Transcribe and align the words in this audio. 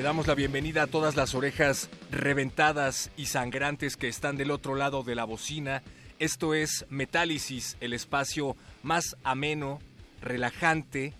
Le 0.00 0.04
damos 0.04 0.26
la 0.26 0.34
bienvenida 0.34 0.84
a 0.84 0.86
todas 0.86 1.14
las 1.14 1.34
orejas 1.34 1.90
reventadas 2.10 3.10
y 3.18 3.26
sangrantes 3.26 3.98
que 3.98 4.08
están 4.08 4.38
del 4.38 4.50
otro 4.50 4.74
lado 4.74 5.02
de 5.02 5.14
la 5.14 5.24
bocina. 5.24 5.82
Esto 6.18 6.54
es 6.54 6.86
Metálisis, 6.88 7.76
el 7.82 7.92
espacio 7.92 8.56
más 8.82 9.18
ameno, 9.24 9.78
relajante 10.22 11.12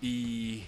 y 0.00 0.62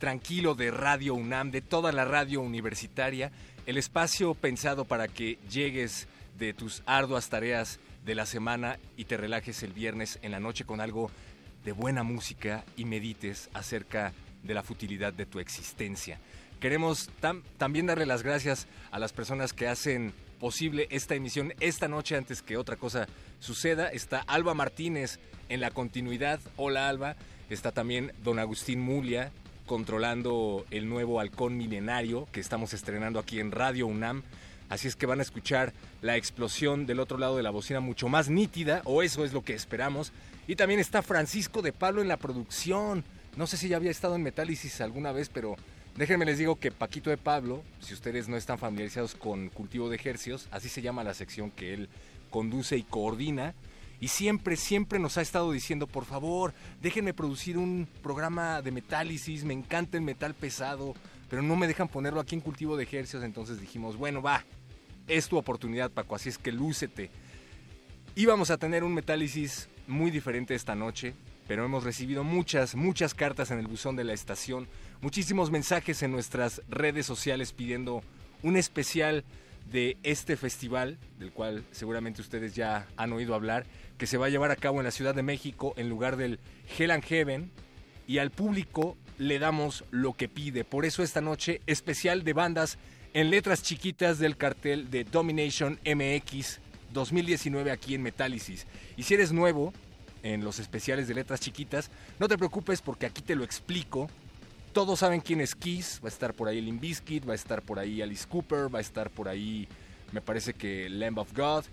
tranquilo 0.00 0.56
de 0.56 0.72
Radio 0.72 1.14
UNAM, 1.14 1.52
de 1.52 1.60
toda 1.60 1.92
la 1.92 2.04
radio 2.04 2.40
universitaria, 2.40 3.30
el 3.66 3.76
espacio 3.76 4.34
pensado 4.34 4.84
para 4.84 5.06
que 5.06 5.38
llegues 5.48 6.08
de 6.40 6.54
tus 6.54 6.82
arduas 6.86 7.28
tareas 7.28 7.78
de 8.04 8.16
la 8.16 8.26
semana 8.26 8.80
y 8.96 9.04
te 9.04 9.16
relajes 9.16 9.62
el 9.62 9.72
viernes 9.72 10.18
en 10.22 10.32
la 10.32 10.40
noche 10.40 10.64
con 10.64 10.80
algo 10.80 11.08
de 11.64 11.70
buena 11.70 12.02
música 12.02 12.64
y 12.76 12.84
medites 12.84 13.48
acerca 13.54 14.12
de 14.42 14.54
la 14.54 14.64
futilidad 14.64 15.12
de 15.12 15.26
tu 15.26 15.38
existencia. 15.38 16.18
Queremos 16.62 17.10
también 17.58 17.86
darle 17.86 18.06
las 18.06 18.22
gracias 18.22 18.68
a 18.92 19.00
las 19.00 19.12
personas 19.12 19.52
que 19.52 19.66
hacen 19.66 20.14
posible 20.38 20.86
esta 20.92 21.16
emisión 21.16 21.54
esta 21.58 21.88
noche 21.88 22.14
antes 22.14 22.40
que 22.40 22.56
otra 22.56 22.76
cosa 22.76 23.08
suceda. 23.40 23.88
Está 23.88 24.20
Alba 24.28 24.54
Martínez 24.54 25.18
en 25.48 25.60
la 25.60 25.72
continuidad. 25.72 26.38
Hola 26.56 26.88
Alba. 26.88 27.16
Está 27.50 27.72
también 27.72 28.12
don 28.22 28.38
Agustín 28.38 28.80
Mulia 28.80 29.32
controlando 29.66 30.64
el 30.70 30.88
nuevo 30.88 31.18
halcón 31.18 31.56
milenario 31.56 32.28
que 32.30 32.38
estamos 32.38 32.74
estrenando 32.74 33.18
aquí 33.18 33.40
en 33.40 33.50
Radio 33.50 33.88
UNAM. 33.88 34.22
Así 34.68 34.86
es 34.86 34.94
que 34.94 35.06
van 35.06 35.18
a 35.18 35.22
escuchar 35.22 35.72
la 36.00 36.16
explosión 36.16 36.86
del 36.86 37.00
otro 37.00 37.18
lado 37.18 37.36
de 37.36 37.42
la 37.42 37.50
bocina 37.50 37.80
mucho 37.80 38.08
más 38.08 38.30
nítida, 38.30 38.82
o 38.84 39.02
eso 39.02 39.24
es 39.24 39.32
lo 39.32 39.42
que 39.42 39.54
esperamos. 39.54 40.12
Y 40.46 40.54
también 40.54 40.78
está 40.78 41.02
Francisco 41.02 41.60
de 41.60 41.72
Pablo 41.72 42.02
en 42.02 42.08
la 42.08 42.18
producción. 42.18 43.02
No 43.36 43.48
sé 43.48 43.56
si 43.56 43.66
ya 43.66 43.78
había 43.78 43.90
estado 43.90 44.14
en 44.14 44.22
Metálisis 44.22 44.80
alguna 44.80 45.10
vez, 45.10 45.28
pero 45.28 45.56
Déjenme 45.96 46.24
les 46.24 46.38
digo 46.38 46.58
que 46.58 46.70
Paquito 46.70 47.10
de 47.10 47.18
Pablo, 47.18 47.62
si 47.80 47.92
ustedes 47.92 48.26
no 48.26 48.38
están 48.38 48.58
familiarizados 48.58 49.14
con 49.14 49.50
cultivo 49.50 49.90
de 49.90 49.96
ejercios, 49.96 50.48
así 50.50 50.70
se 50.70 50.80
llama 50.80 51.04
la 51.04 51.12
sección 51.12 51.50
que 51.50 51.74
él 51.74 51.90
conduce 52.30 52.78
y 52.78 52.82
coordina, 52.82 53.54
y 54.00 54.08
siempre, 54.08 54.56
siempre 54.56 54.98
nos 54.98 55.18
ha 55.18 55.22
estado 55.22 55.52
diciendo, 55.52 55.86
por 55.86 56.06
favor, 56.06 56.54
déjenme 56.80 57.12
producir 57.12 57.58
un 57.58 57.86
programa 58.02 58.62
de 58.62 58.72
metálisis, 58.72 59.44
me 59.44 59.52
encanta 59.52 59.98
el 59.98 60.02
metal 60.02 60.32
pesado, 60.34 60.94
pero 61.28 61.42
no 61.42 61.56
me 61.56 61.68
dejan 61.68 61.88
ponerlo 61.88 62.20
aquí 62.20 62.34
en 62.34 62.40
cultivo 62.40 62.76
de 62.78 62.84
ejercios, 62.84 63.22
entonces 63.22 63.60
dijimos, 63.60 63.98
bueno, 63.98 64.22
va, 64.22 64.44
es 65.08 65.28
tu 65.28 65.36
oportunidad, 65.36 65.90
Paco, 65.90 66.16
así 66.16 66.30
es 66.30 66.38
que 66.38 66.52
lúcete. 66.52 67.10
Íbamos 68.16 68.50
a 68.50 68.56
tener 68.56 68.82
un 68.82 68.94
metálisis 68.94 69.68
muy 69.86 70.10
diferente 70.10 70.54
esta 70.54 70.74
noche, 70.74 71.14
pero 71.46 71.64
hemos 71.64 71.84
recibido 71.84 72.24
muchas, 72.24 72.74
muchas 72.74 73.14
cartas 73.14 73.50
en 73.50 73.58
el 73.58 73.66
buzón 73.66 73.94
de 73.94 74.04
la 74.04 74.14
estación, 74.14 74.68
muchísimos 75.02 75.50
mensajes 75.50 76.02
en 76.02 76.12
nuestras 76.12 76.62
redes 76.68 77.04
sociales 77.04 77.52
pidiendo 77.52 78.02
un 78.42 78.56
especial 78.56 79.24
de 79.70 79.98
este 80.02 80.36
festival, 80.36 80.98
del 81.18 81.32
cual 81.32 81.64
seguramente 81.72 82.20
ustedes 82.20 82.54
ya 82.54 82.88
han 82.96 83.12
oído 83.12 83.34
hablar, 83.34 83.66
que 83.98 84.06
se 84.06 84.16
va 84.16 84.26
a 84.26 84.30
llevar 84.30 84.50
a 84.50 84.56
cabo 84.56 84.78
en 84.78 84.84
la 84.84 84.90
Ciudad 84.90 85.14
de 85.14 85.22
México 85.22 85.74
en 85.76 85.88
lugar 85.88 86.16
del 86.16 86.38
Hell 86.78 86.92
and 86.92 87.04
Heaven, 87.04 87.50
y 88.06 88.18
al 88.18 88.30
público 88.30 88.96
le 89.18 89.38
damos 89.38 89.84
lo 89.90 90.14
que 90.14 90.28
pide. 90.28 90.64
Por 90.64 90.84
eso 90.84 91.02
esta 91.02 91.20
noche 91.20 91.60
especial 91.66 92.24
de 92.24 92.32
bandas 92.32 92.78
en 93.12 93.30
letras 93.30 93.62
chiquitas 93.62 94.18
del 94.18 94.36
cartel 94.36 94.90
de 94.90 95.04
Domination 95.04 95.78
MX 95.84 96.60
2019 96.92 97.70
aquí 97.70 97.94
en 97.94 98.02
Metálisis. 98.02 98.66
Y 98.96 99.02
si 99.04 99.14
eres 99.14 99.32
nuevo, 99.32 99.72
en 100.22 100.44
los 100.44 100.58
especiales 100.58 101.08
de 101.08 101.14
letras 101.14 101.40
chiquitas. 101.40 101.90
No 102.18 102.28
te 102.28 102.38
preocupes 102.38 102.80
porque 102.80 103.06
aquí 103.06 103.22
te 103.22 103.34
lo 103.34 103.44
explico. 103.44 104.08
Todos 104.72 105.00
saben 105.00 105.20
quién 105.20 105.42
es 105.42 105.54
Kiss, 105.54 106.00
va 106.02 106.06
a 106.06 106.08
estar 106.08 106.32
por 106.32 106.48
ahí 106.48 106.62
Limbiskit, 106.62 107.28
va 107.28 107.32
a 107.32 107.36
estar 107.36 107.60
por 107.60 107.78
ahí 107.78 108.00
Alice 108.00 108.26
Cooper, 108.26 108.74
va 108.74 108.78
a 108.78 108.80
estar 108.80 109.10
por 109.10 109.28
ahí, 109.28 109.68
me 110.12 110.22
parece 110.22 110.54
que 110.54 110.88
Lamb 110.88 111.18
of 111.18 111.34
God. 111.36 111.64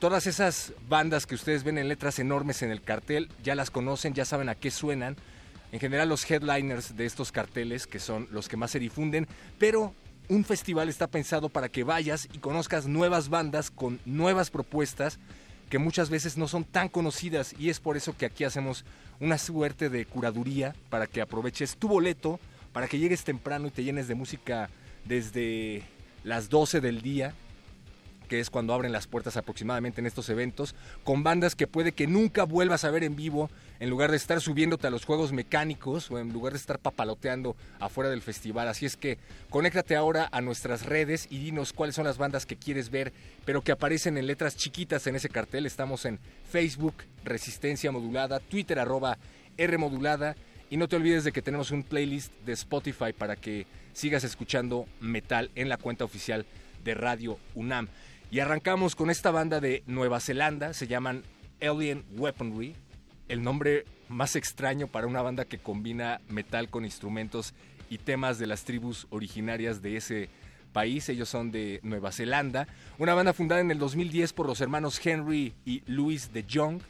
Todas 0.00 0.26
esas 0.26 0.72
bandas 0.88 1.24
que 1.24 1.36
ustedes 1.36 1.62
ven 1.62 1.78
en 1.78 1.86
letras 1.86 2.18
enormes 2.18 2.62
en 2.62 2.72
el 2.72 2.82
cartel, 2.82 3.28
ya 3.44 3.54
las 3.54 3.70
conocen, 3.70 4.12
ya 4.12 4.24
saben 4.24 4.48
a 4.48 4.56
qué 4.56 4.72
suenan. 4.72 5.14
En 5.70 5.78
general 5.78 6.08
los 6.08 6.28
headliners 6.28 6.96
de 6.96 7.06
estos 7.06 7.30
carteles, 7.30 7.86
que 7.86 8.00
son 8.00 8.26
los 8.32 8.48
que 8.48 8.56
más 8.56 8.72
se 8.72 8.80
difunden, 8.80 9.28
pero 9.60 9.94
un 10.28 10.44
festival 10.44 10.88
está 10.88 11.06
pensado 11.06 11.48
para 11.48 11.68
que 11.68 11.84
vayas 11.84 12.28
y 12.32 12.38
conozcas 12.38 12.86
nuevas 12.86 13.28
bandas 13.28 13.70
con 13.70 14.00
nuevas 14.04 14.50
propuestas 14.50 15.20
que 15.68 15.78
muchas 15.78 16.10
veces 16.10 16.36
no 16.36 16.48
son 16.48 16.64
tan 16.64 16.88
conocidas 16.88 17.54
y 17.58 17.70
es 17.70 17.80
por 17.80 17.96
eso 17.96 18.16
que 18.16 18.26
aquí 18.26 18.44
hacemos 18.44 18.84
una 19.20 19.38
suerte 19.38 19.88
de 19.88 20.06
curaduría 20.06 20.74
para 20.90 21.06
que 21.06 21.20
aproveches 21.20 21.76
tu 21.76 21.88
boleto, 21.88 22.38
para 22.72 22.88
que 22.88 22.98
llegues 22.98 23.24
temprano 23.24 23.68
y 23.68 23.70
te 23.70 23.84
llenes 23.84 24.08
de 24.08 24.14
música 24.14 24.68
desde 25.04 25.82
las 26.22 26.48
12 26.48 26.80
del 26.80 27.02
día 27.02 27.34
que 28.34 28.40
es 28.40 28.50
cuando 28.50 28.74
abren 28.74 28.90
las 28.90 29.06
puertas 29.06 29.36
aproximadamente 29.36 30.00
en 30.00 30.08
estos 30.08 30.28
eventos, 30.28 30.74
con 31.04 31.22
bandas 31.22 31.54
que 31.54 31.68
puede 31.68 31.92
que 31.92 32.08
nunca 32.08 32.42
vuelvas 32.42 32.82
a 32.82 32.90
ver 32.90 33.04
en 33.04 33.14
vivo, 33.14 33.48
en 33.78 33.90
lugar 33.90 34.10
de 34.10 34.16
estar 34.16 34.40
subiéndote 34.40 34.88
a 34.88 34.90
los 34.90 35.04
juegos 35.04 35.30
mecánicos 35.30 36.10
o 36.10 36.18
en 36.18 36.32
lugar 36.32 36.52
de 36.52 36.58
estar 36.58 36.80
papaloteando 36.80 37.54
afuera 37.78 38.10
del 38.10 38.22
festival. 38.22 38.66
Así 38.66 38.86
es 38.86 38.96
que 38.96 39.18
conéctate 39.50 39.94
ahora 39.94 40.28
a 40.32 40.40
nuestras 40.40 40.84
redes 40.84 41.28
y 41.30 41.38
dinos 41.38 41.72
cuáles 41.72 41.94
son 41.94 42.06
las 42.06 42.18
bandas 42.18 42.44
que 42.44 42.56
quieres 42.56 42.90
ver, 42.90 43.12
pero 43.44 43.62
que 43.62 43.70
aparecen 43.70 44.18
en 44.18 44.26
letras 44.26 44.56
chiquitas 44.56 45.06
en 45.06 45.14
ese 45.14 45.28
cartel. 45.28 45.64
Estamos 45.64 46.04
en 46.04 46.18
Facebook, 46.50 46.94
Resistencia 47.22 47.92
Modulada, 47.92 48.40
Twitter 48.40 48.80
arroba 48.80 49.16
R 49.56 49.78
Modulada. 49.78 50.34
Y 50.70 50.76
no 50.76 50.88
te 50.88 50.96
olvides 50.96 51.22
de 51.22 51.30
que 51.30 51.42
tenemos 51.42 51.70
un 51.70 51.84
playlist 51.84 52.32
de 52.44 52.54
Spotify 52.54 53.12
para 53.16 53.36
que 53.36 53.68
sigas 53.92 54.24
escuchando 54.24 54.86
metal 54.98 55.52
en 55.54 55.68
la 55.68 55.76
cuenta 55.76 56.04
oficial 56.04 56.44
de 56.82 56.94
Radio 56.94 57.38
UNAM. 57.54 57.88
Y 58.34 58.40
arrancamos 58.40 58.96
con 58.96 59.10
esta 59.10 59.30
banda 59.30 59.60
de 59.60 59.84
Nueva 59.86 60.18
Zelanda, 60.18 60.74
se 60.74 60.88
llaman 60.88 61.22
Alien 61.62 62.04
Weaponry, 62.16 62.74
el 63.28 63.44
nombre 63.44 63.84
más 64.08 64.34
extraño 64.34 64.88
para 64.88 65.06
una 65.06 65.22
banda 65.22 65.44
que 65.44 65.58
combina 65.58 66.20
metal 66.28 66.68
con 66.68 66.84
instrumentos 66.84 67.54
y 67.88 67.98
temas 67.98 68.40
de 68.40 68.48
las 68.48 68.64
tribus 68.64 69.06
originarias 69.10 69.82
de 69.82 69.96
ese 69.96 70.28
país. 70.72 71.08
Ellos 71.08 71.28
son 71.28 71.52
de 71.52 71.78
Nueva 71.84 72.10
Zelanda. 72.10 72.66
Una 72.98 73.14
banda 73.14 73.34
fundada 73.34 73.60
en 73.60 73.70
el 73.70 73.78
2010 73.78 74.32
por 74.32 74.48
los 74.48 74.60
hermanos 74.60 75.00
Henry 75.06 75.54
y 75.64 75.84
Louis 75.86 76.32
de 76.32 76.44
Jong. 76.52 76.80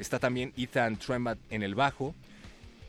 Está 0.00 0.18
también 0.18 0.52
Ethan 0.56 0.96
Tremat 0.96 1.38
en 1.50 1.62
el 1.62 1.76
bajo. 1.76 2.12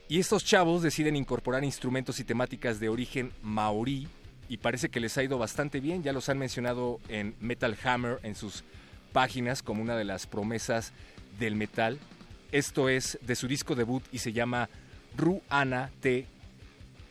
Y 0.07 0.17
estos 0.17 0.43
chavos 0.43 0.81
deciden 0.81 1.15
incorporar 1.15 1.63
instrumentos 1.63 2.19
y 2.19 2.23
temáticas 2.23 2.79
de 2.79 2.89
origen 2.89 3.31
maorí 3.43 4.07
y 4.49 4.57
parece 4.57 4.89
que 4.89 4.99
les 4.99 5.17
ha 5.17 5.23
ido 5.23 5.37
bastante 5.37 5.79
bien. 5.79 6.03
Ya 6.03 6.11
los 6.11 6.27
han 6.27 6.39
mencionado 6.39 6.99
en 7.07 7.35
Metal 7.39 7.77
Hammer 7.83 8.19
en 8.23 8.35
sus 8.35 8.63
páginas 9.13 9.63
como 9.63 9.81
una 9.81 9.95
de 9.95 10.03
las 10.03 10.25
promesas 10.25 10.91
del 11.39 11.55
metal. 11.55 11.99
Esto 12.51 12.89
es 12.89 13.19
de 13.21 13.35
su 13.35 13.47
disco 13.47 13.75
debut 13.75 14.03
y 14.11 14.17
se 14.17 14.33
llama 14.33 14.69
Ruana 15.15 15.91
Te 16.01 16.25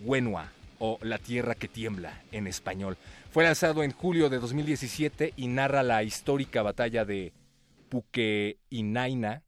Wenua 0.05 0.53
o 0.81 0.99
La 1.03 1.19
Tierra 1.19 1.55
que 1.55 1.69
Tiembla 1.69 2.23
en 2.33 2.49
español. 2.49 2.97
Fue 3.31 3.45
lanzado 3.45 3.85
en 3.85 3.93
julio 3.93 4.29
de 4.29 4.39
2017 4.39 5.35
y 5.37 5.47
narra 5.47 5.83
la 5.83 6.03
histórica 6.03 6.63
batalla 6.63 7.05
de 7.05 7.33
Pukeinaina, 7.89 9.43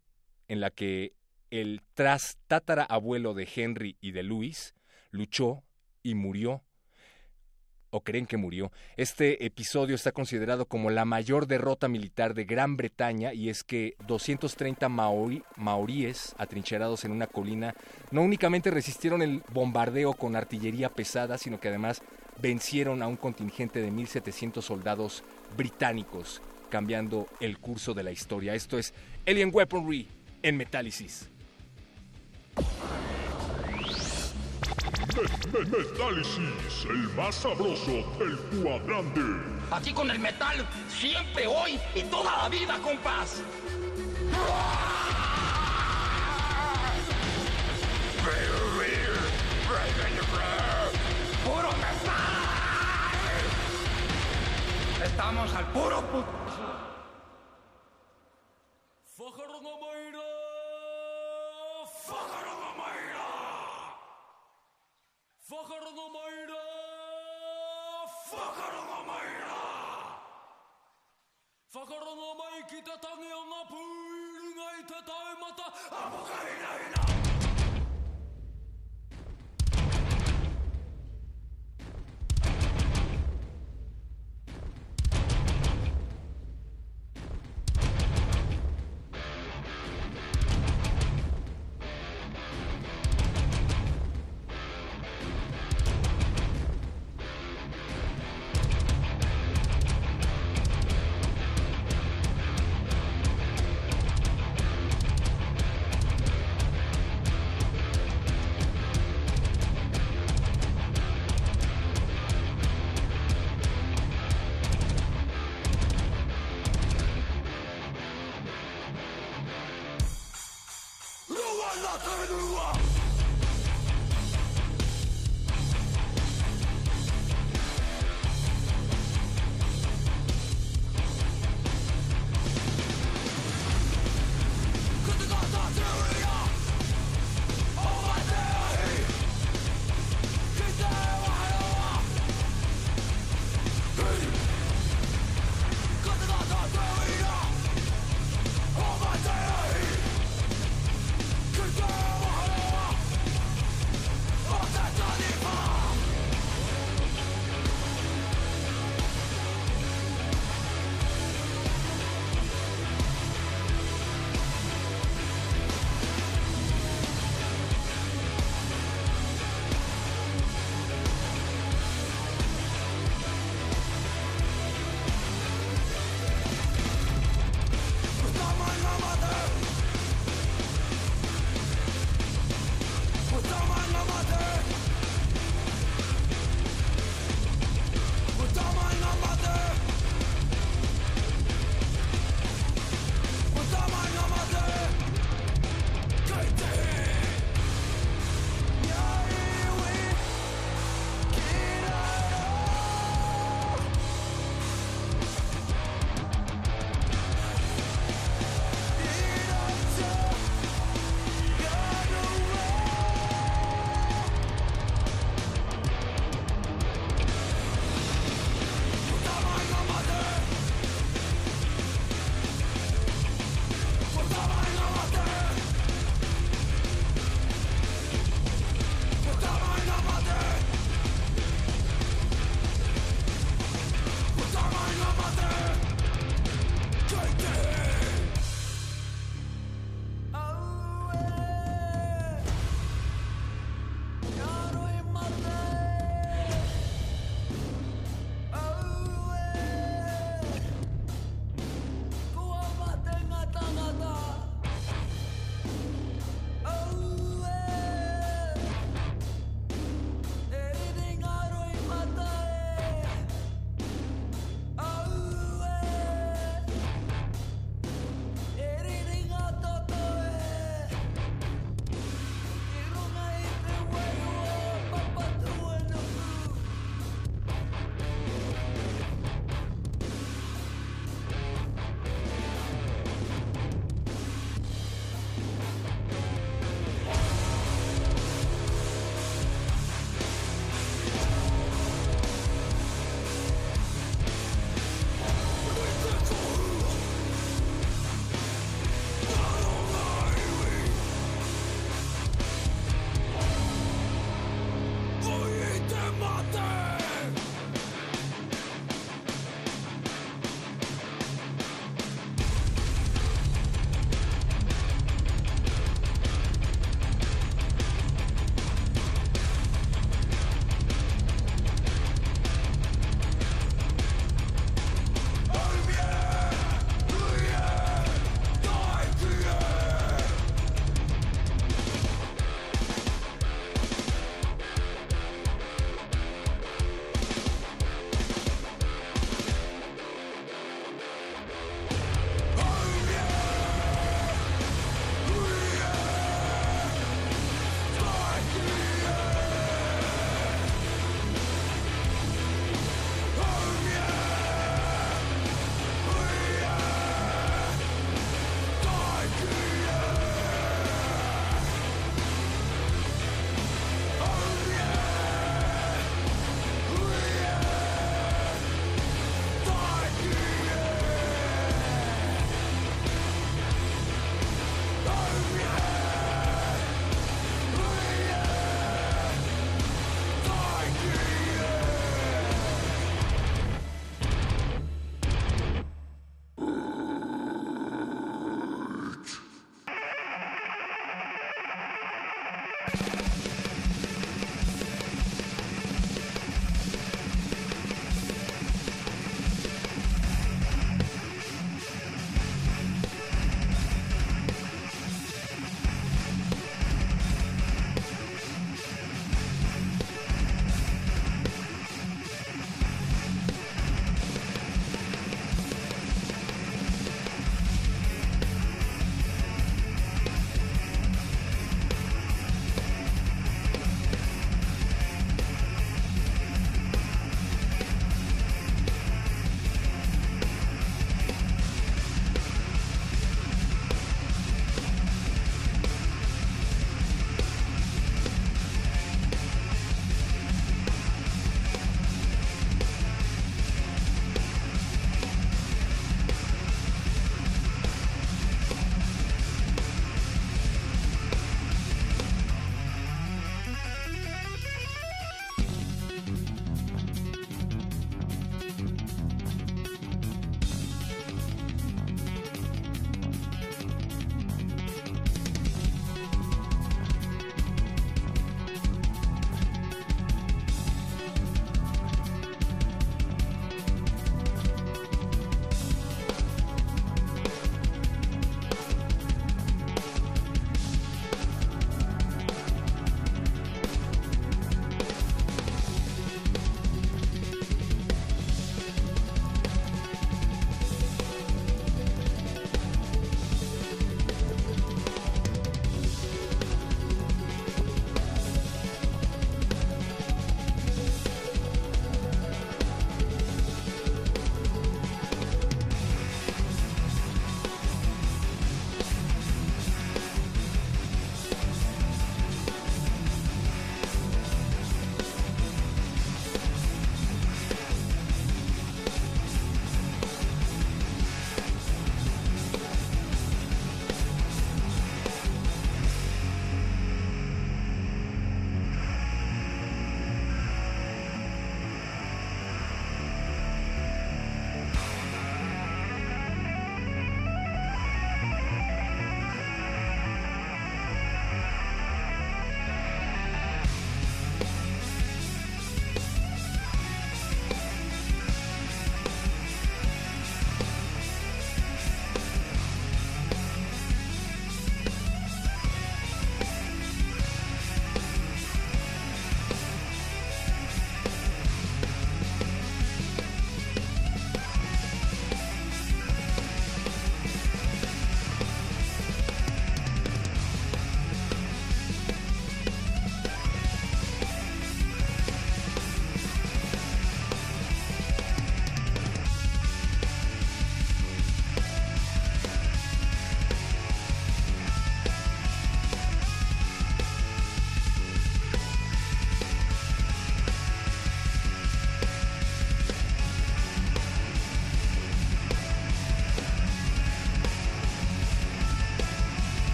en 0.48 0.60
la 0.60 0.70
que 0.70 1.12
el 1.50 1.82
tras 1.94 2.38
abuelo 2.88 3.34
de 3.34 3.48
Henry 3.52 3.96
y 4.00 4.12
de 4.12 4.22
Luis 4.22 4.74
luchó 5.10 5.62
y 6.02 6.14
murió 6.14 6.62
o 7.90 8.00
creen 8.00 8.26
que 8.26 8.36
murió. 8.36 8.72
Este 8.96 9.44
episodio 9.44 9.94
está 9.94 10.12
considerado 10.12 10.66
como 10.66 10.90
la 10.90 11.04
mayor 11.04 11.46
derrota 11.46 11.88
militar 11.88 12.34
de 12.34 12.44
Gran 12.44 12.76
Bretaña 12.76 13.32
y 13.32 13.48
es 13.48 13.64
que 13.64 13.94
230 14.06 14.88
maoríes 14.88 16.34
atrincherados 16.38 17.04
en 17.04 17.12
una 17.12 17.26
colina 17.26 17.74
no 18.10 18.22
únicamente 18.22 18.70
resistieron 18.70 19.22
el 19.22 19.42
bombardeo 19.52 20.14
con 20.14 20.36
artillería 20.36 20.88
pesada, 20.90 21.38
sino 21.38 21.60
que 21.60 21.68
además 21.68 22.02
vencieron 22.40 23.02
a 23.02 23.06
un 23.06 23.16
contingente 23.16 23.80
de 23.80 23.90
1.700 23.90 24.62
soldados 24.62 25.24
británicos, 25.56 26.40
cambiando 26.70 27.26
el 27.40 27.58
curso 27.58 27.94
de 27.94 28.02
la 28.02 28.12
historia. 28.12 28.54
Esto 28.54 28.78
es 28.78 28.94
Alien 29.26 29.50
Weaponry 29.52 30.08
en 30.42 30.56
Metálisis. 30.56 31.28
Metálisis, 35.20 36.86
el 36.88 37.08
más 37.14 37.34
sabroso 37.34 37.92
del 38.18 38.38
cuadrante. 38.62 39.20
Aquí 39.70 39.92
con 39.92 40.10
el 40.10 40.18
metal, 40.18 40.66
siempre, 40.88 41.46
hoy 41.46 41.78
y 41.94 42.02
toda 42.04 42.38
la 42.38 42.48
vida, 42.48 42.78
compás. 42.78 43.42
¡Puro 51.44 51.70
metal! 51.72 52.20
Estamos 55.04 55.54
al 55.54 55.66
puro 55.72 56.00
puto. 56.10 56.40
Fuckerunge 65.50 66.06
Meide! 66.14 66.62
Fuckerunge 68.30 69.00
Meide! 69.08 69.58
Fuckerunge 71.74 72.62
kita 72.70 72.94
tangi 73.02 73.34
on 73.34 73.50
a! 73.50 73.60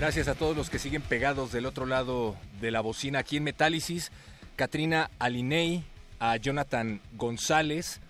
Gracias 0.00 0.28
a 0.28 0.34
todos 0.34 0.56
los 0.56 0.70
que 0.70 0.78
siguen 0.78 1.02
pegados 1.02 1.52
del 1.52 1.66
otro 1.66 1.84
lado 1.84 2.34
de 2.58 2.70
la 2.70 2.80
bocina 2.80 3.18
aquí 3.18 3.36
en 3.36 3.44
Metálisis. 3.44 4.10
Katrina 4.56 5.10
Alinei, 5.18 5.84
a 6.18 6.38
Jonathan 6.38 7.02
González, 7.18 8.00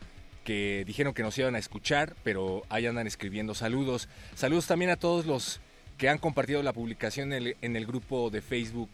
que 0.44 0.84
dijeron 0.86 1.14
que 1.14 1.24
nos 1.24 1.36
iban 1.36 1.56
a 1.56 1.58
escuchar, 1.58 2.14
pero 2.22 2.62
ahí 2.68 2.86
andan 2.86 3.08
escribiendo 3.08 3.56
saludos. 3.56 4.08
Saludos 4.36 4.68
también 4.68 4.92
a 4.92 4.96
todos 4.98 5.26
los 5.26 5.60
que 5.98 6.08
han 6.08 6.18
compartido 6.18 6.62
la 6.62 6.72
publicación 6.72 7.32
en 7.32 7.42
el, 7.42 7.56
en 7.60 7.74
el 7.74 7.86
grupo 7.86 8.30
de 8.30 8.40
Facebook 8.40 8.90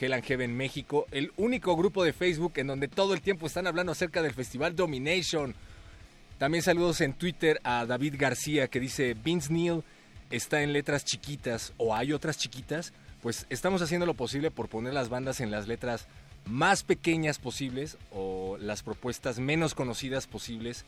Hell 0.00 0.12
and 0.12 0.24
Heaven 0.24 0.56
México, 0.56 1.06
el 1.12 1.32
único 1.36 1.76
grupo 1.76 2.02
de 2.02 2.12
Facebook 2.12 2.54
en 2.56 2.66
donde 2.66 2.88
todo 2.88 3.14
el 3.14 3.20
tiempo 3.20 3.46
están 3.46 3.68
hablando 3.68 3.92
acerca 3.92 4.22
del 4.22 4.34
festival 4.34 4.74
Domination. 4.74 5.54
También 6.38 6.64
saludos 6.64 7.00
en 7.00 7.12
Twitter 7.12 7.60
a 7.62 7.86
David 7.86 8.16
García 8.18 8.66
que 8.66 8.80
dice 8.80 9.14
Vince 9.14 9.52
Neil 9.52 9.84
está 10.30 10.62
en 10.62 10.72
letras 10.72 11.04
chiquitas 11.04 11.72
o 11.76 11.94
hay 11.94 12.12
otras 12.12 12.38
chiquitas, 12.38 12.92
pues 13.22 13.46
estamos 13.50 13.82
haciendo 13.82 14.06
lo 14.06 14.14
posible 14.14 14.50
por 14.50 14.68
poner 14.68 14.94
las 14.94 15.08
bandas 15.08 15.40
en 15.40 15.50
las 15.50 15.68
letras 15.68 16.06
más 16.46 16.82
pequeñas 16.82 17.38
posibles 17.38 17.98
o 18.12 18.56
las 18.58 18.82
propuestas 18.82 19.38
menos 19.38 19.74
conocidas 19.74 20.26
posibles. 20.26 20.84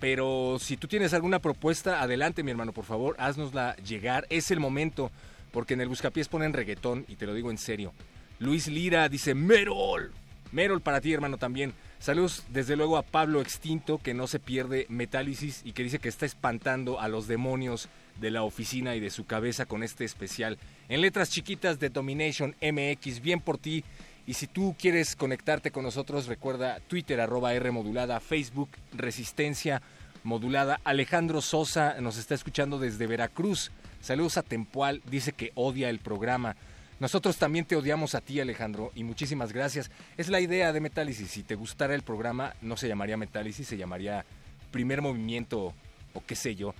Pero 0.00 0.56
si 0.58 0.76
tú 0.76 0.88
tienes 0.88 1.12
alguna 1.12 1.40
propuesta, 1.40 2.00
adelante 2.00 2.42
mi 2.42 2.50
hermano, 2.50 2.72
por 2.72 2.86
favor, 2.86 3.16
haznosla 3.18 3.76
llegar. 3.76 4.26
Es 4.30 4.50
el 4.50 4.58
momento, 4.58 5.10
porque 5.52 5.74
en 5.74 5.82
el 5.82 5.88
Buscapiés 5.88 6.28
ponen 6.28 6.54
reggaetón 6.54 7.04
y 7.06 7.16
te 7.16 7.26
lo 7.26 7.34
digo 7.34 7.50
en 7.50 7.58
serio. 7.58 7.92
Luis 8.38 8.66
Lira 8.68 9.08
dice 9.10 9.34
Merol. 9.34 10.12
Merol 10.52 10.80
para 10.80 11.02
ti, 11.02 11.12
hermano, 11.12 11.36
también. 11.36 11.74
Saludos 11.98 12.44
desde 12.48 12.76
luego 12.76 12.96
a 12.96 13.02
Pablo 13.02 13.42
Extinto, 13.42 13.98
que 13.98 14.14
no 14.14 14.26
se 14.26 14.40
pierde 14.40 14.86
Metálisis 14.88 15.60
y 15.64 15.72
que 15.72 15.82
dice 15.82 15.98
que 15.98 16.08
está 16.08 16.24
espantando 16.24 16.98
a 16.98 17.08
los 17.08 17.28
demonios 17.28 17.90
de 18.20 18.30
la 18.30 18.42
oficina 18.42 18.94
y 18.94 19.00
de 19.00 19.10
su 19.10 19.26
cabeza 19.26 19.66
con 19.66 19.82
este 19.82 20.04
especial. 20.04 20.58
En 20.88 21.00
letras 21.00 21.30
chiquitas 21.30 21.80
de 21.80 21.88
Domination 21.88 22.54
MX, 22.60 23.20
bien 23.20 23.40
por 23.40 23.58
ti. 23.58 23.84
Y 24.26 24.34
si 24.34 24.46
tú 24.46 24.76
quieres 24.78 25.16
conectarte 25.16 25.70
con 25.70 25.82
nosotros, 25.82 26.26
recuerda 26.26 26.78
Twitter 26.86 27.20
arroba 27.20 27.54
R 27.54 27.70
modulada, 27.70 28.20
Facebook 28.20 28.70
Resistencia 28.92 29.82
modulada. 30.22 30.80
Alejandro 30.84 31.40
Sosa 31.40 32.00
nos 32.00 32.18
está 32.18 32.34
escuchando 32.34 32.78
desde 32.78 33.06
Veracruz. 33.06 33.70
Saludos 34.00 34.36
a 34.36 34.42
Tempual, 34.42 35.02
dice 35.10 35.32
que 35.32 35.52
odia 35.54 35.90
el 35.90 35.98
programa. 35.98 36.56
Nosotros 37.00 37.38
también 37.38 37.64
te 37.64 37.76
odiamos 37.76 38.14
a 38.14 38.20
ti, 38.20 38.40
Alejandro, 38.40 38.92
y 38.94 39.04
muchísimas 39.04 39.54
gracias. 39.54 39.90
Es 40.18 40.28
la 40.28 40.40
idea 40.40 40.72
de 40.74 40.80
Metálisis. 40.80 41.30
Si 41.30 41.42
te 41.42 41.54
gustara 41.54 41.94
el 41.94 42.02
programa, 42.02 42.54
no 42.60 42.76
se 42.76 42.88
llamaría 42.88 43.16
Metálisis, 43.16 43.66
se 43.66 43.78
llamaría 43.78 44.26
Primer 44.70 45.00
Movimiento 45.00 45.72
o 46.12 46.22
qué 46.26 46.36
sé 46.36 46.54
yo. 46.54 46.74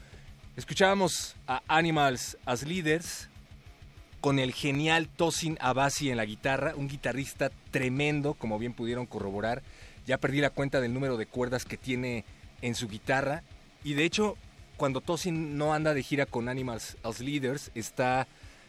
Escuchábamos 0.57 1.37
a 1.47 1.63
Animals 1.69 2.37
as 2.45 2.65
Leaders 2.65 3.29
con 4.21 4.41
el 4.41 4.53
genial 4.53 5.09
Tosin 5.09 5.57
Abasi 5.61 6.11
en 6.11 6.17
la 6.17 6.25
guitarra, 6.25 6.75
un 6.75 6.89
guitarrista 6.89 7.51
tremendo, 7.71 8.35
como 8.35 8.59
bien 8.59 8.75
pudieron 8.75 9.07
corroborar. 9.07 9.63
Ya 10.07 10.19
perdí 10.19 10.41
la 10.41 10.51
cuenta 10.51 10.81
del 10.81 10.93
número 10.93 11.17
de 11.17 11.27
cuerdas 11.27 11.65
que 11.65 11.77
tiene 11.77 12.25
en 12.63 12.75
su 12.75 12.89
guitarra. 12.89 13.45
Y 13.85 13.95
de 13.95 14.05
hecho, 14.05 14.37
cuando 14.77 15.01
Tosin 15.01 15.57
no 15.57 15.73
anda 15.73 15.95
de 15.95 16.03
gira 16.03 16.27
con 16.27 16.49
Animals 16.49 16.97
as 17.05 17.21
Leaders, 17.21 17.71
está 17.77 18.27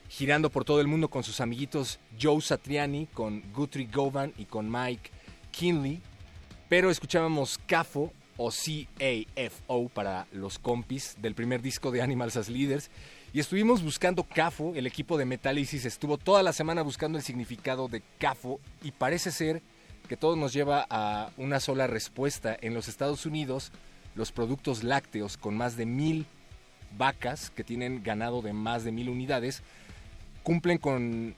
girando 0.07 0.51
por 0.51 0.63
todo 0.63 0.81
el 0.81 0.87
mundo 0.87 1.09
con 1.09 1.23
sus 1.23 1.41
amiguitos 1.41 1.99
Joe 2.21 2.41
Satriani, 2.41 3.07
con 3.07 3.41
Guthrie 3.53 3.89
Govan 3.91 4.33
y 4.37 4.45
con 4.45 4.71
Mike 4.71 5.09
Kinley. 5.51 5.99
Pero 6.69 6.91
escuchábamos 6.91 7.59
CAFO 7.65 8.13
o 8.37 8.51
C-A-F-O 8.51 9.89
para 9.89 10.27
los 10.31 10.59
compis 10.59 11.15
del 11.21 11.35
primer 11.35 11.61
disco 11.61 11.91
de 11.91 12.01
Animals 12.01 12.37
as 12.37 12.49
Leaders. 12.49 12.89
Y 13.33 13.39
estuvimos 13.39 13.83
buscando 13.83 14.23
CAFO, 14.23 14.73
el 14.75 14.87
equipo 14.87 15.17
de 15.17 15.25
Metálisis 15.25 15.85
estuvo 15.85 16.17
toda 16.17 16.43
la 16.43 16.53
semana 16.53 16.81
buscando 16.81 17.17
el 17.17 17.23
significado 17.23 17.87
de 17.87 18.03
CAFO 18.19 18.59
y 18.83 18.91
parece 18.91 19.31
ser 19.31 19.61
que 20.09 20.17
todo 20.17 20.35
nos 20.35 20.51
lleva 20.51 20.85
a 20.89 21.31
una 21.37 21.59
sola 21.59 21.87
respuesta. 21.87 22.57
En 22.59 22.73
los 22.73 22.87
Estados 22.87 23.25
Unidos, 23.25 23.71
los 24.15 24.31
productos 24.31 24.83
lácteos 24.83 25.37
con 25.37 25.55
más 25.55 25.77
de 25.77 25.85
mil 25.85 26.25
vacas 26.97 27.49
que 27.49 27.63
tienen 27.63 28.03
ganado 28.03 28.41
de 28.41 28.53
más 28.53 28.83
de 28.83 28.91
mil 28.91 29.09
unidades 29.09 29.63
cumplen 30.43 30.77
con 30.77 31.35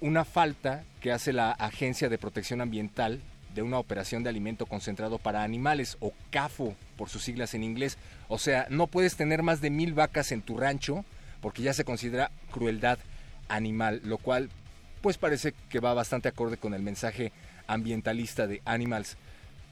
una 0.00 0.24
falta 0.24 0.84
que 1.00 1.12
hace 1.12 1.32
la 1.32 1.52
Agencia 1.52 2.08
de 2.08 2.18
Protección 2.18 2.60
Ambiental 2.60 3.20
de 3.56 3.62
una 3.62 3.80
operación 3.80 4.22
de 4.22 4.30
alimento 4.30 4.66
concentrado 4.66 5.18
para 5.18 5.42
animales, 5.42 5.96
o 5.98 6.12
CAFO 6.30 6.76
por 6.96 7.08
sus 7.08 7.24
siglas 7.24 7.54
en 7.54 7.64
inglés. 7.64 7.98
O 8.28 8.38
sea, 8.38 8.66
no 8.70 8.86
puedes 8.86 9.16
tener 9.16 9.42
más 9.42 9.60
de 9.60 9.70
mil 9.70 9.94
vacas 9.94 10.30
en 10.30 10.42
tu 10.42 10.56
rancho 10.56 11.04
porque 11.40 11.62
ya 11.62 11.72
se 11.72 11.84
considera 11.84 12.30
crueldad 12.52 12.98
animal, 13.48 14.00
lo 14.04 14.18
cual 14.18 14.50
pues 15.00 15.18
parece 15.18 15.54
que 15.68 15.80
va 15.80 15.94
bastante 15.94 16.28
acorde 16.28 16.56
con 16.56 16.74
el 16.74 16.82
mensaje 16.82 17.32
ambientalista 17.66 18.46
de 18.46 18.62
Animals 18.64 19.16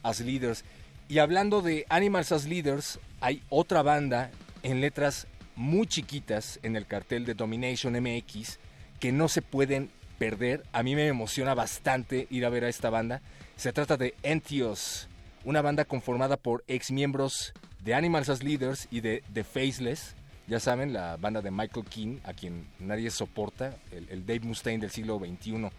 as 0.03 0.19
Leaders. 0.19 0.63
Y 1.07 1.19
hablando 1.19 1.61
de 1.61 1.85
Animals 1.89 2.31
as 2.31 2.45
Leaders, 2.45 2.99
hay 3.21 3.43
otra 3.49 3.81
banda 3.81 4.31
en 4.63 4.81
letras 4.81 5.27
muy 5.55 5.87
chiquitas 5.87 6.59
en 6.63 6.75
el 6.75 6.85
cartel 6.85 7.25
de 7.25 7.33
Domination 7.33 7.93
MX 7.93 8.59
que 8.99 9.11
no 9.11 9.27
se 9.27 9.41
pueden 9.41 9.89
perder. 10.17 10.63
A 10.71 10.83
mí 10.83 10.95
me 10.95 11.07
emociona 11.07 11.53
bastante 11.53 12.27
ir 12.29 12.45
a 12.45 12.49
ver 12.49 12.63
a 12.63 12.69
esta 12.69 12.89
banda. 12.89 13.21
Se 13.55 13.71
trata 13.71 13.95
de 13.95 14.13
Entios, 14.21 15.07
una 15.45 15.61
banda 15.61 15.85
conformada 15.85 16.35
por 16.35 16.63
ex 16.67 16.91
miembros 16.91 17.53
de 17.79 17.93
Animals 17.93 18.27
as 18.27 18.43
Leaders 18.43 18.87
y 18.91 18.99
de 18.99 19.23
The 19.33 19.45
Faceless. 19.45 20.15
Ya 20.47 20.59
saben, 20.59 20.91
la 20.91 21.15
banda 21.17 21.41
de 21.41 21.51
Michael 21.51 21.85
King, 21.85 22.17
a 22.25 22.33
quien 22.33 22.67
nadie 22.79 23.09
soporta, 23.09 23.77
el, 23.91 24.25
Dave 24.25 24.41
Mustaine 24.41 24.81
del 24.81 24.91
siglo 24.91 25.19
XXI. 25.19 25.69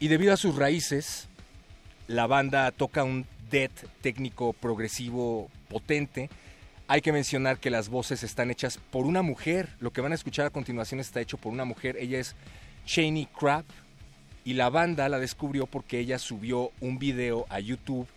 Y 0.00 0.08
debido 0.08 0.34
a 0.34 0.36
sus 0.36 0.54
raíces, 0.54 1.28
la 2.08 2.26
banda 2.26 2.70
toca 2.72 3.04
un 3.04 3.26
death 3.50 3.86
técnico 4.02 4.52
progresivo 4.52 5.50
potente. 5.68 6.28
Hay 6.88 7.00
que 7.00 7.12
mencionar 7.12 7.58
que 7.58 7.70
las 7.70 7.88
voces 7.88 8.22
están 8.22 8.50
hechas 8.50 8.78
por 8.90 9.06
una 9.06 9.22
mujer. 9.22 9.70
Lo 9.80 9.92
que 9.92 10.02
van 10.02 10.12
a 10.12 10.16
escuchar 10.16 10.46
a 10.46 10.50
continuación 10.50 11.00
está 11.00 11.22
hecho 11.22 11.38
por 11.38 11.52
una 11.52 11.64
mujer. 11.64 11.96
Ella 11.98 12.18
es 12.18 12.36
Shani 12.84 13.26
Crab. 13.26 13.64
Y 14.44 14.54
la 14.54 14.70
banda 14.70 15.08
la 15.08 15.18
descubrió 15.18 15.66
porque 15.66 15.98
ella 15.98 16.18
subió 16.18 16.72
un 16.80 16.98
video 16.98 17.46
a 17.48 17.60
YouTube 17.60 18.08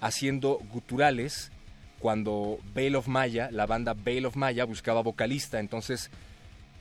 haciendo 0.00 0.58
guturales 0.72 1.50
cuando 1.98 2.58
Bale 2.74 2.96
of 2.96 3.08
Maya, 3.08 3.50
la 3.50 3.66
banda 3.66 3.94
Bale 3.94 4.26
of 4.26 4.36
Maya, 4.36 4.64
buscaba 4.64 5.02
vocalista. 5.02 5.60
Entonces 5.60 6.10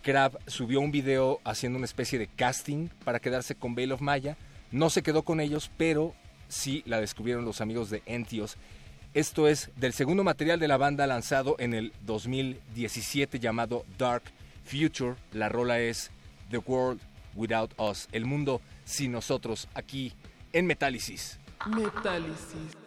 Crab 0.01 0.39
subió 0.47 0.79
un 0.79 0.91
video 0.91 1.39
haciendo 1.43 1.77
una 1.77 1.85
especie 1.85 2.19
de 2.19 2.27
casting 2.27 2.89
para 3.03 3.19
quedarse 3.19 3.55
con 3.55 3.75
Bale 3.75 3.93
of 3.93 4.01
Maya. 4.01 4.37
No 4.71 4.89
se 4.89 5.01
quedó 5.01 5.23
con 5.23 5.39
ellos, 5.39 5.71
pero 5.77 6.13
sí 6.47 6.83
la 6.85 6.99
descubrieron 6.99 7.45
los 7.45 7.61
amigos 7.61 7.89
de 7.89 8.03
Entios. 8.05 8.57
Esto 9.13 9.47
es 9.47 9.71
del 9.75 9.93
segundo 9.93 10.23
material 10.23 10.59
de 10.59 10.67
la 10.67 10.77
banda 10.77 11.07
lanzado 11.07 11.55
en 11.59 11.73
el 11.73 11.93
2017 12.05 13.39
llamado 13.39 13.85
Dark 13.97 14.23
Future. 14.63 15.15
La 15.33 15.49
rola 15.49 15.79
es 15.79 16.11
The 16.51 16.59
World 16.59 17.01
Without 17.35 17.73
Us, 17.79 18.07
el 18.11 18.25
mundo 18.25 18.61
sin 18.87 19.11
nosotros, 19.11 19.67
aquí 19.73 20.13
en 20.53 20.65
Metálisis. 20.65 21.37
Metálisis. 21.67 22.86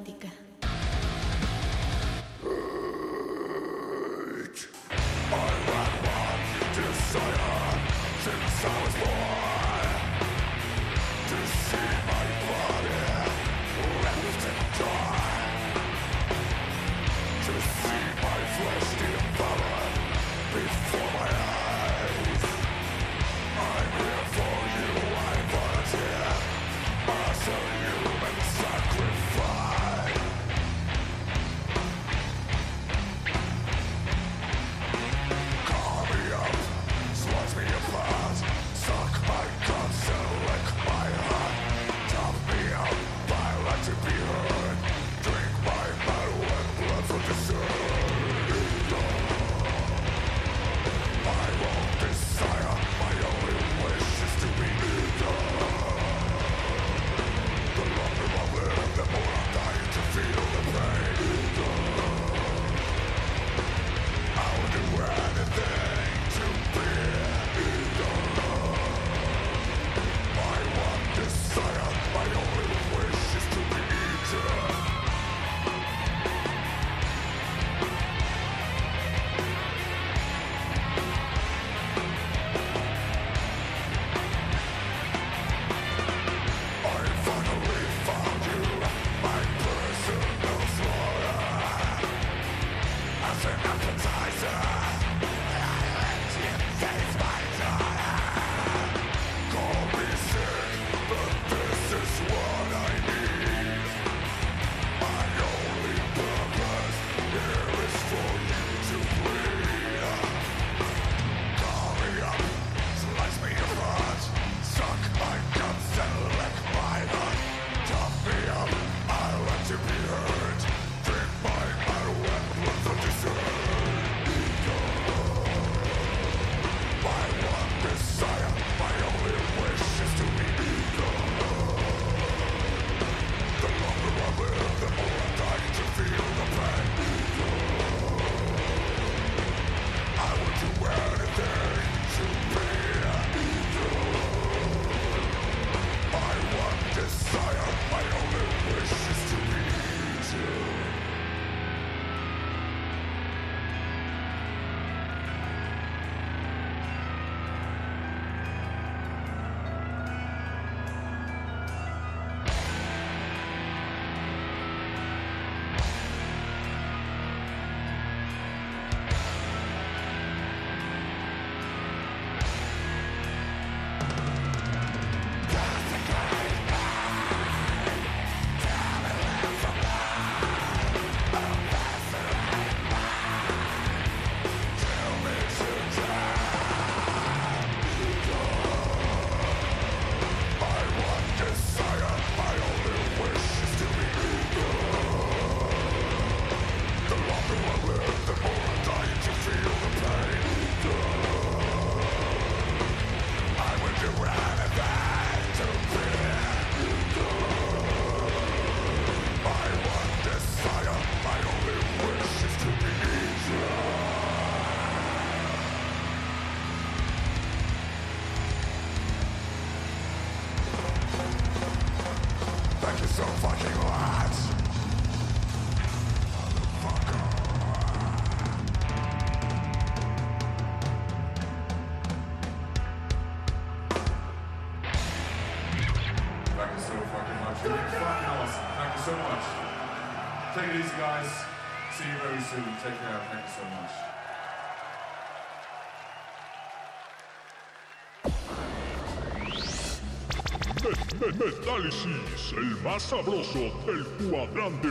Metálisis, 251.21 252.51
el 252.57 252.75
más 252.83 253.03
sabroso 253.03 253.59
del 253.85 254.03
cuadrante. 254.27 254.87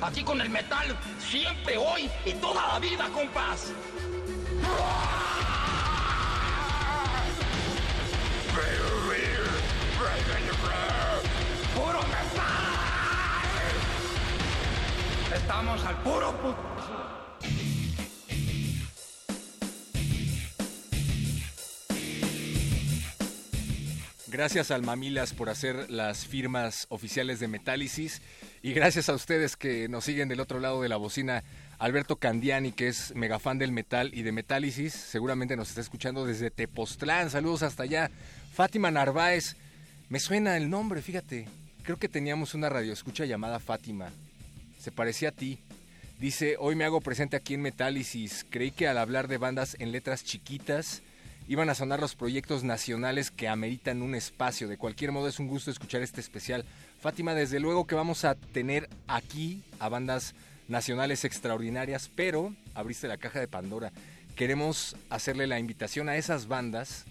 Aquí 0.00 0.24
con 0.24 0.40
el 0.40 0.48
metal, 0.48 0.98
siempre, 1.18 1.76
hoy 1.76 2.10
y 2.24 2.32
toda 2.32 2.66
la 2.68 2.78
vida, 2.78 3.10
compás. 3.12 3.70
¡Puro 11.74 12.00
metal! 12.00 12.54
Estamos 15.34 15.84
al 15.84 15.96
puro 15.96 16.32
Gracias 24.34 24.72
al 24.72 24.82
Mamilas 24.82 25.32
por 25.32 25.48
hacer 25.48 25.88
las 25.92 26.26
firmas 26.26 26.86
oficiales 26.88 27.38
de 27.38 27.46
Metálisis 27.46 28.20
y 28.62 28.72
gracias 28.72 29.08
a 29.08 29.14
ustedes 29.14 29.56
que 29.56 29.88
nos 29.88 30.06
siguen 30.06 30.28
del 30.28 30.40
otro 30.40 30.58
lado 30.58 30.82
de 30.82 30.88
la 30.88 30.96
bocina. 30.96 31.44
Alberto 31.78 32.16
Candiani, 32.16 32.72
que 32.72 32.88
es 32.88 33.14
mega 33.14 33.38
fan 33.38 33.58
del 33.58 33.70
metal 33.70 34.10
y 34.12 34.22
de 34.22 34.32
Metálisis, 34.32 34.92
seguramente 34.92 35.54
nos 35.54 35.68
está 35.68 35.82
escuchando 35.82 36.26
desde 36.26 36.50
Tepoztlán. 36.50 37.30
Saludos 37.30 37.62
hasta 37.62 37.84
allá. 37.84 38.10
Fátima 38.52 38.90
Narváez, 38.90 39.54
Me 40.08 40.18
suena 40.18 40.56
el 40.56 40.68
nombre, 40.68 41.00
fíjate. 41.00 41.46
Creo 41.84 42.00
que 42.00 42.08
teníamos 42.08 42.54
una 42.54 42.68
radioescucha 42.68 43.26
llamada 43.26 43.60
Fátima. 43.60 44.10
Se 44.80 44.90
parecía 44.90 45.28
a 45.28 45.32
ti. 45.32 45.60
Dice, 46.18 46.56
hoy 46.58 46.74
me 46.74 46.84
hago 46.84 47.00
presente 47.00 47.36
aquí 47.36 47.54
en 47.54 47.62
Metálisis. 47.62 48.44
Creí 48.50 48.72
que 48.72 48.88
al 48.88 48.98
hablar 48.98 49.28
de 49.28 49.38
bandas 49.38 49.76
en 49.78 49.92
letras 49.92 50.24
chiquitas 50.24 51.02
iban 51.46 51.68
a 51.68 51.74
sonar 51.74 52.00
los 52.00 52.14
proyectos 52.14 52.64
nacionales 52.64 53.30
que 53.30 53.48
ameritan 53.48 54.02
un 54.02 54.14
espacio. 54.14 54.68
De 54.68 54.78
cualquier 54.78 55.12
modo 55.12 55.28
es 55.28 55.38
un 55.38 55.48
gusto 55.48 55.70
escuchar 55.70 56.02
este 56.02 56.20
especial. 56.20 56.64
Fátima, 57.00 57.34
desde 57.34 57.60
luego 57.60 57.86
que 57.86 57.94
vamos 57.94 58.24
a 58.24 58.34
tener 58.34 58.88
aquí 59.06 59.62
a 59.78 59.88
bandas 59.88 60.34
nacionales 60.68 61.24
extraordinarias, 61.24 62.10
pero 62.14 62.54
abriste 62.74 63.08
la 63.08 63.18
caja 63.18 63.40
de 63.40 63.48
Pandora. 63.48 63.92
Queremos 64.36 64.96
hacerle 65.10 65.46
la 65.46 65.58
invitación 65.58 66.08
a 66.08 66.16
esas 66.16 66.48
bandas 66.48 67.04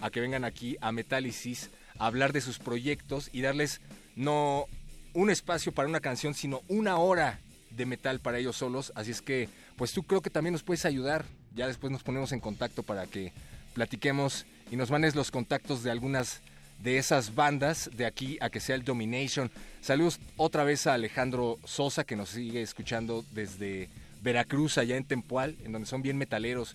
a 0.00 0.10
que 0.10 0.20
vengan 0.20 0.44
aquí 0.44 0.76
a 0.80 0.92
Metálisis 0.92 1.70
a 1.98 2.06
hablar 2.06 2.32
de 2.32 2.40
sus 2.40 2.58
proyectos 2.58 3.30
y 3.32 3.40
darles 3.40 3.80
no 4.14 4.66
un 5.14 5.30
espacio 5.30 5.72
para 5.72 5.88
una 5.88 6.00
canción, 6.00 6.34
sino 6.34 6.62
una 6.68 6.98
hora 6.98 7.40
de 7.70 7.86
metal 7.86 8.20
para 8.20 8.38
ellos 8.38 8.56
solos. 8.56 8.92
Así 8.94 9.10
es 9.10 9.22
que, 9.22 9.48
pues 9.76 9.92
tú 9.92 10.02
creo 10.02 10.20
que 10.20 10.30
también 10.30 10.52
nos 10.52 10.62
puedes 10.62 10.84
ayudar. 10.84 11.24
Ya 11.54 11.66
después 11.66 11.90
nos 11.90 12.02
ponemos 12.02 12.32
en 12.32 12.40
contacto 12.40 12.82
para 12.82 13.06
que 13.06 13.32
platiquemos 13.78 14.44
y 14.72 14.76
nos 14.76 14.90
mandes 14.90 15.14
los 15.14 15.30
contactos 15.30 15.84
de 15.84 15.92
algunas 15.92 16.40
de 16.82 16.98
esas 16.98 17.36
bandas 17.36 17.88
de 17.94 18.06
aquí 18.06 18.36
a 18.40 18.50
que 18.50 18.58
sea 18.58 18.74
el 18.74 18.82
Domination. 18.82 19.52
Saludos 19.80 20.18
otra 20.36 20.64
vez 20.64 20.88
a 20.88 20.94
Alejandro 20.94 21.60
Sosa 21.64 22.02
que 22.02 22.16
nos 22.16 22.30
sigue 22.30 22.60
escuchando 22.60 23.24
desde 23.30 23.88
Veracruz, 24.20 24.78
allá 24.78 24.96
en 24.96 25.04
Tempual, 25.04 25.56
en 25.62 25.70
donde 25.70 25.86
son 25.86 26.02
bien 26.02 26.18
metaleros. 26.18 26.74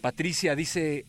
Patricia 0.00 0.56
dice, 0.56 1.04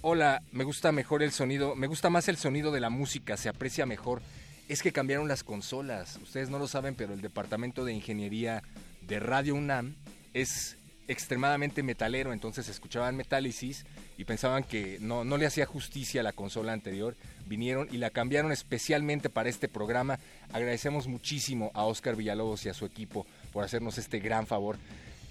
hola, 0.00 0.40
me 0.52 0.64
gusta 0.64 0.90
mejor 0.90 1.22
el 1.22 1.32
sonido, 1.32 1.76
me 1.76 1.86
gusta 1.86 2.08
más 2.08 2.28
el 2.28 2.38
sonido 2.38 2.72
de 2.72 2.80
la 2.80 2.88
música, 2.88 3.36
se 3.36 3.50
aprecia 3.50 3.84
mejor. 3.84 4.22
Es 4.70 4.82
que 4.82 4.90
cambiaron 4.90 5.28
las 5.28 5.44
consolas, 5.44 6.18
ustedes 6.22 6.48
no 6.48 6.58
lo 6.58 6.66
saben, 6.66 6.94
pero 6.94 7.12
el 7.12 7.20
departamento 7.20 7.84
de 7.84 7.92
ingeniería 7.92 8.62
de 9.02 9.20
Radio 9.20 9.54
UNAM 9.54 9.96
es 10.32 10.78
extremadamente 11.08 11.82
metalero, 11.82 12.32
entonces 12.32 12.68
escuchaban 12.68 13.16
Metálisis 13.16 13.84
y 14.18 14.24
pensaban 14.24 14.64
que 14.64 14.98
no, 15.00 15.24
no 15.24 15.36
le 15.36 15.46
hacía 15.46 15.66
justicia 15.66 16.20
a 16.20 16.24
la 16.24 16.32
consola 16.32 16.72
anterior, 16.72 17.16
vinieron 17.46 17.88
y 17.90 17.98
la 17.98 18.10
cambiaron 18.10 18.52
especialmente 18.52 19.28
para 19.28 19.48
este 19.48 19.68
programa. 19.68 20.18
Agradecemos 20.52 21.06
muchísimo 21.06 21.70
a 21.74 21.84
Oscar 21.84 22.16
Villalobos 22.16 22.64
y 22.66 22.68
a 22.68 22.74
su 22.74 22.84
equipo 22.84 23.26
por 23.52 23.64
hacernos 23.64 23.98
este 23.98 24.20
gran 24.20 24.46
favor. 24.46 24.76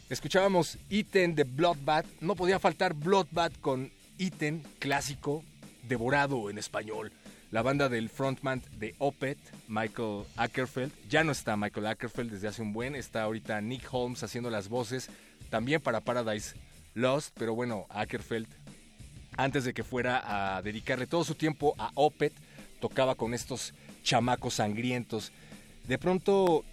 Escuchábamos 0.10 0.78
Iten 0.90 1.36
de 1.36 1.46
Bloodbath, 1.46 2.06
no 2.20 2.36
podía 2.36 2.60
faltar 2.60 2.94
Bloodbath 2.94 3.58
con 3.62 3.92
Iten, 4.18 4.62
clásico, 4.80 5.44
devorado 5.88 6.50
en 6.50 6.58
español. 6.58 7.12
La 7.52 7.62
banda 7.62 7.90
del 7.90 8.10
frontman 8.10 8.62
de 8.78 8.96
Opet, 8.98 9.38
Michael 9.68 10.24
Ackerfeld, 10.38 10.94
ya 11.10 11.24
no 11.24 11.34
está 11.34 11.58
Michael 11.58 11.88
Ackerfeld 11.88 12.32
desde 12.32 12.48
hace 12.48 12.62
un 12.62 12.72
buen, 12.72 12.96
está 12.96 13.24
ahorita 13.24 13.60
Nick 13.60 13.88
Holmes 13.92 14.24
haciendo 14.24 14.50
las 14.50 14.70
voces, 14.70 15.10
también 15.52 15.82
para 15.82 16.00
Paradise 16.00 16.56
Lost, 16.96 17.36
pero 17.38 17.54
bueno, 17.54 17.86
Ackerfeld, 17.90 18.48
antes 19.38 19.66
de 19.66 19.74
que 19.74 19.84
fuera 19.84 20.56
a 20.56 20.62
dedicarle 20.64 21.06
todo 21.06 21.24
su 21.24 21.36
tiempo 21.36 21.76
a 21.78 21.92
Opet, 21.94 22.34
tocaba 22.80 23.14
con 23.14 23.36
estos 23.36 23.74
chamacos 24.02 24.56
sangrientos. 24.56 25.32
De 25.88 25.98
pronto 26.00 26.64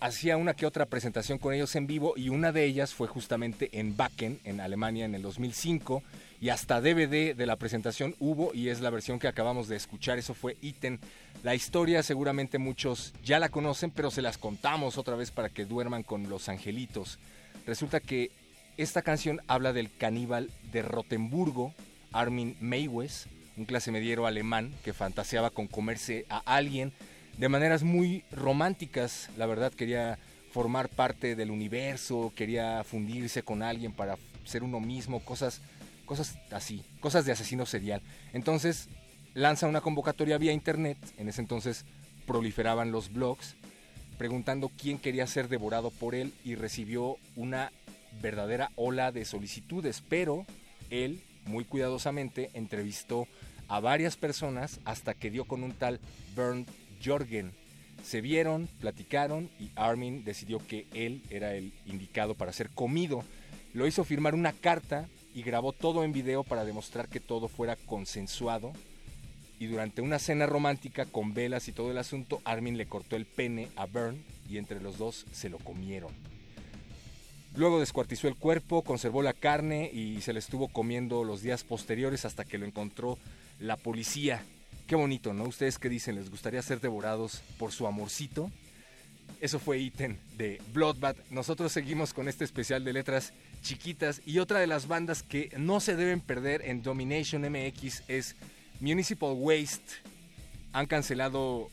hacía 0.00 0.36
una 0.36 0.54
que 0.54 0.64
otra 0.64 0.86
presentación 0.86 1.38
con 1.38 1.52
ellos 1.52 1.74
en 1.76 1.86
vivo 1.86 2.14
y 2.16 2.30
una 2.30 2.52
de 2.52 2.64
ellas 2.64 2.94
fue 2.94 3.08
justamente 3.08 3.68
en 3.72 3.94
Wacken, 3.98 4.40
en 4.44 4.60
Alemania, 4.60 5.04
en 5.04 5.14
el 5.14 5.22
2005 5.22 6.02
y 6.40 6.48
hasta 6.48 6.80
DVD 6.80 7.34
de 7.34 7.46
la 7.46 7.56
presentación 7.56 8.14
hubo 8.18 8.54
y 8.54 8.68
es 8.68 8.80
la 8.80 8.90
versión 8.90 9.18
que 9.18 9.28
acabamos 9.28 9.68
de 9.68 9.76
escuchar, 9.76 10.18
eso 10.18 10.34
fue 10.34 10.56
Iten. 10.62 10.98
La 11.42 11.54
historia 11.54 12.02
seguramente 12.02 12.58
muchos 12.58 13.12
ya 13.22 13.38
la 13.38 13.50
conocen, 13.50 13.90
pero 13.90 14.10
se 14.10 14.22
las 14.22 14.38
contamos 14.38 14.96
otra 14.96 15.16
vez 15.16 15.30
para 15.30 15.50
que 15.50 15.66
duerman 15.66 16.02
con 16.02 16.30
los 16.30 16.48
angelitos. 16.48 17.18
Resulta 17.66 18.00
que 18.00 18.30
esta 18.76 19.02
canción 19.02 19.40
habla 19.46 19.72
del 19.72 19.94
caníbal 19.94 20.50
de 20.72 20.82
Rotemburgo, 20.82 21.74
Armin 22.12 22.56
Meiwes, 22.60 23.26
un 23.56 23.64
clase 23.64 23.92
mediero 23.92 24.26
alemán 24.26 24.72
que 24.84 24.92
fantaseaba 24.92 25.50
con 25.50 25.66
comerse 25.66 26.24
a 26.28 26.38
alguien 26.38 26.92
de 27.36 27.48
maneras 27.48 27.82
muy 27.82 28.24
románticas. 28.32 29.28
La 29.36 29.46
verdad 29.46 29.72
quería 29.72 30.18
formar 30.50 30.88
parte 30.88 31.36
del 31.36 31.50
universo, 31.50 32.32
quería 32.34 32.82
fundirse 32.84 33.42
con 33.42 33.62
alguien 33.62 33.92
para 33.92 34.16
ser 34.44 34.62
uno 34.62 34.80
mismo, 34.80 35.20
cosas, 35.20 35.60
cosas 36.06 36.38
así, 36.50 36.82
cosas 37.00 37.24
de 37.24 37.32
asesino 37.32 37.66
serial. 37.66 38.02
Entonces 38.32 38.88
lanza 39.34 39.66
una 39.66 39.80
convocatoria 39.80 40.38
vía 40.38 40.52
internet, 40.52 40.98
en 41.18 41.28
ese 41.28 41.40
entonces 41.40 41.84
proliferaban 42.26 42.92
los 42.92 43.12
blogs, 43.12 43.56
preguntando 44.20 44.70
quién 44.76 44.98
quería 44.98 45.26
ser 45.26 45.48
devorado 45.48 45.90
por 45.90 46.14
él 46.14 46.34
y 46.44 46.54
recibió 46.54 47.16
una 47.36 47.72
verdadera 48.20 48.70
ola 48.76 49.12
de 49.12 49.24
solicitudes, 49.24 50.02
pero 50.10 50.44
él 50.90 51.22
muy 51.46 51.64
cuidadosamente 51.64 52.50
entrevistó 52.52 53.26
a 53.68 53.80
varias 53.80 54.18
personas 54.18 54.78
hasta 54.84 55.14
que 55.14 55.30
dio 55.30 55.46
con 55.46 55.62
un 55.62 55.72
tal 55.72 56.00
Bernd 56.36 56.68
Jorgen. 57.02 57.52
Se 58.04 58.20
vieron, 58.20 58.68
platicaron 58.78 59.48
y 59.58 59.70
Armin 59.74 60.22
decidió 60.22 60.58
que 60.66 60.86
él 60.92 61.22
era 61.30 61.54
el 61.54 61.72
indicado 61.86 62.34
para 62.34 62.52
ser 62.52 62.68
comido. 62.68 63.24
Lo 63.72 63.86
hizo 63.86 64.04
firmar 64.04 64.34
una 64.34 64.52
carta 64.52 65.08
y 65.34 65.40
grabó 65.40 65.72
todo 65.72 66.04
en 66.04 66.12
video 66.12 66.44
para 66.44 66.66
demostrar 66.66 67.08
que 67.08 67.20
todo 67.20 67.48
fuera 67.48 67.74
consensuado. 67.74 68.74
Y 69.60 69.66
durante 69.66 70.00
una 70.00 70.18
cena 70.18 70.46
romántica 70.46 71.04
con 71.04 71.34
velas 71.34 71.68
y 71.68 71.72
todo 71.72 71.90
el 71.90 71.98
asunto, 71.98 72.40
Armin 72.44 72.78
le 72.78 72.86
cortó 72.86 73.14
el 73.14 73.26
pene 73.26 73.68
a 73.76 73.84
Bern 73.84 74.24
y 74.48 74.56
entre 74.56 74.80
los 74.80 74.96
dos 74.96 75.26
se 75.32 75.50
lo 75.50 75.58
comieron. 75.58 76.12
Luego 77.54 77.78
descuartizó 77.78 78.26
el 78.26 78.36
cuerpo, 78.36 78.82
conservó 78.82 79.22
la 79.22 79.34
carne 79.34 79.90
y 79.92 80.22
se 80.22 80.32
le 80.32 80.38
estuvo 80.38 80.68
comiendo 80.68 81.24
los 81.24 81.42
días 81.42 81.62
posteriores 81.62 82.24
hasta 82.24 82.44
que 82.44 82.56
lo 82.56 82.64
encontró 82.64 83.18
la 83.58 83.76
policía. 83.76 84.42
Qué 84.86 84.94
bonito, 84.96 85.34
¿no? 85.34 85.44
¿Ustedes 85.44 85.78
qué 85.78 85.90
dicen? 85.90 86.14
¿Les 86.14 86.30
gustaría 86.30 86.62
ser 86.62 86.80
devorados 86.80 87.42
por 87.58 87.70
su 87.70 87.86
amorcito? 87.86 88.50
Eso 89.42 89.58
fue 89.58 89.78
Iten 89.78 90.18
de 90.38 90.62
Bloodbath. 90.72 91.18
Nosotros 91.30 91.70
seguimos 91.70 92.14
con 92.14 92.28
este 92.28 92.44
especial 92.44 92.82
de 92.82 92.94
letras 92.94 93.34
chiquitas 93.60 94.22
y 94.24 94.38
otra 94.38 94.58
de 94.58 94.66
las 94.66 94.88
bandas 94.88 95.22
que 95.22 95.52
no 95.58 95.80
se 95.80 95.96
deben 95.96 96.22
perder 96.22 96.62
en 96.62 96.82
Domination 96.82 97.42
MX 97.42 98.04
es 98.08 98.36
Municipal 98.80 99.34
Waste. 99.36 100.00
Han 100.72 100.86
cancelado, 100.86 101.68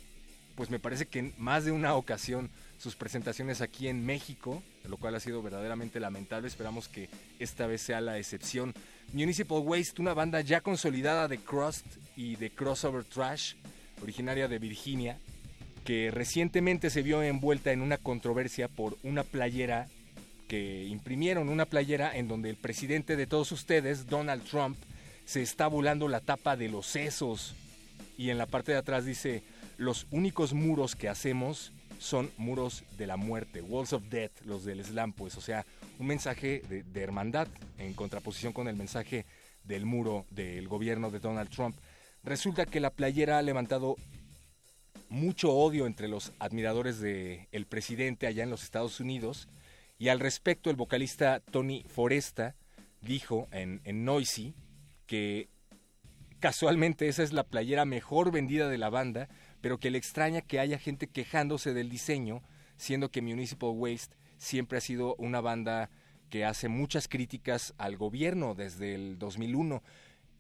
pues 0.56 0.70
me 0.70 0.80
parece 0.80 1.06
que 1.06 1.20
en 1.20 1.34
más 1.38 1.66
de 1.66 1.72
una 1.72 1.96
ocasión 1.96 2.50
sus 2.78 2.96
presentaciones 2.96 3.62
aquí 3.62 3.88
en 3.88 4.06
México, 4.06 4.62
lo 4.88 4.98
cual 4.98 5.16
ha 5.16 5.20
sido 5.20 5.42
verdaderamente 5.42 6.00
lamentable. 6.00 6.48
Esperamos 6.48 6.88
que 6.88 7.10
esta 7.40 7.68
vez 7.68 7.82
sea 7.82 8.02
la 8.02 8.18
excepción. 8.18 8.74
Municipal 9.14 9.60
Waste, 9.60 10.02
una 10.02 10.14
banda 10.14 10.42
ya 10.42 10.62
consolidada 10.62 11.28
de 11.28 11.40
crust 11.40 11.86
y 12.16 12.36
de 12.36 12.50
crossover 12.52 13.04
trash, 13.04 13.54
originaria 14.02 14.48
de 14.48 14.60
Virginia, 14.60 15.18
que 15.86 16.12
recientemente 16.12 16.90
se 16.90 17.02
vio 17.02 17.24
envuelta 17.24 17.72
en 17.72 17.82
una 17.82 17.98
controversia 17.98 18.68
por 18.68 18.98
una 19.04 19.24
playera 19.24 19.88
que 20.48 20.86
imprimieron, 20.86 21.50
una 21.50 21.66
playera 21.66 22.16
en 22.16 22.28
donde 22.28 22.50
el 22.50 22.58
presidente 22.58 23.16
de 23.16 23.28
todos 23.28 23.52
ustedes, 23.52 24.08
Donald 24.08 24.44
Trump, 24.44 24.78
se 25.28 25.42
está 25.42 25.68
volando 25.68 26.08
la 26.08 26.22
tapa 26.22 26.56
de 26.56 26.70
los 26.70 26.88
sesos. 26.88 27.54
Y 28.18 28.30
en 28.30 28.38
la 28.38 28.46
parte 28.46 28.72
de 28.72 28.78
atrás 28.78 29.04
dice, 29.04 29.44
los 29.78 30.08
únicos 30.10 30.54
muros 30.54 30.96
que 30.96 31.10
hacemos 31.10 31.74
son 32.00 32.32
muros 32.38 32.86
de 32.98 33.08
la 33.08 33.18
muerte, 33.18 33.62
walls 33.62 33.92
of 33.92 34.04
death, 34.10 34.32
los 34.46 34.64
del 34.64 34.84
slam, 34.86 35.12
pues, 35.12 35.36
o 35.36 35.42
sea, 35.42 35.66
un 36.00 36.08
mensaje 36.08 36.62
de, 36.70 37.04
hermandad 37.04 37.50
en 37.78 37.94
contraposición 37.94 38.54
con 38.54 38.70
el 38.70 38.78
mensaje 38.78 39.26
del 39.66 39.86
muro 39.86 40.26
del 40.32 40.70
gobierno 40.70 41.12
de 41.12 41.20
Donald 41.20 41.50
Trump. 41.50 41.76
Resulta 42.24 42.66
que 42.66 42.80
la 42.80 42.92
playera 42.92 43.38
ha 43.38 43.42
levantado 43.42 43.98
mucho 45.10 45.52
odio 45.52 45.88
entre 45.88 46.08
los 46.08 46.32
admiradores 46.40 47.02
del 47.02 47.48
el 47.52 47.66
presidente 47.66 48.28
allá 48.28 48.44
en 48.44 48.50
los 48.50 48.64
Estados 48.64 49.02
Unidos 49.02 49.50
y 50.00 50.08
al 50.08 50.20
respecto 50.20 50.70
el 50.70 50.76
vocalista 50.76 51.42
Tony 51.52 51.84
Foresta 51.88 52.56
dijo 53.02 53.48
en 53.52 53.82
Noisy 54.06 54.54
que 55.08 55.50
casualmente 56.40 57.08
esa 57.08 57.24
es 57.24 57.34
la 57.34 57.44
playera 57.44 57.86
mejor 57.86 58.32
vendida 58.32 58.70
de 58.70 58.78
la 58.78 58.90
banda 58.90 59.28
pero 59.62 59.80
que 59.80 59.92
le 59.92 59.98
extraña 59.98 60.42
que 60.42 60.60
haya 60.60 60.78
gente 60.78 61.08
quejándose 61.08 61.74
del 61.74 61.90
diseño, 61.90 62.42
siendo 62.78 63.10
que 63.10 63.22
Municipal 63.22 63.72
Waste 63.74 64.16
siempre 64.38 64.78
ha 64.78 64.82
sido 64.82 65.16
una 65.16 65.42
banda 65.42 65.90
que 66.30 66.46
hace 66.46 66.68
muchas 66.68 67.08
críticas 67.08 67.74
al 67.78 67.98
gobierno 67.98 68.54
desde 68.54 68.96
el 68.96 69.18
2001. 69.18 69.82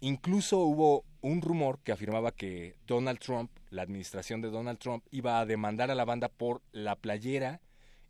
Incluso 0.01 0.59
hubo 0.59 1.03
un 1.21 1.41
rumor 1.41 1.79
que 1.83 1.91
afirmaba 1.91 2.31
que 2.31 2.75
Donald 2.85 3.19
Trump, 3.19 3.51
la 3.69 3.81
administración 3.81 4.41
de 4.41 4.49
Donald 4.49 4.77
Trump, 4.77 5.03
iba 5.11 5.39
a 5.39 5.45
demandar 5.45 5.89
a 5.89 5.95
la 5.95 6.05
banda 6.05 6.29
por 6.29 6.61
la 6.71 6.95
playera 6.95 7.61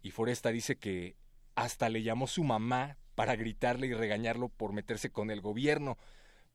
y 0.01 0.12
Foresta 0.12 0.49
dice 0.49 0.76
que 0.76 1.16
hasta 1.55 1.89
le 1.89 2.03
llamó 2.03 2.28
su 2.28 2.43
mamá 2.43 2.97
para 3.16 3.36
gritarle 3.36 3.88
y 3.88 3.93
regañarlo 3.93 4.49
por 4.49 4.74
meterse 4.74 5.10
con 5.10 5.32
el 5.32 5.41
gobierno. 5.41 5.97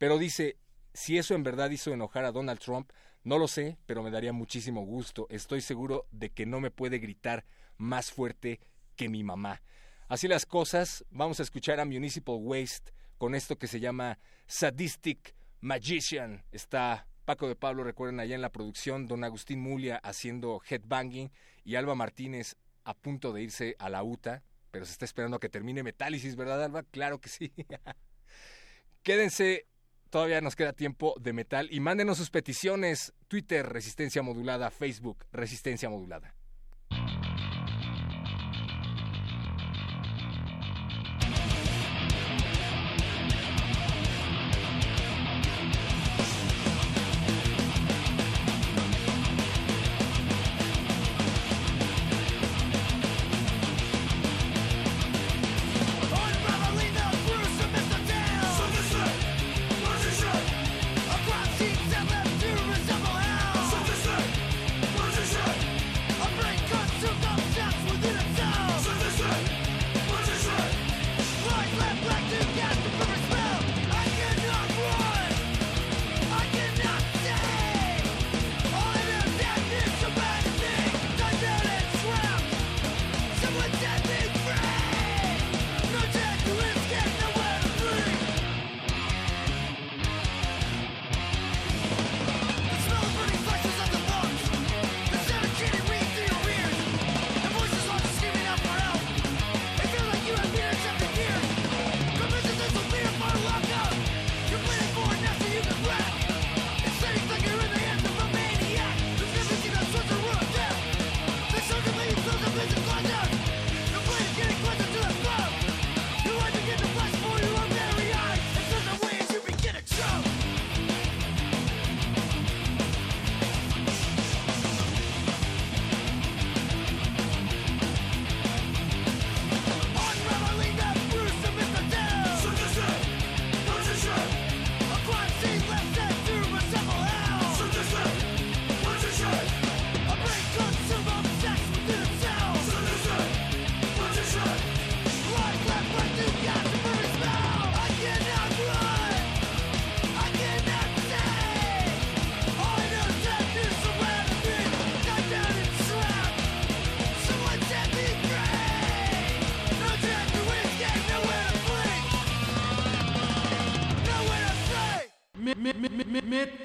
Pero 0.02 0.18
dice, 0.18 0.56
Si 0.94 1.16
eso 1.16 1.36
en 1.36 1.44
verdad 1.44 1.70
hizo 1.70 1.92
enojar 1.92 2.24
a 2.24 2.32
Donald 2.32 2.58
Trump, 2.58 2.90
no 3.22 3.38
lo 3.38 3.46
sé, 3.46 3.78
pero 3.86 4.02
me 4.02 4.10
daría 4.10 4.32
muchísimo 4.32 4.84
gusto. 4.84 5.28
Estoy 5.30 5.60
seguro 5.60 6.08
de 6.10 6.30
que 6.30 6.44
no 6.44 6.58
me 6.58 6.72
puede 6.72 6.98
gritar 6.98 7.44
más 7.76 8.10
fuerte 8.10 8.58
que 8.96 9.08
mi 9.08 9.22
mamá. 9.22 9.62
Así 10.08 10.26
las 10.26 10.44
cosas, 10.44 11.04
vamos 11.10 11.38
a 11.38 11.44
escuchar 11.44 11.78
a 11.78 11.84
Municipal 11.84 12.34
Waste 12.40 12.92
con 13.16 13.36
esto 13.36 13.60
que 13.60 13.68
se 13.68 13.78
llama 13.78 14.18
Sadistic 14.48 15.36
Magician. 15.60 16.42
Está 16.50 17.06
Paco 17.24 17.46
de 17.46 17.54
Pablo, 17.54 17.84
recuerden 17.84 18.18
allá 18.18 18.34
en 18.34 18.42
la 18.42 18.50
producción, 18.50 19.06
don 19.06 19.22
Agustín 19.22 19.60
Mulia 19.60 19.98
haciendo 19.98 20.62
headbanging 20.68 21.30
y 21.62 21.76
Alba 21.76 21.94
Martínez 21.94 22.56
a 22.82 22.94
punto 22.94 23.32
de 23.32 23.42
irse 23.42 23.76
a 23.78 23.88
la 23.88 24.02
UTA, 24.02 24.42
pero 24.72 24.84
se 24.84 24.90
está 24.90 25.04
esperando 25.04 25.36
a 25.36 25.40
que 25.40 25.48
termine 25.48 25.84
Metálisis, 25.84 26.34
¿verdad 26.34 26.64
Alba? 26.64 26.82
Claro 26.82 27.20
que 27.20 27.28
sí. 27.28 27.52
Quédense, 29.04 29.66
todavía 30.12 30.42
nos 30.42 30.56
queda 30.56 30.74
tiempo 30.74 31.14
de 31.18 31.32
metal 31.32 31.68
y 31.70 31.80
mándenos 31.80 32.18
sus 32.18 32.28
peticiones. 32.28 33.14
Twitter, 33.28 33.66
Resistencia 33.66 34.22
Modulada, 34.22 34.70
Facebook, 34.70 35.24
Resistencia 35.32 35.88
Modulada. 35.88 36.34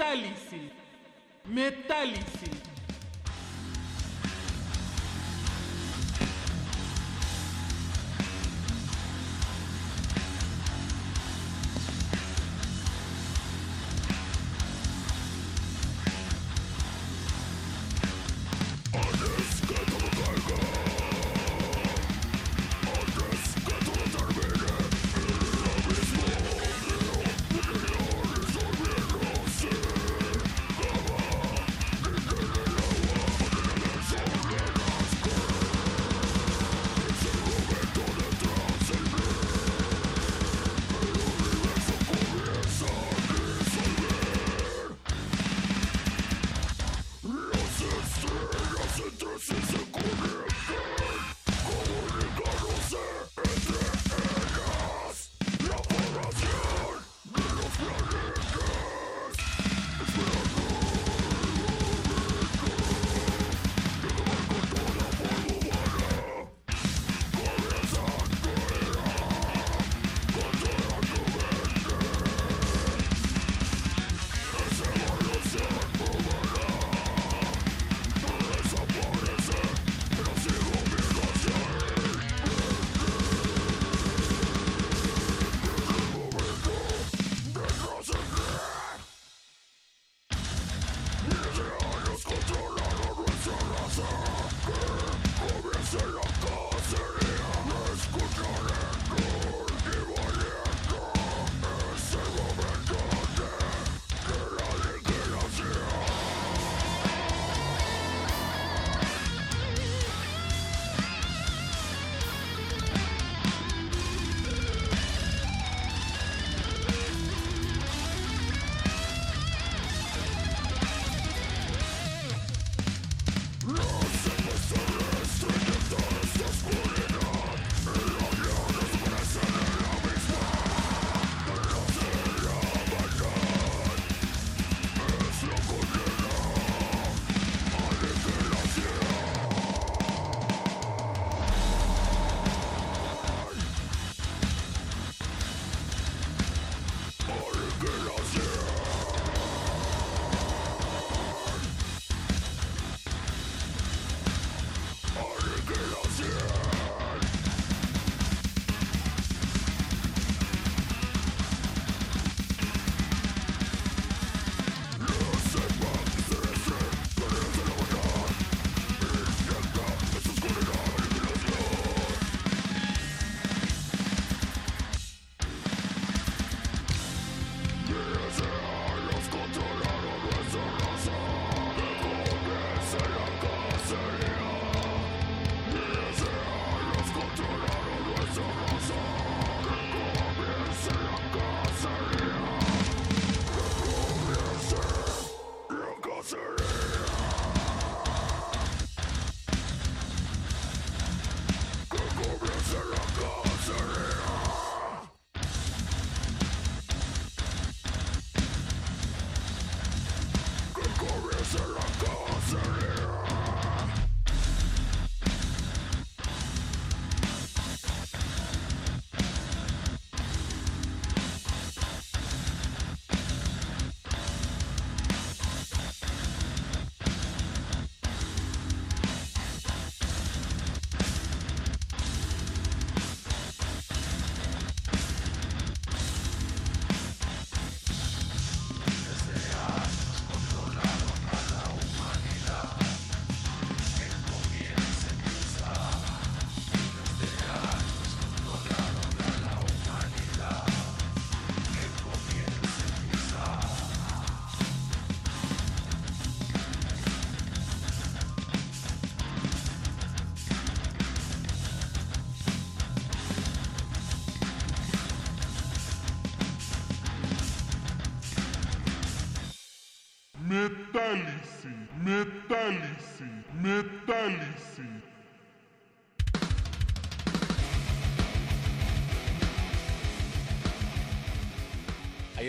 Metálisis. 0.07 0.71
Metálisis. 1.45 2.56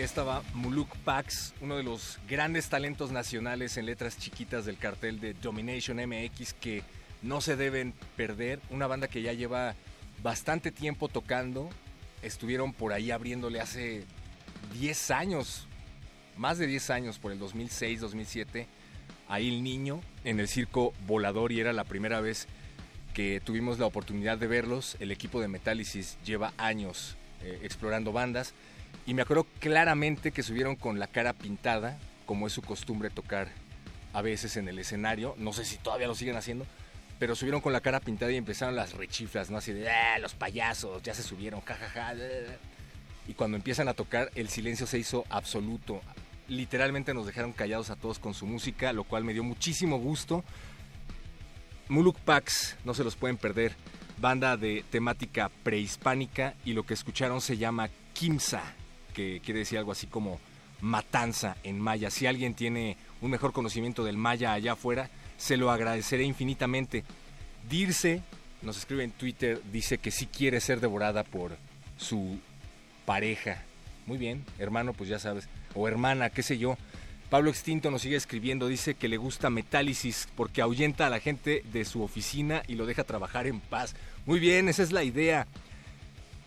Estaba 0.09 0.41
Muluk 0.55 0.97
Pax, 1.05 1.53
uno 1.61 1.77
de 1.77 1.83
los 1.83 2.17
grandes 2.27 2.67
talentos 2.67 3.11
nacionales 3.11 3.77
en 3.77 3.85
letras 3.85 4.17
chiquitas 4.17 4.65
del 4.65 4.79
cartel 4.79 5.19
de 5.19 5.35
Domination 5.35 5.97
MX 5.97 6.53
que 6.53 6.81
no 7.21 7.41
se 7.41 7.55
deben 7.55 7.93
perder. 8.17 8.59
Una 8.71 8.87
banda 8.87 9.07
que 9.07 9.21
ya 9.21 9.33
lleva 9.33 9.75
bastante 10.23 10.71
tiempo 10.71 11.09
tocando. 11.09 11.69
Estuvieron 12.23 12.73
por 12.73 12.91
ahí 12.91 13.11
abriéndole 13.11 13.61
hace 13.61 14.03
10 14.79 15.11
años, 15.11 15.67
más 16.37 16.57
de 16.57 16.65
10 16.65 16.89
años, 16.89 17.19
por 17.19 17.31
el 17.31 17.37
2006, 17.37 18.01
2007, 18.01 18.65
ahí 19.27 19.47
el 19.47 19.61
niño 19.61 20.01
en 20.23 20.39
el 20.39 20.47
circo 20.47 20.91
volador 21.05 21.51
y 21.51 21.59
era 21.59 21.71
la 21.71 21.83
primera 21.83 22.19
vez 22.19 22.47
que 23.13 23.41
tuvimos 23.45 23.77
la 23.77 23.85
oportunidad 23.85 24.39
de 24.39 24.47
verlos. 24.47 24.97
El 24.99 25.11
equipo 25.11 25.39
de 25.39 25.49
Metálisis 25.49 26.17
lleva 26.25 26.51
años 26.57 27.15
eh, 27.43 27.59
explorando 27.61 28.11
bandas 28.11 28.55
y 29.09 29.15
me 29.15 29.23
acuerdo 29.23 29.47
claramente 29.57 30.31
que 30.31 30.43
subieron 30.43 30.75
con 30.75 30.99
la 30.99 31.07
cara 31.07 31.33
pintada, 31.33 31.97
como 32.27 32.45
es 32.45 32.53
su 32.53 32.61
costumbre 32.61 33.09
tocar 33.09 33.47
a 34.13 34.21
veces 34.21 34.55
en 34.55 34.67
el 34.67 34.77
escenario. 34.77 35.33
No 35.39 35.51
sé 35.51 35.65
si 35.65 35.77
todavía 35.77 36.05
lo 36.05 36.13
siguen 36.13 36.35
haciendo, 36.35 36.67
pero 37.17 37.35
subieron 37.35 37.59
con 37.59 37.73
la 37.73 37.81
cara 37.81 38.01
pintada 38.01 38.31
y 38.31 38.35
empezaron 38.35 38.75
las 38.75 38.93
rechiflas, 38.93 39.49
¿no? 39.49 39.57
Así 39.57 39.73
de, 39.73 39.89
ah, 39.89 40.19
los 40.19 40.35
payasos, 40.35 41.01
ya 41.01 41.15
se 41.15 41.23
subieron, 41.23 41.59
jajaja. 41.61 42.13
Y 43.27 43.33
cuando 43.33 43.57
empiezan 43.57 43.87
a 43.87 43.95
tocar, 43.95 44.29
el 44.35 44.47
silencio 44.47 44.85
se 44.85 44.99
hizo 44.99 45.25
absoluto. 45.31 46.01
Literalmente 46.47 47.15
nos 47.15 47.25
dejaron 47.25 47.51
callados 47.51 47.89
a 47.89 47.95
todos 47.95 48.19
con 48.19 48.35
su 48.35 48.45
música, 48.45 48.93
lo 48.93 49.05
cual 49.05 49.23
me 49.23 49.33
dio 49.33 49.43
muchísimo 49.43 49.97
gusto. 49.97 50.43
Muluk 51.87 52.19
Pax, 52.19 52.77
no 52.85 52.93
se 52.93 53.03
los 53.03 53.15
pueden 53.15 53.37
perder. 53.37 53.73
Banda 54.19 54.55
de 54.55 54.85
temática 54.91 55.49
prehispánica 55.63 56.53
y 56.63 56.73
lo 56.73 56.83
que 56.83 56.93
escucharon 56.93 57.41
se 57.41 57.57
llama 57.57 57.89
Kimsa 58.13 58.61
que 59.13 59.41
quiere 59.43 59.59
decir 59.59 59.77
algo 59.77 59.91
así 59.91 60.07
como 60.07 60.39
matanza 60.81 61.57
en 61.63 61.79
maya. 61.79 62.09
Si 62.09 62.25
alguien 62.25 62.53
tiene 62.53 62.97
un 63.21 63.31
mejor 63.31 63.53
conocimiento 63.53 64.03
del 64.03 64.17
maya 64.17 64.53
allá 64.53 64.73
afuera, 64.73 65.09
se 65.37 65.57
lo 65.57 65.71
agradeceré 65.71 66.23
infinitamente. 66.23 67.03
Dirce, 67.69 68.21
nos 68.61 68.77
escribe 68.77 69.03
en 69.03 69.11
Twitter, 69.11 69.61
dice 69.71 69.97
que 69.97 70.11
sí 70.11 70.25
quiere 70.25 70.61
ser 70.61 70.79
devorada 70.79 71.23
por 71.23 71.57
su 71.97 72.39
pareja. 73.05 73.63
Muy 74.05 74.17
bien, 74.17 74.43
hermano, 74.57 74.93
pues 74.93 75.09
ya 75.09 75.19
sabes. 75.19 75.47
O 75.75 75.87
hermana, 75.87 76.29
qué 76.29 76.43
sé 76.43 76.57
yo. 76.57 76.77
Pablo 77.29 77.51
Extinto 77.51 77.91
nos 77.91 78.01
sigue 78.01 78.15
escribiendo, 78.15 78.67
dice 78.67 78.95
que 78.95 79.07
le 79.07 79.17
gusta 79.17 79.51
Metálisis 79.51 80.27
porque 80.35 80.63
ahuyenta 80.63 81.05
a 81.05 81.09
la 81.11 81.19
gente 81.19 81.63
de 81.71 81.85
su 81.85 82.01
oficina 82.01 82.63
y 82.67 82.73
lo 82.73 82.87
deja 82.87 83.03
trabajar 83.03 83.45
en 83.45 83.59
paz. 83.59 83.95
Muy 84.25 84.39
bien, 84.39 84.67
esa 84.67 84.81
es 84.81 84.91
la 84.91 85.03
idea. 85.03 85.45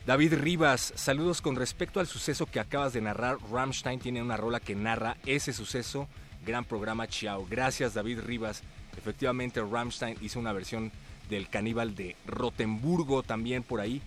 David 0.04 0.34
Rivas, 0.34 0.92
saludos 0.96 1.40
con 1.40 1.54
respecto 1.54 2.00
al 2.00 2.08
suceso 2.08 2.46
que 2.46 2.58
acabas 2.58 2.92
de 2.92 3.00
narrar. 3.00 3.38
Rammstein 3.52 4.00
tiene 4.00 4.20
una 4.20 4.36
rola 4.36 4.58
que 4.58 4.74
narra 4.74 5.16
ese 5.26 5.52
suceso. 5.52 6.08
Gran 6.44 6.64
programa, 6.64 7.06
chao. 7.06 7.46
Gracias, 7.48 7.94
David 7.94 8.18
Rivas. 8.18 8.64
Efectivamente, 8.98 9.60
Rammstein 9.60 10.16
hizo 10.20 10.40
una 10.40 10.52
versión 10.52 10.90
del 11.30 11.48
caníbal 11.48 11.94
de 11.94 12.16
Rotemburgo 12.26 13.22
también 13.22 13.62
por 13.62 13.80
ahí. 13.80 14.02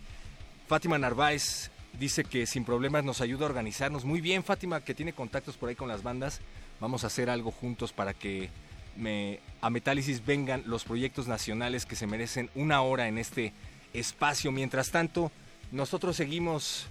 Fátima 0.67 0.97
Narváez 0.97 1.71
dice 1.97 2.25
que 2.25 2.45
sin 2.45 2.65
problemas 2.65 3.05
nos 3.05 3.21
ayuda 3.21 3.45
a 3.45 3.49
organizarnos. 3.49 4.03
Muy 4.03 4.19
bien, 4.19 4.43
Fátima, 4.43 4.81
que 4.81 4.93
tiene 4.93 5.13
contactos 5.13 5.55
por 5.55 5.69
ahí 5.69 5.75
con 5.75 5.87
las 5.87 6.03
bandas. 6.03 6.41
Vamos 6.81 7.05
a 7.05 7.07
hacer 7.07 7.29
algo 7.29 7.51
juntos 7.51 7.93
para 7.93 8.13
que 8.13 8.49
a 9.61 9.69
Metálisis 9.69 10.25
vengan 10.25 10.63
los 10.65 10.83
proyectos 10.83 11.27
nacionales 11.27 11.85
que 11.85 11.95
se 11.95 12.05
merecen 12.05 12.49
una 12.53 12.81
hora 12.81 13.07
en 13.07 13.17
este 13.17 13.53
espacio. 13.93 14.51
Mientras 14.51 14.91
tanto, 14.91 15.31
nosotros 15.71 16.15
seguimos 16.15 16.87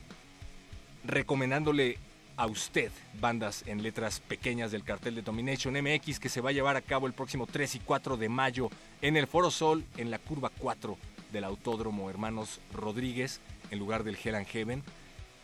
recomendándole 1.04 1.98
a 2.36 2.46
usted 2.46 2.90
bandas 3.20 3.62
en 3.66 3.82
letras 3.82 4.20
pequeñas 4.20 4.72
del 4.72 4.82
cartel 4.82 5.14
de 5.14 5.22
Domination 5.22 5.74
MX 5.74 6.18
que 6.18 6.28
se 6.28 6.40
va 6.40 6.50
a 6.50 6.52
llevar 6.52 6.76
a 6.76 6.82
cabo 6.82 7.06
el 7.06 7.12
próximo 7.12 7.46
3 7.46 7.76
y 7.76 7.78
4 7.80 8.16
de 8.16 8.28
mayo 8.28 8.70
en 9.02 9.16
el 9.16 9.26
Foro 9.26 9.50
Sol 9.50 9.84
en 9.96 10.10
la 10.10 10.18
curva 10.18 10.50
4 10.58 10.96
del 11.32 11.44
Autódromo 11.44 12.10
Hermanos 12.10 12.60
Rodríguez 12.72 13.40
en 13.70 13.78
lugar 13.78 14.04
del 14.04 14.18
Hell 14.22 14.34
and 14.34 14.46
Heaven. 14.46 14.82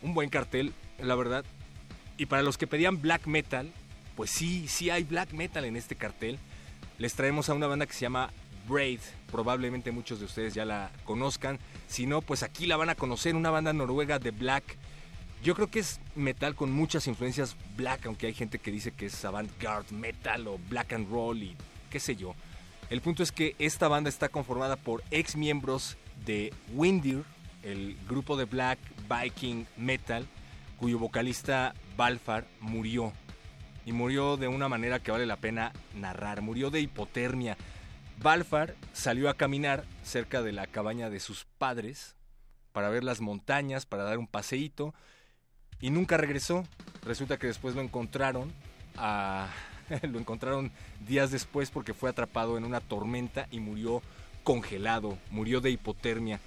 Un 0.01 0.13
buen 0.13 0.29
cartel, 0.29 0.73
la 0.99 1.15
verdad. 1.15 1.45
Y 2.17 2.25
para 2.25 2.43
los 2.43 2.57
que 2.57 2.67
pedían 2.67 3.01
black 3.01 3.25
metal, 3.27 3.71
pues 4.15 4.31
sí, 4.31 4.67
sí 4.67 4.89
hay 4.89 5.03
black 5.03 5.31
metal 5.33 5.65
en 5.65 5.75
este 5.75 5.95
cartel. 5.95 6.39
Les 6.97 7.13
traemos 7.13 7.49
a 7.49 7.53
una 7.53 7.67
banda 7.67 7.85
que 7.85 7.93
se 7.93 8.01
llama 8.01 8.31
Braid, 8.67 8.99
probablemente 9.31 9.91
muchos 9.91 10.19
de 10.19 10.25
ustedes 10.25 10.53
ya 10.53 10.65
la 10.65 10.91
conozcan. 11.05 11.59
Si 11.87 12.05
no, 12.05 12.21
pues 12.21 12.43
aquí 12.43 12.65
la 12.65 12.77
van 12.77 12.89
a 12.89 12.95
conocer, 12.95 13.35
una 13.35 13.49
banda 13.49 13.73
noruega 13.73 14.19
de 14.19 14.31
black. 14.31 14.77
Yo 15.43 15.55
creo 15.55 15.67
que 15.67 15.79
es 15.79 15.99
metal 16.15 16.55
con 16.55 16.71
muchas 16.71 17.07
influencias 17.07 17.55
black, 17.75 18.05
aunque 18.05 18.27
hay 18.27 18.33
gente 18.33 18.59
que 18.59 18.71
dice 18.71 18.91
que 18.91 19.07
es 19.07 19.25
avant-garde 19.25 19.91
metal 19.91 20.47
o 20.47 20.59
black 20.69 20.93
and 20.93 21.09
roll 21.09 21.41
y 21.41 21.55
qué 21.89 21.99
sé 21.99 22.15
yo. 22.15 22.35
El 22.89 23.01
punto 23.01 23.23
es 23.23 23.31
que 23.31 23.55
esta 23.57 23.87
banda 23.87 24.09
está 24.09 24.29
conformada 24.29 24.75
por 24.75 25.03
ex 25.11 25.35
miembros 25.35 25.97
de 26.25 26.53
Windir, 26.73 27.23
el 27.63 27.97
grupo 28.07 28.37
de 28.37 28.45
black 28.45 28.79
Viking 29.09 29.65
metal, 29.77 30.27
cuyo 30.77 30.99
vocalista 30.99 31.73
Balfar 31.95 32.45
murió. 32.59 33.13
Y 33.85 33.93
murió 33.93 34.37
de 34.37 34.47
una 34.47 34.69
manera 34.69 34.99
que 34.99 35.11
vale 35.11 35.25
la 35.25 35.37
pena 35.37 35.71
narrar. 35.95 36.41
Murió 36.41 36.69
de 36.69 36.81
hipotermia. 36.81 37.57
Balfar 38.21 38.75
salió 38.93 39.29
a 39.29 39.33
caminar 39.33 39.83
cerca 40.03 40.41
de 40.41 40.51
la 40.51 40.67
cabaña 40.67 41.09
de 41.09 41.19
sus 41.19 41.45
padres 41.57 42.15
para 42.71 42.89
ver 42.89 43.03
las 43.03 43.19
montañas, 43.19 43.85
para 43.85 44.03
dar 44.03 44.17
un 44.17 44.27
paseíto 44.27 44.93
y 45.79 45.89
nunca 45.89 46.17
regresó. 46.17 46.63
Resulta 47.03 47.37
que 47.37 47.47
después 47.47 47.75
lo 47.75 47.81
encontraron 47.81 48.53
lo 50.03 50.19
encontraron 50.19 50.71
días 51.07 51.31
después 51.31 51.71
porque 51.71 51.93
fue 51.93 52.09
atrapado 52.09 52.57
en 52.57 52.63
una 52.63 52.79
tormenta 52.79 53.47
y 53.51 53.59
murió 53.59 54.01
congelado, 54.43 55.17
murió 55.29 55.61
de 55.61 55.71
hipotermia. 55.71 56.39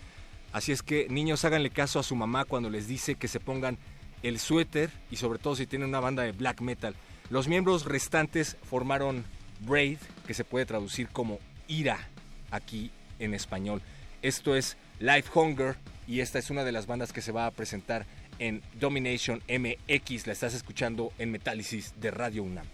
Así 0.52 0.72
es 0.72 0.82
que 0.82 1.08
niños 1.08 1.44
háganle 1.44 1.70
caso 1.70 1.98
a 1.98 2.04
su 2.04 2.14
mamá 2.14 2.44
cuando 2.44 2.70
les 2.70 2.86
dice 2.86 3.16
que 3.16 3.28
se 3.28 3.40
pongan 3.40 3.78
el 4.22 4.38
suéter 4.38 4.90
y 5.10 5.16
sobre 5.16 5.38
todo 5.38 5.56
si 5.56 5.66
tienen 5.66 5.88
una 5.88 6.00
banda 6.00 6.22
de 6.22 6.32
black 6.32 6.60
metal. 6.60 6.94
Los 7.30 7.48
miembros 7.48 7.84
restantes 7.84 8.56
formaron 8.62 9.24
Braid, 9.60 9.98
que 10.26 10.34
se 10.34 10.44
puede 10.44 10.66
traducir 10.66 11.08
como 11.08 11.38
ira 11.68 11.98
aquí 12.50 12.90
en 13.18 13.34
español. 13.34 13.82
Esto 14.22 14.56
es 14.56 14.76
Life 15.00 15.30
Hunger 15.34 15.76
y 16.06 16.20
esta 16.20 16.38
es 16.38 16.50
una 16.50 16.64
de 16.64 16.72
las 16.72 16.86
bandas 16.86 17.12
que 17.12 17.22
se 17.22 17.32
va 17.32 17.46
a 17.46 17.50
presentar 17.50 18.06
en 18.38 18.62
Domination 18.78 19.42
MX. 19.48 20.26
La 20.26 20.32
estás 20.32 20.54
escuchando 20.54 21.12
en 21.18 21.30
Metálisis 21.30 21.94
de 22.00 22.10
Radio 22.10 22.42
UNAM. 22.42 22.66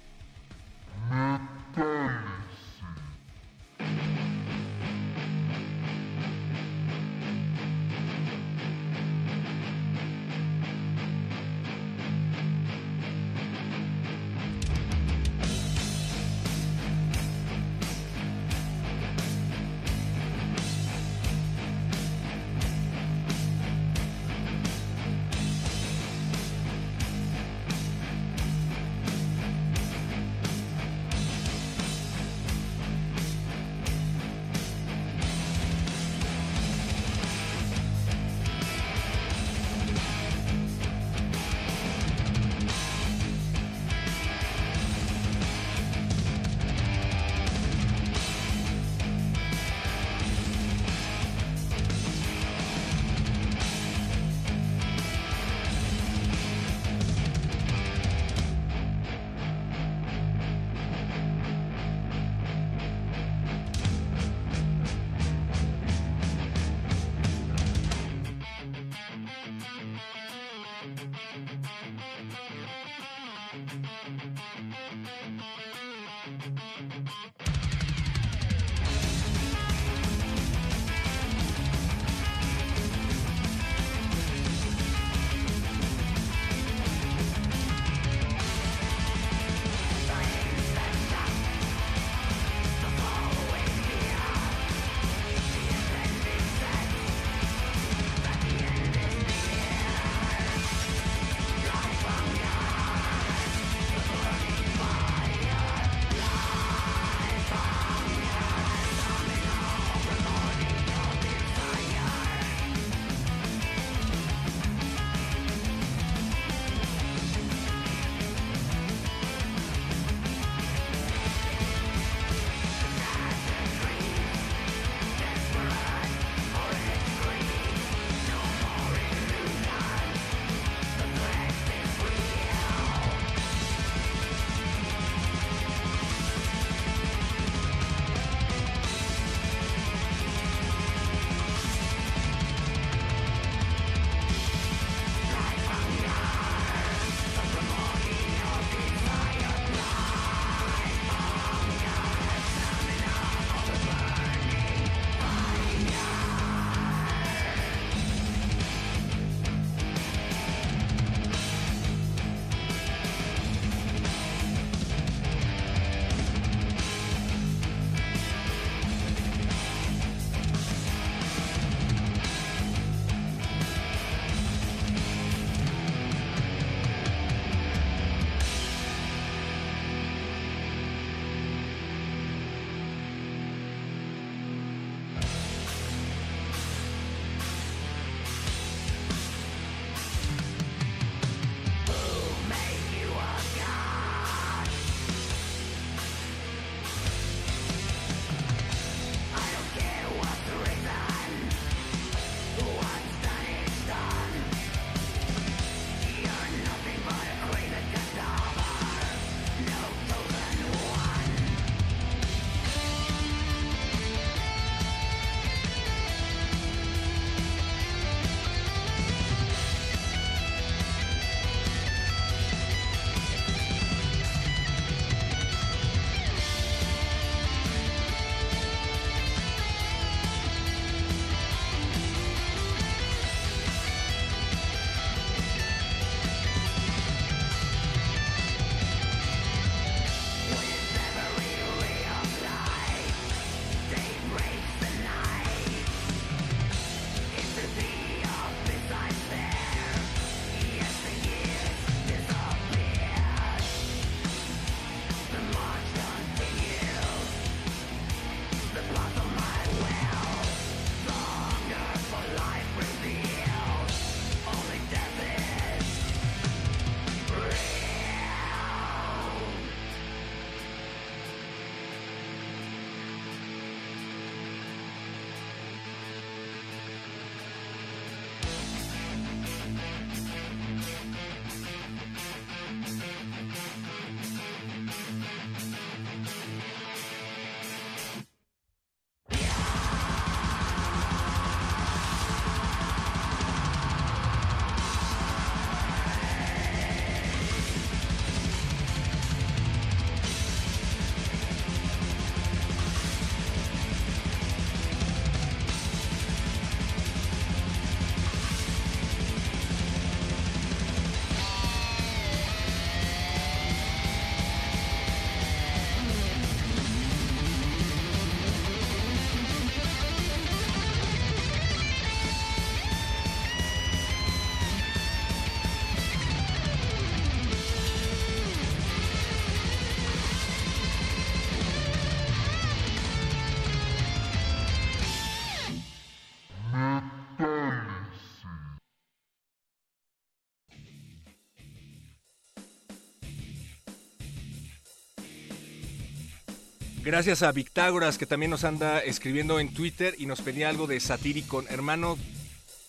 Gracias 347.10 347.42
a 347.42 347.50
Victágoras 347.50 348.18
que 348.18 348.24
también 348.24 348.52
nos 348.52 348.62
anda 348.62 349.00
escribiendo 349.00 349.58
en 349.58 349.74
Twitter 349.74 350.14
y 350.16 350.26
nos 350.26 350.42
pedía 350.42 350.68
algo 350.68 350.86
de 350.86 351.00
Satyricon. 351.00 351.66
Hermano, 351.68 352.16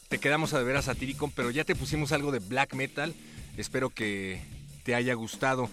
te 0.10 0.20
quedamos 0.20 0.54
a 0.54 0.62
ver 0.62 0.76
a 0.76 0.84
Satyricon, 0.84 1.32
pero 1.32 1.50
ya 1.50 1.64
te 1.64 1.76
pusimos 1.76 2.12
algo 2.12 2.32
de 2.32 2.38
black 2.38 2.76
metal. 2.76 3.16
Espero 3.58 3.90
que 3.90 4.40
te 4.84 4.94
haya 4.94 5.16
gustado. 5.16 5.72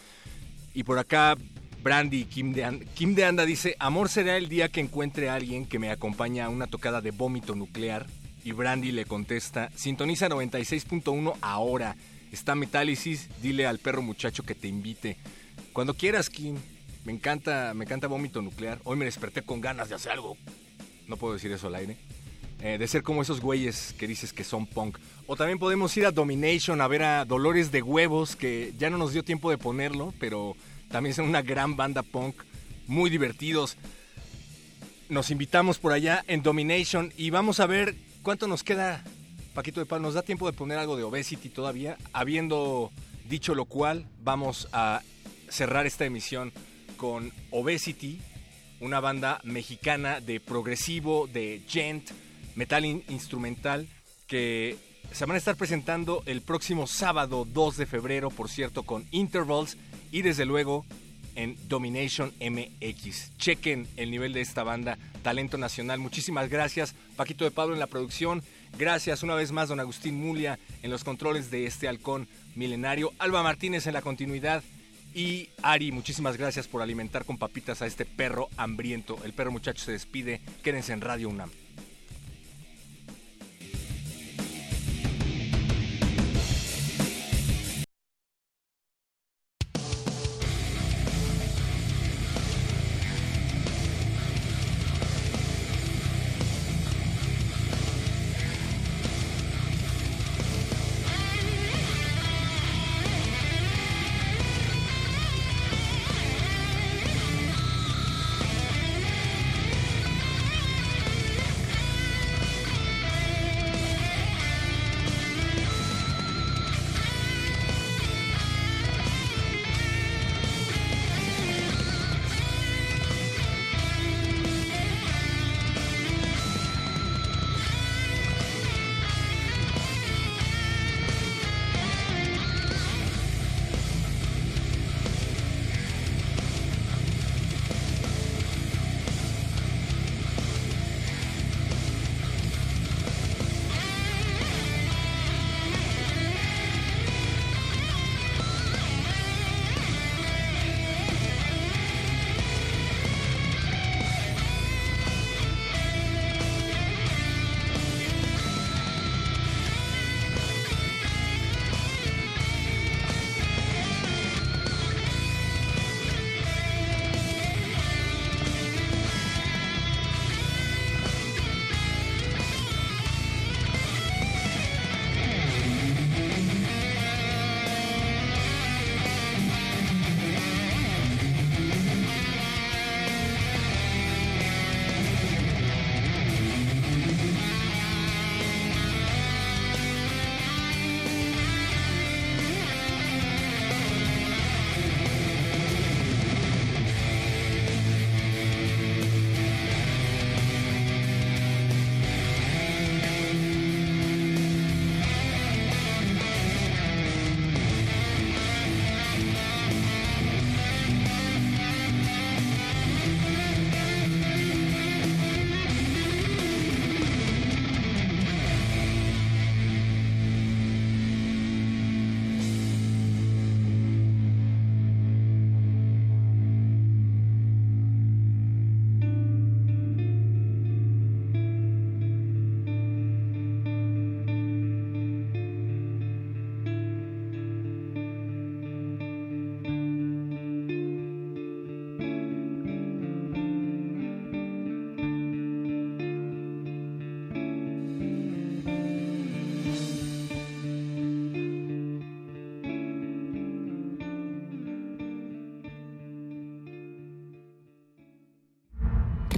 Y 0.73 0.85
por 0.85 0.99
acá, 0.99 1.37
Brandy 1.83 2.25
Kim 2.25 2.55
de, 2.55 2.65
Anda, 2.65 2.87
Kim 2.95 3.15
de 3.15 3.27
Anda 3.27 3.45
dice, 3.45 3.77
amor 3.79 4.09
será 4.09 4.39
el 4.39 4.49
día 4.49 4.71
que 4.71 4.81
encuentre 4.81 5.29
a 5.29 5.35
alguien 5.35 5.67
que 5.67 5.79
me 5.79 5.91
acompañe 5.91 6.41
a 6.41 6.49
una 6.49 6.69
tocada 6.69 7.03
de 7.03 7.11
vómito 7.11 7.55
nuclear. 7.55 8.07
Y 8.45 8.53
Brandy 8.53 8.93
le 8.93 9.05
contesta, 9.05 9.71
sintoniza 9.77 10.27
96.1 10.27 11.37
ahora. 11.43 11.97
Está 12.33 12.55
Metálisis, 12.55 13.29
dile 13.43 13.67
al 13.67 13.79
perro 13.79 14.01
muchacho 14.01 14.43
que 14.43 14.55
te 14.55 14.69
invite. 14.69 15.19
Cuando 15.75 15.93
quieras, 15.93 16.31
Kim. 16.31 16.57
Me 17.09 17.15
encanta, 17.15 17.73
me 17.75 17.87
encanta 17.87 18.07
vómito 18.07 18.43
nuclear. 18.43 18.81
Hoy 18.85 18.99
me 18.99 19.07
desperté 19.07 19.41
con 19.41 19.63
ganas 19.63 19.89
de 19.89 19.95
hacer 19.95 20.13
algo. 20.13 20.37
No 21.07 21.17
puedo 21.17 21.33
decir 21.33 21.51
eso 21.51 21.69
al 21.69 21.75
aire. 21.75 21.97
Eh, 22.61 22.77
de 22.77 22.87
ser 22.87 23.03
como 23.03 23.23
esos 23.23 23.41
güeyes 23.41 23.95
que 23.99 24.07
dices 24.07 24.35
que 24.35 24.45
son 24.45 24.67
punk. 24.67 24.99
O 25.27 25.35
también 25.35 25.59
podemos 25.59 25.97
ir 25.97 26.05
a 26.05 26.11
Domination 26.11 26.83
a 26.83 26.87
ver 26.87 27.03
a 27.03 27.25
Dolores 27.25 27.73
de 27.73 27.81
Huevos, 27.81 28.37
que 28.37 28.75
ya 28.79 28.91
no 28.91 28.99
nos 28.99 29.15
dio 29.15 29.25
tiempo 29.25 29.49
de 29.49 29.57
ponerlo, 29.57 30.13
pero 30.21 30.55
también 30.91 31.15
son 31.15 31.25
una 31.25 31.41
gran 31.41 31.77
banda 31.77 32.03
punk, 32.03 32.43
muy 32.87 33.09
divertidos. 33.09 33.79
Nos 35.09 35.31
invitamos 35.31 35.79
por 35.79 35.95
allá 35.95 36.23
en 36.29 36.43
Domination 36.43 37.15
y 37.17 37.31
vamos 37.31 37.59
a 37.61 37.67
ver 37.67 37.95
cuánto 38.23 38.47
nos 38.49 38.63
queda, 38.63 39.03
Paquito 39.55 39.81
de 39.81 39.87
Pal. 39.87 40.03
¿Nos 40.03 40.13
da 40.13 40.21
tiempo 40.21 40.45
de 40.45 40.53
poner 40.53 40.77
algo 40.77 40.99
de 40.99 41.05
Obesity 41.05 41.49
todavía? 41.49 41.97
Habiendo 42.13 42.93
dicho 43.31 43.55
lo 43.55 43.65
cual, 43.65 44.05
vamos 44.23 44.69
a 44.73 45.01
cerrar 45.49 45.87
esta 45.87 46.05
emisión 46.05 46.53
con 46.99 47.33
Obesity, 47.51 48.21
una 48.81 49.01
banda 49.01 49.41
mexicana 49.45 50.21
de 50.21 50.41
progresivo, 50.41 51.27
de 51.27 51.63
gent, 51.67 52.11
metal 52.55 52.85
in 52.85 53.03
instrumental, 53.09 53.89
que 54.27 54.77
se 55.13 55.25
van 55.25 55.37
a 55.37 55.39
estar 55.39 55.57
presentando 55.57 56.23
el 56.27 56.43
próximo 56.43 56.87
sábado 56.87 57.47
2 57.51 57.79
de 57.79 57.87
febrero, 57.87 58.31
por 58.31 58.51
cierto, 58.51 58.83
con 58.83 59.07
Intervals 59.11 59.79
y 60.13 60.21
desde 60.21 60.45
luego 60.45 60.85
en 61.35 61.57
Domination 61.69 62.35
MX. 62.41 63.37
Chequen 63.39 63.87
el 63.97 64.11
nivel 64.11 64.33
de 64.33 64.41
esta 64.41 64.65
banda, 64.65 64.99
talento 65.23 65.57
nacional. 65.57 66.01
Muchísimas 66.01 66.51
gracias, 66.51 66.95
Paquito 67.17 67.45
de 67.45 67.53
Pablo 67.53 67.75
en 67.75 67.81
la 67.81 67.87
producción. 67.87 68.43
Gracias 68.77 69.23
una 69.23 69.37
vez 69.37 69.53
más, 69.53 69.69
don 69.69 69.81
Agustín 69.81 70.21
Mulia 70.21 70.59
en 70.83 70.91
los 70.91 71.05
controles 71.05 71.51
de 71.51 71.65
este 71.65 71.89
halcón 71.89 72.29
milenario. 72.57 73.13
Alba 73.19 73.43
Martínez 73.43 73.87
en 73.87 73.95
la 73.95 74.03
continuidad. 74.03 74.63
Y 75.15 75.49
Ari, 75.63 75.91
muchísimas 75.93 76.37
gracias 76.37 76.69
por 76.69 76.83
alimentar 76.83 77.25
con 77.25 77.39
papitas 77.39 77.83
a 77.83 77.87
este 77.87 78.05
perro 78.05 78.49
hambriento. 78.57 79.19
El 79.25 79.33
perro 79.33 79.51
muchacho 79.51 79.85
se 79.85 79.93
despide. 79.93 80.41
Quédense 80.63 80.93
en 80.93 81.01
Radio 81.01 81.29
UNAM. 81.29 81.51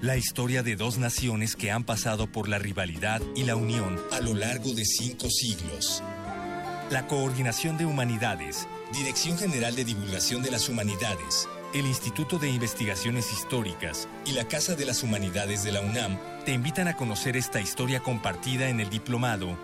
La 0.00 0.16
historia 0.16 0.62
de 0.62 0.76
dos 0.76 0.96
naciones 0.98 1.56
que 1.56 1.72
han 1.72 1.82
pasado 1.82 2.28
por 2.28 2.48
la 2.48 2.60
rivalidad 2.60 3.20
y 3.34 3.42
la 3.42 3.56
unión 3.56 4.00
a 4.12 4.20
lo 4.20 4.32
largo 4.32 4.72
de 4.72 4.84
cinco 4.84 5.28
siglos. 5.28 6.04
La 6.90 7.08
Coordinación 7.08 7.76
de 7.76 7.84
Humanidades, 7.84 8.68
Dirección 8.92 9.36
General 9.36 9.74
de 9.74 9.84
Divulgación 9.84 10.40
de 10.40 10.52
las 10.52 10.68
Humanidades, 10.68 11.48
el 11.74 11.84
Instituto 11.84 12.38
de 12.38 12.48
Investigaciones 12.48 13.32
Históricas 13.32 14.08
y 14.24 14.32
la 14.32 14.46
Casa 14.46 14.76
de 14.76 14.84
las 14.84 15.02
Humanidades 15.02 15.64
de 15.64 15.72
la 15.72 15.80
UNAM 15.80 16.16
te 16.44 16.52
invitan 16.52 16.86
a 16.86 16.94
conocer 16.94 17.36
esta 17.36 17.60
historia 17.60 17.98
compartida 17.98 18.68
en 18.68 18.78
el 18.78 18.90
diplomado 18.90 19.58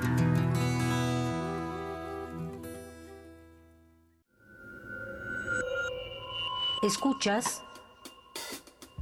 Escuchas 6.83 7.63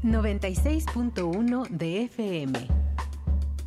96.1 0.03 1.68
de 1.70 2.03
FM. 2.03 2.68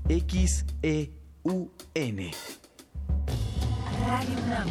XEUN. 0.09 1.71
Radio 4.07 4.39
UNAM. 4.47 4.69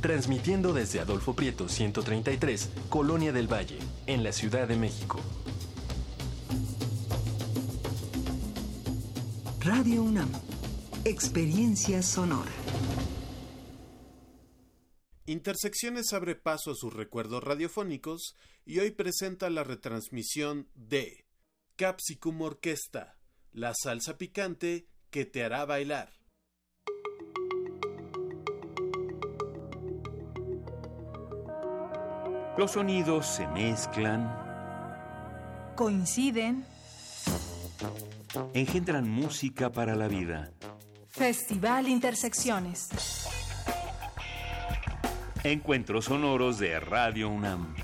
Transmitiendo 0.00 0.72
desde 0.72 1.00
Adolfo 1.00 1.34
Prieto 1.34 1.68
133, 1.68 2.70
Colonia 2.88 3.32
del 3.32 3.52
Valle, 3.52 3.78
en 4.06 4.22
la 4.22 4.32
Ciudad 4.32 4.68
de 4.68 4.76
México. 4.76 5.20
Radio 9.66 10.04
UNAM. 10.04 10.30
Experiencia 11.04 12.00
sonora. 12.00 12.52
Intersecciones 15.24 16.12
abre 16.12 16.36
paso 16.36 16.70
a 16.70 16.74
sus 16.76 16.92
recuerdos 16.92 17.42
radiofónicos 17.42 18.36
y 18.64 18.78
hoy 18.78 18.92
presenta 18.92 19.50
la 19.50 19.64
retransmisión 19.64 20.68
de 20.76 21.26
Capsicum 21.74 22.42
Orquesta, 22.42 23.18
la 23.50 23.74
salsa 23.74 24.16
picante 24.16 24.86
que 25.10 25.24
te 25.24 25.42
hará 25.42 25.64
bailar. 25.64 26.12
Los 32.56 32.70
sonidos 32.70 33.26
se 33.26 33.48
mezclan, 33.48 34.32
Coinciden. 35.74 36.64
Engendran 38.54 39.08
música 39.08 39.70
para 39.70 39.94
la 39.94 40.08
vida. 40.08 40.52
Festival 41.08 41.88
Intersecciones. 41.88 42.88
Encuentros 45.44 46.06
sonoros 46.06 46.58
de 46.58 46.80
Radio 46.80 47.28
UNAM. 47.28 47.74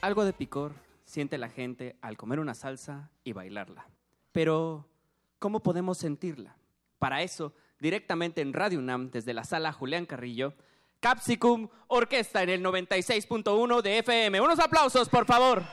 Algo 0.00 0.24
de 0.24 0.32
picor 0.32 0.72
siente 1.04 1.36
la 1.36 1.48
gente 1.48 1.96
al 2.00 2.16
comer 2.16 2.40
una 2.40 2.54
salsa 2.54 3.10
y 3.22 3.32
bailarla. 3.32 3.86
Pero, 4.32 4.88
¿cómo 5.38 5.60
podemos 5.60 5.98
sentirla? 5.98 6.59
Para 7.00 7.22
eso, 7.22 7.54
directamente 7.78 8.42
en 8.42 8.52
Radio 8.52 8.78
UNAM, 8.78 9.10
desde 9.10 9.32
la 9.32 9.42
sala 9.42 9.72
Julián 9.72 10.04
Carrillo, 10.04 10.52
Capsicum 11.00 11.70
Orquesta 11.88 12.42
en 12.42 12.50
el 12.50 12.62
96.1 12.62 13.80
de 13.80 13.98
FM. 14.00 14.38
Unos 14.38 14.58
aplausos, 14.58 15.08
por 15.08 15.24
favor. 15.24 15.64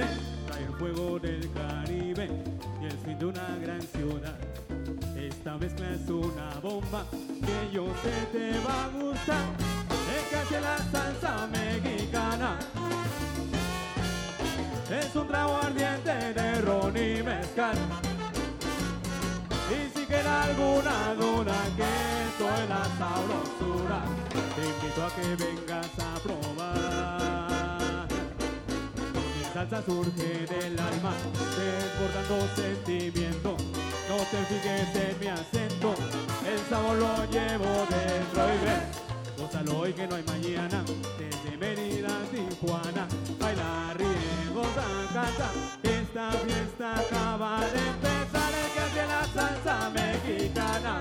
El 0.00 0.74
fuego 0.78 1.18
del 1.18 1.50
Caribe 1.52 2.30
y 2.80 2.84
el 2.86 2.98
fin 2.98 3.18
de 3.18 3.26
una 3.26 3.56
gran 3.60 3.82
ciudad. 3.82 4.38
Esta 5.14 5.58
mezcla 5.58 5.90
es 5.90 6.08
una 6.08 6.58
bomba 6.62 7.04
que 7.10 7.74
yo 7.74 7.86
sé 8.02 8.26
te 8.32 8.58
va 8.60 8.84
a 8.84 8.88
gustar. 8.88 9.44
Casi 10.30 10.54
la 10.54 10.78
salsa 10.90 11.46
mexicana. 11.48 12.58
Es 14.90 15.14
un 15.14 15.28
trago 15.28 15.56
ardiente 15.56 16.32
de 16.32 16.60
ron 16.62 16.96
y 16.96 17.22
mezcal. 17.22 17.76
Y 19.70 19.98
si 19.98 20.06
queda 20.06 20.44
alguna 20.44 21.14
duda 21.14 21.54
que 21.76 21.82
esto 21.82 22.62
es 22.62 22.68
la 22.68 22.84
sabrosura, 22.98 24.02
te 24.56 24.64
invito 24.64 25.04
a 25.04 25.10
que 25.14 25.44
vengas 25.44 25.90
a 25.98 26.18
probar. 26.20 27.41
Salsa 29.62 29.80
surge 29.84 30.44
del 30.46 30.76
alma, 30.76 31.12
desbordando 31.56 32.48
sentimiento. 32.56 33.56
No 34.08 34.16
te 34.16 34.44
fijes 34.46 34.96
en 34.96 35.20
mi 35.20 35.28
acento, 35.28 35.94
el 36.44 36.58
sabor 36.68 36.96
lo 36.96 37.24
llevo 37.30 37.86
dentro 37.88 38.42
y 38.42 38.64
ven. 38.64 38.82
Gózalo 39.38 39.78
hoy 39.78 39.92
que 39.92 40.08
no 40.08 40.16
hay 40.16 40.24
mañana, 40.24 40.82
desde 41.16 41.56
Mérida 41.58 42.08
a 42.08 42.24
Tijuana. 42.32 43.06
Baila, 43.38 43.94
ríe, 43.94 44.52
goza, 44.52 44.84
canta, 45.14 45.50
esta 45.84 46.32
fiesta 46.32 46.98
acaba 46.98 47.60
de 47.60 47.78
empezar. 47.78 48.52
El 48.64 48.72
que 48.72 48.80
hace 48.80 49.06
la 49.06 49.22
salsa 49.32 49.90
mexicana 49.90 50.98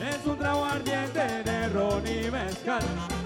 es 0.00 0.26
un 0.26 0.38
trago 0.38 0.64
ardiente 0.64 1.42
de 1.42 1.68
ron 1.70 2.06
y 2.06 2.30
mezcal. 2.30 3.19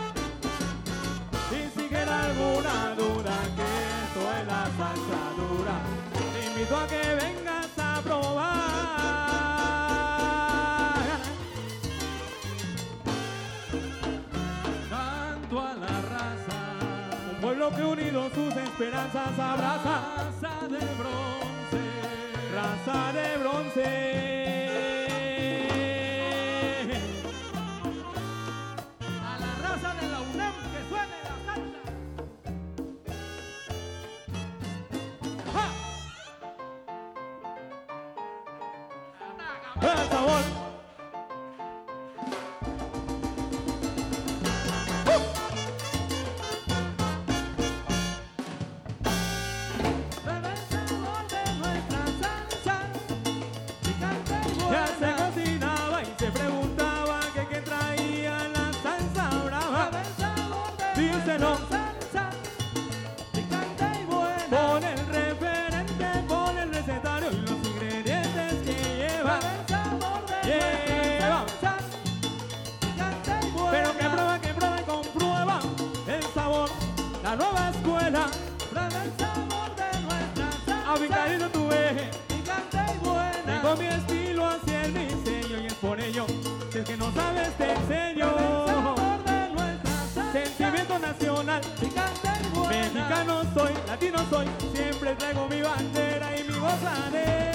Que 2.97 3.03
esto 3.03 4.21
es 4.39 4.47
la 4.47 4.65
salsa 4.79 5.21
dura, 5.37 5.77
te 6.13 6.47
invito 6.47 6.77
a 6.77 6.87
que 6.87 7.03
vengas 7.17 7.79
a 7.79 8.01
probar. 8.03 8.55
Canto 14.89 15.61
a 15.61 15.75
la 15.75 16.01
raza, 16.13 16.59
un 17.33 17.41
pueblo 17.41 17.71
que 17.75 17.83
unido 17.83 18.31
sus 18.31 18.57
esperanzas 18.57 19.39
abraza. 19.39 20.01
Raza 20.17 20.69
de 20.69 20.87
bronce, 20.95 21.83
raza 22.55 23.13
de 23.13 23.37
bronce. 23.39 24.24
abuela, 78.15 78.31
prueba 78.71 79.05
el 79.05 79.13
sabor 79.19 79.77
de 79.77 80.01
nuestra 80.03 80.53
salsa. 80.67 80.93
A 80.93 80.97
mi 80.97 81.09
cariño 81.09 81.49
tuve, 81.51 82.11
picante 82.29 82.79
y 82.95 83.05
buena. 83.05 83.43
Tengo 83.47 83.77
mi 83.77 83.87
estilo 83.87 84.47
hacia 84.47 84.85
el 84.85 84.95
diseño 84.95 85.61
y 85.61 85.67
es 85.67 85.75
por 85.75 86.01
ello 86.01 86.27
que 86.71 86.79
es 86.81 86.85
que 86.85 86.97
no 86.97 87.13
sabes 87.13 87.57
te 87.57 87.73
enseño. 87.73 88.27
Sabor 88.67 89.25
de 89.25 89.55
nuestra. 89.55 90.33
Sentimiento 90.33 90.99
nacional, 90.99 91.61
picante 91.81 92.29
y 92.45 92.59
buena. 92.59 92.91
Mexicano 92.93 93.43
soy, 93.55 93.73
latino 93.87 94.19
soy, 94.31 94.47
siempre 94.75 95.15
traigo 95.17 95.49
mi 95.49 95.61
bandera 95.61 96.39
y 96.39 96.45
mi 96.45 96.59
gozadera. 96.59 97.54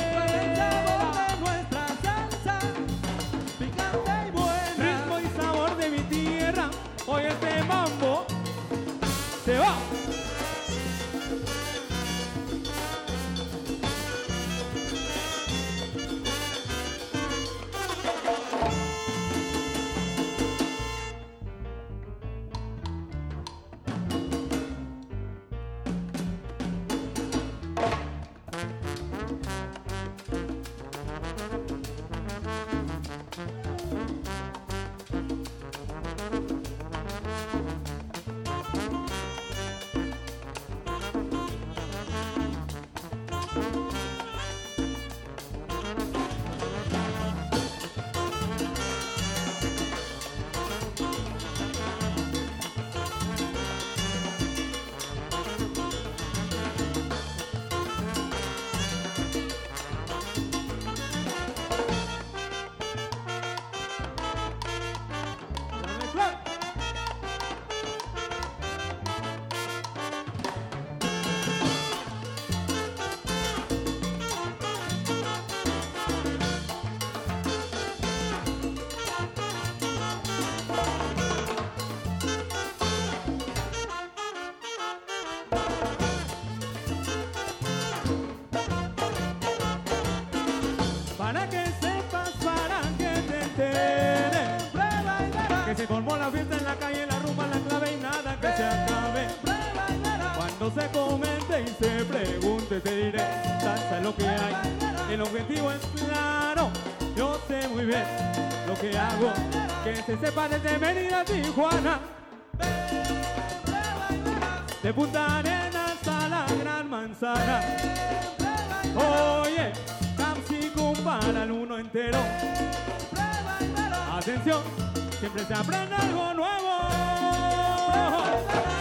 Aprende 125.59 125.95
algo 125.95 126.33
nuevo. 126.33 126.69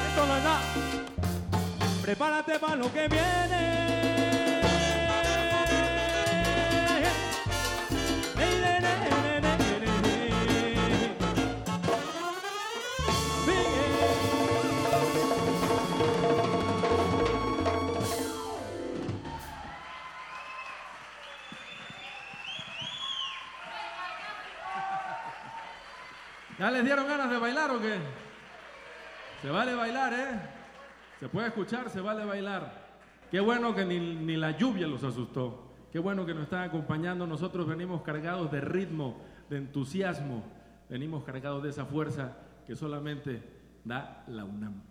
Esto 0.09 0.27
no 0.27 0.37
es 0.37 0.45
nada. 0.45 0.61
Prepárate 2.03 2.59
para 2.59 2.77
lo 2.77 2.93
que 2.93 3.09
viene. 3.09 4.08
¿Ya 26.59 26.71
les 26.71 26.85
dieron 26.85 27.07
ganas 27.07 27.31
de 27.31 27.39
bailar 27.39 27.71
o 27.71 27.81
qué? 27.81 27.99
Se 29.43 29.49
vale 29.49 29.75
bailar, 29.75 30.13
¿eh? 30.13 30.41
Se 31.21 31.29
puede 31.29 31.49
escuchar, 31.49 31.89
se 31.89 32.01
vale 32.01 32.25
bailar. 32.25 32.89
Qué 33.31 33.39
bueno 33.39 33.75
que 33.75 33.85
ni, 33.85 33.99
ni 33.99 34.37
la 34.37 34.57
lluvia 34.57 34.89
los 34.89 35.05
asustó. 35.05 35.69
Qué 35.93 36.01
bueno 36.01 36.27
que 36.27 36.35
nos 36.35 36.45
están 36.45 36.65
acompañando. 36.65 37.27
Nosotros 37.27 37.69
venimos 37.69 38.03
cargados 38.03 38.51
de 38.51 38.61
ritmo, 38.61 39.21
de 39.49 39.59
entusiasmo. 39.59 40.43
Venimos 40.89 41.23
cargados 41.23 41.63
de 41.63 41.71
esa 41.71 41.85
fuerza 41.85 42.37
que 42.67 42.75
solamente 42.75 43.43
da 43.85 44.25
la 44.27 44.45
UNAM. 44.45 44.83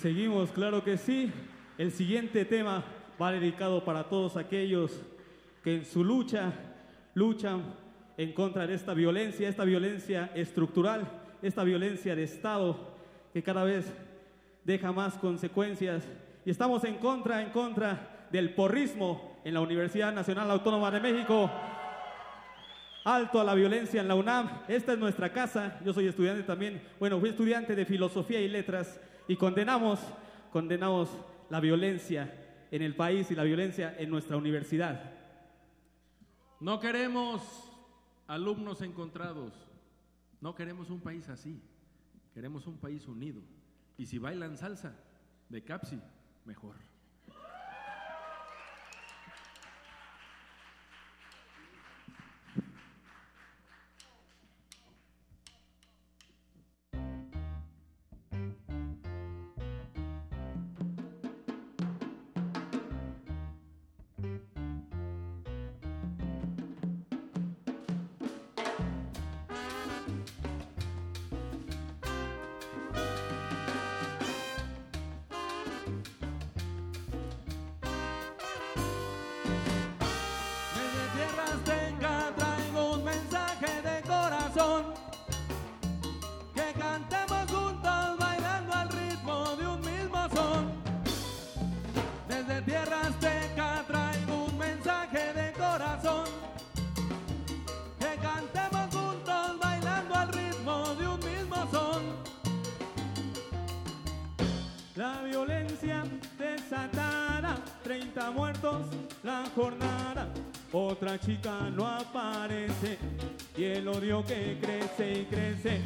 seguimos, 0.00 0.50
claro 0.50 0.82
que 0.82 0.96
sí. 0.96 1.30
El 1.76 1.92
siguiente 1.92 2.46
tema 2.46 2.82
va 3.20 3.32
dedicado 3.32 3.84
para 3.84 4.04
todos 4.04 4.38
aquellos 4.38 4.98
que 5.62 5.76
en 5.76 5.84
su 5.84 6.02
lucha 6.02 6.52
luchan 7.14 7.74
en 8.16 8.32
contra 8.32 8.66
de 8.66 8.74
esta 8.74 8.94
violencia, 8.94 9.48
esta 9.48 9.64
violencia 9.64 10.30
estructural, 10.34 11.06
esta 11.42 11.64
violencia 11.64 12.16
de 12.16 12.22
Estado 12.22 12.94
que 13.34 13.42
cada 13.42 13.62
vez 13.64 13.92
deja 14.64 14.90
más 14.90 15.18
consecuencias. 15.18 16.02
Y 16.46 16.50
estamos 16.50 16.82
en 16.84 16.94
contra, 16.94 17.42
en 17.42 17.50
contra 17.50 18.26
del 18.32 18.54
porrismo 18.54 19.38
en 19.44 19.52
la 19.52 19.60
Universidad 19.60 20.14
Nacional 20.14 20.50
Autónoma 20.50 20.90
de 20.90 21.00
México. 21.00 21.50
Alto 23.04 23.38
a 23.38 23.44
la 23.44 23.54
violencia 23.54 24.00
en 24.00 24.08
la 24.08 24.14
UNAM. 24.14 24.62
Esta 24.66 24.94
es 24.94 24.98
nuestra 24.98 25.30
casa. 25.30 25.78
Yo 25.84 25.92
soy 25.92 26.06
estudiante 26.06 26.42
también. 26.42 26.80
Bueno, 26.98 27.20
fui 27.20 27.28
estudiante 27.28 27.74
de 27.74 27.84
filosofía 27.84 28.40
y 28.40 28.48
letras 28.48 28.98
y 29.30 29.36
condenamos, 29.36 30.00
condenamos 30.52 31.08
la 31.50 31.60
violencia 31.60 32.66
en 32.68 32.82
el 32.82 32.96
país 32.96 33.30
y 33.30 33.36
la 33.36 33.44
violencia 33.44 33.94
en 33.96 34.10
nuestra 34.10 34.36
universidad. 34.36 35.08
No 36.58 36.80
queremos 36.80 37.40
alumnos 38.26 38.82
encontrados, 38.82 39.52
no 40.40 40.56
queremos 40.56 40.90
un 40.90 40.98
país 40.98 41.28
así, 41.28 41.62
queremos 42.34 42.66
un 42.66 42.78
país 42.78 43.06
unido. 43.06 43.40
Y 43.96 44.06
si 44.06 44.18
bailan 44.18 44.56
salsa 44.56 44.96
de 45.48 45.62
Capsi, 45.62 46.00
mejor. 46.44 46.89
jornada 109.54 110.28
otra 110.72 111.18
chica 111.18 111.68
no 111.74 111.84
aparece 111.84 112.96
y 113.56 113.64
el 113.64 113.88
odio 113.88 114.24
que 114.24 114.56
crece 114.60 115.20
y 115.20 115.24
crece. 115.24 115.80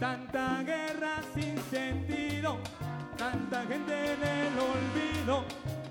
Tanta 0.00 0.64
guerra 0.64 1.20
sin 1.32 1.56
sentido, 1.70 2.58
tanta 3.16 3.62
gente 3.62 4.14
en 4.14 4.22
el 4.22 4.58
olvido, 4.58 5.44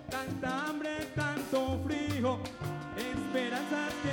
tanta 0.10 0.68
hambre, 0.68 1.08
tanto 1.16 1.82
frío, 1.86 2.40
esperanzas 2.98 3.94
que 4.04 4.13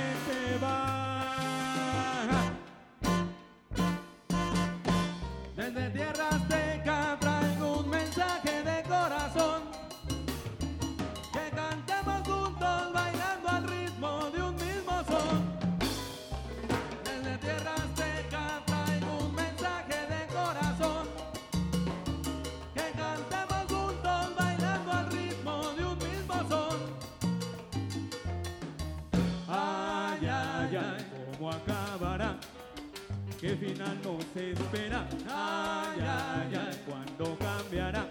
final 33.61 33.95
no 34.03 34.17
se 34.33 34.53
espera. 34.53 35.07
Ay, 35.29 35.99
ay, 35.99 36.55
ay, 36.55 36.81
cuando 36.87 37.37
cambiará, 37.37 38.07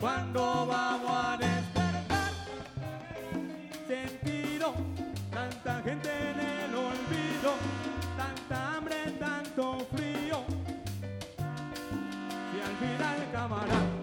cuando 0.00 0.66
vamos 0.66 1.10
a 1.10 1.36
despertar. 1.36 2.32
Sentido, 3.86 4.72
tanta 5.30 5.82
gente 5.82 6.08
en 6.08 6.40
el 6.40 6.74
olvido, 6.74 7.52
tanta 8.16 8.76
hambre, 8.76 8.96
tanto 9.20 9.86
frío. 9.94 10.38
Y 12.54 12.60
al 12.62 12.76
final 12.78 13.16
acabará. 13.28 13.95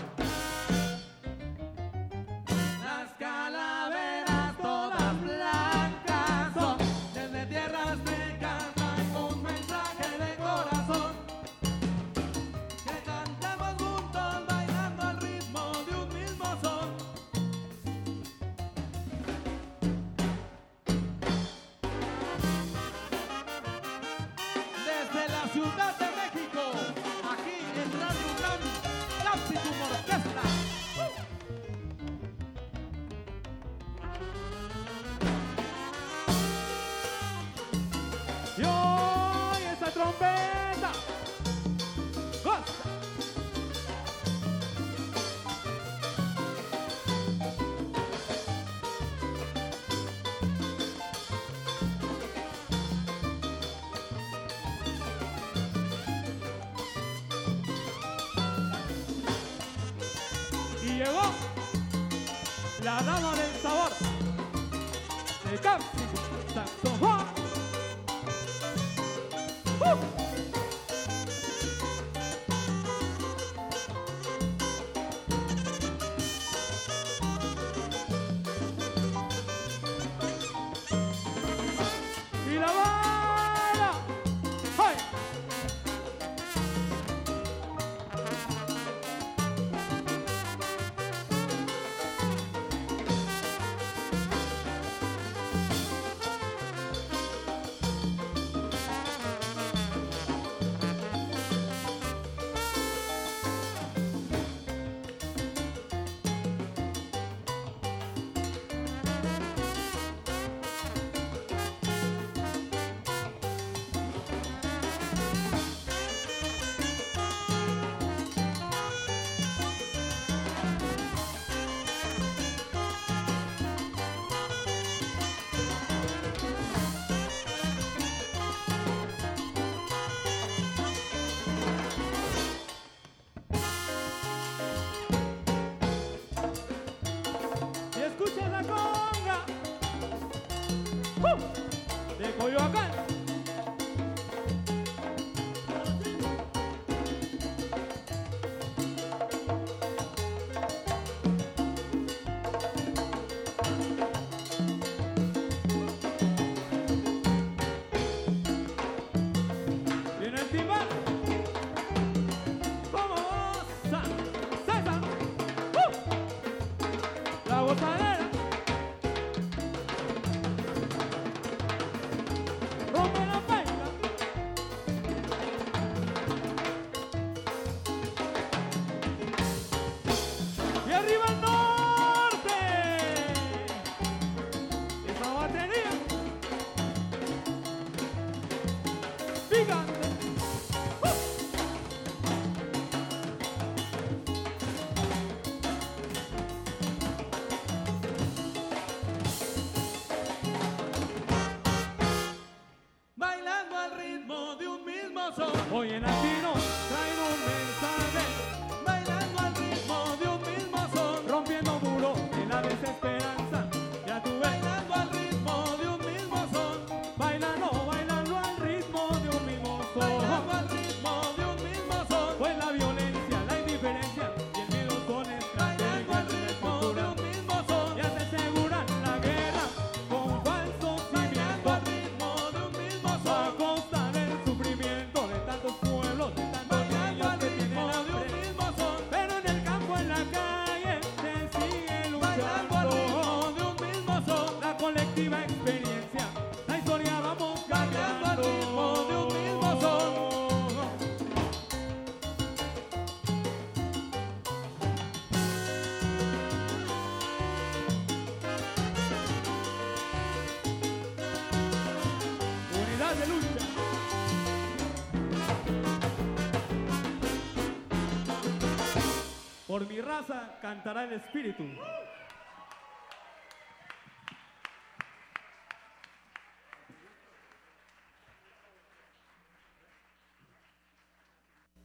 cantará 270.74 271.04
el 271.04 271.14
Espíritu. 271.14 271.64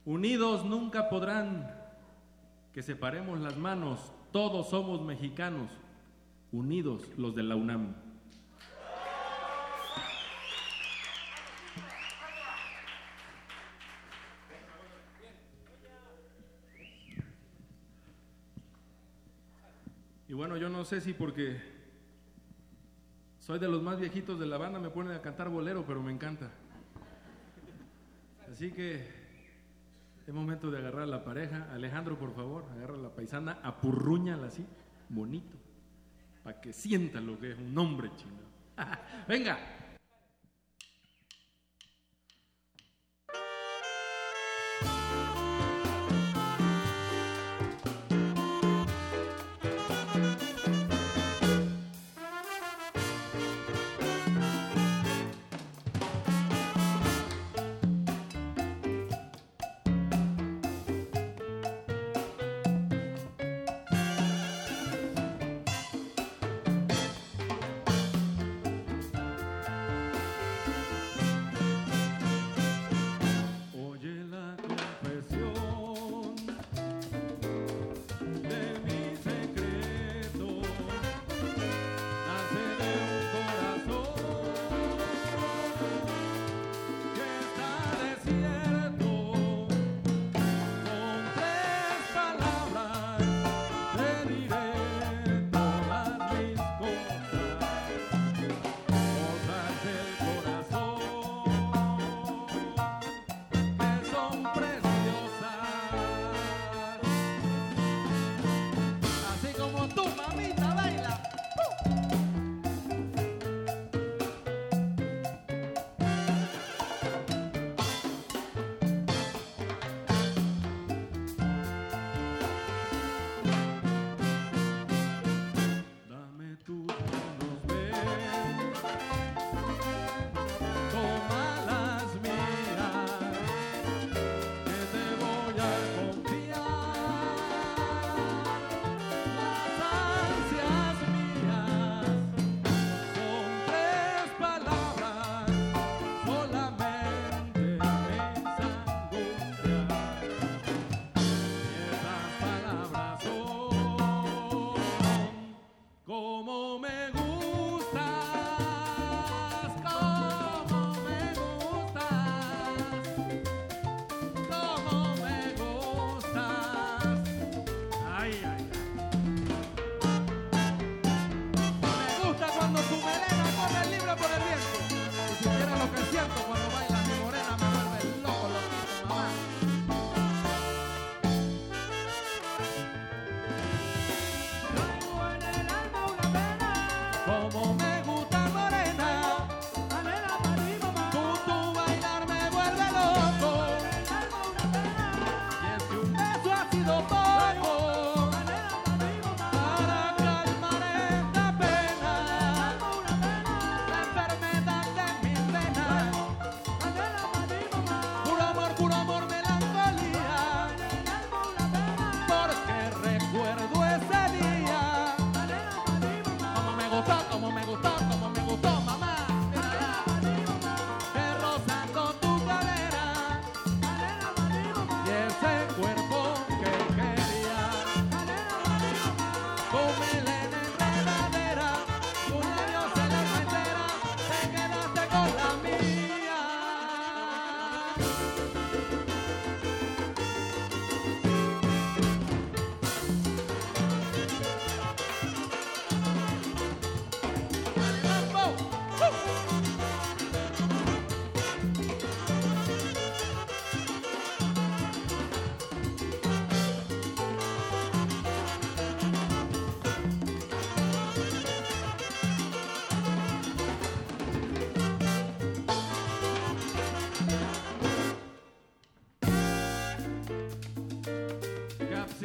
Unidos 0.06 0.64
nunca 0.64 1.10
podrán 1.10 1.70
que 2.72 2.82
separemos 2.82 3.38
las 3.40 3.58
manos, 3.58 4.10
todos 4.32 4.70
somos 4.70 5.02
mexicanos, 5.02 5.70
unidos 6.50 7.02
los 7.18 7.34
de 7.34 7.42
la 7.42 7.56
UNAM. 7.56 8.07
bueno, 20.38 20.56
yo 20.56 20.68
no 20.68 20.84
sé 20.84 21.00
si 21.00 21.14
porque 21.14 21.60
soy 23.40 23.58
de 23.58 23.66
los 23.66 23.82
más 23.82 23.98
viejitos 23.98 24.38
de 24.38 24.46
la 24.46 24.56
banda, 24.56 24.78
me 24.78 24.88
ponen 24.88 25.12
a 25.16 25.20
cantar 25.20 25.48
bolero, 25.48 25.84
pero 25.84 26.00
me 26.00 26.12
encanta. 26.12 26.48
Así 28.48 28.70
que 28.70 29.04
es 30.24 30.32
momento 30.32 30.70
de 30.70 30.78
agarrar 30.78 31.02
a 31.02 31.06
la 31.06 31.24
pareja. 31.24 31.66
Alejandro, 31.72 32.16
por 32.16 32.32
favor, 32.36 32.66
agarra 32.70 32.94
a 32.94 32.98
la 32.98 33.08
paisana, 33.08 33.58
apurruñala 33.64 34.46
así, 34.46 34.64
bonito, 35.08 35.56
para 36.44 36.60
que 36.60 36.72
sienta 36.72 37.20
lo 37.20 37.36
que 37.40 37.50
es 37.50 37.58
un 37.58 37.76
hombre 37.76 38.08
chingado. 38.14 38.46
Venga. 39.26 39.58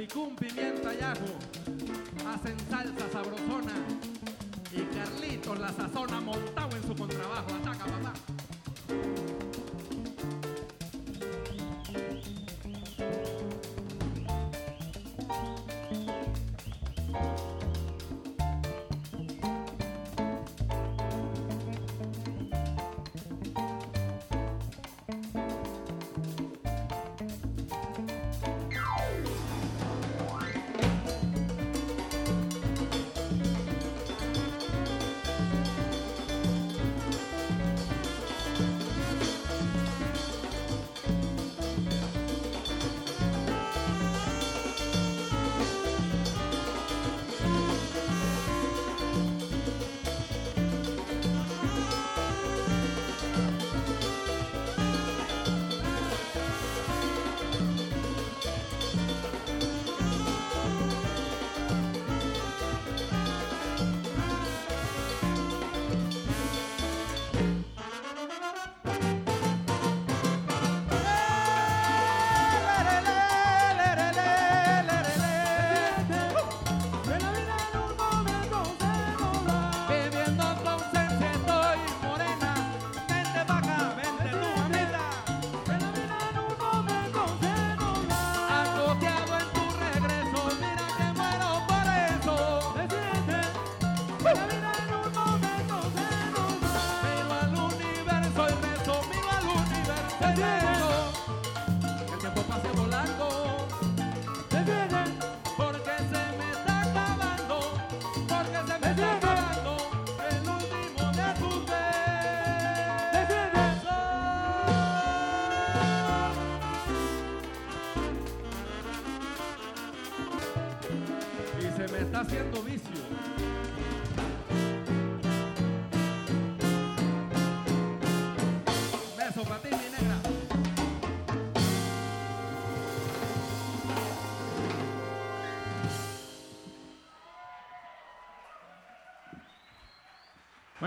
Chicún, 0.03 0.35
pimienta 0.35 0.93
y 0.93 0.99
ajo. 0.99 1.39
Hacen 2.27 2.59
salsa 2.69 3.09
sabrosona. 3.09 3.71
Y 4.73 4.81
Carlitos 4.93 5.57
la 5.57 5.71
sazona 5.71 6.19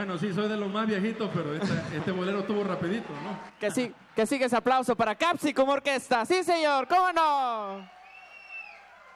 Bueno, 0.07 0.21
sí, 0.21 0.33
soy 0.33 0.49
de 0.49 0.57
los 0.57 0.73
más 0.73 0.87
viejitos, 0.87 1.29
pero 1.35 1.53
este, 1.53 2.13
bolero 2.13 2.39
estuvo 2.39 2.63
rapidito, 2.63 3.09
¿no? 3.25 3.37
Que, 3.59 3.73
sí, 3.73 3.93
que 4.15 4.25
sigue 4.25 4.45
ese 4.45 4.55
aplauso 4.55 4.95
para 4.95 5.17
Capsicum 5.17 5.69
Orquesta. 5.69 6.25
Sí, 6.25 6.45
señor, 6.45 6.87
¿cómo 6.87 7.13
no? 7.13 7.91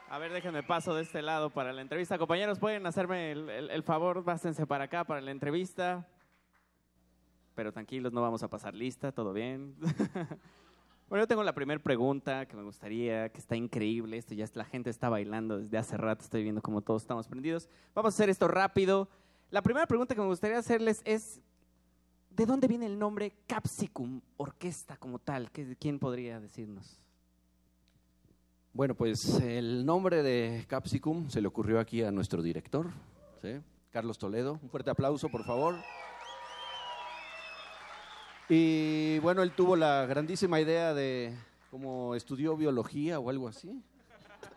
A 0.09 0.17
ver, 0.19 0.33
déjenme 0.33 0.63
paso 0.63 0.93
de 0.93 1.03
este 1.03 1.21
lado 1.21 1.49
para 1.49 1.71
la 1.71 1.81
entrevista. 1.81 2.17
Compañeros, 2.17 2.59
¿pueden 2.59 2.85
hacerme 2.85 3.31
el, 3.31 3.49
el- 3.49 3.83
favor? 3.83 4.21
Pásense 4.25 4.67
para 4.67 4.83
acá 4.83 5.05
para 5.05 5.21
la 5.21 5.31
entrevista. 5.31 6.05
Pero 7.55 7.71
tranquilos, 7.71 8.11
no 8.11 8.21
vamos 8.21 8.43
a 8.43 8.49
pasar 8.49 8.73
lista, 8.73 9.13
todo 9.13 9.31
bien. 9.31 9.77
bueno, 11.07 11.23
yo 11.23 11.27
tengo 11.27 11.43
la 11.43 11.55
primera 11.55 11.81
pregunta 11.81 12.45
que 12.47 12.57
me 12.57 12.63
gustaría, 12.63 13.29
que 13.29 13.39
está 13.39 13.55
increíble. 13.55 14.17
Esto 14.17 14.33
ya 14.33 14.45
la 14.55 14.65
gente 14.65 14.89
está 14.89 15.07
bailando 15.07 15.57
desde 15.57 15.77
hace 15.77 15.95
rato, 15.95 16.25
estoy 16.25 16.43
viendo 16.43 16.61
cómo 16.61 16.81
todos 16.81 17.03
estamos 17.03 17.29
prendidos. 17.29 17.69
Vamos 17.95 18.13
a 18.13 18.15
hacer 18.15 18.29
esto 18.29 18.49
rápido. 18.49 19.07
La 19.51 19.61
primera 19.61 19.85
pregunta 19.85 20.15
que 20.15 20.21
me 20.21 20.27
gustaría 20.27 20.57
hacerles 20.57 21.01
es, 21.03 21.41
¿de 22.29 22.45
dónde 22.45 22.67
viene 22.67 22.85
el 22.85 22.97
nombre 22.97 23.33
Capsicum 23.47 24.21
Orquesta 24.37 24.95
como 24.97 25.19
tal? 25.19 25.51
¿Qué- 25.51 25.75
¿Quién 25.77 25.99
podría 25.99 26.39
decirnos? 26.39 26.97
Bueno, 28.73 28.95
pues 28.95 29.25
el 29.41 29.85
nombre 29.85 30.23
de 30.23 30.65
Capsicum 30.69 31.29
se 31.29 31.41
le 31.41 31.47
ocurrió 31.49 31.79
aquí 31.79 32.01
a 32.03 32.11
nuestro 32.11 32.41
director. 32.41 32.89
Carlos 33.91 34.17
Toledo. 34.17 34.57
Un 34.63 34.69
fuerte 34.69 34.89
aplauso, 34.89 35.27
por 35.27 35.43
favor. 35.43 35.75
Y 38.47 39.19
bueno, 39.19 39.41
él 39.43 39.51
tuvo 39.53 39.75
la 39.75 40.05
grandísima 40.05 40.61
idea 40.61 40.93
de, 40.93 41.35
como 41.69 42.15
estudió 42.15 42.55
biología 42.55 43.19
o 43.19 43.29
algo 43.29 43.47
así, 43.49 43.81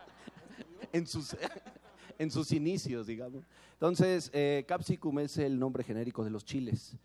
en 0.92 1.06
sus, 1.06 1.36
en 2.18 2.30
sus 2.30 2.52
inicios, 2.52 3.06
digamos. 3.08 3.42
Entonces, 3.84 4.30
eh, 4.32 4.64
Capsicum 4.66 5.18
es 5.18 5.36
el 5.36 5.58
nombre 5.58 5.84
genérico 5.84 6.24
de 6.24 6.30
los 6.30 6.42
chiles. 6.42 6.96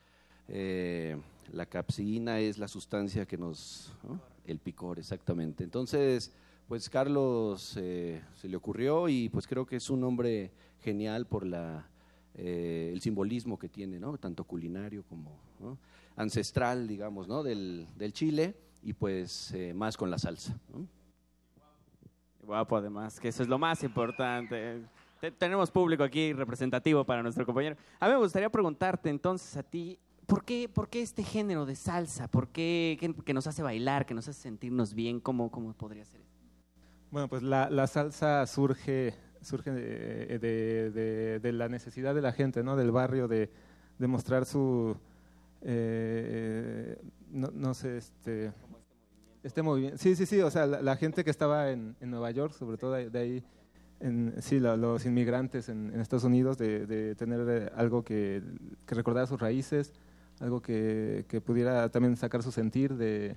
Eh, 0.48 1.18
la 1.52 1.66
capsina 1.66 2.40
es 2.40 2.58
la 2.58 2.70
sustancia 2.70 3.26
que 3.26 3.38
nos... 3.38 3.94
¿no? 4.02 4.18
El 4.46 4.60
picor, 4.60 4.98
exactamente. 4.98 5.66
Entonces, 5.66 6.32
pues 6.70 6.90
Carlos 6.90 7.76
eh, 7.76 8.22
se 8.34 8.48
le 8.48 8.56
ocurrió 8.56 9.10
y 9.10 9.28
pues 9.28 9.46
creo 9.46 9.66
que 9.66 9.76
es 9.76 9.90
un 9.90 10.00
nombre 10.00 10.54
genial 10.80 11.28
por 11.28 11.46
la, 11.46 11.86
eh, 12.36 12.92
el 12.94 13.02
simbolismo 13.02 13.60
que 13.60 13.68
tiene, 13.68 14.00
¿no? 14.00 14.18
Tanto 14.18 14.46
culinario 14.46 15.04
como 15.04 15.38
ancestral, 16.16 16.88
digamos, 16.88 17.28
¿no? 17.28 17.44
Del, 17.44 17.88
del 17.98 18.14
Chile 18.14 18.56
y 18.84 18.94
pues 18.94 19.52
eh, 19.52 19.74
más 19.74 19.98
con 19.98 20.10
la 20.10 20.18
salsa. 20.18 20.58
Guapo, 22.42 22.78
además, 22.78 23.20
que 23.20 23.28
eso 23.28 23.44
es 23.44 23.50
lo 23.50 23.60
más 23.60 23.84
importante. 23.84 24.82
Te- 25.20 25.32
tenemos 25.32 25.70
público 25.72 26.04
aquí 26.04 26.34
representativo 26.34 27.04
para 27.06 27.22
nuestro 27.24 27.46
compañero. 27.46 27.76
A 28.00 28.08
mí 28.08 28.14
me 28.14 28.20
gustaría 28.20 28.50
preguntarte 28.50 29.10
entonces 29.10 29.56
a 29.58 29.64
ti, 29.64 30.00
¿por 30.26 30.44
qué, 30.46 30.70
por 30.70 30.90
qué 30.90 31.02
este 31.02 31.24
género 31.24 31.66
de 31.66 31.76
salsa? 31.76 32.28
¿Por 32.30 32.48
qué 32.50 32.98
que, 33.00 33.14
que 33.14 33.34
nos 33.34 33.46
hace 33.48 33.62
bailar, 33.62 34.06
que 34.06 34.14
nos 34.14 34.28
hace 34.28 34.42
sentirnos 34.42 34.94
bien? 34.94 35.20
¿Cómo, 35.20 35.52
cómo 35.52 35.74
podría 35.74 36.06
ser? 36.06 36.22
Bueno, 37.12 37.28
pues 37.28 37.42
la, 37.44 37.70
la 37.70 37.88
salsa 37.88 38.46
surge, 38.48 39.14
surge 39.42 39.72
de, 39.72 40.40
de- 40.40 40.92
de- 40.92 41.40
de 41.40 41.52
la 41.52 41.68
necesidad 41.68 42.14
de 42.16 42.22
la 42.22 42.32
gente, 42.32 42.64
¿no? 42.64 42.76
Del 42.76 42.92
barrio, 42.92 43.28
de, 43.28 43.50
mostrar 44.08 44.46
su, 44.46 44.96
eh, 45.62 46.98
no, 47.32 47.50
no 47.54 47.74
sé, 47.74 47.98
este, 47.98 48.54
este 49.44 49.62
movimiento. 49.62 49.98
Sí, 49.98 50.16
sí, 50.16 50.26
sí, 50.26 50.40
o 50.42 50.50
sea, 50.52 50.66
la, 50.66 50.82
la 50.82 50.96
gente 50.96 51.24
que 51.24 51.32
estaba 51.32 51.72
en, 51.72 51.96
en 52.00 52.10
Nueva 52.12 52.32
York, 52.32 52.54
sobre 52.54 52.78
todo 52.78 52.94
de 52.94 53.20
ahí, 53.20 53.44
en, 54.00 54.34
sí, 54.40 54.60
la- 54.60 54.78
los 54.78 55.06
inmigrantes 55.06 55.70
en, 55.70 55.92
en 55.94 56.00
Estados 56.02 56.24
Unidos, 56.24 56.58
de, 56.58 56.86
tener 57.16 57.46
eh, 57.50 57.72
algo 57.76 58.04
que, 58.04 58.42
que 58.86 58.96
recordara 58.96 59.28
sus 59.28 59.40
raíces, 59.40 59.94
algo 60.40 60.62
que, 60.62 61.26
pudiera 61.46 61.90
también 61.90 62.16
sacar 62.16 62.42
su 62.44 62.52
sentir 62.52 62.96
de, 62.96 63.36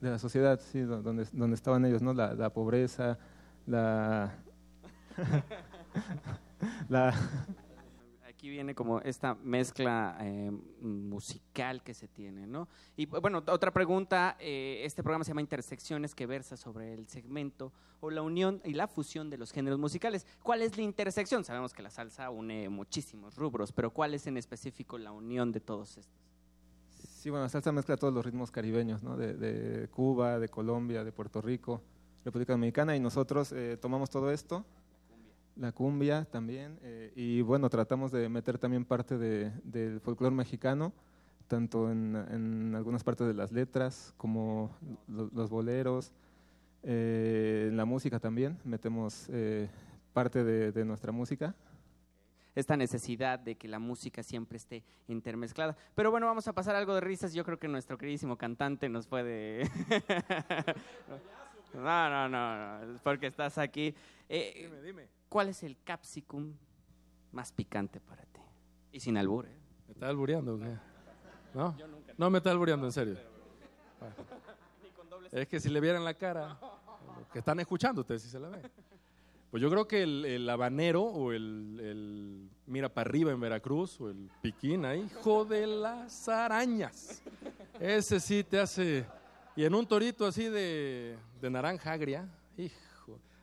de 0.00 0.10
la 0.10 0.18
sociedad, 0.18 0.60
sí, 0.72 0.80
do- 0.80 1.02
donde, 1.02 1.26
donde 1.32 1.54
estaban 1.54 1.84
ellos, 1.84 2.02
¿no? 2.02 2.14
La, 2.14 2.34
la 2.34 2.50
pobreza, 2.50 3.18
la... 3.66 4.32
la 6.88 7.14
Aquí 8.40 8.48
viene 8.48 8.74
como 8.74 9.02
esta 9.02 9.34
mezcla 9.34 10.16
eh, 10.22 10.50
musical 10.80 11.82
que 11.82 11.92
se 11.92 12.08
tiene, 12.08 12.46
¿no? 12.46 12.70
Y 12.96 13.04
bueno, 13.04 13.44
otra 13.46 13.70
pregunta, 13.70 14.38
eh, 14.40 14.80
este 14.82 15.02
programa 15.02 15.24
se 15.24 15.32
llama 15.32 15.42
Intersecciones, 15.42 16.14
que 16.14 16.24
versa 16.24 16.56
sobre 16.56 16.94
el 16.94 17.06
segmento 17.06 17.70
o 18.00 18.08
la 18.08 18.22
unión 18.22 18.62
y 18.64 18.72
la 18.72 18.88
fusión 18.88 19.28
de 19.28 19.36
los 19.36 19.52
géneros 19.52 19.78
musicales. 19.78 20.26
¿Cuál 20.42 20.62
es 20.62 20.78
la 20.78 20.84
intersección? 20.84 21.44
Sabemos 21.44 21.74
que 21.74 21.82
la 21.82 21.90
salsa 21.90 22.30
une 22.30 22.70
muchísimos 22.70 23.36
rubros, 23.36 23.72
pero 23.72 23.90
¿cuál 23.90 24.14
es 24.14 24.26
en 24.26 24.38
específico 24.38 24.96
la 24.96 25.12
unión 25.12 25.52
de 25.52 25.60
todos 25.60 25.98
estos? 25.98 26.18
Sí, 26.88 27.28
bueno, 27.28 27.44
la 27.44 27.50
salsa 27.50 27.72
mezcla 27.72 27.98
todos 27.98 28.14
los 28.14 28.24
ritmos 28.24 28.50
caribeños, 28.50 29.02
¿no? 29.02 29.18
De, 29.18 29.34
de 29.34 29.88
Cuba, 29.88 30.38
de 30.38 30.48
Colombia, 30.48 31.04
de 31.04 31.12
Puerto 31.12 31.42
Rico, 31.42 31.82
República 32.24 32.54
Dominicana, 32.54 32.96
y 32.96 33.00
nosotros 33.00 33.52
eh, 33.52 33.76
tomamos 33.78 34.08
todo 34.08 34.30
esto, 34.30 34.64
la 35.56 35.72
cumbia 35.72 36.24
también, 36.24 36.78
eh, 36.82 37.12
y 37.16 37.42
bueno, 37.42 37.68
tratamos 37.68 38.12
de 38.12 38.28
meter 38.28 38.58
también 38.58 38.84
parte 38.84 39.18
de- 39.18 39.50
del 39.64 40.00
folclore 40.00 40.34
mexicano, 40.34 40.92
tanto 41.48 41.90
en, 41.90 42.16
en 42.30 42.74
algunas 42.74 43.02
partes 43.04 43.26
de 43.26 43.34
las 43.34 43.52
letras 43.52 44.14
como 44.16 44.70
lo- 45.08 45.28
los 45.34 45.50
boleros, 45.50 46.12
eh, 46.82 47.66
en 47.68 47.76
la 47.76 47.84
música 47.84 48.18
también, 48.20 48.58
metemos 48.64 49.26
eh, 49.30 49.68
parte 50.12 50.44
de, 50.44 50.72
de 50.72 50.84
nuestra 50.84 51.12
música, 51.12 51.54
esta 52.54 52.76
necesidad 52.76 53.38
de 53.38 53.54
que 53.54 53.68
la 53.68 53.78
música 53.78 54.22
siempre 54.24 54.56
esté 54.56 54.82
intermezclada. 55.08 55.76
Pero 55.94 56.10
bueno, 56.10 56.26
vamos 56.26 56.48
a 56.48 56.52
pasar 56.52 56.74
algo 56.74 56.94
de 56.94 57.00
risas. 57.00 57.32
Yo 57.32 57.44
creo 57.44 57.58
que 57.60 57.68
nuestro 57.68 57.96
queridísimo 57.96 58.36
cantante 58.36 58.88
nos 58.88 59.06
puede... 59.06 59.62
no, 61.74 62.10
no, 62.10 62.28
no, 62.28 62.84
no, 62.86 62.98
porque 63.04 63.28
estás 63.28 63.56
aquí. 63.58 63.94
Eh, 64.28 64.68
Dime, 64.68 64.82
dime. 64.82 65.19
¿Cuál 65.30 65.48
es 65.48 65.62
el 65.62 65.78
capsicum 65.84 66.52
más 67.30 67.52
picante 67.52 68.00
para 68.00 68.24
ti? 68.24 68.40
Y 68.92 68.98
sin 68.98 69.16
albur, 69.16 69.46
¿eh? 69.46 69.56
¿Me 69.86 69.94
está 69.94 70.08
albureando? 70.08 70.58
¿No? 71.54 71.76
No 72.18 72.30
me 72.30 72.38
está 72.38 72.50
albureando, 72.50 72.86
en 72.86 72.92
serio. 72.92 73.16
Es 75.32 75.46
que 75.46 75.60
si 75.60 75.68
le 75.68 75.80
vieran 75.80 76.04
la 76.04 76.14
cara, 76.14 76.58
que 77.32 77.38
están 77.38 77.60
escuchando 77.60 78.00
ustedes 78.00 78.22
si 78.22 78.28
se 78.28 78.40
la 78.40 78.48
ven. 78.48 78.62
Pues 79.48 79.62
yo 79.62 79.70
creo 79.70 79.86
que 79.86 80.02
el, 80.02 80.24
el 80.24 80.50
habanero 80.50 81.04
o 81.04 81.30
el, 81.30 81.78
el 81.80 82.50
mira 82.66 82.88
para 82.88 83.08
arriba 83.08 83.30
en 83.30 83.38
Veracruz 83.38 84.00
o 84.00 84.10
el 84.10 84.28
piquín 84.42 84.84
ahí, 84.84 85.02
hijo 85.02 85.44
de 85.44 85.68
las 85.68 86.28
arañas. 86.28 87.22
Ese 87.78 88.18
sí 88.18 88.42
te 88.42 88.58
hace... 88.58 89.06
Y 89.54 89.64
en 89.64 89.74
un 89.74 89.86
torito 89.86 90.26
así 90.26 90.48
de, 90.48 91.16
de 91.40 91.50
naranja 91.50 91.92
agria, 91.92 92.28
hijo, 92.56 92.74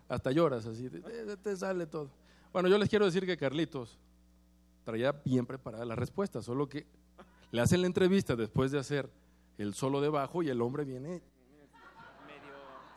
hasta 0.08 0.32
lloras 0.32 0.66
así, 0.66 0.90
te, 0.90 1.58
sale 1.58 1.86
todo. 1.86 2.10
Bueno, 2.54 2.70
yo 2.70 2.78
les 2.78 2.90
quiero 2.90 3.06
decir 3.06 3.26
que 3.26 3.38
Carlitos 3.38 4.00
traía 4.84 5.12
bien 5.12 5.46
preparada 5.46 5.86
la 5.86 5.96
respuesta, 5.96 6.42
solo 6.42 6.70
que 6.70 6.88
le 7.52 7.62
hacen 7.62 7.82
la 7.82 7.88
entrevista 7.88 8.36
después 8.36 8.72
de 8.72 8.80
hacer 8.80 9.10
el 9.58 9.74
solo 9.74 10.02
de 10.02 10.10
bajo 10.10 10.44
y 10.44 10.50
el 10.50 10.62
hombre 10.62 10.86
viene 10.86 11.22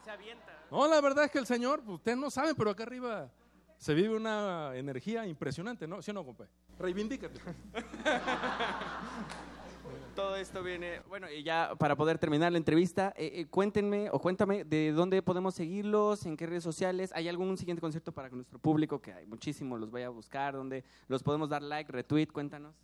Se 0.05 0.11
avienta. 0.11 0.67
no, 0.71 0.89
la 0.89 1.01
verdad 1.01 1.25
es 1.25 1.31
que 1.31 1.39
el 1.39 1.47
señor, 1.47 1.83
pues, 1.83 1.97
ustedes 1.97 2.19
no 2.19 2.31
saben, 2.31 2.55
pero 2.57 2.71
acá 2.71 2.85
arriba 2.85 3.31
se 3.77 3.95
vive 3.95 4.15
una 4.15 4.77
energía 4.77 5.27
impresionante, 5.27 5.89
¿no? 5.89 6.03
¿Sí 6.03 6.11
o 6.11 6.15
no, 6.15 6.25
compa? 6.25 6.47
Reivindícate. 6.79 7.41
Todo 10.21 10.37
esto 10.37 10.63
viene, 10.63 11.01
bueno, 11.09 11.31
y 11.31 11.43
ya 11.43 11.73
para 11.79 11.97
poder 11.97 12.19
terminar 12.19 12.53
la 12.53 12.59
entrevista, 12.59 13.15
eh, 13.17 13.33
eh, 13.37 13.47
cuéntenme 13.47 14.11
o 14.11 14.19
cuéntame 14.19 14.65
de 14.65 14.93
dónde 14.93 15.23
podemos 15.23 15.55
seguirlos, 15.55 16.27
en 16.27 16.37
qué 16.37 16.47
redes 16.47 16.63
sociales, 16.63 17.11
¿hay 17.15 17.27
algún 17.27 17.57
siguiente 17.57 17.81
concierto 17.81 18.13
para 18.13 18.29
nuestro 18.29 18.59
público? 18.59 19.01
Que 19.01 19.15
hay 19.15 19.27
muchísimos, 19.27 19.81
los 19.81 19.91
voy 19.91 20.03
a 20.03 20.11
buscar, 20.11 20.53
donde 20.53 20.85
los 21.09 21.23
podemos 21.23 21.49
dar 21.49 21.63
like, 21.63 21.91
retweet, 21.91 22.27
cuéntanos. 22.27 22.75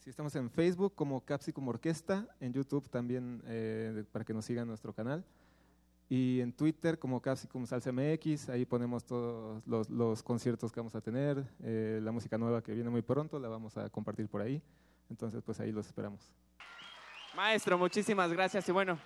Sí, 0.00 0.10
estamos 0.10 0.34
en 0.34 0.50
Facebook 0.50 0.96
como 0.96 1.20
Capsicum 1.20 1.68
Orquesta, 1.68 2.26
en 2.40 2.52
YouTube 2.52 2.88
también 2.88 3.40
eh, 3.46 4.02
para 4.10 4.24
que 4.24 4.34
nos 4.34 4.44
sigan 4.44 4.66
nuestro 4.66 4.92
canal. 4.92 5.24
Y 6.08 6.40
en 6.40 6.52
Twitter 6.52 6.98
como 6.98 7.22
Capsicum 7.22 7.66
Salsa 7.66 7.92
MX, 7.92 8.48
ahí 8.48 8.64
ponemos 8.64 9.04
todos 9.04 9.62
los, 9.64 9.88
los 9.90 10.24
conciertos 10.24 10.72
que 10.72 10.80
vamos 10.80 10.96
a 10.96 11.00
tener, 11.00 11.46
eh, 11.62 12.00
la 12.02 12.10
música 12.10 12.36
nueva 12.36 12.64
que 12.64 12.74
viene 12.74 12.90
muy 12.90 13.02
pronto, 13.02 13.38
la 13.38 13.46
vamos 13.46 13.76
a 13.76 13.88
compartir 13.90 14.26
por 14.26 14.40
ahí. 14.40 14.60
Entonces, 15.10 15.42
pues 15.44 15.60
ahí 15.60 15.72
los 15.72 15.86
esperamos. 15.86 16.32
Maestro, 17.34 17.76
muchísimas 17.76 18.32
gracias 18.32 18.68
y 18.68 18.72
bueno, 18.72 18.98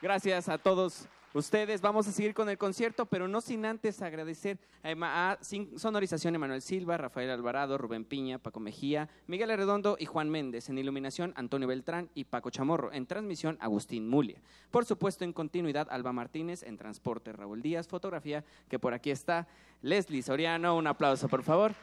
gracias 0.00 0.48
a 0.48 0.56
todos 0.56 1.06
ustedes. 1.34 1.80
Vamos 1.80 2.06
a 2.06 2.12
seguir 2.12 2.32
con 2.32 2.48
el 2.48 2.56
concierto, 2.56 3.06
pero 3.06 3.28
no 3.28 3.40
sin 3.40 3.66
antes 3.66 4.00
agradecer 4.00 4.58
a, 4.82 5.38
Sonorización 5.76 6.34
Emanuel 6.34 6.62
Silva, 6.62 6.96
Rafael 6.96 7.30
Alvarado, 7.30 7.76
Rubén 7.76 8.04
Piña, 8.04 8.38
Paco 8.38 8.60
Mejía, 8.60 9.08
Miguel 9.26 9.50
Arredondo 9.50 9.96
y 9.98 10.06
Juan 10.06 10.30
Méndez. 10.30 10.68
En 10.68 10.78
iluminación, 10.78 11.34
Antonio 11.36 11.68
Beltrán 11.68 12.08
y 12.14 12.24
Paco 12.24 12.50
Chamorro. 12.50 12.92
En 12.92 13.06
transmisión, 13.06 13.58
Agustín 13.60 14.08
Mulia. 14.08 14.40
Por 14.70 14.84
supuesto, 14.84 15.24
en 15.24 15.32
continuidad, 15.32 15.88
Alba 15.90 16.12
Martínez. 16.12 16.62
En 16.62 16.76
transporte, 16.76 17.32
Raúl 17.32 17.62
Díaz. 17.62 17.88
Fotografía, 17.88 18.44
que 18.68 18.78
por 18.78 18.94
aquí 18.94 19.10
está, 19.10 19.48
Leslie 19.82 20.22
Soriano. 20.22 20.76
Un 20.76 20.86
aplauso, 20.86 21.28
por 21.28 21.42
favor. 21.42 21.74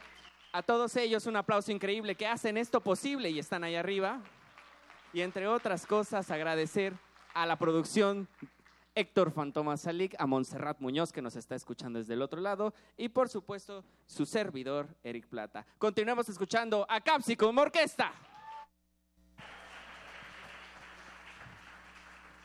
A 0.54 0.62
todos 0.62 0.98
ellos, 0.98 1.28
un 1.28 1.38
aplauso 1.38 1.72
increíble 1.72 2.16
que 2.16 2.28
hacen 2.28 2.58
esto 2.58 2.82
posible 2.82 3.30
y 3.30 3.40
están 3.40 3.64
ahí 3.64 3.76
arriba. 3.76 4.22
Y 5.14 5.22
entre 5.22 5.48
otras 5.48 5.86
cosas, 5.86 6.30
agradecer 6.30 6.94
a 7.34 7.46
la 7.46 7.58
producción 7.58 8.28
Héctor 8.94 9.32
Fantoma 9.32 9.78
Salik, 9.78 10.14
a 10.20 10.28
Montserrat 10.28 10.82
Muñoz, 10.82 11.14
que 11.14 11.22
nos 11.22 11.38
está 11.38 11.56
escuchando 11.56 12.00
desde 12.00 12.16
el 12.16 12.22
otro 12.22 12.42
lado, 12.42 12.74
y 12.98 13.08
por 13.08 13.30
supuesto, 13.30 13.86
su 14.06 14.26
servidor, 14.26 14.90
Eric 15.04 15.28
Plata. 15.28 15.66
Continuemos 15.78 16.28
escuchando 16.28 16.86
a 16.90 17.00
Capsicum 17.00 17.58
Orquesta. 17.58 18.12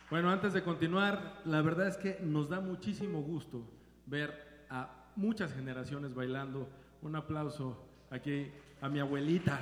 Bueno, 0.09 0.31
antes 0.31 0.53
de 0.53 0.63
continuar, 0.63 1.41
la 1.43 1.61
verdad 1.61 1.89
es 1.89 1.97
que 1.97 2.19
nos 2.21 2.47
da 2.47 2.61
muchísimo 2.61 3.21
gusto 3.21 3.69
ver 4.05 4.65
a 4.69 5.11
muchas 5.17 5.53
generaciones 5.53 6.15
bailando. 6.15 6.69
Un 7.01 7.17
aplauso 7.17 7.86
aquí 8.11 8.51
a 8.81 8.89
mi 8.89 8.99
abuelita. 8.99 9.59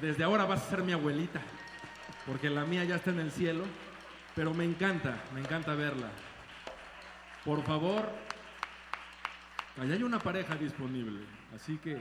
Desde 0.00 0.22
ahora 0.22 0.44
vas 0.44 0.62
a 0.62 0.70
ser 0.70 0.82
mi 0.82 0.92
abuelita, 0.92 1.40
porque 2.26 2.48
la 2.48 2.64
mía 2.64 2.84
ya 2.84 2.96
está 2.96 3.10
en 3.10 3.20
el 3.20 3.32
cielo, 3.32 3.64
pero 4.36 4.54
me 4.54 4.64
encanta, 4.64 5.20
me 5.34 5.40
encanta 5.40 5.74
verla. 5.74 6.10
Por 7.44 7.62
favor, 7.64 8.08
allá 9.80 9.94
hay 9.94 10.02
una 10.02 10.20
pareja 10.20 10.54
disponible, 10.54 11.20
así 11.54 11.78
que 11.78 12.00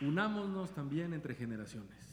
unámonos 0.00 0.72
también 0.72 1.12
entre 1.12 1.34
generaciones. 1.34 2.07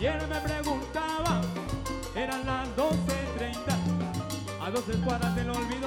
Ayer 0.00 0.26
me 0.28 0.40
preguntaba, 0.40 1.42
eran 2.16 2.46
las 2.46 2.66
12.30. 2.74 3.54
A 4.62 4.70
dos 4.70 4.88
escuadras 4.88 5.34
te 5.34 5.44
lo 5.44 5.52
olvido 5.52 5.79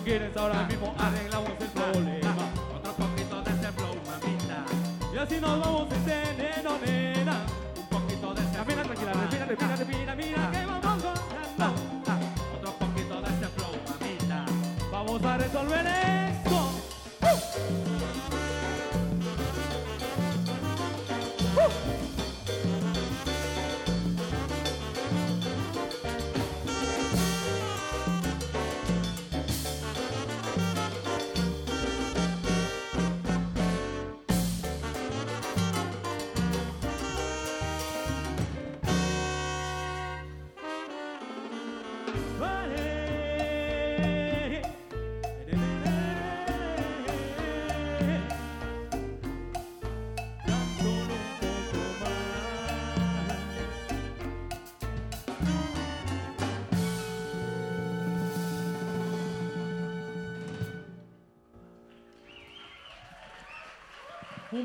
tú 0.00 0.04
quieres 0.04 0.36
ahora 0.36 0.66
mismo 0.66 0.94
arreglamos 0.98 1.50
el 1.60 1.68
problema. 1.68 2.34
Otro 2.74 2.92
poquito 2.92 3.42
de 3.42 3.50
ese 3.50 3.72
flow, 3.72 3.94
mamita. 4.06 4.64
Y 5.12 5.18
así 5.18 5.40
nos 5.40 5.60
vamos. 5.60 5.69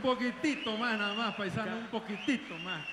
poquitito 0.06 0.78
más 0.78 1.00
nada 1.00 1.16
más, 1.16 1.36
paisano, 1.36 1.78
un 1.78 1.88
poquitito 1.88 2.56
más. 2.60 2.86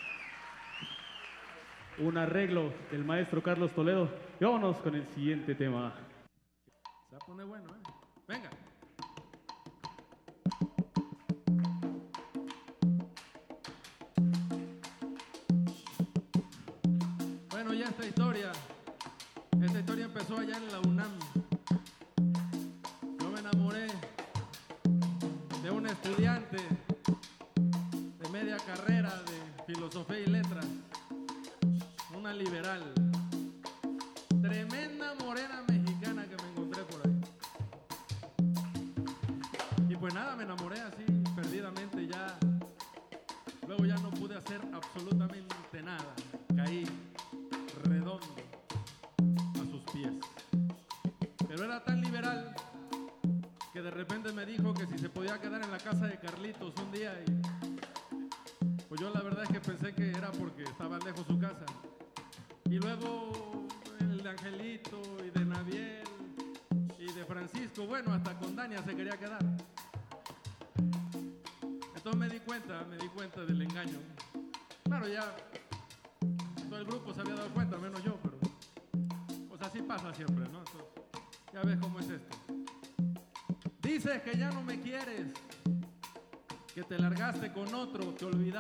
Un 1.99 2.17
arreglo 2.17 2.73
del 2.91 3.05
maestro 3.05 3.43
Carlos 3.43 3.71
Toledo. 3.73 4.09
Y 4.41 4.45
vámonos 4.45 4.79
con 4.79 4.95
el 4.95 5.07
siguiente 5.09 5.55
tema. 5.55 5.93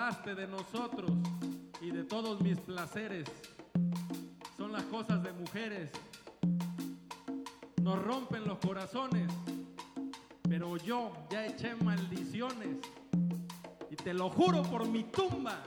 de 0.02 0.48
nosotros 0.48 1.12
y 1.80 1.92
de 1.92 2.02
todos 2.02 2.40
mis 2.40 2.58
placeres. 2.58 3.24
Son 4.56 4.72
las 4.72 4.82
cosas 4.84 5.22
de 5.22 5.32
mujeres. 5.32 5.92
Nos 7.80 8.02
rompen 8.02 8.44
los 8.44 8.58
corazones, 8.58 9.30
pero 10.42 10.76
yo 10.78 11.12
ya 11.30 11.46
eché 11.46 11.76
maldiciones. 11.76 12.78
Y 13.90 13.94
te 13.94 14.12
lo 14.12 14.28
juro 14.28 14.62
por 14.64 14.88
mi 14.88 15.04
tumba, 15.04 15.62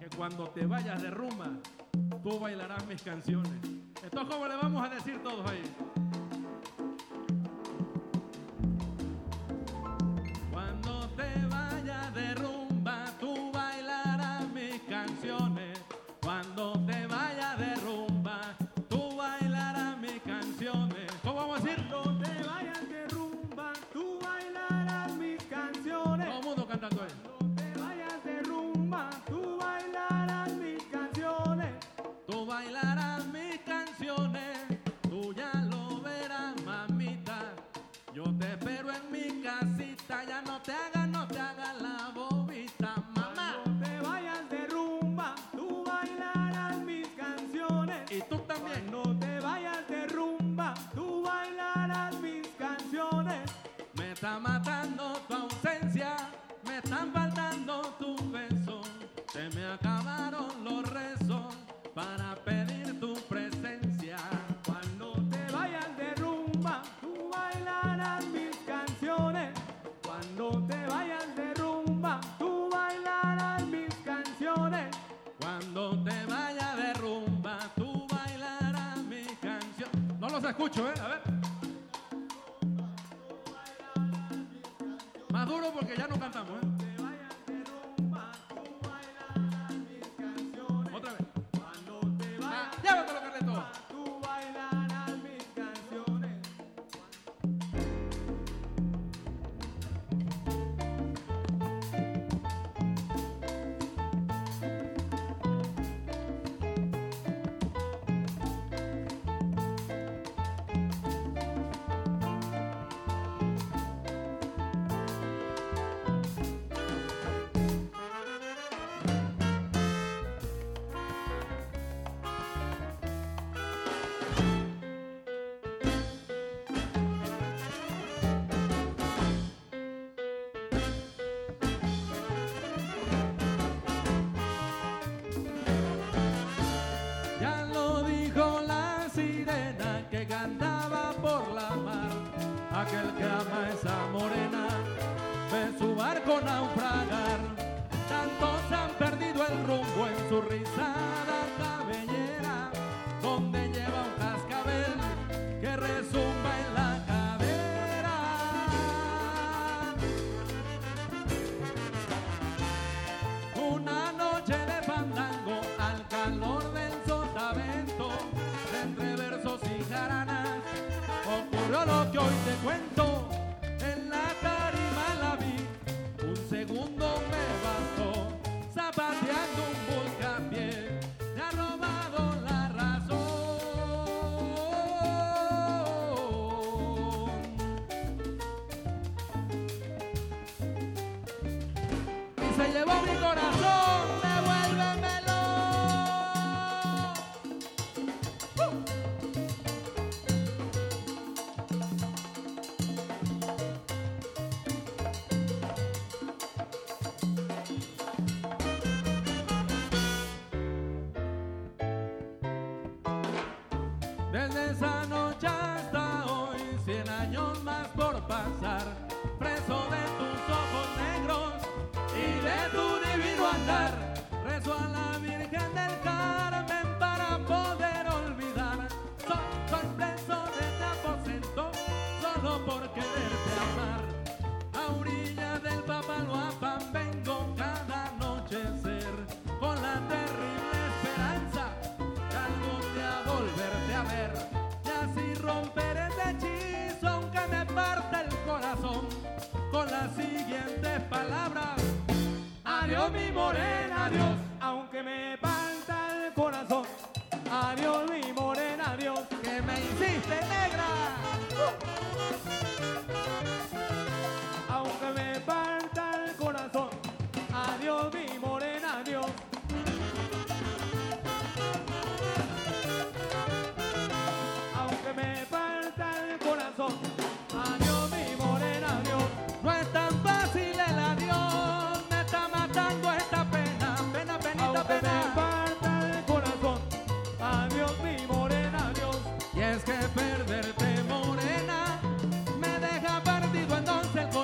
que 0.00 0.08
cuando 0.16 0.48
te 0.48 0.64
vayas 0.64 1.02
de 1.02 1.10
rumba, 1.10 1.50
tú 2.22 2.40
bailarás 2.40 2.86
mis 2.86 3.02
canciones. 3.02 3.52
Entonces, 4.02 4.34
¿cómo 4.34 4.48
le 4.48 4.56
vamos 4.56 4.82
a 4.82 4.88
decir 4.88 5.22
todos 5.22 5.46
ahí? 5.50 5.62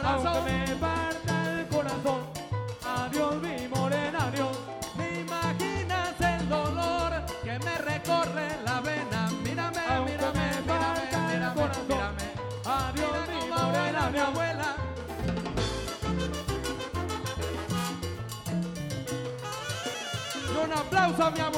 aunque 0.08 0.40
me 0.50 0.76
parta 0.76 1.34
el 1.52 1.66
corazón. 1.68 2.20
Adiós 2.84 3.34
mi 3.42 3.68
morena, 3.68 4.18
adiós. 4.28 4.56
¿Te 4.96 5.20
imaginas 5.20 6.20
el 6.20 6.48
dolor 6.48 7.12
que 7.44 7.58
me 7.58 7.78
recorre 7.78 8.48
la 8.64 8.80
vena? 8.80 9.30
Mírame, 9.44 9.80
aunque 9.88 10.12
mírame, 10.12 10.40
me 10.40 10.62
mírame, 10.62 11.00
mírame, 11.10 11.46
el 11.46 11.52
corazón. 11.54 11.86
mírame. 11.88 12.26
Adiós 12.64 13.16
mi 13.28 13.48
morena, 13.50 14.10
mi 14.10 14.18
abuela. 14.18 14.68
Un 20.64 20.72
aplauso 20.72 21.22
a 21.24 21.30
mi 21.30 21.40
abuela. 21.40 21.57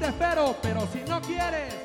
te 0.00 0.06
espero, 0.06 0.56
pero 0.62 0.88
si 0.92 1.00
no 1.08 1.20
quieres. 1.20 1.79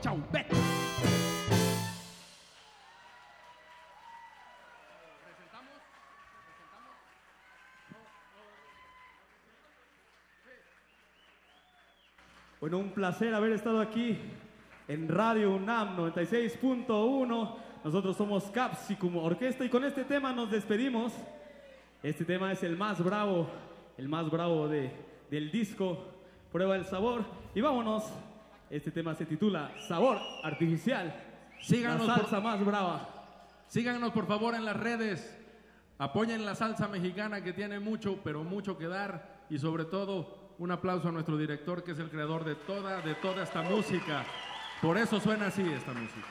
Chau, 0.00 0.18
vete. 0.32 0.56
Bueno, 12.60 12.78
un 12.78 12.90
placer 12.90 13.34
haber 13.34 13.52
estado 13.52 13.80
aquí 13.80 14.18
en 14.86 15.08
Radio 15.08 15.52
UNAM 15.52 15.96
96.1. 15.96 17.56
Nosotros 17.82 18.16
somos 18.16 18.44
Capsicum 18.50 19.16
Orquesta 19.16 19.64
y 19.64 19.70
con 19.70 19.84
este 19.84 20.04
tema 20.04 20.32
nos 20.32 20.50
despedimos. 20.50 21.14
Este 22.02 22.24
tema 22.26 22.52
es 22.52 22.62
el 22.62 22.76
más 22.76 23.02
bravo, 23.02 23.48
el 23.96 24.08
más 24.08 24.30
bravo 24.30 24.68
de, 24.68 24.92
del 25.30 25.50
disco 25.50 26.04
Prueba 26.52 26.76
el 26.76 26.84
Sabor. 26.84 27.24
Y 27.54 27.62
vámonos, 27.62 28.12
este 28.70 28.90
tema 28.90 29.14
se 29.14 29.26
titula 29.26 29.72
Sabor 29.88 30.18
Artificial. 30.42 31.12
Síganos 31.60 32.06
la 32.06 32.14
por- 32.14 32.22
salsa 32.24 32.40
más 32.40 32.64
brava. 32.64 33.08
Síganos 33.68 34.12
por 34.12 34.26
favor 34.26 34.54
en 34.54 34.64
las 34.64 34.76
redes. 34.76 35.36
Apoyen 35.98 36.46
la 36.46 36.54
salsa 36.54 36.88
mexicana 36.88 37.42
que 37.42 37.52
tiene 37.52 37.78
mucho, 37.78 38.18
pero 38.24 38.42
mucho 38.42 38.78
que 38.78 38.86
dar. 38.88 39.44
Y 39.50 39.58
sobre 39.58 39.84
todo, 39.84 40.54
un 40.58 40.70
aplauso 40.70 41.08
a 41.08 41.12
nuestro 41.12 41.36
director 41.36 41.82
que 41.84 41.92
es 41.92 41.98
el 41.98 42.08
creador 42.10 42.44
de 42.44 42.54
toda, 42.54 43.00
de 43.02 43.14
toda 43.16 43.42
esta 43.42 43.62
música. 43.62 44.24
Por 44.80 44.96
eso 44.96 45.20
suena 45.20 45.48
así 45.48 45.62
esta 45.62 45.92
música. 45.92 46.28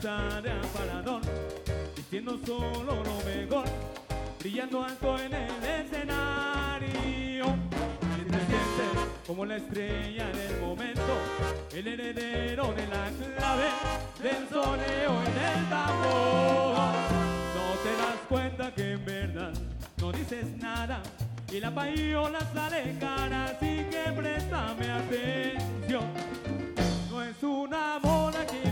De 0.00 0.50
aparador, 0.50 1.20
diciendo 1.94 2.40
solo 2.46 3.04
lo 3.04 3.22
mejor, 3.22 3.66
brillando 4.38 4.82
alto 4.82 5.18
en 5.18 5.34
el 5.34 5.50
escenario. 5.62 7.44
Si 8.16 8.24
te 8.24 8.38
sientes 8.38 9.26
como 9.26 9.44
la 9.44 9.56
estrella 9.56 10.26
del 10.28 10.58
momento, 10.62 11.02
el 11.74 11.86
heredero 11.86 12.72
de 12.72 12.86
la 12.86 13.10
clave 13.36 13.68
del 14.22 14.48
soneo 14.48 15.22
en 15.22 15.58
el 15.58 15.68
tambor. 15.68 16.94
No 17.56 17.74
te 17.82 17.92
das 17.98 18.20
cuenta 18.26 18.74
que 18.74 18.92
en 18.92 19.04
verdad 19.04 19.52
no 19.98 20.12
dices 20.12 20.46
nada 20.56 21.02
y 21.52 21.60
la 21.60 21.74
payola 21.74 22.38
sale 22.54 22.96
cara, 22.98 23.44
así 23.44 23.84
que 23.90 24.12
préstame 24.16 24.90
atención. 24.90 26.04
No 27.10 27.22
es 27.22 27.42
una 27.42 27.98
moda 27.98 28.46
que 28.46 28.69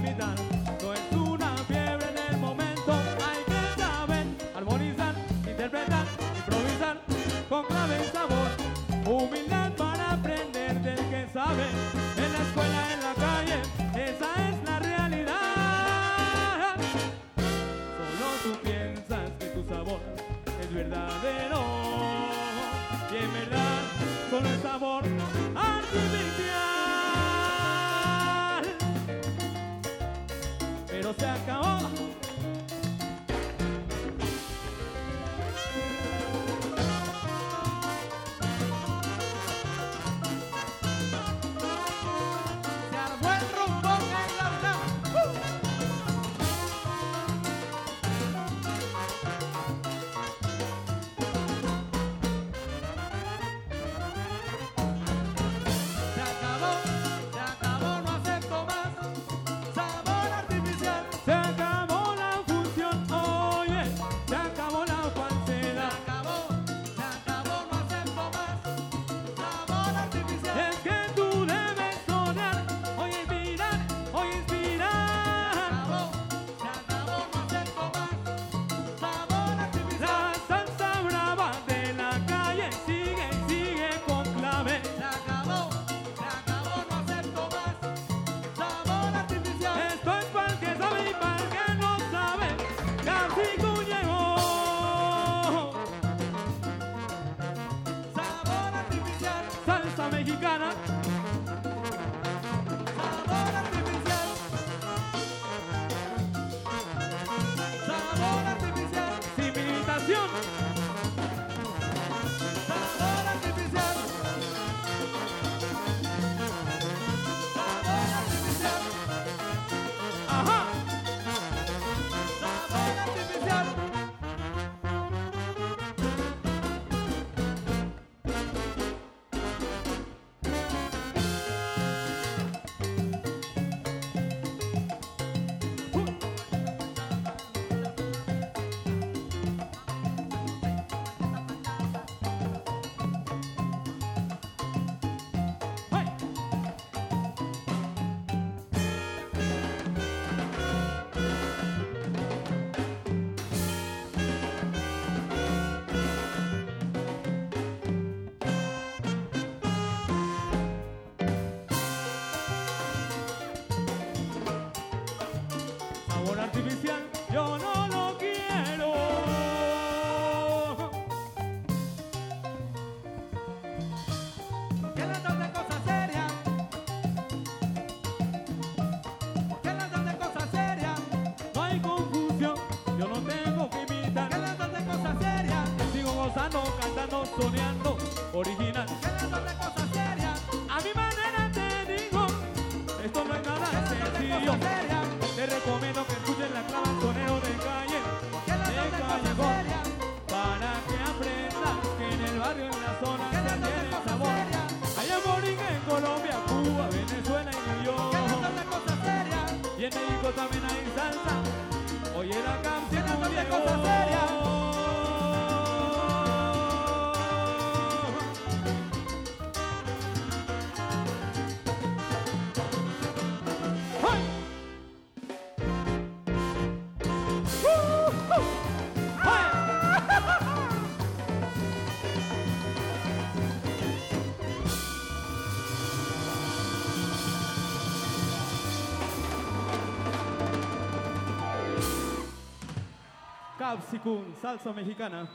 Capsicum, 243.68 244.34
salsa 244.40 244.72
mexicana. 244.72 245.28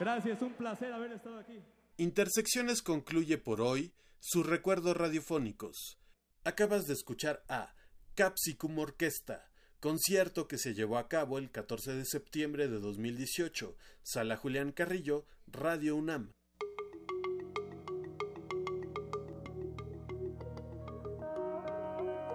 Gracias, 0.00 0.40
un 0.40 0.54
placer 0.54 0.90
haber 0.94 1.12
estado 1.12 1.40
aquí. 1.40 1.62
Intersecciones 1.98 2.80
concluye 2.80 3.36
por 3.36 3.60
hoy 3.60 3.92
sus 4.18 4.46
recuerdos 4.46 4.96
radiofónicos. 4.96 5.98
Acabas 6.44 6.86
de 6.86 6.94
escuchar 6.94 7.44
a 7.50 7.74
Capsicum 8.14 8.78
Orquesta, 8.78 9.50
concierto 9.78 10.48
que 10.48 10.56
se 10.56 10.72
llevó 10.72 10.96
a 10.96 11.06
cabo 11.06 11.36
el 11.36 11.50
14 11.50 11.94
de 11.94 12.06
septiembre 12.06 12.66
de 12.68 12.80
2018, 12.80 13.76
Sala 14.02 14.38
Julián 14.38 14.72
Carrillo, 14.72 15.26
Radio 15.48 15.96
UNAM. 15.96 16.32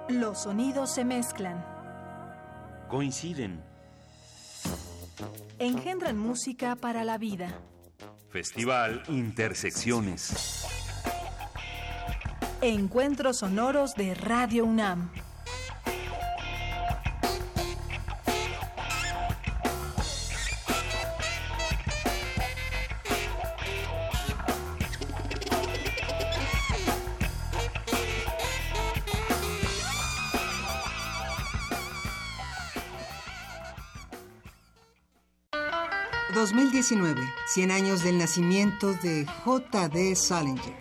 Los 0.08 0.44
sonidos 0.44 0.94
se 0.94 1.04
mezclan, 1.04 1.66
Coinciden. 2.90 3.73
Engendran 5.60 6.18
música 6.18 6.76
para 6.76 7.04
la 7.04 7.18
vida. 7.18 7.60
Festival 8.30 9.04
Intersecciones. 9.10 10.66
Encuentros 12.62 13.38
sonoros 13.38 13.96
de 13.96 14.16
Radio 14.16 14.66
UNAM. 14.66 15.12
...2019... 36.84 37.34
...100 37.56 37.72
años 37.72 38.04
del 38.04 38.18
nacimiento 38.18 38.94
de 38.94 39.26
J.D. 39.46 40.16
Salinger. 40.16 40.74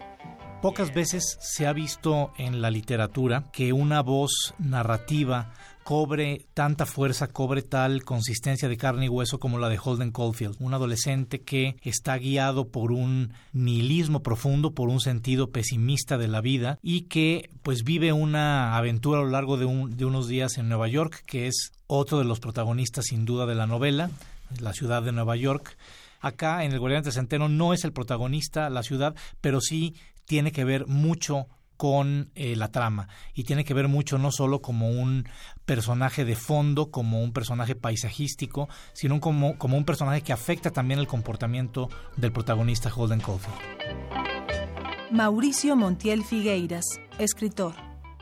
Pocas 0.60 0.94
veces 0.94 1.38
se 1.40 1.66
ha 1.66 1.72
visto 1.72 2.32
en 2.38 2.62
la 2.62 2.70
literatura 2.70 3.50
que 3.52 3.72
una 3.72 4.00
voz 4.00 4.54
narrativa 4.58 5.52
cobre 5.82 6.46
tanta 6.54 6.86
fuerza, 6.86 7.26
cobre 7.26 7.62
tal 7.62 8.04
consistencia 8.04 8.68
de 8.68 8.76
carne 8.76 9.06
y 9.06 9.08
hueso 9.08 9.38
como 9.40 9.58
la 9.58 9.68
de 9.68 9.80
Holden 9.82 10.12
Caulfield, 10.12 10.56
un 10.60 10.74
adolescente 10.74 11.42
que 11.42 11.76
está 11.82 12.16
guiado 12.16 12.68
por 12.68 12.92
un 12.92 13.32
nihilismo 13.52 14.22
profundo, 14.22 14.72
por 14.72 14.88
un 14.88 15.00
sentido 15.00 15.50
pesimista 15.50 16.18
de 16.18 16.28
la 16.28 16.40
vida 16.40 16.78
y 16.82 17.02
que 17.02 17.50
pues 17.62 17.82
vive 17.82 18.12
una 18.12 18.76
aventura 18.76 19.18
a 19.18 19.22
lo 19.22 19.30
largo 19.30 19.56
de 19.56 19.64
unos 20.04 20.28
días 20.28 20.58
en 20.58 20.68
Nueva 20.68 20.88
York, 20.88 21.24
que 21.26 21.48
es 21.48 21.72
otro 21.88 22.18
de 22.18 22.24
los 22.24 22.40
protagonistas 22.40 23.06
sin 23.06 23.24
duda 23.24 23.46
de 23.46 23.54
la 23.54 23.66
novela, 23.66 24.10
la 24.60 24.72
ciudad 24.72 25.02
de 25.02 25.12
Nueva 25.12 25.36
York. 25.36 25.76
Acá 26.20 26.64
en 26.64 26.72
El 26.72 26.78
Guardián 26.78 27.02
del 27.02 27.12
Centeno 27.12 27.48
no 27.48 27.72
es 27.72 27.84
el 27.84 27.92
protagonista 27.92 28.70
la 28.70 28.82
ciudad, 28.82 29.14
pero 29.40 29.60
sí 29.60 29.94
tiene 30.24 30.52
que 30.52 30.64
ver 30.64 30.86
mucho 30.86 31.48
con 31.76 32.30
eh, 32.36 32.54
la 32.54 32.68
trama 32.68 33.08
y 33.34 33.42
tiene 33.42 33.64
que 33.64 33.74
ver 33.74 33.88
mucho 33.88 34.16
no 34.16 34.30
solo 34.30 34.62
como 34.62 34.88
un 34.88 35.28
personaje 35.64 36.24
de 36.24 36.36
fondo, 36.36 36.92
como 36.92 37.20
un 37.20 37.32
personaje 37.32 37.74
paisajístico, 37.74 38.68
sino 38.92 39.18
como, 39.18 39.58
como 39.58 39.76
un 39.76 39.84
personaje 39.84 40.20
que 40.22 40.32
afecta 40.32 40.70
también 40.70 41.00
el 41.00 41.08
comportamiento 41.08 41.88
del 42.16 42.30
protagonista 42.30 42.88
Holden 42.94 43.20
Caulfield. 43.20 43.58
Mauricio 45.10 45.74
Montiel 45.74 46.24
Figueiras, 46.24 46.84
escritor. 47.18 47.74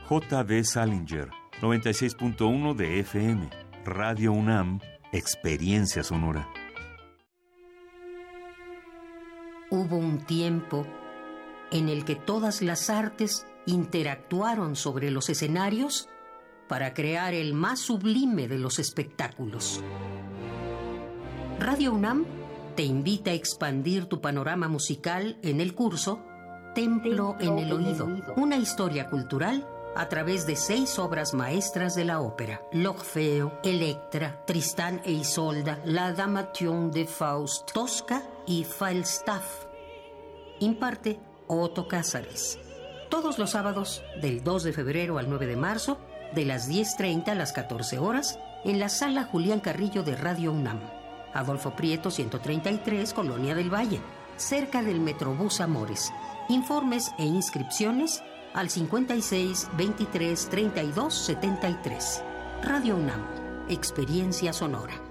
J.D. 0.09 0.63
Salinger, 0.63 1.29
96.1 1.61 2.75
de 2.75 2.99
FM. 2.99 3.47
Radio 3.85 4.33
UNAM, 4.33 4.79
Experiencia 5.13 6.03
Sonora. 6.03 6.47
Hubo 9.69 9.97
un 9.97 10.25
tiempo 10.25 10.87
en 11.69 11.89
el 11.89 12.05
que 12.05 12.15
todas 12.15 12.61
las 12.61 12.89
artes 12.89 13.45
interactuaron 13.65 14.77
sobre 14.77 15.11
los 15.11 15.29
escenarios 15.29 16.07
para 16.69 16.93
crear 16.93 17.33
el 17.33 17.53
más 17.53 17.81
sublime 17.81 18.47
de 18.47 18.57
los 18.57 18.79
espectáculos. 18.79 19.83
Radio 21.59 21.91
UNAM 21.91 22.25
te 22.77 22.83
invita 22.83 23.31
a 23.31 23.33
expandir 23.33 24.05
tu 24.05 24.21
panorama 24.21 24.69
musical 24.69 25.37
en 25.41 25.59
el 25.59 25.75
curso 25.75 26.23
Templo 26.73 27.35
en 27.41 27.59
el 27.59 27.73
Oído, 27.73 28.07
una 28.37 28.55
historia 28.55 29.09
cultural 29.09 29.67
a 29.95 30.07
través 30.09 30.45
de 30.45 30.55
seis 30.55 30.97
obras 30.99 31.33
maestras 31.33 31.95
de 31.95 32.05
la 32.05 32.21
ópera: 32.21 32.61
L'Orfeo, 32.71 33.59
Electra, 33.63 34.43
Tristán 34.45 35.01
e 35.03 35.11
Isolda, 35.11 35.79
La 35.85 36.13
Damation 36.13 36.91
de 36.91 37.05
Faust, 37.05 37.71
Tosca 37.71 38.23
y 38.45 38.63
Falstaff. 38.63 39.65
Imparte 40.59 41.19
Otto 41.47 41.87
Cázares. 41.87 42.59
Todos 43.09 43.39
los 43.39 43.51
sábados, 43.51 44.03
del 44.21 44.43
2 44.43 44.63
de 44.63 44.73
febrero 44.73 45.17
al 45.17 45.29
9 45.29 45.47
de 45.47 45.57
marzo, 45.57 45.97
de 46.33 46.45
las 46.45 46.69
10.30 46.69 47.29
a 47.29 47.35
las 47.35 47.51
14 47.51 47.99
horas, 47.99 48.39
en 48.63 48.79
la 48.79 48.89
sala 48.89 49.25
Julián 49.25 49.59
Carrillo 49.59 50.03
de 50.03 50.15
Radio 50.15 50.53
UNAM. 50.53 50.79
Adolfo 51.33 51.75
Prieto, 51.75 52.11
133, 52.11 53.13
Colonia 53.13 53.55
del 53.55 53.73
Valle, 53.73 54.01
cerca 54.37 54.81
del 54.81 54.99
Metrobús 54.99 55.61
Amores. 55.61 56.11
Informes 56.49 57.11
e 57.17 57.25
inscripciones 57.25 58.23
al 58.53 58.69
56 58.69 59.69
23 59.77 60.49
32 60.49 61.13
73. 61.13 62.23
Radio 62.63 62.95
UNAM, 62.95 63.25
Experiencia 63.69 64.53
Sonora. 64.53 65.10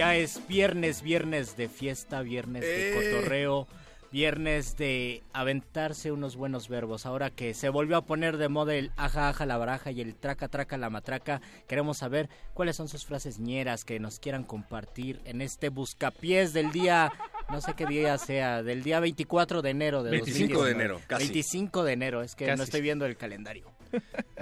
Ya 0.00 0.16
es 0.16 0.40
viernes, 0.48 1.02
viernes 1.02 1.58
de 1.58 1.68
fiesta, 1.68 2.22
viernes 2.22 2.62
de 2.62 2.88
¡Eh! 2.88 2.94
cotorreo, 2.94 3.68
viernes 4.10 4.78
de 4.78 5.22
aventarse 5.34 6.10
unos 6.10 6.36
buenos 6.36 6.70
verbos. 6.70 7.04
Ahora 7.04 7.28
que 7.28 7.52
se 7.52 7.68
volvió 7.68 7.98
a 7.98 8.06
poner 8.06 8.38
de 8.38 8.48
moda 8.48 8.74
el 8.76 8.92
aja 8.96 9.28
aja 9.28 9.44
la 9.44 9.58
baraja 9.58 9.90
y 9.90 10.00
el 10.00 10.14
traca 10.14 10.48
traca 10.48 10.78
la 10.78 10.88
matraca, 10.88 11.42
queremos 11.68 11.98
saber 11.98 12.30
cuáles 12.54 12.76
son 12.76 12.88
sus 12.88 13.04
frases 13.04 13.40
ñeras 13.40 13.84
que 13.84 14.00
nos 14.00 14.20
quieran 14.20 14.44
compartir 14.44 15.20
en 15.26 15.42
este 15.42 15.68
buscapiés 15.68 16.54
del 16.54 16.72
día, 16.72 17.12
no 17.50 17.60
sé 17.60 17.74
qué 17.74 17.84
día 17.84 18.16
sea, 18.16 18.62
del 18.62 18.82
día 18.82 19.00
24 19.00 19.60
de 19.60 19.68
enero 19.68 20.02
de 20.02 20.12
25 20.12 20.64
de 20.64 20.70
enero, 20.70 21.00
casi. 21.08 21.24
25 21.24 21.84
de 21.84 21.92
enero, 21.92 22.22
es 22.22 22.34
que 22.34 22.46
Casi. 22.46 22.56
no 22.56 22.64
estoy 22.64 22.80
viendo 22.80 23.04
el 23.04 23.18
calendario. 23.18 23.70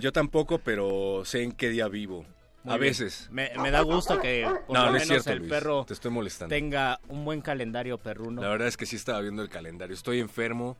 Yo 0.00 0.12
tampoco, 0.12 0.58
pero 0.58 1.24
sé 1.24 1.42
en 1.42 1.50
qué 1.50 1.68
día 1.68 1.88
vivo. 1.88 2.24
Muy 2.68 2.74
a 2.74 2.78
bien. 2.78 2.90
veces. 2.90 3.28
Me, 3.30 3.50
me 3.60 3.70
da 3.70 3.80
gusto 3.82 4.18
que 4.20 4.44
por 4.66 4.74
No, 4.76 4.84
lo 4.86 4.90
no 4.92 4.96
es 4.96 5.08
menos 5.08 5.24
cierto, 5.24 5.32
el 5.32 5.38
Luis, 5.40 5.50
perro 5.50 5.84
te 5.86 5.94
estoy 5.94 6.10
molestando. 6.10 6.54
tenga 6.54 7.00
un 7.08 7.24
buen 7.24 7.40
calendario 7.40 7.98
perruno. 7.98 8.40
La 8.42 8.48
verdad 8.48 8.68
es 8.68 8.76
que 8.76 8.86
sí 8.86 8.96
estaba 8.96 9.20
viendo 9.20 9.42
el 9.42 9.48
calendario. 9.48 9.94
Estoy 9.94 10.20
enfermo. 10.20 10.76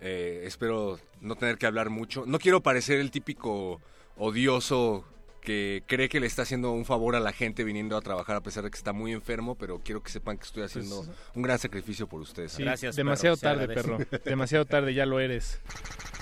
eh, 0.00 0.42
espero 0.44 0.98
no 1.22 1.36
tener 1.36 1.56
que 1.56 1.66
hablar 1.66 1.88
mucho. 1.90 2.24
No 2.26 2.38
quiero 2.38 2.62
parecer 2.62 3.00
el 3.00 3.10
típico 3.10 3.80
odioso 4.18 5.04
que 5.40 5.84
cree 5.86 6.08
que 6.08 6.18
le 6.20 6.26
está 6.26 6.42
haciendo 6.42 6.72
un 6.72 6.84
favor 6.84 7.14
a 7.14 7.20
la 7.20 7.32
gente 7.32 7.62
viniendo 7.62 7.96
a 7.96 8.00
trabajar 8.00 8.34
a 8.36 8.40
pesar 8.42 8.64
de 8.64 8.70
que 8.70 8.76
está 8.76 8.92
muy 8.92 9.12
enfermo, 9.12 9.54
pero 9.54 9.80
quiero 9.82 10.02
que 10.02 10.10
sepan 10.10 10.36
que 10.38 10.44
estoy 10.44 10.64
haciendo 10.64 11.04
Pues- 11.04 11.10
un 11.34 11.42
gran 11.42 11.58
sacrificio 11.60 12.08
por 12.08 12.20
ustedes. 12.20 12.52
Sí, 12.52 12.64
demasiado 12.96 13.36
tarde, 13.36 13.68
perro. 13.68 13.98
Demasiado 14.24 14.64
tarde, 14.64 14.92
ya 14.92 15.06
lo 15.06 15.20
eres. 15.20 15.60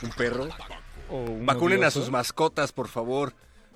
¿Un 0.02 0.10
perro? 0.10 0.48
O 1.08 1.16
un 1.22 1.46
Vacunen 1.46 1.78
a 1.78 1.88
odioso. 1.88 2.00
sus 2.00 2.10
mascotas, 2.10 2.70
por 2.72 2.88
favor. 2.88 3.32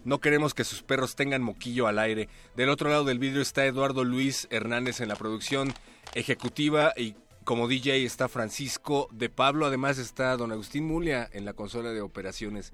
No 0.08 0.20
queremos 0.20 0.54
que 0.54 0.64
sus 0.64 0.82
perros 0.82 1.16
tengan 1.16 1.42
moquillo 1.42 1.86
al 1.86 1.98
aire. 1.98 2.30
Del 2.56 2.70
otro 2.70 2.88
lado 2.88 3.04
del 3.04 3.18
vidrio 3.18 3.42
está 3.42 3.66
Eduardo 3.66 4.04
Luis 4.04 4.48
Hernández 4.50 5.02
en 5.02 5.08
la 5.08 5.16
producción 5.16 5.74
ejecutiva 6.14 6.94
y 6.96 7.14
como 7.44 7.68
DJ 7.68 8.04
está 8.06 8.26
Francisco 8.30 9.08
de 9.12 9.28
Pablo. 9.28 9.66
Además 9.66 9.98
está 9.98 10.34
don 10.38 10.50
Agustín 10.50 10.86
Mulia 10.86 11.28
en 11.32 11.44
la 11.44 11.52
consola 11.52 11.90
de 11.90 12.00
operaciones, 12.00 12.72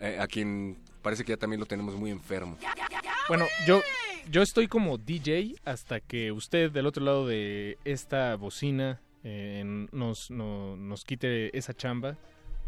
eh, 0.00 0.16
a 0.20 0.26
quien 0.26 0.76
parece 1.02 1.22
que 1.24 1.30
ya 1.30 1.36
también 1.36 1.60
lo 1.60 1.66
tenemos 1.66 1.94
muy 1.94 2.10
enfermo. 2.10 2.58
Bueno, 3.28 3.46
yo, 3.64 3.80
yo 4.28 4.42
estoy 4.42 4.66
como 4.66 4.98
DJ 4.98 5.54
hasta 5.64 6.00
que 6.00 6.32
usted 6.32 6.72
del 6.72 6.86
otro 6.86 7.04
lado 7.04 7.28
de 7.28 7.78
esta 7.84 8.34
bocina 8.34 9.00
eh, 9.22 9.62
nos, 9.92 10.32
no- 10.32 10.76
nos 10.76 11.04
quite 11.04 11.56
esa 11.56 11.74
chamba. 11.74 12.18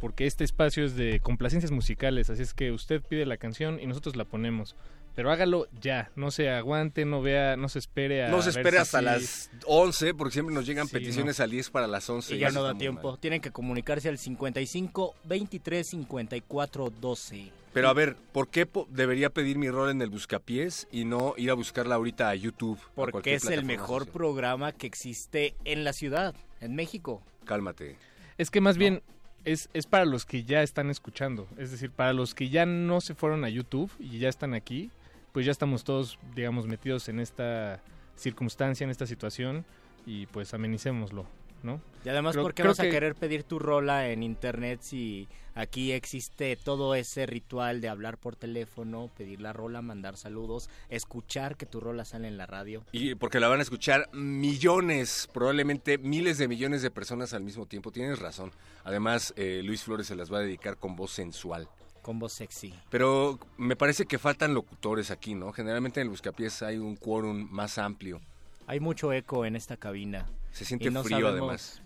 Porque 0.05 0.26
este 0.26 0.44
espacio 0.44 0.85
es 0.85 0.97
de 0.97 1.18
complacencias 1.20 1.70
musicales, 1.72 2.28
así 2.28 2.43
es 2.43 2.52
que 2.52 2.72
usted 2.72 3.01
pide 3.01 3.24
la 3.24 3.39
canción 3.39 3.81
y 3.81 3.86
nosotros 3.86 4.16
la 4.16 4.26
ponemos. 4.26 4.76
Pero 5.14 5.31
hágalo 5.31 5.66
ya, 5.81 6.10
no 6.14 6.31
se 6.31 6.51
aguante, 6.51 7.06
no 7.06 7.22
vea, 7.22 7.56
no 7.56 7.70
se 7.70 7.78
espere 7.78 8.22
a 8.22 8.28
No 8.28 8.43
se 8.43 8.51
espere 8.51 8.76
hasta 8.76 9.01
las 9.01 9.51
11, 9.64 10.12
porque 10.12 10.35
siempre 10.35 10.55
nos 10.55 10.66
llegan 10.66 10.89
Sí, 10.89 10.93
peticiones 10.93 11.40
al 11.40 11.51
10 11.52 11.70
para 11.70 11.86
las 11.86 12.10
11. 12.10 12.35
Y 12.36 12.39
ya 12.39 12.51
no 12.51 12.62
da 12.62 12.74
tiempo. 12.74 13.12
mal. 13.12 13.18
Tienen 13.18 13.40
que 13.40 13.51
comunicarse 13.51 14.10
al 14.10 14.18
55 14.18 15.14
23 15.24 15.89
54 15.89 16.90
12. 17.01 17.51
Pero 17.72 17.89
a 17.89 17.94
ver, 17.94 18.14
¿por 18.32 18.48
qué 18.48 18.66
po- 18.66 18.86
debería 18.90 19.31
pedir 19.31 19.56
mi 19.56 19.70
rol 19.70 19.89
en 19.90 20.02
el 20.02 20.10
Buscapiés 20.10 20.86
y 20.93 21.06
no 21.06 21.32
ir 21.39 21.48
a 21.51 21.55
buscarla 21.55 21.94
ahorita 21.94 22.28
a 22.28 22.35
YouTube? 22.35 22.78
Porque 22.94 23.32
es 23.36 23.47
el 23.47 23.64
mejor 23.64 24.01
social? 24.02 24.12
programa 24.12 24.72
que 24.72 24.86
existe 24.86 25.55
en 25.64 25.82
la 25.82 25.94
ciudad, 25.94 26.35
en 26.60 26.74
México. 26.74 27.22
Cálmate. 27.47 27.97
Es 28.36 28.51
que 28.51 28.60
más 28.60 28.76
bien 28.76 29.01
es, 29.45 29.69
es 29.73 29.87
para 29.87 30.05
los 30.05 30.25
que 30.25 30.45
ya 30.45 30.62
están 30.62 30.91
escuchando. 30.91 31.47
Es 31.59 31.71
decir, 31.71 31.91
para 31.91 32.12
los 32.12 32.35
que 32.35 32.49
ya 32.49 32.66
no 32.66 33.01
se 33.01 33.15
fueron 33.15 33.45
a 33.45 33.49
YouTube 33.49 33.91
y 33.99 34.19
ya 34.19 34.29
están 34.29 34.55
aquí, 34.55 34.91
pues 35.33 35.47
ya 35.47 35.53
estamos 35.53 35.85
todos, 35.85 36.19
digamos, 36.35 36.66
metidos 36.66 37.09
en 37.09 37.21
esta 37.21 37.81
circunstancia, 38.16 38.85
en 38.85 38.91
esta 38.91 39.07
situación 39.07 39.65
y 40.07 40.27
pues 40.27 40.55
amenicémoslo, 40.55 41.27
¿no? 41.65 41.81
Y 42.05 42.09
además, 42.11 42.32
Creo- 42.35 42.45
¿por 42.45 42.55
qué 42.55 42.62
vas 42.62 42.78
a 42.81 42.85
que- 42.85 42.91
querer 42.91 43.15
pedir 43.15 43.43
tu 43.45 43.59
rola 43.59 44.09
en 44.11 44.23
internet 44.23 44.81
si 44.82 45.27
aquí 45.55 45.93
existe 45.93 46.57
todo 46.57 46.95
ese 46.95 47.24
ritual 47.27 47.81
de 47.81 47.89
hablar 47.89 48.19
por 48.19 48.36
teléfono, 48.36 49.11
pedir 49.16 49.41
la 49.41 49.53
rola, 49.55 49.81
mandar 49.82 50.16
saludos, 50.19 50.69
escuchar 50.91 51.57
que 51.57 51.65
tu 51.65 51.81
rola 51.81 52.05
sale 52.05 52.28
en 52.28 52.36
la 52.36 52.45
radio? 52.47 52.85
Y 52.93 53.15
porque 53.15 53.41
la 53.41 53.49
van 53.49 53.61
a 53.61 53.62
escuchar 53.62 54.09
millones, 54.12 55.28
probablemente 55.32 55.97
miles 55.99 56.39
de 56.39 56.47
millones 56.49 56.82
de 56.82 56.91
personas 56.91 57.32
al 57.35 57.43
mismo 57.43 57.66
tiempo. 57.66 57.91
Tienes 57.91 58.19
razón. 58.19 58.53
Además, 58.85 59.32
eh, 59.36 59.62
Luis 59.65 59.82
Flores 59.82 60.07
se 60.07 60.15
las 60.16 60.32
va 60.32 60.39
a 60.39 60.43
dedicar 60.43 60.77
con 60.77 60.95
voz 60.97 61.11
sensual. 61.12 61.66
Con 62.03 62.19
voz 62.19 62.35
sexy. 62.35 62.74
Pero 62.91 63.39
me 63.57 63.77
parece 63.77 64.05
que 64.05 64.19
faltan 64.19 64.53
locutores 64.53 65.11
aquí, 65.11 65.35
¿no? 65.35 65.53
Generalmente 65.53 66.01
en 66.01 66.07
el 66.07 66.11
Buscapiés 66.11 66.62
hay 66.62 66.77
un 66.77 66.97
quórum 66.97 67.49
más 67.51 67.78
amplio. 67.78 68.20
Hay 68.66 68.78
mucho 68.81 69.11
eco 69.12 69.47
en 69.47 69.57
esta 69.57 69.78
cabina. 69.78 70.27
Se 70.55 70.64
siente 70.64 70.90
no 70.90 71.02
frío, 71.05 71.18
sabemos- 71.18 71.32
además. 71.43 71.82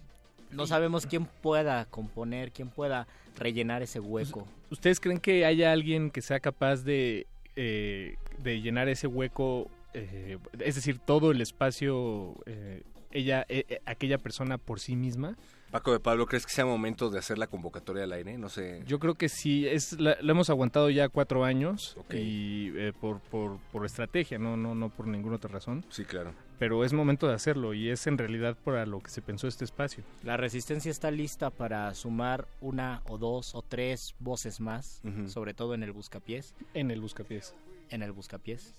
No 0.50 0.66
sabemos 0.66 1.06
quién 1.06 1.26
pueda 1.26 1.84
componer, 1.86 2.52
quién 2.52 2.70
pueda 2.70 3.06
rellenar 3.36 3.82
ese 3.82 4.00
hueco. 4.00 4.46
¿Ustedes 4.70 4.98
creen 5.00 5.18
que 5.20 5.44
haya 5.44 5.72
alguien 5.72 6.10
que 6.10 6.22
sea 6.22 6.40
capaz 6.40 6.84
de, 6.84 7.26
eh, 7.56 8.16
de 8.38 8.60
llenar 8.62 8.88
ese 8.88 9.06
hueco, 9.06 9.70
eh, 9.94 10.38
es 10.60 10.74
decir, 10.74 10.98
todo 10.98 11.32
el 11.32 11.40
espacio, 11.40 12.34
eh, 12.46 12.82
ella, 13.10 13.44
eh, 13.48 13.64
eh, 13.68 13.80
aquella 13.84 14.16
persona 14.18 14.56
por 14.58 14.80
sí 14.80 14.96
misma? 14.96 15.36
Paco 15.70 15.92
de 15.92 16.00
Pablo, 16.00 16.26
¿crees 16.26 16.46
que 16.46 16.52
sea 16.52 16.64
momento 16.64 17.10
de 17.10 17.18
hacer 17.18 17.36
la 17.36 17.46
convocatoria 17.46 18.04
al 18.04 18.12
aire? 18.12 18.38
No 18.38 18.48
sé. 18.48 18.82
Yo 18.86 18.98
creo 18.98 19.14
que 19.16 19.28
sí, 19.28 19.66
es 19.66 20.00
la- 20.00 20.16
lo 20.22 20.32
hemos 20.32 20.48
aguantado 20.48 20.88
ya 20.88 21.08
cuatro 21.10 21.44
años 21.44 21.96
y 22.10 22.70
eh, 22.76 22.92
por, 22.98 23.20
por, 23.20 23.58
por 23.70 23.84
estrategia, 23.84 24.38
no, 24.38 24.56
no, 24.56 24.74
no 24.74 24.88
por 24.88 25.06
ninguna 25.06 25.36
otra 25.36 25.50
razón. 25.50 25.84
Sí, 25.90 26.04
claro. 26.06 26.32
Pero 26.58 26.84
es 26.84 26.92
momento 26.94 27.28
de 27.28 27.34
hacerlo 27.34 27.74
y 27.74 27.90
es 27.90 28.06
en 28.06 28.16
realidad 28.18 28.56
para 28.64 28.86
lo 28.86 29.00
que 29.00 29.10
se 29.10 29.20
pensó 29.22 29.46
este 29.46 29.64
espacio. 29.64 30.02
La 30.24 30.36
resistencia 30.38 30.90
está 30.90 31.10
lista 31.10 31.50
para 31.50 31.94
sumar 31.94 32.48
una 32.62 33.02
o 33.06 33.18
dos 33.18 33.54
o 33.54 33.60
tres 33.62 34.14
voces 34.18 34.60
más, 34.60 35.02
sobre 35.26 35.52
todo 35.54 35.74
en 35.74 35.82
el 35.82 35.92
buscapiés. 35.92 36.54
En 36.74 36.90
el 36.90 37.00
buscapiés. 37.00 37.54
En 37.90 38.02
el 38.02 38.12
buscapiés. 38.12 38.74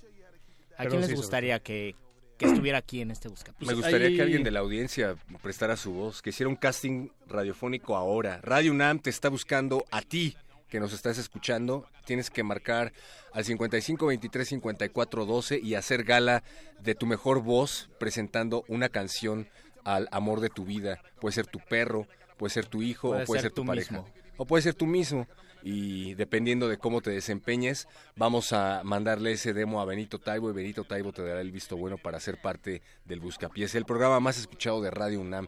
¿A 0.74 0.80
Pero 0.84 0.90
quién 0.90 1.02
les 1.02 1.10
sí, 1.12 1.16
gustaría 1.16 1.60
que, 1.60 1.96
que 2.40 2.46
estuviera 2.46 2.78
aquí 2.80 3.02
en 3.02 3.12
este 3.12 3.28
buscapiés? 3.28 3.68
Me 3.68 3.76
gustaría 3.76 4.10
que 4.16 4.22
alguien 4.22 4.44
de 4.44 4.52
la 4.52 4.62
audiencia 4.62 5.16
prestara 5.44 5.76
su 5.78 5.92
voz, 5.92 6.22
que 6.22 6.32
hiciera 6.32 6.50
un 6.50 6.56
casting 6.56 7.10
radiofónico 7.28 7.96
ahora. 7.96 8.40
Radio 8.42 8.72
UNAM 8.72 9.00
te 9.00 9.10
está 9.10 9.30
buscando 9.30 9.86
a 9.92 10.02
ti 10.02 10.36
que 10.70 10.80
nos 10.80 10.94
estás 10.94 11.18
escuchando. 11.18 11.86
Tienes 12.06 12.30
que 12.30 12.44
marcar 12.44 12.94
al 13.34 13.44
55 13.44 14.06
23 14.08 14.48
54 14.48 15.26
12 15.26 15.60
y 15.60 15.76
hacer 15.76 16.04
gala 16.06 16.44
de 16.82 16.96
tu 16.96 17.06
mejor 17.06 17.44
voz 17.44 17.90
presentando 18.00 18.64
una 18.68 18.90
canción 18.90 19.48
al 19.84 20.08
amor 20.12 20.40
de 20.40 20.50
tu 20.50 20.66
vida. 20.66 21.02
Puede 21.20 21.34
ser 21.34 21.46
tu 21.46 21.60
perro, 21.60 22.08
puede 22.38 22.54
ser 22.54 22.66
tu 22.66 22.82
hijo 22.82 23.10
Puede 23.10 23.24
o 23.24 23.26
puede 23.26 23.42
ser 23.42 23.50
ser 23.52 23.56
tu 23.56 23.66
pareja. 23.66 23.92
mismo. 23.92 24.10
O 24.38 24.46
puede 24.46 24.62
ser 24.62 24.74
tú 24.74 24.88
mismo. 24.88 25.28
Y 25.62 26.14
dependiendo 26.16 26.68
de 26.70 26.78
cómo 26.78 27.02
te 27.02 27.12
desempeñes, 27.12 27.88
vamos 28.16 28.54
a 28.54 28.82
mandarle 28.84 29.34
ese 29.34 29.54
demo 29.54 29.82
a 29.82 29.86
Benito 29.86 30.20
Taibo 30.20 30.50
y 30.50 30.54
Benito 30.54 30.84
Taibo 30.84 31.12
te 31.12 31.24
dará 31.24 31.42
el 31.42 31.52
visto 31.52 31.78
bueno 31.78 31.98
para 31.98 32.20
ser 32.20 32.42
parte 32.42 32.82
del 33.06 33.20
Buscapiés, 33.20 33.76
el 33.76 33.86
programa 33.86 34.20
más 34.20 34.38
escuchado 34.38 34.82
de 34.82 34.92
Radio 34.92 35.20
UNAM. 35.20 35.48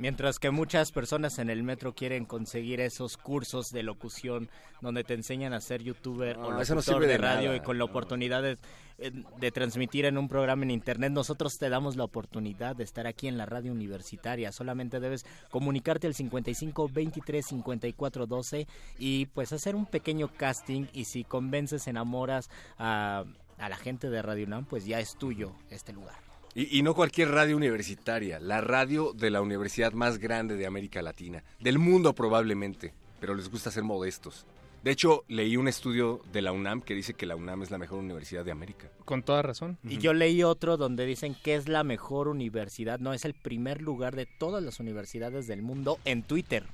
Mientras 0.00 0.38
que 0.38 0.50
muchas 0.50 0.92
personas 0.92 1.38
en 1.38 1.50
el 1.50 1.62
metro 1.62 1.94
quieren 1.94 2.24
conseguir 2.24 2.80
esos 2.80 3.18
cursos 3.18 3.70
de 3.70 3.82
locución 3.82 4.48
donde 4.80 5.04
te 5.04 5.12
enseñan 5.12 5.52
a 5.52 5.60
ser 5.60 5.82
youtuber 5.82 6.38
No, 6.38 6.46
o 6.46 6.50
no 6.52 6.58
locutor 6.60 6.82
sirve 6.82 7.06
de 7.06 7.12
de 7.12 7.18
radio 7.18 7.48
nada, 7.48 7.56
y 7.56 7.60
con 7.60 7.76
la 7.76 7.84
oportunidad 7.84 8.42
de, 8.42 8.56
eh, 8.96 9.12
de 9.38 9.50
transmitir 9.50 10.06
en 10.06 10.16
un 10.16 10.26
programa 10.26 10.62
en 10.62 10.70
internet, 10.70 11.12
nosotros 11.12 11.58
te 11.58 11.68
damos 11.68 11.96
la 11.96 12.04
oportunidad 12.04 12.76
de 12.76 12.84
estar 12.84 13.06
aquí 13.06 13.28
en 13.28 13.36
la 13.36 13.44
radio 13.44 13.72
universitaria. 13.72 14.52
Solamente 14.52 15.00
debes 15.00 15.26
comunicarte 15.50 16.06
al 16.06 16.14
55 16.14 16.88
23 16.88 17.44
54 17.44 18.26
12 18.26 18.66
y 18.98 19.26
pues 19.26 19.52
hacer 19.52 19.76
un 19.76 19.84
pequeño 19.84 20.28
casting 20.28 20.86
y 20.94 21.04
si 21.04 21.24
convences, 21.24 21.86
enamoras 21.88 22.48
a, 22.78 23.24
a 23.58 23.68
la 23.68 23.76
gente 23.76 24.08
de 24.08 24.22
Radio 24.22 24.46
UNAM, 24.46 24.64
pues 24.64 24.86
ya 24.86 24.98
es 24.98 25.18
tuyo 25.18 25.52
este 25.68 25.92
lugar. 25.92 26.29
Y, 26.54 26.78
y 26.78 26.82
no 26.82 26.94
cualquier 26.94 27.30
radio 27.30 27.56
universitaria, 27.56 28.40
la 28.40 28.60
radio 28.60 29.12
de 29.12 29.30
la 29.30 29.40
universidad 29.40 29.92
más 29.92 30.18
grande 30.18 30.56
de 30.56 30.66
América 30.66 31.02
Latina, 31.02 31.44
del 31.60 31.78
mundo 31.78 32.14
probablemente, 32.14 32.92
pero 33.20 33.34
les 33.34 33.50
gusta 33.50 33.70
ser 33.70 33.84
modestos. 33.84 34.46
De 34.82 34.90
hecho, 34.90 35.24
leí 35.28 35.58
un 35.58 35.68
estudio 35.68 36.22
de 36.32 36.40
la 36.40 36.52
UNAM 36.52 36.80
que 36.80 36.94
dice 36.94 37.12
que 37.12 37.26
la 37.26 37.36
UNAM 37.36 37.62
es 37.62 37.70
la 37.70 37.76
mejor 37.76 37.98
universidad 37.98 38.46
de 38.46 38.52
América. 38.52 38.90
Con 39.04 39.22
toda 39.22 39.42
razón. 39.42 39.76
Y 39.84 39.98
yo 39.98 40.14
leí 40.14 40.42
otro 40.42 40.78
donde 40.78 41.04
dicen 41.04 41.36
que 41.42 41.54
es 41.54 41.68
la 41.68 41.84
mejor 41.84 42.28
universidad, 42.28 42.98
no 42.98 43.12
es 43.12 43.26
el 43.26 43.34
primer 43.34 43.82
lugar 43.82 44.16
de 44.16 44.26
todas 44.26 44.62
las 44.62 44.80
universidades 44.80 45.46
del 45.46 45.60
mundo 45.60 45.98
en 46.06 46.22
Twitter. 46.22 46.64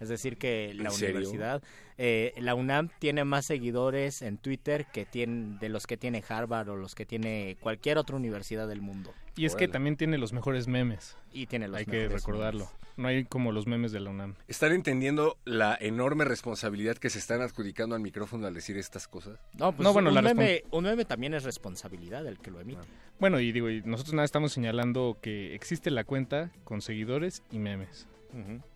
Es 0.00 0.08
decir, 0.08 0.36
que 0.36 0.74
la 0.74 0.90
universidad, 0.90 1.62
eh, 1.96 2.34
la 2.38 2.56
UNAM 2.56 2.90
tiene 2.98 3.22
más 3.22 3.46
seguidores 3.46 4.22
en 4.22 4.38
Twitter 4.38 4.86
que 4.92 5.04
tiene, 5.04 5.58
de 5.60 5.68
los 5.68 5.86
que 5.86 5.96
tiene 5.96 6.24
Harvard 6.28 6.70
o 6.70 6.76
los 6.76 6.96
que 6.96 7.06
tiene 7.06 7.56
cualquier 7.60 7.98
otra 7.98 8.16
universidad 8.16 8.66
del 8.66 8.80
mundo. 8.80 9.14
Y 9.36 9.46
es 9.46 9.56
que 9.56 9.66
también 9.68 9.96
tiene 9.96 10.18
los 10.18 10.32
mejores 10.32 10.68
memes. 10.68 11.16
Y 11.32 11.46
tiene 11.46 11.68
los 11.68 11.78
Hay 11.78 11.86
que 11.86 12.08
recordarlo. 12.08 12.68
No 12.98 13.08
hay 13.08 13.24
como 13.24 13.52
los 13.52 13.66
memes 13.66 13.90
de 13.92 14.00
la 14.00 14.10
UNAM. 14.10 14.34
¿Están 14.48 14.72
entendiendo 14.72 15.38
la 15.46 15.78
enorme 15.80 16.26
responsabilidad 16.26 16.98
que 16.98 17.08
se 17.08 17.18
están 17.18 17.40
adjudicando 17.40 17.94
al 17.94 18.02
micrófono 18.02 18.46
al 18.46 18.52
decir 18.52 18.76
estas 18.76 19.08
cosas? 19.08 19.38
No, 19.54 19.72
pues 19.72 19.82
No, 19.84 19.94
bueno, 19.94 20.10
un, 20.10 20.14
la 20.14 20.20
meme, 20.20 20.64
un 20.70 20.84
meme 20.84 21.06
también 21.06 21.32
es 21.32 21.44
responsabilidad 21.44 22.22
del 22.22 22.38
que 22.38 22.50
lo 22.50 22.60
emite. 22.60 22.82
Bueno, 23.18 23.40
y 23.40 23.50
digo, 23.50 23.70
y 23.70 23.80
nosotros 23.82 24.12
nada 24.12 24.26
estamos 24.26 24.52
señalando 24.52 25.16
que 25.22 25.54
existe 25.54 25.90
la 25.90 26.04
cuenta 26.04 26.50
con 26.64 26.82
seguidores 26.82 27.42
y 27.50 27.58
memes. 27.58 28.06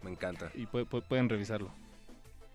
Me 0.03 0.11
encanta. 0.11 0.51
Y 0.55 0.65
pu- 0.67 0.87
pu- 0.89 1.03
pueden 1.03 1.29
revisarlo. 1.29 1.71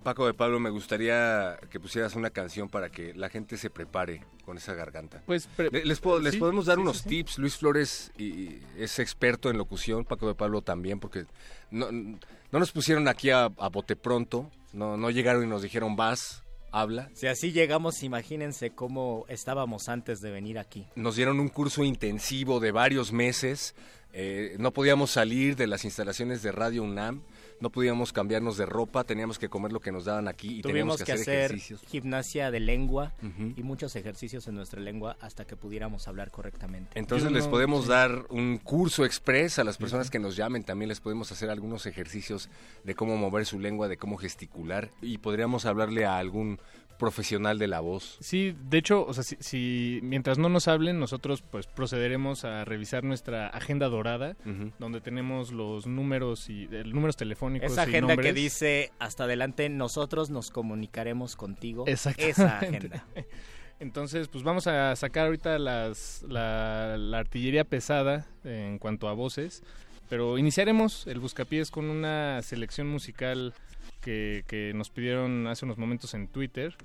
Paco 0.04 0.26
de 0.26 0.34
Pablo, 0.34 0.60
me 0.60 0.70
gustaría 0.70 1.58
que 1.70 1.80
pusieras 1.80 2.16
una 2.16 2.30
canción 2.32 2.70
para 2.70 2.90
que 2.90 3.14
la 3.14 3.30
gente 3.30 3.58
se 3.58 3.70
prepare 3.70 4.24
con 4.46 4.58
esa 4.58 4.74
garganta. 4.74 5.22
Pues 5.26 5.48
les, 5.72 6.00
puedo- 6.00 6.20
les 6.20 6.34
sí, 6.34 6.40
podemos 6.40 6.66
dar 6.66 6.78
sí, 6.78 6.82
unos 6.82 6.98
sí, 6.98 7.04
sí. 7.04 7.10
tips. 7.10 7.38
Luis 7.38 7.56
Flores 7.58 8.12
y- 8.18 8.24
y 8.26 8.62
es 8.78 9.00
experto 9.00 9.50
en 9.50 9.58
locución, 9.58 10.04
Paco 10.06 10.28
de 10.28 10.36
Pablo 10.36 10.62
también, 10.62 11.00
porque 11.00 11.26
no, 11.70 11.92
no 11.92 12.60
nos 12.60 12.72
pusieron 12.72 13.08
aquí 13.08 13.30
a, 13.30 13.46
a 13.46 13.70
bote 13.70 13.96
pronto, 13.96 14.50
no, 14.74 14.98
no 14.98 15.10
llegaron 15.12 15.44
y 15.44 15.48
nos 15.48 15.62
dijeron 15.62 15.96
vas, 15.96 16.44
habla. 16.72 17.10
Si 17.14 17.28
así 17.28 17.52
llegamos, 17.52 18.02
imagínense 18.04 18.72
cómo 18.72 19.26
estábamos 19.30 19.90
antes 19.90 20.22
de 20.22 20.32
venir 20.32 20.58
aquí. 20.58 20.88
Nos 20.96 21.16
dieron 21.16 21.40
un 21.40 21.50
curso 21.50 21.84
intensivo 21.84 22.60
de 22.60 22.72
varios 22.72 23.12
meses. 23.12 23.76
eh, 24.14 24.56
no 24.60 24.72
podíamos 24.72 25.12
salir 25.12 25.56
de 25.56 25.68
las 25.68 25.86
instalaciones 25.86 26.42
de 26.44 26.52
Radio 26.52 26.84
UNAM, 26.84 27.22
no 27.62 27.70
podíamos 27.70 28.12
cambiarnos 28.12 28.58
de 28.58 28.66
ropa, 28.66 29.04
teníamos 29.06 29.40
que 29.40 29.48
comer 29.48 29.72
lo 29.72 29.80
que 29.80 29.92
nos 29.92 30.04
daban 30.06 30.28
aquí 30.28 30.60
y 30.60 30.62
teníamos 30.62 30.98
Tuvimos 30.98 31.04
que, 31.04 31.12
hacer, 31.14 31.46
ejercicios. 31.52 31.82
gimnasia 31.88 32.52
de 32.52 32.60
lengua 32.60 33.14
y 33.56 33.64
muchos 33.64 33.96
ejercicios 33.96 34.48
en 34.48 34.56
nuestra 34.56 34.82
lengua 34.82 35.16
hasta 35.22 35.46
que 35.46 35.56
pudiéramos 35.56 36.08
hablar 36.08 36.32
correctamente. 36.32 37.00
Entonces 37.00 37.30
Yo 37.30 37.34
les 37.36 37.46
no- 37.46 37.52
podemos 37.52 37.84
sí. 37.86 37.90
dar 37.92 38.26
un 38.30 38.58
curso 38.58 39.06
express 39.06 39.60
a 39.60 39.64
las 39.64 39.78
personas 39.78 40.10
que 40.10 40.20
nos 40.20 40.36
llamen, 40.36 40.64
también 40.64 40.90
les 40.90 41.00
podemos 41.00 41.32
hacer 41.32 41.50
algunos 41.50 41.86
ejercicios 41.86 42.50
de 42.84 42.96
cómo 42.96 43.16
mover 43.16 43.46
su 43.46 43.60
lengua, 43.60 43.88
de 43.88 43.98
cómo 43.98 44.18
gesticular 44.18 44.90
y 45.02 45.20
podríamos 45.20 45.66
hablarle 45.66 46.06
a 46.06 46.18
algún 46.18 46.60
profesional 47.02 47.58
de 47.60 47.68
la 47.68 47.80
voz. 47.80 48.18
Sí, 48.22 48.56
de 48.70 48.78
hecho, 48.78 49.04
o 49.06 49.14
sea, 49.14 49.24
si, 49.24 49.36
si- 49.40 50.00
mientras 50.04 50.38
no 50.38 50.48
nos 50.50 50.68
hablen, 50.68 51.00
nosotros 51.00 51.42
pues 51.42 51.66
procederemos 51.68 52.46
a 52.46 52.64
revisar 52.64 53.04
nuestra 53.04 53.48
agenda 53.48 53.90
dorada, 53.90 54.38
donde 54.80 55.02
tenemos 55.02 55.52
los 55.52 55.88
números 55.88 56.48
y 56.50 56.70
eh, 56.72 56.84
números 56.86 57.18
telefónicos 57.18 57.72
Esa 57.72 57.86
y 57.86 57.90
agenda 57.90 58.16
que 58.16 58.22
nombres. 58.30 58.36
dice 58.36 58.92
hasta 59.00 59.24
adelante 59.24 59.68
nosotros 59.70 60.30
nos 60.30 60.52
comunicaremos 60.52 61.36
contigo. 61.36 61.86
Esa 61.88 62.12
agenda. 62.12 63.04
Entonces, 63.80 64.28
pues 64.28 64.44
vamos 64.44 64.68
a 64.68 64.96
sacar 64.96 65.26
ahorita 65.26 65.58
las, 65.58 66.24
la, 66.30 66.98
la 67.00 67.18
artillería 67.18 67.64
pesada 67.64 68.28
en 68.44 68.78
cuanto 68.78 69.10
a 69.10 69.14
voces, 69.14 69.64
pero 70.08 70.38
iniciaremos 70.38 71.08
el 71.08 71.20
Buscapiés 71.20 71.72
con 71.72 71.90
una 71.90 72.44
selección 72.44 72.88
musical 72.88 73.56
que, 74.02 74.44
que 74.48 74.74
nos 74.74 74.90
pidieron 74.90 75.48
hace 75.48 75.66
unos 75.66 75.78
momentos 75.78 76.14
en 76.14 76.28
Twitter. 76.28 76.76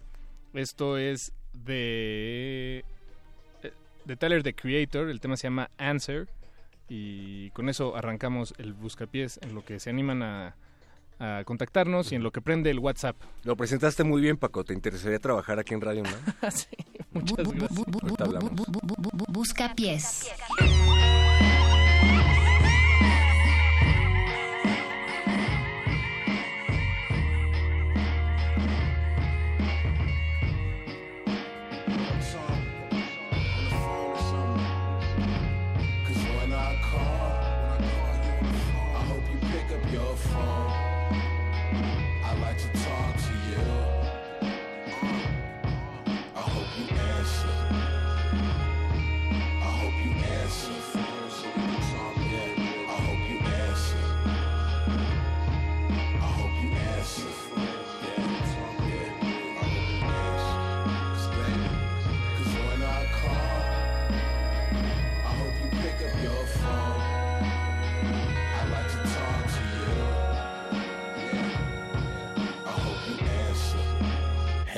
Esto 0.54 0.98
es 0.98 1.32
de, 1.52 2.84
de 4.04 4.16
Tyler, 4.16 4.42
the 4.42 4.54
Creator, 4.54 5.08
el 5.08 5.20
tema 5.20 5.36
se 5.36 5.44
llama 5.48 5.70
Answer, 5.78 6.28
y 6.88 7.50
con 7.50 7.68
eso 7.68 7.96
arrancamos 7.96 8.54
el 8.58 8.72
Buscapiés 8.72 9.40
en 9.42 9.54
lo 9.54 9.64
que 9.64 9.80
se 9.80 9.90
animan 9.90 10.22
a, 10.22 10.56
a 11.18 11.42
contactarnos 11.44 12.12
y 12.12 12.14
en 12.14 12.22
lo 12.22 12.30
que 12.30 12.40
prende 12.40 12.70
el 12.70 12.78
WhatsApp. 12.78 13.16
Lo 13.44 13.56
presentaste 13.56 14.04
muy 14.04 14.20
bien, 14.20 14.36
Paco. 14.36 14.64
¿Te 14.64 14.74
interesaría 14.74 15.18
trabajar 15.18 15.58
aquí 15.58 15.74
en 15.74 15.80
Radio 15.80 16.02
UNAM? 16.02 16.50
sí, 16.50 16.68
muchas 17.12 17.52
gracias. 17.52 17.84
Busca 19.28 19.74
pies. 19.74 20.30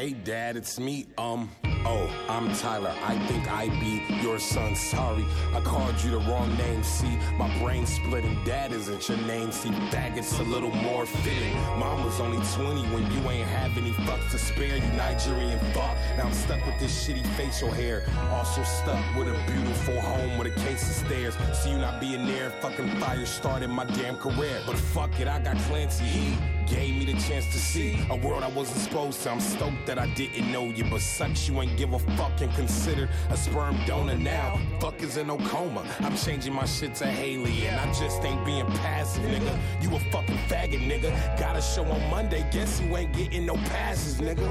Hey 0.08 0.14
dad, 0.14 0.56
it's 0.56 0.80
me. 0.80 1.06
Um, 1.18 1.50
oh, 1.84 2.08
I'm 2.30 2.50
Tyler. 2.54 2.94
I 3.04 3.18
think 3.26 3.46
I 3.52 3.68
be 3.78 4.02
your 4.22 4.38
son. 4.38 4.74
Sorry, 4.74 5.26
I 5.52 5.60
called 5.60 6.02
you 6.02 6.12
the 6.12 6.20
wrong 6.20 6.48
name. 6.56 6.82
See, 6.82 7.18
my 7.36 7.46
brain 7.58 7.84
splitting. 7.84 8.42
Dad 8.42 8.72
isn't 8.72 9.06
your 9.06 9.18
name. 9.26 9.52
See, 9.52 9.68
faggots 9.68 10.40
a 10.40 10.44
little 10.44 10.70
more 10.70 11.04
fitting. 11.04 11.54
Mom 11.78 12.06
was 12.06 12.20
only 12.20 12.38
20 12.54 12.84
when 12.94 13.02
you 13.12 13.30
ain't 13.30 13.48
have 13.48 13.76
any 13.76 13.90
fucks 13.90 14.30
to 14.30 14.38
spare. 14.38 14.78
You 14.78 14.92
Nigerian 14.92 15.58
fuck. 15.74 15.94
Now 16.16 16.24
I'm 16.24 16.32
stuck 16.32 16.64
with 16.64 16.78
this 16.80 17.06
shitty 17.06 17.26
facial 17.36 17.70
hair. 17.70 18.06
Also 18.30 18.62
stuck 18.62 19.04
with 19.14 19.28
a 19.28 19.36
beautiful 19.52 20.00
home 20.00 20.38
with 20.38 20.46
a 20.46 20.60
case 20.60 20.88
of 20.88 21.06
stairs. 21.06 21.36
See 21.52 21.72
you 21.72 21.76
not 21.76 22.00
being 22.00 22.24
there, 22.26 22.48
fucking 22.62 22.98
fire 22.98 23.26
started 23.26 23.68
my 23.68 23.84
damn 23.84 24.16
career. 24.16 24.58
But 24.64 24.78
fuck 24.78 25.20
it, 25.20 25.28
I 25.28 25.38
got 25.40 25.58
Clancy. 25.58 26.04
He 26.04 26.57
gave 26.70 26.96
me 26.96 27.12
the 27.12 27.18
chance 27.20 27.46
to 27.46 27.58
see 27.58 27.98
a 28.10 28.16
world 28.16 28.42
I 28.42 28.48
wasn't 28.48 28.80
supposed 28.80 29.22
to. 29.22 29.30
I'm 29.30 29.40
stoked 29.40 29.86
that 29.86 29.98
I 29.98 30.06
didn't 30.14 30.50
know 30.52 30.64
you, 30.66 30.84
but 30.84 31.00
sucks 31.00 31.48
you 31.48 31.60
ain't 31.60 31.76
give 31.76 31.92
a 31.92 31.98
fuck 31.98 32.40
and 32.40 32.52
considered 32.54 33.08
a 33.30 33.36
sperm 33.36 33.76
donor 33.86 34.16
now. 34.16 34.58
Fuck 34.80 35.02
is 35.02 35.16
in 35.16 35.28
no 35.28 35.38
coma. 35.38 35.84
I'm 36.00 36.16
changing 36.16 36.52
my 36.52 36.64
shit 36.66 36.94
to 36.96 37.06
Haley, 37.06 37.66
and 37.66 37.80
I 37.80 37.86
just 37.92 38.22
ain't 38.24 38.44
being 38.44 38.66
passive, 38.66 39.24
nigga. 39.24 39.58
You 39.82 39.94
a 39.96 40.00
fucking 40.12 40.38
faggot, 40.48 40.80
nigga. 40.80 41.38
Got 41.38 41.56
a 41.56 41.62
show 41.62 41.84
on 41.84 42.10
Monday, 42.10 42.46
guess 42.50 42.80
you 42.80 42.96
ain't 42.96 43.12
getting 43.12 43.46
no 43.46 43.54
passes, 43.54 44.20
nigga. 44.20 44.48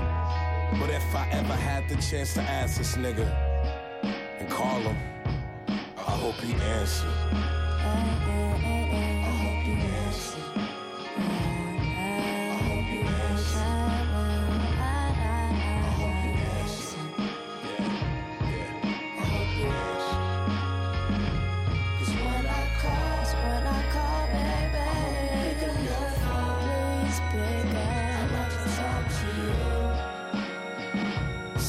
But 0.80 0.90
if 0.90 1.16
I 1.16 1.28
ever 1.32 1.54
had 1.54 1.88
the 1.88 1.96
chance 2.02 2.34
to 2.34 2.42
ask 2.42 2.78
this 2.78 2.96
nigga 2.96 3.26
and 4.40 4.50
call 4.50 4.80
him, 4.80 4.98
I 5.98 6.12
hope 6.12 6.36
he 6.36 6.54
answer. 6.54 7.57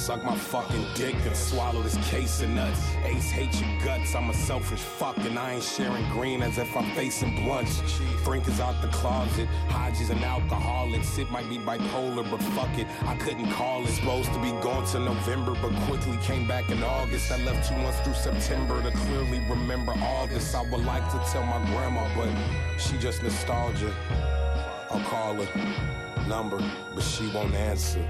Suck 0.08 0.24
my 0.24 0.34
fucking 0.34 0.86
dick 0.94 1.14
and 1.26 1.36
swallow 1.36 1.82
this 1.82 1.98
case 2.08 2.40
of 2.40 2.48
nuts. 2.48 2.80
Ace 3.04 3.30
hate 3.30 3.60
your 3.60 3.68
guts. 3.84 4.14
I'm 4.14 4.30
a 4.30 4.32
selfish 4.32 4.80
fuck 4.80 5.18
and 5.18 5.38
I 5.38 5.56
ain't 5.56 5.62
sharing 5.62 6.08
green 6.08 6.40
as 6.42 6.56
if 6.56 6.74
I'm 6.74 6.90
facing 6.92 7.34
blunts. 7.44 7.82
Frank 8.24 8.48
is 8.48 8.58
out 8.58 8.80
the 8.80 8.88
closet. 8.88 9.46
Hodges 9.68 10.08
an 10.08 10.24
alcoholic. 10.24 11.02
It 11.18 11.30
might 11.30 11.46
be 11.50 11.58
bipolar, 11.58 12.24
but 12.30 12.40
fuck 12.54 12.78
it. 12.78 12.86
I 13.02 13.16
couldn't 13.16 13.50
call 13.50 13.84
it. 13.84 13.88
Supposed 13.88 14.32
to 14.32 14.40
be 14.40 14.50
gone 14.62 14.86
to 14.92 14.98
November, 14.98 15.52
but 15.60 15.74
quickly 15.82 16.16
came 16.22 16.48
back 16.48 16.70
in 16.70 16.82
August. 16.82 17.30
I 17.30 17.44
left 17.44 17.68
two 17.68 17.76
months 17.76 18.00
through 18.00 18.14
September 18.14 18.82
to 18.82 18.90
clearly 18.90 19.40
remember 19.40 19.92
all 20.00 20.26
this. 20.26 20.54
I 20.54 20.62
would 20.62 20.86
like 20.86 21.04
to 21.10 21.22
tell 21.30 21.42
my 21.42 21.62
grandma, 21.66 22.08
but 22.16 22.80
she 22.80 22.96
just 22.96 23.22
nostalgia. 23.22 23.94
I'll 24.90 25.04
call 25.04 25.34
her 25.34 26.26
number, 26.26 26.66
but 26.94 27.02
she 27.02 27.28
won't 27.28 27.52
answer. 27.52 28.02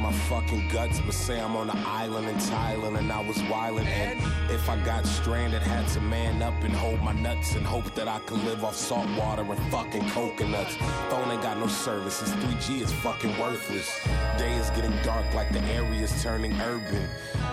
My 0.00 0.12
fucking 0.12 0.68
guts, 0.68 1.00
but 1.00 1.14
say 1.14 1.40
I'm 1.40 1.56
on 1.56 1.70
an 1.70 1.78
island 1.86 2.28
in 2.28 2.36
Thailand 2.36 2.98
and 2.98 3.10
I 3.10 3.20
was 3.20 3.36
wildin'. 3.38 3.86
And 3.86 4.20
if 4.50 4.68
I 4.68 4.76
got 4.84 5.06
stranded, 5.06 5.62
had 5.62 5.88
to 5.88 6.00
man 6.00 6.42
up 6.42 6.54
and 6.62 6.72
hold 6.72 7.00
my 7.00 7.12
nuts 7.12 7.54
and 7.54 7.66
hope 7.66 7.94
that 7.94 8.08
I 8.08 8.18
could 8.20 8.42
live 8.44 8.64
off 8.64 8.76
salt 8.76 9.08
water 9.18 9.42
and 9.42 9.72
fucking 9.72 10.08
coconuts. 10.10 10.76
Phone 11.10 11.30
ain't 11.30 11.42
got 11.42 11.58
no 11.58 11.66
service, 11.66 12.20
this 12.20 12.30
3G 12.30 12.82
is 12.82 12.92
fucking 12.92 13.38
worthless. 13.38 14.00
Day 14.38 14.54
is 14.54 14.70
getting 14.70 14.92
dark 15.02 15.32
like 15.34 15.52
the 15.52 15.60
area's 15.72 16.22
turning 16.22 16.52
urban. 16.60 17.08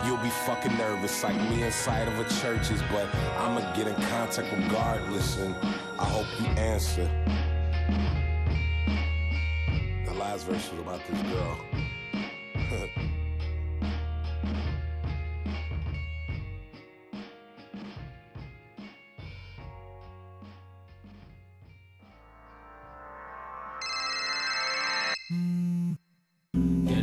You'll 0.06 0.18
be 0.18 0.30
fucking 0.30 0.76
nervous 0.78 1.24
like 1.24 1.36
me 1.50 1.64
inside 1.64 2.08
of 2.08 2.20
a 2.20 2.30
church's, 2.42 2.82
but 2.92 3.14
I'ma 3.38 3.74
get 3.76 3.88
in 3.88 3.96
contact 4.08 4.52
regardless, 4.52 5.38
and 5.38 5.56
I 6.00 6.06
hope 6.06 6.28
you 6.40 6.48
answer. 6.62 7.10
The 10.06 10.14
last 10.14 10.48
verse 10.48 10.72
was 10.72 10.80
about 10.80 11.02
this 11.08 11.22
girl. 11.32 11.60
El 12.72 12.88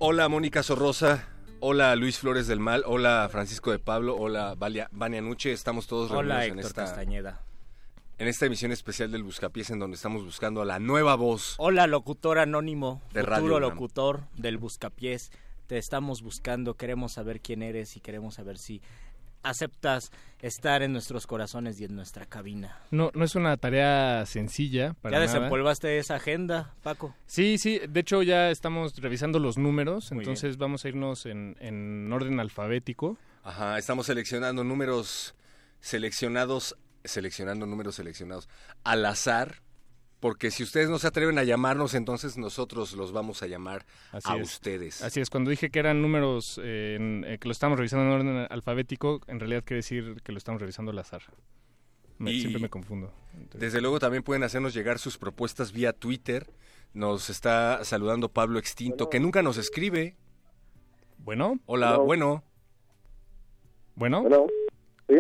Hola 0.07 0.29
Mónica 0.29 0.61
Sorrosa, 0.61 1.27
hola 1.61 1.95
Luis 1.95 2.19
Flores 2.19 2.45
del 2.45 2.59
Mal, 2.59 2.83
hola 2.85 3.27
Francisco 3.31 3.71
de 3.71 3.79
Pablo, 3.79 4.15
hola 4.15 4.53
Valia, 4.53 4.87
Vania 4.91 5.19
Nuche, 5.19 5.51
estamos 5.51 5.87
todos 5.87 6.11
Hola 6.11 6.41
reunidos 6.41 6.45
en 6.45 6.59
Héctor 6.59 6.69
esta, 6.69 6.81
Castañeda. 6.83 7.43
en 8.19 8.27
esta 8.27 8.45
emisión 8.45 8.71
especial 8.71 9.11
del 9.11 9.23
Buscapiés 9.23 9.71
en 9.71 9.79
donde 9.79 9.95
estamos 9.95 10.23
buscando 10.23 10.61
a 10.61 10.65
la 10.65 10.77
nueva 10.77 11.15
voz. 11.15 11.55
Hola 11.57 11.87
locutor 11.87 12.37
anónimo, 12.37 13.01
De 13.13 13.21
futuro 13.21 13.35
Radio 13.35 13.59
locutor 13.59 14.21
del 14.35 14.59
Buscapiés. 14.59 15.31
Te 15.65 15.79
estamos 15.79 16.21
buscando, 16.21 16.75
queremos 16.75 17.13
saber 17.13 17.41
quién 17.41 17.63
eres 17.63 17.97
y 17.97 17.99
queremos 17.99 18.35
saber 18.35 18.59
si 18.59 18.83
aceptas 19.45 20.11
estar 20.39 20.83
en 20.83 20.91
nuestros 20.93 21.25
corazones 21.27 21.79
y 21.79 21.85
en 21.85 21.95
nuestra 21.95 22.25
cabina. 22.25 22.79
No, 22.91 23.11
no 23.13 23.23
es 23.23 23.35
una 23.35 23.55
tarea 23.57 24.25
sencilla 24.25 24.93
para 25.01 25.17
¿Ya 25.17 25.25
nada. 25.25 25.33
desempolvaste 25.33 25.97
esa 25.97 26.15
agenda, 26.15 26.73
Paco? 26.83 27.15
Sí, 27.25 27.57
sí, 27.57 27.79
de 27.87 27.99
hecho 27.99 28.21
ya 28.21 28.51
estamos 28.51 28.95
revisando 28.97 29.39
los 29.39 29.57
números, 29.57 30.11
Muy 30.11 30.19
entonces 30.23 30.57
vamos 30.57 30.85
a 30.85 30.89
irnos 30.89 31.25
en, 31.25 31.55
en 31.59 32.11
orden 32.11 32.39
alfabético. 32.39 33.17
Ajá, 33.43 33.77
estamos 33.77 34.07
seleccionando 34.07 34.63
números 34.63 35.35
seleccionados, 35.79 36.75
seleccionando 37.03 37.65
números 37.65 37.95
seleccionados 37.95 38.49
al 38.83 39.05
azar, 39.05 39.61
porque 40.25 40.49
si 40.49 40.63
ustedes 40.63 40.89
no 40.89 40.97
se 40.97 41.05
atreven 41.05 41.37
a 41.37 41.43
llamarnos, 41.43 41.93
entonces 41.93 42.35
nosotros 42.35 42.93
los 42.93 43.11
vamos 43.11 43.43
a 43.43 43.45
llamar 43.45 43.85
Así 44.11 44.27
a 44.31 44.37
es. 44.37 44.53
ustedes. 44.53 45.03
Así 45.03 45.19
es, 45.21 45.29
cuando 45.29 45.51
dije 45.51 45.69
que 45.69 45.77
eran 45.77 46.01
números 46.01 46.59
eh, 46.63 46.95
en- 46.99 47.23
eh, 47.27 47.37
que 47.37 47.47
lo 47.47 47.51
estamos 47.51 47.77
revisando 47.77 48.05
en 48.05 48.11
orden 48.11 48.47
alfabético, 48.49 49.21
en 49.27 49.39
realidad 49.39 49.63
quiere 49.63 49.77
decir 49.83 50.19
que 50.23 50.31
lo 50.31 50.39
estamos 50.39 50.59
revisando 50.59 50.89
al 50.91 50.97
azar. 50.97 51.21
Me- 52.17 52.31
Y- 52.31 52.39
Siempre 52.39 52.59
me 52.59 52.69
confundo. 52.69 53.13
Desde 53.53 53.81
luego 53.81 53.99
también 53.99 54.23
pueden 54.23 54.41
hacernos 54.41 54.73
llegar 54.73 54.97
sus 54.97 55.19
propuestas 55.19 55.71
vía 55.71 55.93
Twitter. 55.93 56.49
Nos 56.95 57.29
está 57.29 57.83
saludando 57.83 58.27
Pablo 58.29 58.57
Extinto, 58.57 59.11
que 59.11 59.19
nunca 59.19 59.43
nos 59.43 59.57
escribe. 59.57 60.15
Bueno. 61.19 61.59
Hola, 61.67 61.89
Hello. 61.91 62.03
bueno. 62.03 62.43
Bueno. 63.93 64.25
¿Sí? 65.07 65.17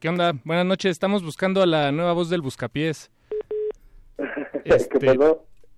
¿Qué 0.00 0.08
onda? 0.08 0.32
Buenas 0.42 0.66
noches, 0.66 0.90
estamos 0.90 1.22
buscando 1.22 1.62
a 1.62 1.66
la 1.66 1.92
nueva 1.92 2.12
voz 2.12 2.28
del 2.28 2.42
Buscapiés. 2.42 3.12
Este, 4.74 5.16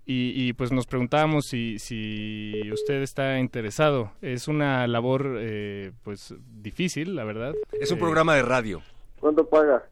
y, 0.07 0.33
y, 0.49 0.53
pues 0.55 0.73
nos 0.73 0.87
preguntábamos 0.87 1.45
si, 1.47 1.79
si 1.79 2.63
usted 2.73 3.03
está 3.03 3.39
interesado. 3.39 4.13
Es 4.23 4.49
una 4.49 4.87
labor 4.87 5.37
eh, 5.39 5.93
pues 6.03 6.35
difícil, 6.63 7.15
la 7.15 7.25
verdad. 7.25 7.55
Es 7.79 7.91
un 7.91 7.99
Eh, 7.99 8.01
programa 8.01 8.35
de 8.35 8.43
radio. 8.43 8.83
¿Cuánto 9.21 9.47
paga? 9.49 9.85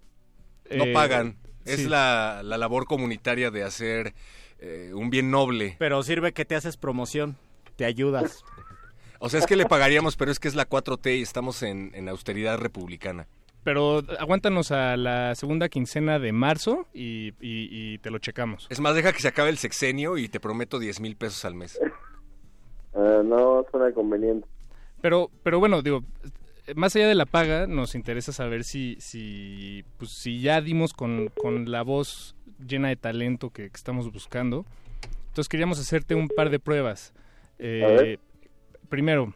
No 0.75 0.85
Eh, 0.85 0.93
pagan. 0.95 1.37
Es 1.67 1.81
sí. 1.81 1.89
la, 1.89 2.41
la 2.45 2.57
labor 2.57 2.87
comunitaria 2.87 3.51
de 3.51 3.63
hacer 3.65 4.15
eh, 4.59 4.93
un 4.95 5.11
bien 5.11 5.31
noble. 5.31 5.77
Pero 5.79 6.03
sirve 6.03 6.33
que 6.33 6.45
te 6.47 6.55
haces 6.55 6.77
promoción, 6.79 7.37
te 7.77 7.85
ayudas. 7.85 8.43
O 9.19 9.29
sea, 9.29 9.41
es 9.41 9.47
que 9.47 9.57
le 9.57 9.67
pagaríamos, 9.67 10.17
pero 10.17 10.31
es 10.31 10.39
que 10.39 10.49
es 10.49 10.55
la 10.55 10.69
4T 10.69 11.19
y 11.19 11.23
estamos 11.23 11.63
en, 11.63 11.91
en 11.95 12.09
austeridad 12.09 12.59
republicana. 12.59 13.27
Pero 13.67 14.01
aguántanos 14.21 14.71
a 14.71 14.97
la 14.97 15.35
segunda 15.35 15.69
quincena 15.69 16.21
de 16.21 16.31
marzo 16.31 16.87
y, 16.95 17.31
y- 17.41 17.69
y 17.95 17.99
te 17.99 18.13
lo 18.13 18.21
checamos. 18.21 18.69
Es 18.71 18.79
más, 18.79 18.95
deja 18.95 19.13
que 19.13 19.19
se 19.19 19.27
acabe 19.27 19.51
el 19.51 19.59
sexenio 19.59 20.19
y 20.19 20.29
te 20.29 20.39
prometo 20.39 20.79
10 20.79 21.01
mil 21.01 21.17
pesos 21.17 21.45
al 21.45 21.55
mes. 21.57 21.77
Eh, 22.99 23.23
no 23.27 23.63
suena 23.71 23.93
conveniente. 23.93 24.49
Pero, 25.03 25.31
pero 25.43 25.59
bueno, 25.59 25.83
digo, 25.83 26.03
más 26.77 26.97
allá 26.97 27.07
de 27.09 27.15
la 27.15 27.27
paga, 27.27 27.67
nos 27.67 27.95
interesa 27.95 28.33
saber 28.33 28.65
si, 28.65 28.97
si, 29.01 29.85
pues, 29.99 30.13
si 30.13 30.41
ya 30.41 30.63
dimos 30.63 30.95
con, 30.95 31.29
con 31.43 31.71
la 31.71 31.83
voz 31.83 32.35
llena 32.67 32.89
de 32.89 32.97
talento 32.97 33.51
que, 33.51 33.69
que 33.69 33.77
estamos 33.77 34.11
buscando. 34.11 34.65
Entonces 35.29 35.51
queríamos 35.51 35.79
hacerte 35.79 36.15
un 36.15 36.29
par 36.29 36.49
de 36.49 36.59
pruebas. 36.59 37.13
Eh, 37.59 37.83
A 37.85 37.89
ver. 37.89 38.19
primero, 38.89 39.35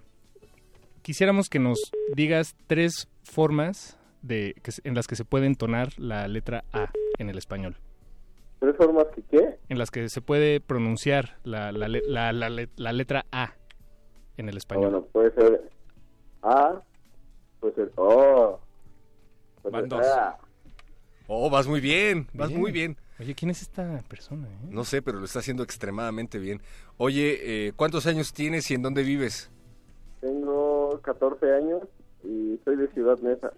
quisiéramos 1.02 1.50
que 1.50 1.58
nos 1.58 1.92
digas 2.14 2.56
tres 2.66 3.08
formas 3.24 3.98
de, 4.22 4.54
que, 4.62 4.72
se- 4.72 4.82
en 4.84 4.94
las 4.94 5.06
que 5.06 5.16
se 5.16 5.24
puede 5.24 5.46
entonar 5.46 5.90
la 5.98 6.28
letra 6.28 6.64
A 6.72 6.90
en 7.18 7.28
el 7.30 7.38
español. 7.38 7.76
¿Tres 8.58 8.76
formas 8.76 9.06
que 9.14 9.22
qué? 9.22 9.58
En 9.68 9.78
las 9.78 9.90
que 9.90 10.08
se 10.08 10.20
puede 10.20 10.60
pronunciar 10.60 11.38
la, 11.44 11.72
la, 11.72 11.88
la- 11.88 12.32
la 12.32 12.50
le- 12.50 12.68
la 12.76 12.92
letra 12.92 13.24
A 13.32 13.54
en 14.36 14.48
el 14.48 14.56
Ah, 14.56 14.58
español. 14.58 14.90
bueno, 14.90 15.06
puede 15.06 15.32
ser 15.32 15.70
A, 16.42 16.80
puede 17.60 17.74
ser 17.74 17.92
O. 17.96 18.60
puede 19.62 19.72
Van 19.72 19.82
ser 19.82 19.88
dos. 19.98 20.06
A. 20.06 20.38
Oh, 21.26 21.48
vas 21.48 21.66
muy 21.68 21.80
bien, 21.80 22.26
vas 22.34 22.48
Bien. 22.48 22.60
muy 22.60 22.72
bien. 22.72 22.96
Oye, 23.20 23.34
¿quién 23.34 23.50
es 23.50 23.62
esta 23.62 24.02
persona? 24.08 24.48
eh? 24.48 24.56
No 24.70 24.82
sé, 24.84 25.00
pero 25.02 25.18
lo 25.18 25.26
está 25.26 25.38
haciendo 25.40 25.62
extremadamente 25.62 26.38
bien. 26.38 26.60
Oye, 26.96 27.66
eh, 27.68 27.72
¿cuántos 27.76 28.06
años 28.06 28.32
tienes 28.32 28.70
y 28.70 28.74
en 28.74 28.82
dónde 28.82 29.02
vives? 29.02 29.50
Tengo 30.20 31.00
14 31.02 31.52
años 31.54 31.82
y 32.24 32.58
soy 32.64 32.76
de 32.76 32.88
Ciudad 32.88 33.18
Neza. 33.20 33.52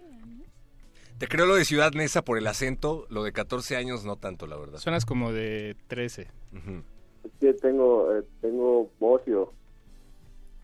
Te 1.17 1.27
creo 1.27 1.45
lo 1.45 1.55
de 1.55 1.63
Ciudad 1.65 1.91
Neza 1.93 2.23
por 2.23 2.37
el 2.37 2.47
acento, 2.47 3.05
lo 3.09 3.23
de 3.23 3.31
14 3.31 3.75
años 3.77 4.03
no 4.03 4.17
tanto, 4.17 4.45
la 4.47 4.57
verdad. 4.57 4.79
Suenas 4.79 5.05
como 5.05 5.31
de 5.31 5.75
13. 5.87 6.27
Ujú. 6.53 6.83
Es 7.23 7.31
que 7.39 7.53
tengo, 7.53 8.13
eh, 8.17 8.23
tengo 8.41 8.91
bocio. 8.99 9.53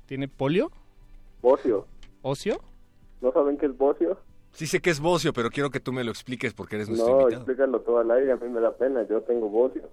¿Tiene 0.06 0.28
polio? 0.28 0.72
Bocio. 1.42 1.88
¿Ocio? 2.22 2.60
¿No 3.22 3.32
saben 3.32 3.58
qué 3.58 3.68
es 3.68 3.78
bocio? 3.78 4.20
Sí 4.52 4.66
sé 4.68 4.82
que 4.82 4.90
es 4.90 5.00
bocio, 5.00 5.32
pero 5.32 5.50
quiero 5.52 5.70
que 5.70 5.80
tú 5.80 5.94
me 5.94 6.04
lo 6.04 6.12
expliques 6.12 6.54
porque 6.54 6.76
eres 6.76 6.90
nuestro 6.90 7.08
No, 7.12 7.22
invitado. 7.22 7.44
explícalo 7.44 7.80
todo 7.82 8.00
al 8.00 8.12
aire, 8.12 8.32
a 8.32 8.36
mí 8.38 8.50
me 8.50 8.60
da 8.60 8.76
pena, 8.76 9.06
yo 9.08 9.22
tengo 9.22 9.48
bocio. 9.48 9.84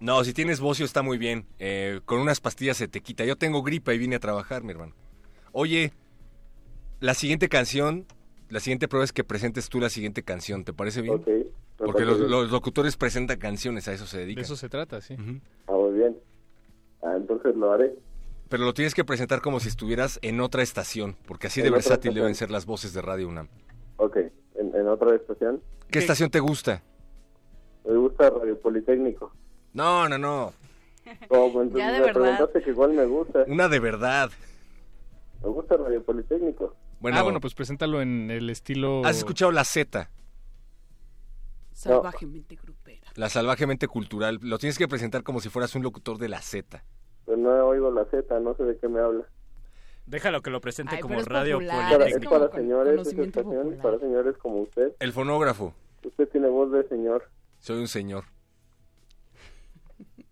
No, 0.00 0.24
si 0.24 0.32
tienes 0.32 0.58
bocio 0.60 0.84
está 0.84 1.02
muy 1.02 1.18
bien. 1.18 1.46
Eh, 1.58 2.00
con 2.04 2.18
unas 2.20 2.40
pastillas 2.40 2.76
se 2.78 2.88
te 2.88 3.00
quita. 3.02 3.24
Yo 3.24 3.36
tengo 3.36 3.62
gripa 3.62 3.94
y 3.94 3.98
vine 3.98 4.16
a 4.16 4.20
trabajar, 4.20 4.62
mi 4.64 4.72
hermano. 4.72 4.94
Oye, 5.52 5.92
la 7.00 7.14
siguiente 7.14 7.48
canción, 7.48 8.06
la 8.48 8.60
siguiente 8.60 8.88
prueba 8.88 9.04
es 9.04 9.12
que 9.12 9.24
presentes 9.24 9.68
tú 9.68 9.80
la 9.80 9.88
siguiente 9.90 10.22
canción. 10.22 10.64
¿Te 10.64 10.72
parece 10.72 11.02
bien? 11.02 11.14
Ok, 11.16 11.28
Porque 11.78 12.04
los, 12.04 12.18
bien. 12.18 12.30
los 12.30 12.50
locutores 12.50 12.96
presentan 12.96 13.38
canciones, 13.38 13.88
a 13.88 13.92
eso 13.92 14.06
se 14.06 14.18
De 14.18 14.22
dedican. 14.24 14.44
eso 14.44 14.56
se 14.56 14.68
trata, 14.68 15.00
sí. 15.00 15.16
Ah, 15.66 15.72
muy 15.72 15.92
bien. 15.98 16.16
Ah, 17.02 17.14
entonces 17.16 17.54
lo 17.56 17.72
haré. 17.72 17.94
Pero 18.48 18.64
lo 18.64 18.74
tienes 18.74 18.94
que 18.94 19.04
presentar 19.04 19.40
como 19.40 19.58
si 19.60 19.68
estuvieras 19.68 20.18
en 20.22 20.40
otra 20.40 20.62
estación, 20.62 21.16
porque 21.26 21.48
así 21.48 21.60
de 21.62 21.70
versátil 21.70 22.10
estación. 22.10 22.14
deben 22.14 22.34
ser 22.36 22.50
las 22.50 22.64
voces 22.66 22.92
de 22.94 23.02
Radio 23.02 23.28
UNAM. 23.28 23.48
Ok, 23.96 24.16
en, 24.54 24.74
en 24.74 24.88
otra 24.88 25.14
estación. 25.16 25.60
¿Qué 25.90 25.98
estación 25.98 26.30
te 26.30 26.38
gusta? 26.40 26.82
Me 27.84 27.96
gusta 27.96 28.30
Radio 28.30 28.58
Politécnico. 28.60 29.32
No, 29.72 30.08
no, 30.08 30.16
no. 30.18 30.52
Ya, 31.04 31.92
de 31.92 31.98
me 32.00 32.06
verdad. 32.06 32.12
preguntaste 32.14 32.62
que 32.62 32.70
igual 32.70 32.92
me 32.92 33.04
gusta. 33.04 33.44
Una 33.46 33.68
de 33.68 33.78
verdad. 33.80 34.30
Me 35.42 35.48
gusta 35.48 35.76
Radio 35.76 36.02
Politécnico. 36.02 36.74
Bueno, 37.00 37.18
ah, 37.18 37.22
bueno, 37.22 37.40
pues 37.40 37.54
preséntalo 37.54 38.00
en 38.00 38.30
el 38.30 38.50
estilo... 38.50 39.04
¿has 39.04 39.18
escuchado 39.18 39.52
la 39.52 39.64
Z? 39.64 40.10
Salvajemente 41.72 42.56
grupera. 42.56 43.06
La 43.16 43.28
salvajemente 43.28 43.86
cultural. 43.86 44.38
Lo 44.40 44.58
tienes 44.58 44.78
que 44.78 44.88
presentar 44.88 45.22
como 45.22 45.40
si 45.40 45.50
fueras 45.50 45.74
un 45.74 45.82
locutor 45.82 46.16
de 46.16 46.28
la 46.28 46.40
Z. 46.40 46.82
Pero 47.26 47.36
no 47.36 47.54
he 47.54 47.60
oído 47.60 47.90
la 47.90 48.06
Z, 48.06 48.40
no 48.40 48.54
sé 48.56 48.62
de 48.64 48.78
qué 48.78 48.88
me 48.88 49.00
habla. 49.00 49.26
Déjalo 50.06 50.40
que 50.40 50.50
lo 50.50 50.60
presente 50.60 50.94
Ay, 50.94 51.00
como 51.00 51.20
es 51.20 51.26
radio 51.26 51.56
popular, 51.56 51.92
Para, 51.92 52.04
político. 52.04 52.34
es 52.34 52.40
para 52.40 52.56
señores, 52.56 52.92
conocimiento 52.92 53.40
estación, 53.40 53.78
para 53.82 53.98
señores 53.98 54.38
como 54.38 54.60
usted. 54.62 54.92
El 55.00 55.12
fonógrafo. 55.12 55.74
Usted 56.04 56.28
tiene 56.28 56.48
voz 56.48 56.70
de 56.70 56.88
señor. 56.88 57.28
Soy 57.60 57.78
un 57.78 57.88
señor. 57.88 58.24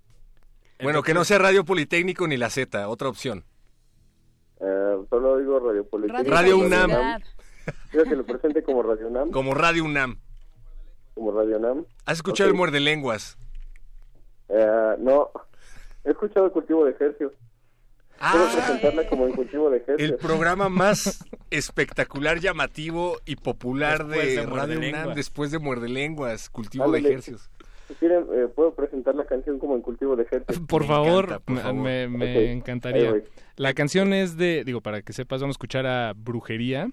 Bueno, 0.83 1.03
que 1.03 1.15
no 1.15 1.25
sea 1.25 1.39
Radio 1.39 1.65
Politécnico 1.65 2.27
ni 2.27 2.37
la 2.37 2.51
Z, 2.51 2.89
otra 2.89 3.09
opción. 3.09 3.45
Eh, 4.67 5.05
solo 5.11 5.33
oigo 5.33 5.61
Radio 5.61 5.85
Politécnico. 5.87 6.31
Radio 6.31 6.57
UNAM. 6.59 6.91
Quiero 7.91 8.09
que 8.09 8.17
lo 8.17 8.25
presente 8.25 8.63
como 8.63 8.83
Radio 8.83 9.09
UNAM. 9.09 9.31
Como 9.31 9.53
Radio 9.55 9.85
UNAM. 9.85 10.19
Como 11.15 11.33
Radio 11.33 11.59
UNAM. 11.59 11.85
¿Has 12.07 12.19
escuchado 12.19 12.49
Ok. 12.49 12.53
el 12.55 12.57
muerde 12.59 12.81
lenguas? 12.81 13.37
Eh, 14.49 14.95
no, 15.01 15.31
he 16.05 16.11
escuchado 16.11 16.47
el 16.47 16.53
cultivo 16.53 16.85
de 16.85 16.93
ejercios. 16.93 17.33
Quiero 18.31 18.47
presentarla 18.53 19.09
como 19.09 19.27
el 19.27 19.35
cultivo 19.35 19.69
de 19.71 19.79
ejercios. 19.79 20.11
El 20.11 20.17
programa 20.17 20.69
más 20.69 21.25
espectacular, 21.51 22.39
llamativo 22.39 23.19
y 23.27 23.37
popular 23.37 24.07
Después 24.07 24.27
de, 24.35 24.41
de 24.41 24.47
Muerde 24.47 24.57
Radio 24.67 24.79
UNAM 24.79 24.93
Lenguas. 24.93 25.17
después 25.17 25.51
de 25.51 25.59
Muerde 25.59 25.89
Lenguas, 25.89 26.49
cultivo 26.51 26.85
Ándale. 26.85 27.03
de 27.03 27.09
ejercicios. 27.11 27.51
Si 27.89 27.95
quieren, 27.95 28.27
eh, 28.33 28.49
puedo 28.55 28.75
presentar 28.75 29.15
la 29.15 29.27
canción 29.27 29.59
como 29.59 29.75
en 29.77 29.83
cultivo 29.83 30.17
de 30.17 30.23
ejercicios. 30.23 30.67
Por 30.67 30.83
Me 30.83 30.89
favor, 30.89 31.25
encanta, 31.25 31.41
por 31.41 31.55
me- 31.57 31.61
favor. 31.63 31.83
me, 31.83 32.09
me 32.09 32.17
Ok, 32.33 32.37
ahí 32.39 32.47
encantaría. 32.49 33.15
La 33.57 33.75
canción 33.75 34.13
es 34.13 34.37
de, 34.37 34.65
digo, 34.65 34.81
para 34.81 35.03
que 35.03 35.13
sepas, 35.13 35.41
vamos 35.41 35.55
a 35.55 35.57
escuchar 35.59 35.87
a 35.87 36.13
Brujería. 36.17 36.89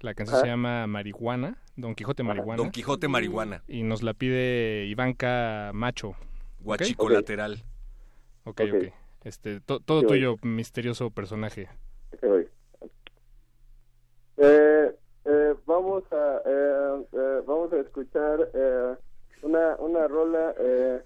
La 0.00 0.14
canción 0.14 0.36
Ajá. 0.36 0.44
se 0.44 0.50
llama 0.50 0.86
Marihuana, 0.86 1.56
Don 1.74 1.94
Quijote 1.94 2.22
Marihuana. 2.22 2.56
Don 2.62 2.70
Quijote 2.70 3.08
Marihuana, 3.08 3.62
Y 3.66 3.82
nos 3.82 4.02
la 4.02 4.12
pide 4.14 4.84
Ivanka 4.86 5.70
Macho. 5.74 6.14
guachico 6.60 7.08
lateral. 7.08 7.62
Ok, 8.44 8.60
Ok. 8.60 8.74
ok. 8.76 8.92
Este, 9.24 9.60
to- 9.60 9.80
todo 9.80 10.00
Sí, 10.00 10.06
voy. 10.06 10.18
tuyo, 10.18 10.36
misterioso 10.42 11.10
personaje. 11.10 11.68
Eh, 14.38 14.94
eh, 15.24 15.54
vamos 15.66 16.04
a 16.12 16.42
eh, 16.46 17.04
eh, 17.12 17.40
vamos 17.46 17.72
a 17.72 17.78
escuchar 17.80 18.50
eh, 18.54 18.94
una 19.46 19.76
una 19.76 20.08
rola 20.08 20.54
eh, 20.58 21.02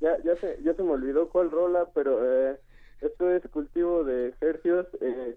ya 0.00 0.16
ya 0.24 0.34
se 0.36 0.58
ya 0.62 0.74
se 0.74 0.82
me 0.82 0.92
olvidó 0.92 1.28
cuál 1.28 1.50
rola 1.50 1.86
pero 1.94 2.20
eh, 2.24 2.58
esto 3.00 3.30
es 3.30 3.42
cultivo 3.50 4.02
de 4.04 4.28
ejercicios 4.30 4.86
eh, 5.00 5.36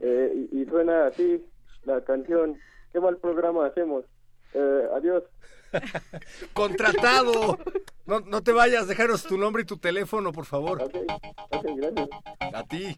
eh, 0.00 0.48
y, 0.52 0.62
y 0.62 0.66
suena 0.66 1.06
así 1.06 1.44
la 1.84 2.00
canción 2.02 2.58
qué 2.92 3.00
mal 3.00 3.16
programa 3.16 3.66
hacemos 3.66 4.04
eh, 4.54 4.88
adiós 4.94 5.24
¡Contratado! 6.52 7.58
No, 8.06 8.20
no 8.20 8.40
te 8.42 8.52
vayas, 8.52 8.86
déjanos 8.86 9.24
tu 9.24 9.36
nombre 9.36 9.62
y 9.62 9.66
tu 9.66 9.78
teléfono, 9.78 10.32
por 10.32 10.44
favor. 10.46 10.80
Ok, 10.80 10.94
ok, 11.50 11.66
gracias 11.76 12.08
A 12.54 12.62
ti. 12.62 12.96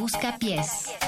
Busca 0.00 0.38
pies. 0.38 0.99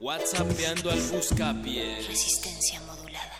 WhatsAppeando 0.00 0.90
al 0.90 1.00
buscapié. 1.00 1.96
Resistencia 2.06 2.80
modulada. 2.82 3.32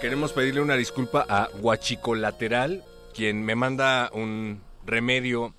Queremos 0.00 0.32
pedirle 0.32 0.60
una 0.60 0.76
disculpa 0.76 1.26
a 1.28 1.48
Huachicolateral, 1.60 2.84
quien 3.14 3.44
me 3.44 3.56
manda 3.56 4.10
un 4.12 4.60
remedio 4.84 5.54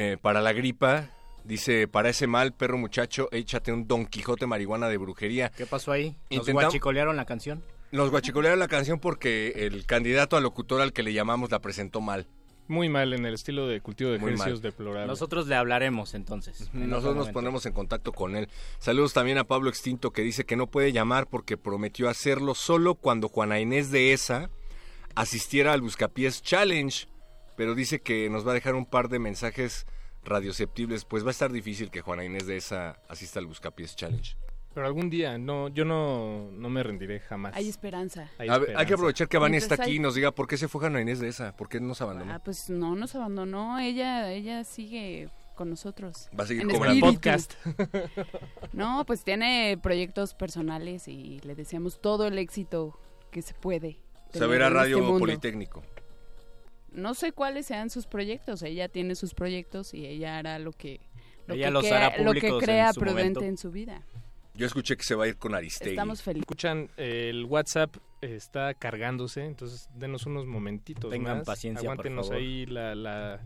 eh, 0.00 0.16
para 0.16 0.40
la 0.40 0.54
gripa. 0.54 1.10
Dice, 1.44 1.88
para 1.88 2.08
ese 2.08 2.26
mal, 2.26 2.54
perro 2.54 2.78
muchacho, 2.78 3.28
échate 3.32 3.70
un 3.70 3.86
Don 3.86 4.06
Quijote 4.06 4.46
marihuana 4.46 4.88
de 4.88 4.96
brujería. 4.96 5.50
¿Qué 5.50 5.66
pasó 5.66 5.92
ahí? 5.92 6.16
¿Nos 6.30 6.48
guachicolearon 6.48 7.16
la 7.16 7.26
canción? 7.26 7.62
Nos 7.92 8.10
guachicolearon 8.10 8.58
la 8.58 8.68
canción 8.68 8.98
porque 8.98 9.66
el 9.66 9.84
candidato 9.84 10.36
a 10.38 10.40
locutor 10.40 10.80
al 10.80 10.94
que 10.94 11.02
le 11.02 11.12
llamamos 11.12 11.50
la 11.50 11.60
presentó 11.60 12.00
mal. 12.00 12.26
Muy 12.66 12.88
mal, 12.88 13.12
en 13.12 13.26
el 13.26 13.34
estilo 13.34 13.66
de 13.66 13.80
cultivo 13.80 14.10
de 14.10 14.18
Muy 14.18 14.28
ejercicios 14.28 14.60
mal. 14.62 14.70
deplorable. 14.70 15.06
Nosotros 15.06 15.48
le 15.48 15.56
hablaremos 15.56 16.14
entonces. 16.14 16.60
en 16.60 16.68
otro 16.68 16.86
Nosotros 16.86 17.16
nos 17.16 17.28
ponemos 17.30 17.66
en 17.66 17.72
contacto 17.72 18.12
con 18.12 18.36
él. 18.36 18.48
Saludos 18.78 19.12
también 19.12 19.36
a 19.38 19.44
Pablo 19.44 19.68
Extinto 19.68 20.12
que 20.12 20.22
dice 20.22 20.44
que 20.44 20.56
no 20.56 20.68
puede 20.68 20.92
llamar 20.92 21.26
porque 21.26 21.56
prometió 21.58 22.08
hacerlo 22.08 22.54
solo 22.54 22.94
cuando 22.94 23.28
Juana 23.28 23.60
Inés 23.60 23.90
de 23.90 24.12
esa 24.12 24.50
asistiera 25.14 25.72
al 25.72 25.80
Buscapiés 25.82 26.42
Challenge, 26.42 27.06
pero 27.60 27.74
dice 27.74 28.00
que 28.00 28.30
nos 28.30 28.46
va 28.46 28.52
a 28.52 28.54
dejar 28.54 28.74
un 28.74 28.86
par 28.86 29.10
de 29.10 29.18
mensajes 29.18 29.84
radioceptibles, 30.24 31.04
pues 31.04 31.24
va 31.24 31.28
a 31.28 31.30
estar 31.32 31.52
difícil 31.52 31.90
que 31.90 32.00
Juana 32.00 32.24
Inés 32.24 32.46
de 32.46 32.56
esa 32.56 32.98
asista 33.06 33.38
al 33.38 33.44
Buscapiés 33.44 33.94
Challenge. 33.96 34.34
Pero 34.72 34.86
algún 34.86 35.10
día, 35.10 35.36
no, 35.36 35.68
yo 35.68 35.84
no, 35.84 36.50
no 36.52 36.70
me 36.70 36.82
rendiré 36.82 37.20
jamás. 37.20 37.54
Hay 37.54 37.68
esperanza. 37.68 38.30
Hay 38.38 38.48
A 38.48 38.56
ver, 38.56 38.74
hay 38.78 38.86
que 38.86 38.94
aprovechar 38.94 39.28
que 39.28 39.36
Vania 39.36 39.58
está 39.58 39.74
aquí 39.74 39.96
y 39.96 39.98
nos 39.98 40.14
diga 40.14 40.30
por 40.30 40.46
qué 40.46 40.56
se 40.56 40.68
fue 40.68 40.80
Juana 40.80 41.02
Inés 41.02 41.20
de 41.20 41.28
esa, 41.28 41.54
por 41.54 41.68
qué 41.68 41.80
nos 41.80 42.00
abandonó. 42.00 42.32
Ah, 42.32 42.38
pues 42.38 42.70
no 42.70 42.96
nos 42.96 43.14
abandonó, 43.14 43.78
ella 43.78 44.32
ella 44.32 44.64
sigue 44.64 45.28
con 45.54 45.68
nosotros. 45.68 46.30
Va 46.40 46.44
a 46.44 46.46
seguir 46.46 46.62
en 46.62 46.70
como 46.70 46.86
espíritu. 46.86 47.12
podcast. 47.12 47.52
No, 48.72 49.04
pues 49.04 49.22
tiene 49.22 49.78
proyectos 49.82 50.32
personales 50.32 51.08
y 51.08 51.40
le 51.40 51.54
deseamos 51.54 52.00
todo 52.00 52.26
el 52.26 52.38
éxito 52.38 52.98
que 53.30 53.42
se 53.42 53.52
puede. 53.52 53.98
Saber 54.32 54.62
a 54.62 54.70
Radio 54.70 54.96
este 54.96 55.06
mundo. 55.06 55.20
Politécnico. 55.20 55.82
No 56.92 57.14
sé 57.14 57.32
cuáles 57.32 57.66
sean 57.66 57.90
sus 57.90 58.06
proyectos, 58.06 58.62
ella 58.62 58.88
tiene 58.88 59.14
sus 59.14 59.34
proyectos 59.34 59.94
y 59.94 60.06
ella 60.06 60.38
hará 60.38 60.58
lo 60.58 60.72
que 60.72 61.00
lo 61.46 61.54
Ella 61.54 61.66
que, 61.66 61.70
los 61.72 61.84
crea- 61.84 62.06
hará 62.06 62.22
lo 62.22 62.32
que 62.32 62.46
en 62.48 62.58
crea 62.58 62.92
su 62.92 63.00
prudente 63.00 63.22
momento. 63.40 63.44
en 63.44 63.56
su 63.58 63.70
vida. 63.70 64.02
Yo 64.54 64.66
escuché 64.66 64.96
que 64.96 65.04
se 65.04 65.14
va 65.14 65.24
a 65.24 65.28
ir 65.28 65.36
con 65.36 65.54
Aristegui. 65.54 65.90
Estamos 65.92 66.22
felices. 66.22 66.42
Escuchan, 66.42 66.90
eh, 66.96 67.28
el 67.30 67.44
WhatsApp 67.44 67.96
está 68.20 68.74
cargándose, 68.74 69.44
entonces 69.44 69.88
denos 69.94 70.26
unos 70.26 70.44
momentitos 70.46 71.10
Tengan 71.10 71.38
más. 71.38 71.46
paciencia, 71.46 71.82
por 71.88 71.92
Aguántenos 71.94 72.26
favor. 72.28 72.42
ahí 72.42 72.66
la, 72.66 72.94
la, 72.94 73.40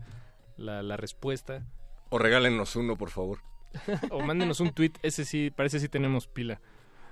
la, 0.57 0.83
la 0.83 0.97
respuesta. 0.97 1.63
O 2.09 2.17
regálenos 2.17 2.75
uno, 2.75 2.97
por 2.97 3.11
favor. 3.11 3.39
o 4.11 4.21
mándenos 4.21 4.59
un 4.59 4.71
tweet, 4.71 4.93
ese 5.03 5.23
sí, 5.25 5.51
parece 5.51 5.79
sí 5.79 5.87
tenemos 5.89 6.27
pila 6.27 6.59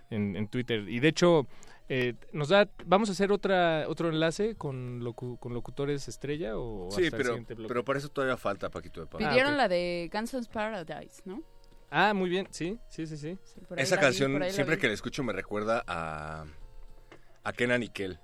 en, 0.10 0.36
en 0.36 0.48
Twitter. 0.48 0.88
Y 0.90 1.00
de 1.00 1.08
hecho, 1.10 1.48
eh, 1.90 2.16
nos 2.32 2.50
da, 2.50 2.70
vamos 2.86 3.10
a 3.10 3.12
hacer 3.12 3.32
otra 3.32 3.86
otro 3.88 4.10
enlace 4.10 4.56
con, 4.56 5.02
locu- 5.02 5.38
con 5.40 5.54
locutores 5.54 6.08
estrella 6.08 6.58
o 6.58 6.90
Sí, 6.92 7.06
hasta 7.06 7.18
pero, 7.18 7.38
pero 7.68 7.84
para 7.86 8.00
eso 8.00 8.10
todavía 8.10 8.38
falta, 8.38 8.70
Paquito 8.70 9.02
de 9.02 9.08
Pablo. 9.08 9.28
Pidieron 9.28 9.52
ok. 9.54 9.58
la 9.58 9.68
de 9.68 10.10
Guns 10.12 10.48
Paradise, 10.48 11.22
¿no? 11.26 11.42
Ah, 11.92 12.14
muy 12.14 12.30
bien, 12.30 12.48
sí, 12.52 12.80
sí, 12.90 13.06
sí, 13.06 13.18
sí. 13.18 13.38
ahí 13.70 13.78
Esa 13.78 13.98
vi, 13.98 14.02
canción, 14.02 14.32
siempre 14.50 14.76
vi. 14.78 14.82
que 14.82 14.88
la 14.88 14.94
escucho, 14.94 15.24
me 15.24 15.34
recuerda 15.34 15.84
a, 15.86 16.46
a 17.44 17.54
Kenan 17.54 17.82
Nickel. 17.82 18.18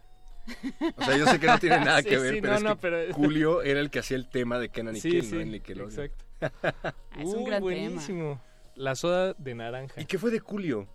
O 0.97 1.03
sea, 1.03 1.15
yo 1.15 1.27
sé 1.27 1.39
que 1.39 1.45
no 1.45 1.59
tiene 1.59 1.79
nada 1.81 2.01
Sí, 2.01 2.09
que 2.09 2.17
ver, 2.17 2.33
sí, 2.33 2.41
pero 2.41 2.53
no, 2.53 2.57
es 2.57 2.63
no, 2.63 2.75
que 2.77 2.81
pero- 2.81 3.13
Julio 3.13 3.61
era 3.61 3.79
el 3.79 3.91
que 3.91 3.99
hacía 3.99 4.17
el 4.17 4.27
tema 4.29 4.57
de 4.57 4.69
Kenan 4.69 4.95
Sí, 4.95 5.09
Nickel, 5.09 5.23
sí, 5.29 5.35
no 5.35 5.41
en 5.41 5.51
Nickelodeon. 5.51 5.91
exacto. 5.91 6.25
Es 7.19 7.27
un 7.27 7.39
Uy, 7.43 7.45
gran 7.45 7.61
buenísimo. 7.61 8.41
La 8.75 8.95
soda 8.95 9.33
de 9.37 9.53
naranja. 9.55 9.99
¿Y 10.01 10.05
qué 10.05 10.17
fue 10.17 10.31
de 10.31 10.39
Julio? 10.39 10.87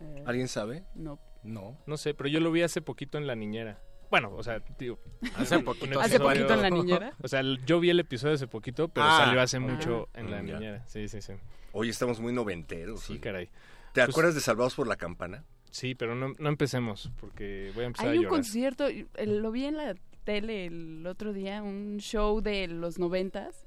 Eh, 0.00 0.24
¿Alguien 0.26 0.48
sabe? 0.48 0.84
no. 0.94 1.18
No, 1.46 1.78
no 1.86 1.96
sé, 1.96 2.14
pero 2.14 2.28
yo 2.28 2.40
lo 2.40 2.50
vi 2.52 2.62
hace 2.62 2.82
poquito 2.82 3.18
en 3.18 3.26
La 3.26 3.34
Niñera. 3.34 3.80
Bueno, 4.10 4.32
o 4.36 4.42
sea, 4.42 4.60
digo... 4.78 4.98
Hace 5.36 5.58
poquito. 5.60 5.98
¿Hace 6.00 6.16
episodio- 6.16 6.28
poquito 6.46 6.54
en 6.54 6.62
La 6.62 6.70
Niñera? 6.82 7.12
O 7.22 7.28
sea, 7.28 7.42
yo 7.66 7.80
vi 7.80 7.90
el 7.90 7.98
episodio 8.00 8.34
hace 8.34 8.46
poquito, 8.46 8.88
pero 8.88 9.06
Ah, 9.06 9.24
salió 9.24 9.40
hace 9.40 9.58
mucho 9.58 10.08
en 10.14 10.30
La 10.30 10.42
Mm, 10.42 10.46
ya. 10.46 10.54
Niñera. 10.54 10.86
Sí, 10.86 11.08
sí, 11.08 11.20
sí. 11.20 11.32
Hoy 11.72 11.88
estamos 11.88 12.20
muy 12.20 12.32
noventeros. 12.32 13.00
Sí, 13.00 13.14
oye. 13.14 13.20
caray. 13.20 13.46
¿Te 13.46 14.02
Pues- 14.02 14.08
acuerdas 14.10 14.34
de 14.34 14.40
Salvados 14.40 14.74
por 14.74 14.86
la 14.86 14.96
Campana? 14.96 15.44
Sí, 15.70 15.94
pero 15.94 16.14
no, 16.14 16.34
no 16.38 16.48
empecemos, 16.48 17.10
porque 17.20 17.70
voy 17.74 17.84
a 17.84 17.86
empezar 17.88 18.08
Hay 18.08 18.18
a 18.18 18.20
un 18.20 18.26
concierto, 18.28 18.86
lo 19.26 19.50
vi 19.50 19.64
en 19.66 19.76
la 19.76 19.94
tele 20.24 20.66
el 20.66 21.06
otro 21.06 21.32
día, 21.32 21.62
un 21.62 21.98
show 21.98 22.40
de 22.40 22.66
los 22.68 22.98
noventas. 22.98 23.66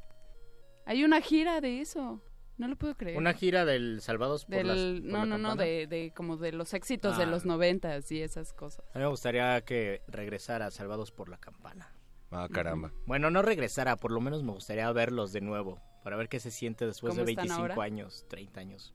Hay 0.85 1.03
una 1.03 1.22
gira 1.22 1.61
de 1.61 1.82
eso, 1.82 2.22
no 2.59 2.67
lo 2.67 2.75
puedo 2.75 2.95
creer. 2.95 3.17
Una 3.17 3.33
gira 3.33 3.65
del 3.65 4.01
Salvados 4.01 4.45
por 4.45 4.55
Del, 4.55 4.67
las- 4.67 5.01
por 5.01 5.11
no, 5.11 5.19
la 5.19 5.25
no, 5.25 5.38
no, 5.38 5.55
de, 5.55 5.88
de 5.88 6.11
como 6.15 6.38
de 6.38 6.51
los 6.51 6.73
éxitos 6.75 7.17
de 7.17 7.23
Ah. 7.23 7.27
los 7.27 7.45
noventas 7.45 8.11
y 8.11 8.21
esas 8.21 8.53
cosas. 8.53 8.85
A 8.93 8.99
mí 8.99 9.03
me 9.03 9.09
gustaría 9.09 9.59
que 9.61 10.01
regresara 10.07 10.69
Salvados 10.69 11.11
por 11.11 11.29
la 11.29 11.38
Campana. 11.38 11.91
Ah, 12.31 12.47
caramba. 12.51 12.91
Bueno, 13.07 13.31
no 13.31 13.41
regresara, 13.41 13.95
por 13.95 14.11
lo 14.11 14.21
menos 14.21 14.43
me 14.43 14.51
gustaría 14.51 14.91
verlos 14.91 15.31
de 15.33 15.41
nuevo, 15.41 15.81
para 16.03 16.15
ver 16.15 16.29
qué 16.29 16.39
se 16.39 16.51
siente 16.51 16.85
después 16.85 17.15
de 17.15 17.21
¿Cómo 17.21 17.29
están 17.31 17.45
25 17.47 17.61
ahora? 17.73 17.83
años, 17.83 18.25
30 18.29 18.59
años. 18.59 18.93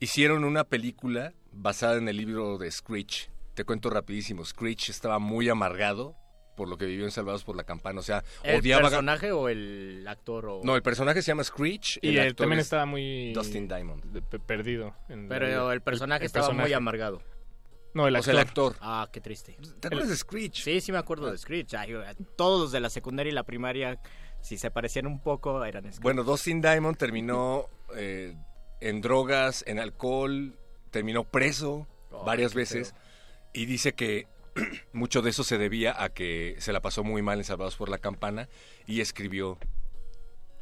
Hicieron 0.00 0.44
una 0.44 0.64
película 0.64 1.34
basada 1.52 1.96
en 1.98 2.08
el 2.08 2.16
libro 2.16 2.56
de 2.58 2.70
Screech. 2.70 3.30
Te 3.54 3.64
cuento 3.64 3.90
rapidísimo. 3.90 4.44
Screech 4.44 4.88
estaba 4.88 5.18
muy 5.18 5.48
amargado 5.50 6.16
por 6.56 6.68
lo 6.68 6.76
que 6.78 6.86
vivió 6.86 7.04
en 7.04 7.10
Salvados 7.10 7.44
por 7.44 7.56
la 7.56 7.64
Campana. 7.64 8.00
O 8.00 8.02
sea, 8.02 8.22
¿El 8.42 8.60
odiaba... 8.60 8.82
personaje 8.82 9.32
o 9.32 9.48
el 9.48 10.04
actor? 10.08 10.46
O... 10.46 10.60
No, 10.62 10.76
el 10.76 10.82
personaje 10.82 11.22
se 11.22 11.28
llama 11.28 11.44
Screech. 11.44 11.98
Y 12.02 12.08
el 12.08 12.18
él 12.18 12.20
actor 12.28 12.44
también 12.44 12.60
es 12.60 12.66
estaba 12.66 12.86
muy... 12.86 13.32
Dustin 13.32 13.68
Diamond. 13.68 14.22
perdido. 14.46 14.94
en 15.08 15.28
Pero 15.28 15.72
el 15.72 15.80
personaje 15.80 16.22
el 16.24 16.26
estaba 16.26 16.50
muy 16.52 16.72
amargado. 16.72 17.22
No, 17.94 18.06
el 18.08 18.14
O 18.14 18.18
actor. 18.18 18.24
sea, 18.24 18.40
el 18.40 18.46
actor. 18.48 18.76
Ah, 18.80 19.08
qué 19.12 19.20
triste. 19.20 19.56
¿Te 19.80 19.88
acuerdas 19.88 20.08
de 20.08 20.16
Screech? 20.16 20.62
Sí, 20.62 20.80
sí 20.80 20.92
me 20.92 20.98
acuerdo 20.98 21.30
de 21.30 21.36
Screech. 21.36 21.74
Ay, 21.74 21.92
todos 22.36 22.60
los 22.60 22.72
de 22.72 22.80
la 22.80 22.88
secundaria 22.88 23.30
y 23.30 23.34
la 23.34 23.44
primaria, 23.44 24.00
si 24.40 24.56
se 24.56 24.70
parecían 24.70 25.06
un 25.06 25.20
poco, 25.20 25.62
eran 25.64 25.84
Screech. 25.84 26.02
Bueno, 26.02 26.24
Dustin 26.24 26.62
Diamond 26.62 26.96
terminó 26.96 27.66
eh, 27.94 28.34
en 28.80 29.00
drogas, 29.02 29.62
en 29.66 29.78
alcohol, 29.78 30.54
terminó 30.90 31.24
preso 31.24 31.86
Oh, 32.14 32.24
varias 32.24 32.52
veces 32.54 32.94
y 33.54 33.64
dice 33.64 33.94
que 33.94 34.26
mucho 34.92 35.22
de 35.22 35.30
eso 35.30 35.44
se 35.44 35.58
debía 35.58 36.02
a 36.02 36.10
que 36.10 36.56
se 36.58 36.72
la 36.72 36.80
pasó 36.80 37.04
muy 37.04 37.22
mal 37.22 37.38
en 37.38 37.44
Salvados 37.44 37.76
por 37.76 37.88
la 37.88 37.98
Campana 37.98 38.48
y 38.86 39.00
escribió 39.00 39.58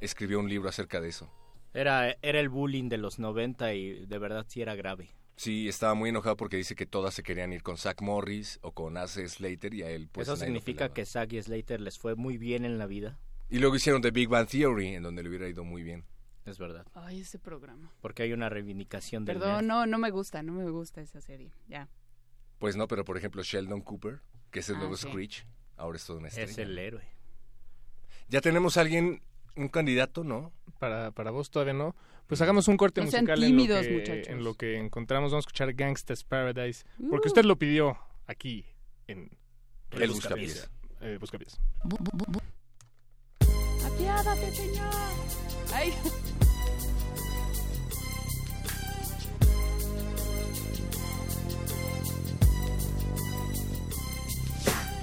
escribió 0.00 0.40
un 0.40 0.48
libro 0.48 0.68
acerca 0.68 1.00
de 1.00 1.08
eso. 1.08 1.30
Era, 1.74 2.16
era 2.22 2.40
el 2.40 2.48
bullying 2.48 2.88
de 2.88 2.98
los 2.98 3.18
90 3.18 3.74
y 3.74 4.06
de 4.06 4.18
verdad 4.18 4.46
sí 4.48 4.62
era 4.62 4.74
grave. 4.74 5.10
Sí, 5.36 5.68
estaba 5.68 5.94
muy 5.94 6.10
enojado 6.10 6.36
porque 6.36 6.56
dice 6.56 6.74
que 6.74 6.84
todas 6.84 7.14
se 7.14 7.22
querían 7.22 7.52
ir 7.52 7.62
con 7.62 7.78
Zach 7.78 8.02
Morris 8.02 8.58
o 8.62 8.72
con 8.72 8.96
Ace 8.96 9.26
Slater 9.26 9.72
y 9.72 9.82
a 9.82 9.90
él 9.90 10.08
pues 10.10 10.28
Eso 10.28 10.36
significa 10.36 10.92
que 10.92 11.06
Zack 11.06 11.32
y 11.32 11.42
Slater 11.42 11.80
les 11.80 11.98
fue 11.98 12.14
muy 12.14 12.36
bien 12.36 12.64
en 12.64 12.78
la 12.78 12.86
vida. 12.86 13.18
Y 13.48 13.58
luego 13.58 13.76
hicieron 13.76 14.02
The 14.02 14.10
Big 14.10 14.28
Bang 14.28 14.48
Theory 14.48 14.88
en 14.88 15.02
donde 15.02 15.22
le 15.22 15.28
hubiera 15.28 15.48
ido 15.48 15.64
muy 15.64 15.82
bien. 15.82 16.04
Es 16.44 16.58
verdad. 16.58 16.86
Ay, 16.94 17.20
ese 17.20 17.38
programa. 17.38 17.92
Porque 18.00 18.22
hay 18.22 18.32
una 18.32 18.48
reivindicación 18.48 19.24
del 19.24 19.38
Perdón, 19.38 19.66
nerd. 19.66 19.66
no, 19.66 19.86
no 19.86 19.98
me 19.98 20.10
gusta, 20.10 20.42
no 20.42 20.52
me 20.52 20.68
gusta 20.70 21.00
esa 21.00 21.20
serie. 21.20 21.52
Ya. 21.68 21.88
Pues 22.60 22.76
no, 22.76 22.86
pero 22.86 23.04
por 23.04 23.16
ejemplo 23.16 23.42
Sheldon 23.42 23.80
Cooper, 23.80 24.20
que 24.52 24.60
es 24.60 24.68
el 24.68 24.76
Ah, 24.76 24.78
nuevo 24.78 24.96
sí. 24.96 25.08
Screech, 25.08 25.44
ahora 25.76 25.96
es 25.96 26.04
todo 26.06 26.18
una 26.18 26.28
estrella. 26.28 26.48
Es 26.52 26.58
el 26.58 26.78
héroe. 26.78 27.02
Ya 28.28 28.40
tenemos 28.40 28.76
a 28.76 28.82
alguien, 28.82 29.22
un 29.56 29.68
candidato, 29.68 30.22
¿no? 30.22 30.52
Para, 30.78 31.10
para 31.10 31.32
vos 31.32 31.50
todavía 31.50 31.72
no. 31.74 31.96
Pues 32.28 32.40
hagamos 32.42 32.68
un 32.68 32.76
corte 32.76 33.00
No 33.00 33.10
sean 33.10 33.24
musical 33.24 33.40
tímidos, 33.40 33.84
en, 33.84 33.84
lo 33.84 33.88
que, 33.90 33.98
muchachos. 33.98 34.28
en 34.28 34.44
lo 34.44 34.54
que 34.54 34.76
encontramos. 34.78 35.32
Vamos 35.32 35.44
a 35.44 35.48
escuchar 35.48 35.72
Gangsta's 35.74 36.22
Paradise. 36.22 36.84
Porque 37.10 37.26
Uh. 37.26 37.30
usted 37.30 37.44
lo 37.44 37.56
pidió 37.58 37.98
aquí 38.28 38.64
en 39.08 39.36
El 39.90 40.10
Buscapiés. 40.10 40.70
Eh, 41.00 41.16
Buscapiés. 41.18 41.58
Apiádate, 43.84 44.54
señor. 44.54 44.92
Ay. 45.72 45.92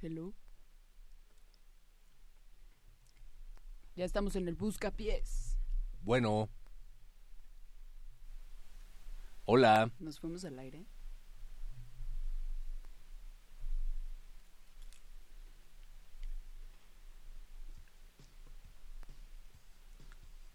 Hello. 0.00 0.32
Ya 3.96 4.04
estamos 4.04 4.36
en 4.36 4.46
el 4.46 4.54
buscapiés. 4.54 5.58
Bueno. 6.02 6.48
Hola. 9.44 9.90
Nos 9.98 10.20
fuimos 10.20 10.44
al 10.44 10.56
aire. 10.60 10.86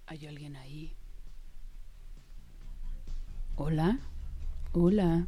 ¿Hay 0.05 0.25
alguien 0.25 0.55
ahí? 0.55 0.95
Hola. 3.57 3.99
Hola. 4.71 5.27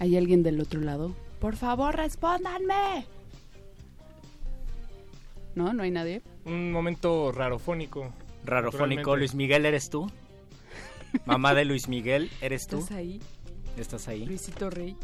¿Hay 0.00 0.16
alguien 0.16 0.42
del 0.42 0.58
otro 0.58 0.80
lado? 0.80 1.14
Por 1.40 1.56
favor, 1.56 1.96
respóndanme. 1.96 3.06
No, 5.54 5.72
no 5.72 5.82
hay 5.82 5.90
nadie. 5.90 6.22
Un 6.44 6.70
momento 6.70 7.32
rarofónico. 7.32 8.12
Rarofónico. 8.44 9.16
Luis 9.16 9.34
Miguel, 9.34 9.66
¿eres 9.66 9.90
tú? 9.90 10.10
Mamá 11.24 11.54
de 11.54 11.64
Luis 11.64 11.88
Miguel, 11.88 12.30
¿eres 12.40 12.66
tú? 12.66 12.78
¿Estás 12.78 12.96
ahí? 12.96 13.20
¿Estás 13.76 14.08
ahí? 14.08 14.24
Luisito 14.26 14.70
Rey. 14.70 14.96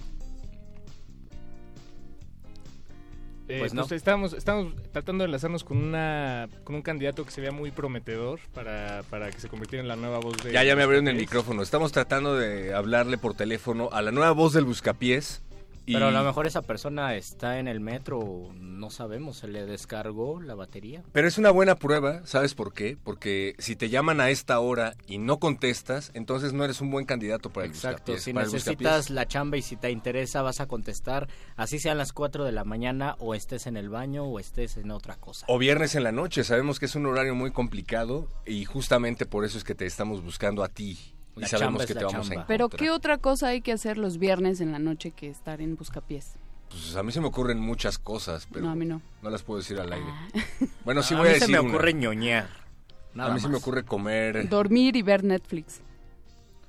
Eh, 3.48 3.58
Pues 3.60 3.74
no. 3.74 3.84
estamos, 3.90 4.32
estamos 4.32 4.74
tratando 4.92 5.22
de 5.22 5.26
enlazarnos 5.26 5.62
con 5.64 5.76
una 5.78 6.48
con 6.64 6.74
un 6.74 6.82
candidato 6.82 7.24
que 7.24 7.30
se 7.30 7.40
vea 7.40 7.52
muy 7.52 7.70
prometedor 7.70 8.40
para, 8.52 9.02
para 9.08 9.30
que 9.30 9.38
se 9.40 9.48
convirtiera 9.48 9.82
en 9.82 9.88
la 9.88 9.94
nueva 9.96 10.18
voz 10.18 10.36
de 10.42 10.52
Ya, 10.52 10.64
ya 10.64 10.74
me 10.76 10.82
abrieron 10.82 11.06
el 11.08 11.16
micrófono. 11.16 11.62
Estamos 11.62 11.92
tratando 11.92 12.36
de 12.36 12.74
hablarle 12.74 13.18
por 13.18 13.34
teléfono 13.34 13.88
a 13.92 14.02
la 14.02 14.10
nueva 14.10 14.32
voz 14.32 14.52
del 14.52 14.64
Buscapiés. 14.64 15.42
Y 15.86 15.92
Pero 15.92 16.08
a 16.08 16.10
lo 16.10 16.24
mejor 16.24 16.48
esa 16.48 16.62
persona 16.62 17.14
está 17.14 17.60
en 17.60 17.68
el 17.68 17.78
metro, 17.78 18.50
no 18.54 18.90
sabemos, 18.90 19.38
se 19.38 19.46
le 19.46 19.66
descargó 19.66 20.40
la 20.40 20.56
batería. 20.56 21.04
Pero 21.12 21.28
es 21.28 21.38
una 21.38 21.50
buena 21.50 21.76
prueba, 21.76 22.26
¿sabes 22.26 22.54
por 22.54 22.72
qué? 22.72 22.98
Porque 23.02 23.54
si 23.58 23.76
te 23.76 23.88
llaman 23.88 24.20
a 24.20 24.30
esta 24.30 24.58
hora 24.58 24.96
y 25.06 25.18
no 25.18 25.38
contestas, 25.38 26.10
entonces 26.14 26.52
no 26.52 26.64
eres 26.64 26.80
un 26.80 26.90
buen 26.90 27.06
candidato 27.06 27.50
para 27.50 27.66
el 27.66 27.72
Exacto, 27.72 28.12
Buscapiés. 28.12 28.24
si 28.24 28.32
para 28.32 28.46
necesitas 28.46 29.10
la 29.10 29.26
chamba 29.26 29.58
y 29.58 29.62
si 29.62 29.76
te 29.76 29.92
interesa 29.92 30.42
vas 30.42 30.60
a 30.60 30.66
contestar, 30.66 31.28
así 31.54 31.78
sean 31.78 31.98
las 31.98 32.12
4 32.12 32.44
de 32.44 32.50
la 32.50 32.64
mañana 32.64 33.14
o 33.20 33.34
estés 33.34 33.68
en 33.68 33.76
el 33.76 33.88
baño 33.88 34.24
o 34.24 34.40
estés 34.40 34.76
en 34.76 34.90
otra 34.90 35.14
cosa. 35.14 35.46
O 35.48 35.56
viernes 35.56 35.94
en 35.94 36.02
la 36.02 36.10
noche, 36.10 36.42
sabemos 36.42 36.80
que 36.80 36.86
es 36.86 36.96
un 36.96 37.06
horario 37.06 37.36
muy 37.36 37.52
complicado 37.52 38.28
y 38.44 38.64
justamente 38.64 39.24
por 39.24 39.44
eso 39.44 39.56
es 39.56 39.62
que 39.62 39.76
te 39.76 39.86
estamos 39.86 40.22
buscando 40.24 40.64
a 40.64 40.68
ti. 40.68 41.15
Y 41.36 41.40
La 41.40 41.48
sabemos 41.48 41.84
que 41.86 41.94
te 41.94 42.04
vamos 42.04 42.14
a 42.14 42.32
encontrar. 42.32 42.46
Pero 42.46 42.68
¿qué 42.68 42.90
otra 42.90 43.18
cosa 43.18 43.48
hay 43.48 43.60
que 43.60 43.72
hacer 43.72 43.98
los 43.98 44.18
viernes 44.18 44.60
en 44.60 44.72
la 44.72 44.78
noche 44.78 45.10
que 45.10 45.28
estar 45.28 45.60
en 45.60 45.76
Buscapiés? 45.76 46.34
Pues 46.70 46.96
a 46.96 47.02
mí 47.02 47.12
se 47.12 47.20
me 47.20 47.26
ocurren 47.28 47.60
muchas 47.60 47.98
cosas, 47.98 48.48
pero 48.50 48.64
No, 48.64 48.72
a 48.72 48.74
mí 48.74 48.86
no. 48.86 49.00
no 49.22 49.30
las 49.30 49.42
puedo 49.42 49.58
decir 49.60 49.78
al 49.78 49.92
aire. 49.92 50.06
Bueno, 50.84 51.02
sí 51.02 51.14
A 51.14 51.18
voy 51.18 51.28
a 51.28 51.32
mí 51.34 51.38
se 51.40 51.48
me 51.48 51.60
una. 51.60 51.68
ocurre 51.68 51.94
ñoñar, 51.94 52.48
A 53.14 53.16
nada 53.16 53.34
mí 53.34 53.40
se 53.40 53.48
me 53.48 53.56
ocurre 53.56 53.84
comer 53.84 54.48
Dormir 54.48 54.96
y 54.96 55.02
ver 55.02 55.22
Netflix. 55.24 55.80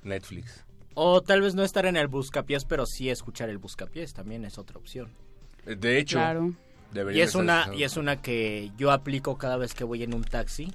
Netflix. 0.04 0.64
O 0.94 1.22
tal 1.22 1.42
vez 1.42 1.56
no 1.56 1.64
estar 1.64 1.86
en 1.86 1.96
el 1.96 2.08
buscapiés, 2.08 2.66
pero 2.66 2.86
sí 2.86 3.10
escuchar 3.10 3.50
el 3.50 3.58
buscapiés, 3.60 4.14
también 4.14 4.46
es 4.46 4.58
otra 4.58 4.78
opción. 4.78 5.12
Eh, 5.66 5.76
De 5.76 5.98
hecho, 6.00 6.18
Claro. 6.18 6.54
debería 6.92 7.20
Y 7.20 7.22
es 7.24 7.36
una 7.36 7.70
y 7.76 7.84
es 7.84 7.98
una 7.98 8.22
que 8.22 8.72
yo 8.78 8.92
aplico 8.92 9.38
cada 9.38 9.58
vez 9.58 9.74
que 9.74 9.84
voy 9.84 10.04
en 10.04 10.14
un 10.14 10.24
taxi. 10.24 10.72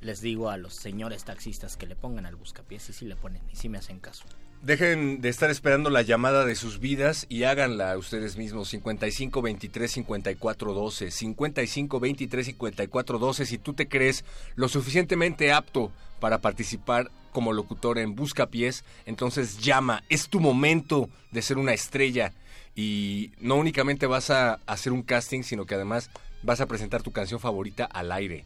Les 0.00 0.20
digo 0.20 0.50
a 0.50 0.56
los 0.56 0.74
señores 0.74 1.24
taxistas 1.24 1.76
que 1.76 1.86
le 1.86 1.96
pongan 1.96 2.26
al 2.26 2.36
buscapiés 2.36 2.88
y 2.90 2.92
sí 2.92 3.06
le 3.06 3.16
ponen 3.16 3.42
y 3.52 3.56
sí 3.56 3.68
me 3.68 3.78
hacen 3.78 3.98
caso. 3.98 4.24
Dejen 4.62 5.20
de 5.20 5.28
estar 5.28 5.50
esperando 5.50 5.90
la 5.90 6.02
llamada 6.02 6.44
de 6.44 6.54
sus 6.54 6.80
vidas 6.80 7.26
y 7.28 7.44
háganla 7.44 7.96
ustedes 7.96 8.36
mismos. 8.36 8.68
55 8.68 9.42
23 9.42 9.92
54 9.92 10.72
12. 10.72 11.10
55 11.10 12.00
23 12.00 12.46
54 12.46 13.18
12. 13.18 13.46
Si 13.46 13.58
tú 13.58 13.74
te 13.74 13.86
crees 13.86 14.24
lo 14.54 14.68
suficientemente 14.68 15.52
apto 15.52 15.92
para 16.20 16.40
participar 16.40 17.10
como 17.32 17.52
locutor 17.52 17.98
en 17.98 18.16
Buscapiés, 18.16 18.82
entonces 19.04 19.58
llama. 19.58 20.02
Es 20.08 20.28
tu 20.28 20.40
momento 20.40 21.10
de 21.30 21.42
ser 21.42 21.58
una 21.58 21.74
estrella. 21.74 22.32
Y 22.74 23.32
no 23.38 23.56
únicamente 23.56 24.06
vas 24.06 24.30
a 24.30 24.54
hacer 24.66 24.92
un 24.92 25.02
casting, 25.02 25.42
sino 25.42 25.64
que 25.64 25.74
además 25.74 26.10
vas 26.42 26.60
a 26.60 26.66
presentar 26.66 27.02
tu 27.02 27.12
canción 27.12 27.40
favorita 27.40 27.84
al 27.84 28.10
aire. 28.10 28.44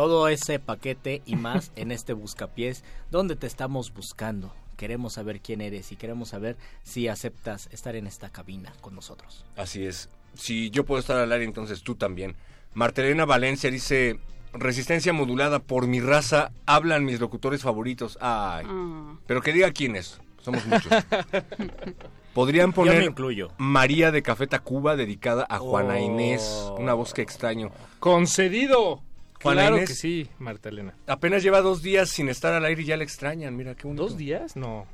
Todo 0.00 0.28
ese 0.28 0.58
paquete 0.58 1.20
y 1.26 1.36
más 1.36 1.72
en 1.76 1.92
este 1.92 2.14
Buscapiés, 2.14 2.84
donde 3.10 3.36
te 3.36 3.46
estamos 3.46 3.92
buscando. 3.92 4.50
Queremos 4.78 5.12
saber 5.12 5.42
quién 5.42 5.60
eres 5.60 5.92
y 5.92 5.96
queremos 5.96 6.30
saber 6.30 6.56
si 6.82 7.06
aceptas 7.06 7.68
estar 7.70 7.94
en 7.96 8.06
esta 8.06 8.30
cabina 8.30 8.72
con 8.80 8.94
nosotros. 8.94 9.44
Así 9.56 9.84
es. 9.84 10.08
Si 10.32 10.70
yo 10.70 10.86
puedo 10.86 11.00
estar 11.00 11.18
al 11.18 11.30
aire, 11.32 11.44
entonces 11.44 11.82
tú 11.82 11.96
también. 11.96 12.34
Martelena 12.72 13.26
Valencia 13.26 13.70
dice, 13.70 14.18
resistencia 14.54 15.12
modulada 15.12 15.58
por 15.58 15.86
mi 15.86 16.00
raza, 16.00 16.50
hablan 16.64 17.04
mis 17.04 17.20
locutores 17.20 17.60
favoritos. 17.60 18.16
Ay, 18.22 18.64
Ah. 18.66 19.18
pero 19.26 19.42
que 19.42 19.52
diga 19.52 19.70
quiénes, 19.70 20.18
somos 20.40 20.64
muchos. 20.64 20.90
Podrían 22.32 22.72
poner 22.72 23.02
incluyo. 23.02 23.50
María 23.58 24.10
de 24.12 24.22
Café 24.22 24.46
Tacuba 24.46 24.96
dedicada 24.96 25.44
a 25.50 25.58
Juana 25.58 25.96
Oh. 25.96 25.98
Inés, 26.06 26.70
una 26.78 26.94
voz 26.94 27.12
que 27.12 27.20
extraño. 27.20 27.70
¡Concedido! 27.98 29.02
Juana 29.42 29.62
claro 29.62 29.76
Inés. 29.78 29.88
que 29.88 29.94
sí, 29.94 30.28
Marta 30.38 30.68
Elena. 30.68 30.94
Apenas 31.06 31.42
lleva 31.42 31.60
dos 31.60 31.82
días 31.82 32.10
sin 32.10 32.28
estar 32.28 32.52
al 32.52 32.64
aire 32.64 32.82
y 32.82 32.84
ya 32.86 32.96
la 32.96 33.04
extrañan, 33.04 33.56
mira 33.56 33.74
qué 33.74 33.84
bonito. 33.86 34.02
¿Dos 34.04 34.16
días? 34.16 34.56
No. 34.56 34.86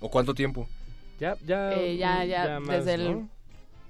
¿O 0.00 0.10
cuánto 0.10 0.34
tiempo? 0.34 0.68
Ya, 1.20 1.36
ya. 1.44 1.72
Eh, 1.74 1.96
ya, 1.96 2.24
ya, 2.24 2.60
más, 2.60 2.78
desde 2.84 2.94
el, 2.94 3.12
¿no? 3.12 3.28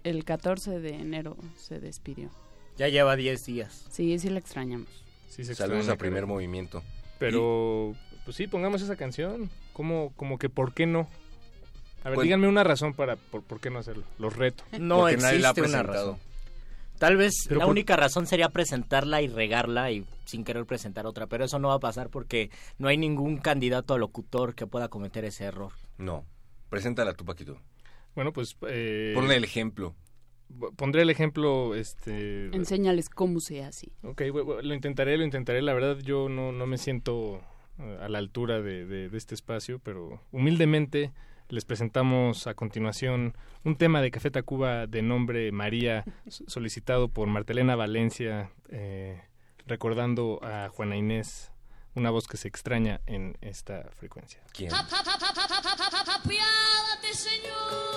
el 0.05 0.25
14 0.25 0.81
de 0.81 0.95
enero 0.97 1.37
se 1.57 1.81
despidió. 1.81 2.31
Ya 2.77 2.89
lleva 2.89 3.17
10 3.17 3.45
días. 3.47 3.87
Sí, 3.91 4.19
sí 4.19 4.29
la 4.31 4.39
extrañamos. 4.41 4.89
Sí, 5.29 5.45
se 5.45 5.55
Saludos 5.55 5.81
extraña, 5.81 5.95
a 5.95 5.99
primer 5.99 6.27
movimiento. 6.27 6.83
Pero, 7.19 7.95
pues 8.25 8.37
sí, 8.37 8.47
pongamos 8.47 8.83
esa 8.83 8.97
canción. 8.97 9.51
Como, 9.73 10.13
como 10.17 10.39
que, 10.39 10.49
¿por 10.49 10.75
qué 10.75 10.87
no? 10.87 11.09
A 12.03 12.09
ver, 12.11 12.17
Pues- 12.17 12.25
díganme 12.25 12.49
una 12.49 12.65
razón 12.65 12.93
para, 12.95 13.17
por, 13.17 13.43
por 13.43 13.61
qué 13.61 13.71
no 13.71 13.79
hacerlo. 13.79 14.05
Los 14.19 14.37
reto. 14.37 14.65
No 14.79 14.99
Porque 15.01 15.17
nadie 15.17 15.39
la 15.39 15.49
ha 15.49 15.51
existe 15.53 15.69
una 15.71 15.83
razón. 15.83 16.19
Tal 16.99 17.17
vez 17.17 17.33
Pero 17.49 17.59
la 17.61 17.65
por- 17.67 17.73
única 17.73 17.97
razón 17.97 18.27
sería 18.27 18.49
presentarla 18.49 19.21
y 19.21 19.27
regarla 19.29 19.91
y 19.91 20.05
sin 20.25 20.45
querer 20.45 20.65
presentar 20.65 21.07
otra, 21.07 21.27
pero 21.27 21.45
eso 21.45 21.59
no 21.59 21.69
va 21.69 21.75
a 21.75 21.81
pasar 21.81 22.09
porque 22.09 22.51
no 22.79 22.89
hay 22.89 22.97
ningún 22.97 23.39
candidato 23.39 23.95
a 23.95 23.99
locutor 23.99 24.55
que 24.55 24.67
pueda 24.67 24.89
cometer 24.89 25.25
ese 25.25 25.45
error. 25.45 25.73
No, 25.99 26.25
preséntala 26.71 27.13
tú, 27.15 27.25
Paquito. 27.25 27.59
Bueno, 28.15 28.33
pues... 28.33 28.57
Eh, 28.69 29.13
Ponle 29.15 29.37
el 29.37 29.45
ejemplo. 29.45 29.95
Pondré 30.77 31.03
el 31.03 31.11
ejemplo, 31.11 31.75
este... 31.75 32.47
Enséñales 32.55 33.09
cómo 33.09 33.41
se 33.41 33.65
hace. 33.65 33.89
Ok, 34.03 34.23
lo 34.63 34.75
intentaré, 34.75 35.17
lo 35.19 35.25
intentaré. 35.25 35.63
La 35.63 35.75
verdad, 35.75 35.99
yo 35.99 36.29
no, 36.29 36.53
no 36.53 36.67
me 36.67 36.79
siento 36.79 37.41
eh, 37.79 37.99
a 38.01 38.09
la 38.09 38.19
altura 38.19 38.61
de, 38.63 38.87
de- 38.87 39.09
de 39.09 39.19
este 39.19 39.35
espacio, 39.35 39.81
pero 39.83 40.21
humildemente 40.31 41.13
les 41.49 41.65
presentamos 41.65 42.47
a 42.47 42.55
continuación 42.55 43.35
un 43.65 43.77
tema 43.77 44.01
de 44.01 44.11
Café 44.11 44.31
Tacuba 44.31 44.87
de 44.87 45.03
nombre 45.03 45.53
María, 45.53 46.05
so- 46.29 46.45
solicitado 46.49 47.09
por 47.09 47.29
Martelena 47.29 47.77
Valencia, 47.77 48.51
eh, 48.71 49.23
recordando 49.67 50.41
a 50.43 50.69
Juana 50.71 50.97
Inés, 50.97 51.51
una 51.95 52.11
voz 52.11 52.27
que 52.27 52.37
se 52.37 52.49
extraña 52.49 53.01
en 53.07 53.37
esta 53.41 53.89
frecuencia. 53.93 54.41
¿Quién? 54.53 54.71
Señor. 57.15 57.94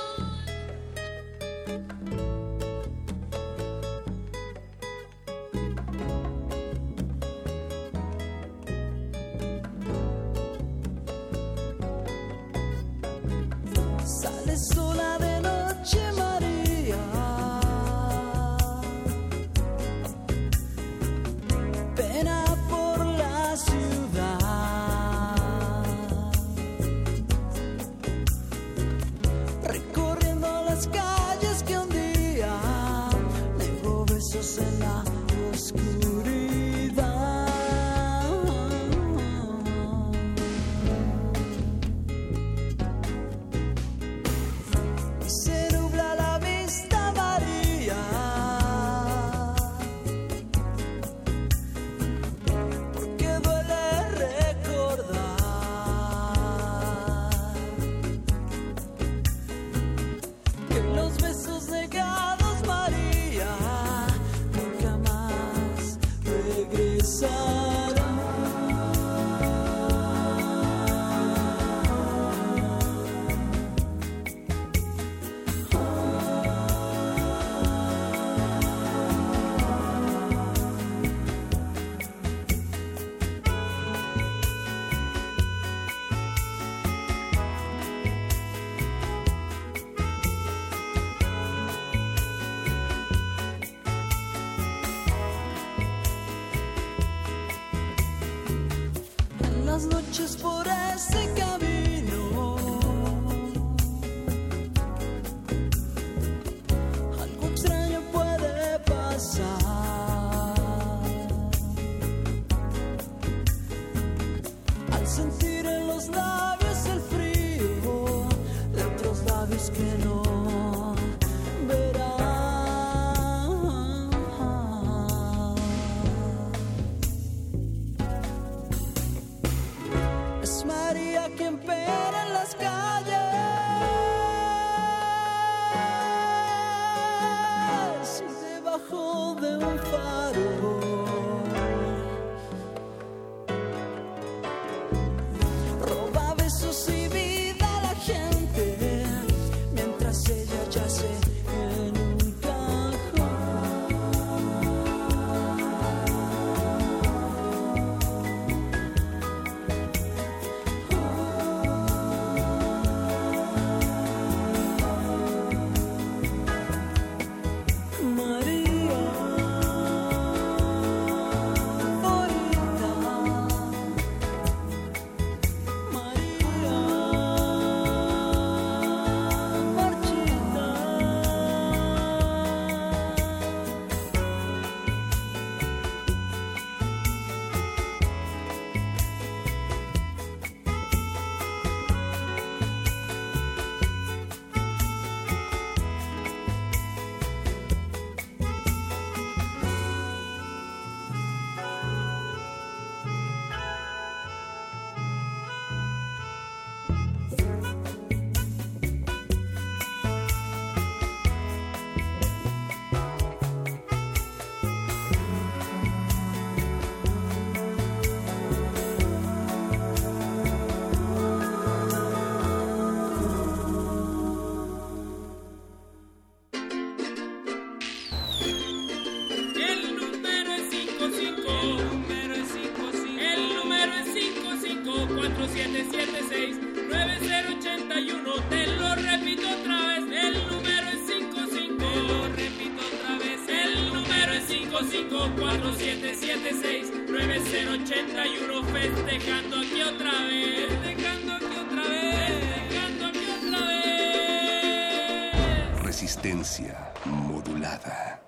Resistencia 256.57 256.93
modulada. 257.05 258.21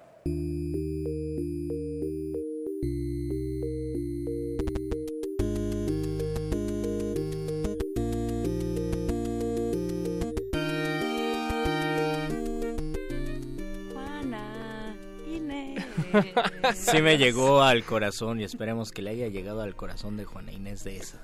Juana, 13.94 14.96
Inés. 15.28 15.86
Sí 16.76 17.02
me 17.02 17.18
llegó 17.18 17.64
al 17.64 17.84
corazón 17.84 18.40
y 18.40 18.44
esperemos 18.44 18.92
que 18.92 19.02
le 19.02 19.12
haya 19.12 19.28
llegado 19.28 19.62
al 19.62 19.76
corazón 19.76 20.18
de 20.18 20.26
Juana 20.26 20.52
Inés 20.52 20.84
de 20.84 20.98
esa. 20.98 21.20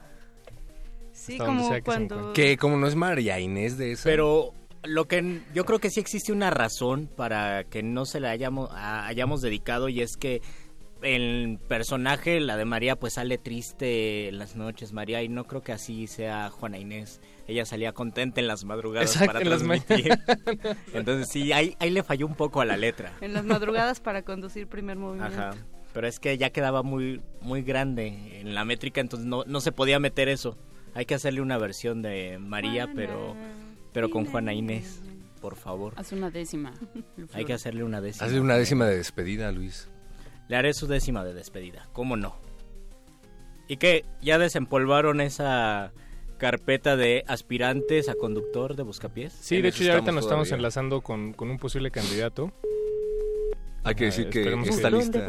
Sí, 1.12 1.34
Hasta 1.34 1.46
como 1.46 1.84
cuando... 1.84 2.34
Que 2.34 2.58
como 2.58 2.78
no 2.78 2.88
es 2.88 2.96
María 2.96 3.40
Inés 3.40 3.78
de 3.78 3.92
esa. 3.94 4.04
Pero 4.04 4.54
lo 4.88 5.06
que 5.08 5.42
yo 5.54 5.66
creo 5.66 5.80
que 5.80 5.90
sí 5.90 6.00
existe 6.00 6.32
una 6.32 6.50
razón 6.50 7.10
para 7.16 7.64
que 7.66 7.84
no 7.84 8.06
se 8.06 8.20
la 8.20 8.30
hayamos, 8.32 8.70
a- 8.72 9.08
hayamos 9.08 9.42
dedicado 9.42 9.90
y 9.90 10.02
es 10.02 10.18
que 10.18 10.42
el 11.02 11.60
personaje, 11.68 12.40
la 12.40 12.58
de 12.58 12.66
María, 12.66 12.96
pues 12.96 13.14
sale 13.14 13.38
triste 13.38 14.30
en 14.30 14.40
las 14.40 14.56
noches, 14.56 14.92
María, 14.94 15.22
y 15.22 15.30
no 15.30 15.44
creo 15.44 15.62
que 15.62 15.72
así 15.72 16.08
sea 16.08 16.50
Juana 16.50 16.80
Inés. 16.80 17.22
Ella 17.48 17.66
salía 17.66 17.92
contenta 17.92 18.42
en 18.42 18.48
las 18.48 18.64
madrugadas 18.66 19.12
Exacto, 19.12 19.34
para 19.34 19.42
en 19.44 19.50
las 19.52 19.62
transmitir. 19.62 20.18
Entonces 20.94 21.28
sí, 21.30 21.52
ahí, 21.52 21.76
ahí 21.80 21.92
le 21.92 22.02
falló 22.02 22.26
un 22.26 22.34
poco 22.36 22.62
a 22.62 22.66
la 22.66 22.76
letra. 22.78 23.14
En 23.22 23.34
las 23.34 23.46
madrugadas 23.46 24.00
para 24.00 24.24
conducir 24.24 24.68
primer 24.68 24.98
movimiento. 24.98 25.38
Ajá. 25.40 25.52
Pero 25.94 26.08
es 26.08 26.20
que 26.20 26.38
ya 26.38 26.50
quedaba 26.50 26.82
muy 26.84 27.22
muy 27.40 27.62
grande 27.62 28.40
en 28.42 28.54
la 28.56 28.66
métrica, 28.66 29.00
entonces 29.00 29.28
no, 29.28 29.44
no 29.46 29.62
se 29.62 29.72
podía 29.72 30.00
meter 30.00 30.28
eso. 30.28 30.58
Hay 30.94 31.06
que 31.06 31.14
hacerle 31.14 31.42
una 31.42 31.58
versión 31.58 32.02
de 32.02 32.38
María, 32.40 32.90
pero 32.96 33.36
pero 33.96 34.10
con 34.10 34.26
Juana 34.26 34.54
Inés, 34.54 35.02
por 35.40 35.56
favor. 35.56 35.94
Haz 35.96 36.12
una 36.12 36.30
décima. 36.30 36.74
Hay 37.32 37.46
que 37.46 37.54
hacerle 37.54 37.82
una 37.82 38.02
décima. 38.02 38.26
Hazle 38.26 38.42
una 38.42 38.58
décima 38.58 38.86
de 38.88 38.98
despedida, 38.98 39.50
Luis. 39.54 39.88
Le 40.50 40.58
haré 40.58 40.74
su 40.74 40.86
décima 40.86 41.24
de 41.24 41.34
despedida, 41.34 41.88
¿cómo 41.94 42.18
no? 42.18 42.36
¿Y 43.70 43.78
qué? 43.78 44.04
¿Ya 44.22 44.38
desempolvaron 44.38 45.22
esa 45.22 45.94
carpeta 46.38 46.98
de 46.98 47.24
aspirantes 47.26 48.10
a 48.10 48.16
conductor 48.16 48.76
de 48.76 48.84
Buscapiés? 48.84 49.32
Sí, 49.32 49.62
de 49.62 49.70
hecho 49.70 49.86
ya 49.86 49.94
ahorita 49.94 50.12
nos 50.12 50.26
estamos 50.26 50.52
enlazando 50.52 51.00
con, 51.00 51.32
con 51.32 51.50
un 51.50 51.58
posible 51.58 51.90
candidato. 51.90 52.52
Hay 53.86 53.96
que 53.96 54.04
Ah, 54.04 54.08
decir 54.08 54.30
que 54.30 54.42
está 54.64 54.90
que- 54.90 54.96
lista. 54.98 55.28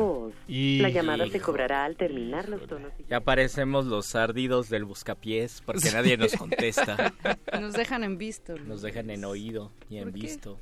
Y- 0.48 0.78
La 0.80 0.88
llamada 0.88 1.28
se 1.28 1.40
cobrará 1.40 1.84
al 1.84 1.96
terminar 1.96 2.48
los 2.48 2.66
tonos. 2.66 2.90
Ya 3.08 3.20
parecemos 3.20 3.84
los 3.86 4.14
ardidos 4.14 4.68
del 4.70 4.84
Buscapiés 4.84 5.62
porque 5.64 5.90
nadie 5.92 6.16
nos 6.16 6.32
contesta. 6.34 7.12
Nos 7.60 7.74
dejan 7.74 8.02
en 8.04 8.16
visto. 8.18 8.56
Nos 8.58 8.82
dejan 8.82 9.10
en 9.10 9.24
oído 9.24 9.72
y 9.90 9.98
en 9.98 10.12
visto. 10.12 10.58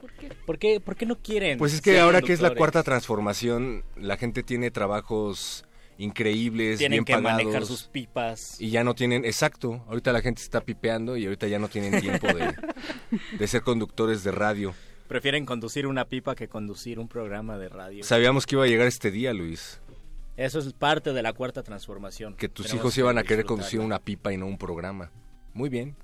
¿Por 0.00 0.12
qué? 0.12 0.28
¿Por 0.44 0.58
qué, 0.58 0.80
por 0.80 0.96
qué 0.96 1.06
no 1.06 1.16
quieren? 1.16 1.56
Pues 1.58 1.72
es 1.72 1.80
que 1.80 1.92
ser 1.92 2.00
ahora 2.00 2.20
que 2.20 2.32
es 2.32 2.40
la 2.40 2.54
cuarta 2.54 2.82
transformación, 2.82 3.82
la 3.96 4.16
gente 4.16 4.42
tiene 4.42 4.70
trabajos 4.70 5.64
increíbles, 5.98 6.78
Tienen 6.78 6.98
bien 6.98 7.04
que 7.06 7.12
pagados. 7.14 7.42
manejar 7.44 7.64
sus 7.64 7.84
pipas. 7.84 8.60
Y 8.60 8.68
ya 8.70 8.84
no 8.84 8.94
tienen, 8.94 9.24
exacto, 9.24 9.82
ahorita 9.88 10.12
la 10.12 10.20
gente 10.20 10.42
está 10.42 10.60
pipeando 10.60 11.16
y 11.16 11.24
ahorita 11.24 11.46
ya 11.46 11.58
no 11.58 11.68
tienen 11.68 12.00
tiempo 12.00 12.26
de, 12.26 12.54
de 13.38 13.46
ser 13.46 13.62
conductores 13.62 14.22
de 14.22 14.32
radio. 14.32 14.74
Prefieren 15.08 15.46
conducir 15.46 15.86
una 15.86 16.04
pipa 16.04 16.34
que 16.34 16.48
conducir 16.48 16.98
un 16.98 17.08
programa 17.08 17.58
de 17.58 17.68
radio. 17.68 18.04
Sabíamos 18.04 18.44
que 18.46 18.56
iba 18.56 18.64
a 18.64 18.66
llegar 18.66 18.86
este 18.86 19.10
día, 19.10 19.32
Luis, 19.32 19.80
Eso 20.36 20.58
es 20.58 20.72
parte 20.72 21.12
de 21.12 21.22
la 21.22 21.32
cuarta 21.32 21.62
transformación. 21.62 22.34
que 22.34 22.48
tus 22.48 22.66
Tenemos 22.66 22.82
hijos 22.82 22.98
iban 22.98 23.16
a 23.18 23.22
querer 23.22 23.44
conducir 23.46 23.80
una 23.80 23.98
pipa 23.98 24.32
y 24.32 24.36
no 24.36 24.46
un 24.46 24.58
programa. 24.58 25.10
Muy 25.54 25.68
bien. 25.68 25.96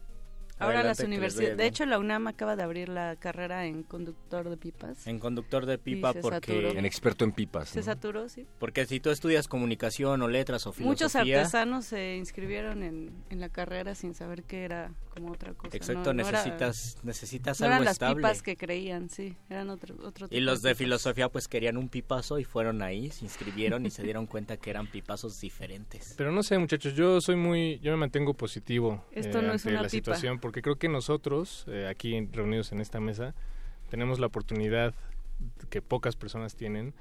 Ahora 0.63 0.81
Adelante, 0.81 1.03
las 1.03 1.07
universidades... 1.07 1.57
De 1.57 1.67
hecho, 1.67 1.87
la 1.87 1.99
UNAM 1.99 2.27
acaba 2.29 2.57
de 2.57 2.63
abrir 2.63 2.89
la 2.89 3.17
carrera 3.17 3.67
en 3.67 3.83
conductor 3.83 4.49
de 4.49 4.57
pipas. 4.57 5.07
En 5.07 5.19
conductor 5.19 5.67
de 5.67 5.79
pipa 5.79 6.13
porque... 6.15 6.53
saturó. 6.53 6.71
En 6.79 6.85
experto 6.85 7.25
en 7.25 7.33
pipas. 7.33 7.69
Se 7.69 7.83
saturó, 7.83 8.29
sí. 8.29 8.47
Porque 8.59 8.87
si 8.87 9.01
tú 9.01 9.11
estudias 9.11 9.49
comunicación 9.49 10.23
o 10.23 10.29
letras 10.29 10.67
o 10.67 10.73
filosofía... 10.73 10.91
Muchos 10.91 11.17
artesanos 11.17 11.85
se 11.87 12.17
inscribieron 12.17 12.83
en, 12.83 13.13
en 13.31 13.41
la 13.41 13.49
carrera 13.49 13.95
sin 13.95 14.15
saber 14.15 14.43
que 14.45 14.65
era 14.65 14.93
como 15.11 15.33
otra 15.33 15.53
cosa. 15.55 15.77
Exacto, 15.77 16.13
No- 16.15 16.23
no 16.23 16.29
era- 16.29 16.39
necesitas, 16.45 16.99
necesitas 17.03 17.61
no 17.61 17.67
algo 17.67 17.75
eran 17.77 17.85
las 17.85 17.93
estable. 17.95 18.17
pipas 18.17 18.43
que 18.43 18.57
creían, 18.57 19.09
sí. 19.11 19.37
Eran 19.51 19.71
otro, 19.71 19.95
otro 20.05 20.27
Y 20.31 20.41
los 20.41 20.63
de 20.63 20.75
filosofía 20.75 21.29
pues 21.29 21.49
querían 21.49 21.77
un 21.77 21.89
pipazo 21.89 22.39
y 22.39 22.45
fueron 22.45 22.83
ahí, 22.83 23.11
se 23.11 23.25
inscribieron 23.25 23.85
y 23.87 23.91
se 23.91 24.03
dieron 24.03 24.27
cuenta 24.27 24.57
que 24.57 24.71
eran 24.71 24.87
pipazos 24.87 25.41
diferentes. 25.41 26.15
Pero 26.17 26.33
no 26.33 26.43
sé, 26.43 26.59
muchachos, 26.59 26.95
yo 26.95 27.21
soy 27.21 27.37
muy, 27.37 27.79
yo 27.81 27.91
me 27.93 27.97
mantengo 27.99 28.35
positivo 28.35 29.05
Esto 29.13 29.39
eh, 29.39 29.43
no 29.43 29.53
es 29.53 29.63
ante 29.65 29.69
una 29.69 29.83
la 29.83 29.89
pipa. 29.89 29.91
situación, 29.91 30.39
porque 30.41 30.52
creo 30.61 30.77
que 30.77 30.89
nosotros, 30.89 31.65
eh, 31.69 31.87
aquí 31.89 32.29
reunidos 32.33 32.73
en 32.73 32.81
esta 32.81 33.01
mesa, 33.01 33.35
tenemos 33.89 34.19
la 34.19 34.27
oportunidad 34.27 34.95
que 35.71 35.81
pocas 35.81 36.17
personas 36.17 36.55
tienen 36.57 36.93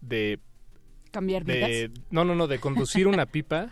de 0.00 0.38
¿Cambiar 1.10 1.44
de, 1.44 1.88
vidas? 1.88 2.04
no, 2.10 2.24
no, 2.24 2.34
no, 2.36 2.46
de 2.46 2.58
conducir 2.60 3.08
una 3.08 3.26
pipa 3.32 3.70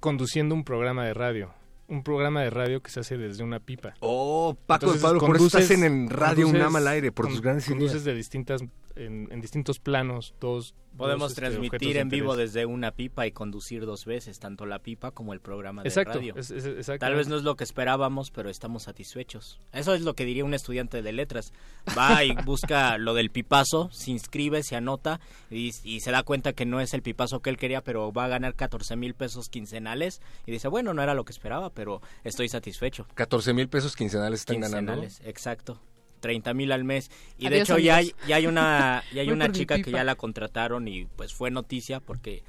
conduciendo 0.00 0.54
un 0.54 0.64
programa 0.64 1.04
de 1.04 1.14
radio. 1.14 1.52
Un 1.88 2.02
programa 2.02 2.42
de 2.42 2.50
radio 2.50 2.82
que 2.82 2.90
se 2.90 3.00
hace 3.00 3.16
desde 3.16 3.44
una 3.44 3.60
pipa. 3.60 3.94
Oh, 4.00 4.56
Paco 4.66 4.86
de 4.86 4.92
Entonces, 4.96 5.02
Pablo, 5.02 5.20
por 5.20 5.36
eso 5.36 5.46
estás 5.46 5.62
conduces- 5.70 5.76
en, 5.76 5.84
en 5.84 6.10
Radio 6.10 6.46
conduces- 6.46 6.60
UNAM 6.60 6.76
al 6.76 6.88
aire, 6.88 7.12
por 7.12 7.28
tus 7.28 7.40
grandes 7.40 7.66
Conduces 7.66 7.92
ideas. 8.02 8.04
de 8.04 8.14
distintas, 8.14 8.60
en, 8.96 9.28
en 9.30 9.40
distintos 9.40 9.78
planos, 9.78 10.34
dos... 10.40 10.74
Podemos 10.96 11.24
dos, 11.24 11.30
este, 11.32 11.40
transmitir 11.42 11.98
en 11.98 12.08
vivo 12.08 12.36
desde 12.36 12.64
una 12.64 12.90
pipa 12.90 13.26
y 13.26 13.30
conducir 13.30 13.84
dos 13.84 14.06
veces, 14.06 14.38
tanto 14.38 14.64
la 14.64 14.78
pipa 14.78 15.10
como 15.10 15.34
el 15.34 15.40
programa 15.40 15.82
de 15.82 15.90
Exacto, 15.90 16.14
radio. 16.14 16.34
es- 16.38 16.50
es- 16.50 16.64
exactamente. 16.64 16.98
Tal 17.00 17.14
vez 17.16 17.28
no 17.28 17.36
es 17.36 17.42
lo 17.42 17.54
que 17.54 17.64
esperábamos, 17.64 18.30
pero 18.30 18.48
estamos 18.48 18.84
satisfechos. 18.84 19.60
Eso 19.74 19.92
es 19.92 20.00
lo 20.00 20.14
que 20.14 20.24
diría 20.24 20.42
un 20.46 20.54
estudiante 20.54 21.02
de 21.02 21.12
letras. 21.12 21.52
Va 21.98 22.24
y 22.24 22.32
busca 22.46 22.96
lo 22.96 23.12
del 23.12 23.28
pipazo, 23.30 23.90
se 23.92 24.10
inscribe, 24.10 24.62
se 24.62 24.74
anota 24.74 25.20
y, 25.50 25.72
y 25.84 26.00
se 26.00 26.10
da 26.12 26.22
cuenta 26.22 26.54
que 26.54 26.64
no 26.64 26.80
es 26.80 26.94
el 26.94 27.02
pipazo 27.02 27.40
que 27.40 27.50
él 27.50 27.58
quería, 27.58 27.82
pero 27.84 28.10
va 28.10 28.24
a 28.24 28.28
ganar 28.28 28.54
14 28.54 28.96
mil 28.96 29.12
pesos 29.12 29.50
quincenales 29.50 30.22
y 30.46 30.52
dice, 30.52 30.68
bueno, 30.68 30.94
no 30.94 31.02
era 31.02 31.12
lo 31.12 31.26
que 31.26 31.32
esperaba, 31.32 31.68
pero 31.68 32.00
estoy 32.24 32.48
satisfecho. 32.48 33.06
14 33.16 33.52
mil 33.52 33.68
pesos 33.68 33.96
quincenales 33.96 34.40
están 34.40 34.60
ganando. 34.60 34.92
Quincenales, 34.94 35.20
exacto. 35.28 35.78
30 36.26 36.54
mil 36.54 36.72
al 36.72 36.82
mes. 36.82 37.10
Y 37.38 37.48
de 37.48 37.60
hecho 37.60 37.78
ya 37.78 37.96
hay, 37.96 38.12
ya 38.26 38.36
hay 38.36 38.46
una, 38.48 39.04
ya 39.14 39.22
hay 39.22 39.30
una 39.30 39.52
chica 39.52 39.80
que 39.80 39.92
ya 39.92 40.02
la 40.02 40.16
contrataron 40.16 40.88
y 40.88 41.04
pues 41.04 41.32
fue 41.32 41.50
noticia 41.52 42.00
porque 42.00 42.42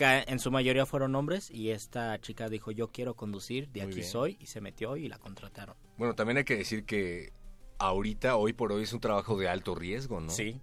en 0.00 0.38
su 0.38 0.50
mayoría 0.50 0.86
fueron 0.86 1.14
hombres 1.14 1.50
y 1.50 1.70
esta 1.70 2.18
chica 2.20 2.48
dijo 2.48 2.70
yo 2.70 2.88
quiero 2.88 3.14
conducir, 3.14 3.68
de 3.68 3.80
Muy 3.80 3.88
aquí 3.88 3.96
bien. 4.00 4.08
soy 4.10 4.36
y 4.40 4.46
se 4.46 4.60
metió 4.60 4.96
y 4.96 5.08
la 5.08 5.18
contrataron. 5.18 5.74
Bueno, 5.96 6.14
también 6.14 6.38
hay 6.38 6.44
que 6.44 6.56
decir 6.56 6.84
que 6.84 7.32
ahorita, 7.78 8.36
hoy 8.36 8.52
por 8.52 8.72
hoy, 8.72 8.84
es 8.84 8.92
un 8.92 9.00
trabajo 9.00 9.36
de 9.38 9.48
alto 9.48 9.74
riesgo, 9.74 10.20
¿no? 10.20 10.30
Sí. 10.30 10.58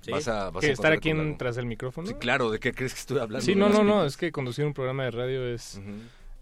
Sí. 0.00 0.12
Vas 0.12 0.28
a, 0.28 0.50
vas 0.50 0.60
¿Qué, 0.62 0.70
a 0.70 0.72
estar 0.72 0.92
aquí 0.92 1.10
en- 1.10 1.36
tras 1.36 1.56
el 1.56 1.66
micrófono? 1.66 2.06
Sí, 2.06 2.14
claro, 2.14 2.50
¿de 2.52 2.60
qué 2.60 2.72
crees 2.72 2.94
que 2.94 3.00
estoy 3.00 3.18
hablando? 3.18 3.44
Sí, 3.44 3.56
no, 3.56 3.68
no, 3.68 3.82
no, 3.82 4.04
es 4.06 4.16
que 4.16 4.30
conducir 4.30 4.64
un 4.64 4.72
programa 4.74 5.02
de 5.04 5.10
radio 5.10 5.46
es, 5.48 5.80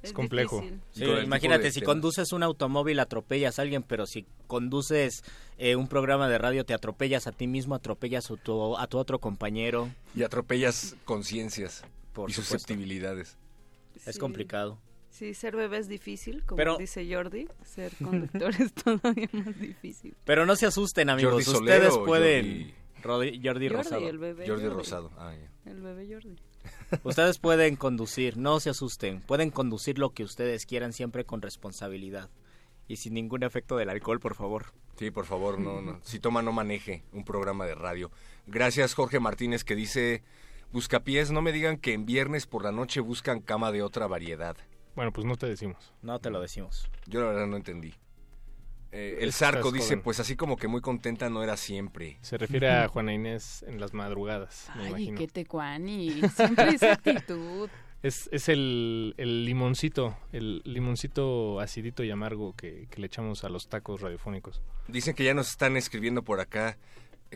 es, 0.05 0.13
complejo. 0.13 0.65
Sí, 0.93 1.05
imagínate, 1.05 1.71
si 1.73 1.81
conduces 1.81 2.33
un 2.33 2.43
automóvil 2.43 3.01
atropellas 3.01 3.59
a 3.59 3.63
alguien, 3.63 3.83
pero 3.83 4.07
si 4.07 4.27
conduces 4.47 5.23
eh, 5.59 5.77
un 5.77 5.89
programa 5.89 6.29
de 6.29 6.39
radio 6.39 6.65
te 6.65 6.75
atropellas 6.75 7.27
a 7.27 7.33
ti 7.33 7.47
mismo, 7.47 7.75
atropellas 7.75 8.31
a 8.31 8.37
tu, 8.37 8.77
a 8.77 8.87
tu 8.87 8.99
otro 8.99 9.19
compañero. 9.19 9.89
Y 10.15 10.23
atropellas 10.23 10.97
conciencias 11.05 11.83
y 11.85 12.07
supuesto. 12.09 12.43
susceptibilidades. 12.43 13.37
Es 14.07 14.15
Sí. 14.15 14.21
complicado. 14.21 14.79
Sí, 15.11 15.33
ser 15.35 15.55
bebé 15.55 15.79
es 15.79 15.89
difícil, 15.89 16.43
como 16.45 16.57
Pero- 16.57 16.77
dice 16.77 17.07
Jordi. 17.13 17.47
Ser 17.65 17.93
conductor 18.03 18.53
es 18.61 18.73
todavía 18.75 19.29
más 19.33 19.59
difícil. 19.61 20.15
Pero 20.25 20.45
no 20.45 20.57
se 20.57 20.67
asusten, 20.67 21.09
amigos. 21.09 21.45
Jordi 21.45 21.59
Ustedes 21.61 21.93
Solero 21.95 22.05
pueden. 22.05 22.45
Jordi- 22.47 22.75
Jordi, 23.05 23.41
Jordi, 23.45 23.69
Rosado. 23.69 24.09
el 24.09 24.19
bebé 24.19 24.49
Jordi 24.49 24.67
Rosado. 24.69 25.11
Ah. 25.19 25.35
El 25.67 25.81
bebé 25.83 26.09
Jordi. 26.13 26.37
Ustedes 27.03 27.39
pueden 27.39 27.77
conducir, 27.77 28.37
no 28.37 28.61
se 28.61 28.71
asusten. 28.71 29.21
Pueden 29.21 29.51
conducir 29.51 29.99
lo 29.99 30.11
que 30.11 30.25
ustedes 30.25 30.67
quieran 30.67 30.93
siempre 30.93 31.25
con 31.25 31.43
responsabilidad. 31.43 32.31
Y 32.87 32.97
sin 32.97 33.15
ningún 33.15 33.43
efecto 33.43 33.77
del 33.77 33.89
alcohol, 33.89 34.21
por 34.21 34.35
favor. 34.35 34.67
Sí, 34.99 35.11
por 35.11 35.25
favor, 35.25 35.59
no, 35.59 35.81
no. 35.81 36.01
Si 36.03 36.21
toma, 36.21 36.43
no 36.43 36.53
maneje 36.53 37.03
un 37.13 37.25
programa 37.25 37.67
de 37.67 37.75
radio. 37.75 38.11
Gracias, 38.47 38.95
Jorge 38.95 39.21
Martínez, 39.21 39.65
que 39.65 39.75
dice: 39.75 40.23
Buscapiés, 40.73 41.31
no 41.31 41.43
me 41.43 41.53
digan 41.53 41.79
que 41.79 41.95
en 41.95 42.07
viernes 42.07 42.47
por 42.47 42.63
la 42.63 42.73
noche 42.73 43.01
buscan 43.01 43.41
cama 43.41 43.73
de 43.73 43.83
otra 43.83 44.07
variedad. 44.07 44.57
Bueno, 44.95 45.13
pues 45.13 45.27
no 45.27 45.37
te 45.37 45.47
decimos. 45.47 45.93
No 46.03 46.21
te 46.21 46.31
lo 46.31 46.41
decimos. 46.41 46.89
Yo 47.07 47.21
la 47.21 47.29
verdad 47.29 47.47
no 47.47 47.57
entendí. 47.57 47.95
Eh, 48.97 49.19
el 49.21 49.33
Zarco 49.33 49.73
dice: 49.73 49.89
joven. 49.89 50.03
Pues 50.03 50.21
así 50.21 50.37
como 50.37 50.57
que 50.57 50.69
muy 50.69 50.81
contenta 50.81 51.29
no 51.29 51.43
era 51.43 51.57
siempre. 51.57 52.17
Se 52.23 52.39
refiere 52.39 52.71
a 52.71 52.87
Juana 52.89 53.13
Inés 53.13 53.65
en 53.67 53.81
las 53.81 53.93
madrugadas, 53.93 54.71
me 54.77 54.83
Ay, 54.85 54.89
imagino. 54.89 55.19
qué 55.19 55.27
tecuani. 55.29 56.21
Siempre 56.37 56.69
esa 56.71 56.93
actitud. 56.93 57.69
Es, 58.05 58.29
es 58.33 58.51
el, 58.51 59.15
el 59.17 59.47
limoncito, 59.47 60.15
el 60.31 60.61
limoncito 60.67 61.59
acidito 61.59 62.05
y 62.05 62.11
amargo 62.11 62.55
que, 62.55 62.87
que 62.91 63.01
le 63.01 63.07
echamos 63.07 63.45
a 63.45 63.49
los 63.49 63.69
tacos 63.69 64.03
radiofónicos. 64.03 64.61
Dicen 64.89 65.15
que 65.15 65.25
ya 65.25 65.33
nos 65.33 65.49
están 65.49 65.75
escribiendo 65.79 66.23
por 66.23 66.39
acá. 66.39 66.77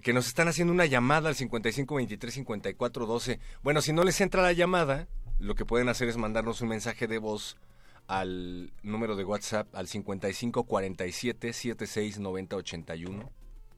que 0.03 0.13
nos 0.13 0.27
están 0.27 0.47
haciendo 0.47 0.71
una 0.75 0.85
llamada 0.85 1.31
al 1.31 1.37
55 1.37 1.95
23 1.95 2.35
54 2.35 3.07
12. 3.07 3.41
Bueno, 3.63 3.81
si 3.81 3.95
no 3.95 4.05
les 4.05 4.21
entra 4.21 4.43
la 4.43 4.53
llamada, 4.53 5.09
lo 5.39 5.55
que 5.55 5.65
pueden 5.65 5.89
hacer 5.89 6.07
es 6.09 6.19
mandarnos 6.19 6.61
un 6.61 6.69
mensaje 6.69 7.07
de 7.07 7.17
voz 7.17 7.57
al 8.09 8.73
número 8.83 9.15
de 9.17 9.25
WhatsApp 9.25 9.73
al 9.75 9.87
55 9.87 10.65
47 10.65 11.53
76 11.53 12.19
90 12.19 12.57
81. 12.57 13.33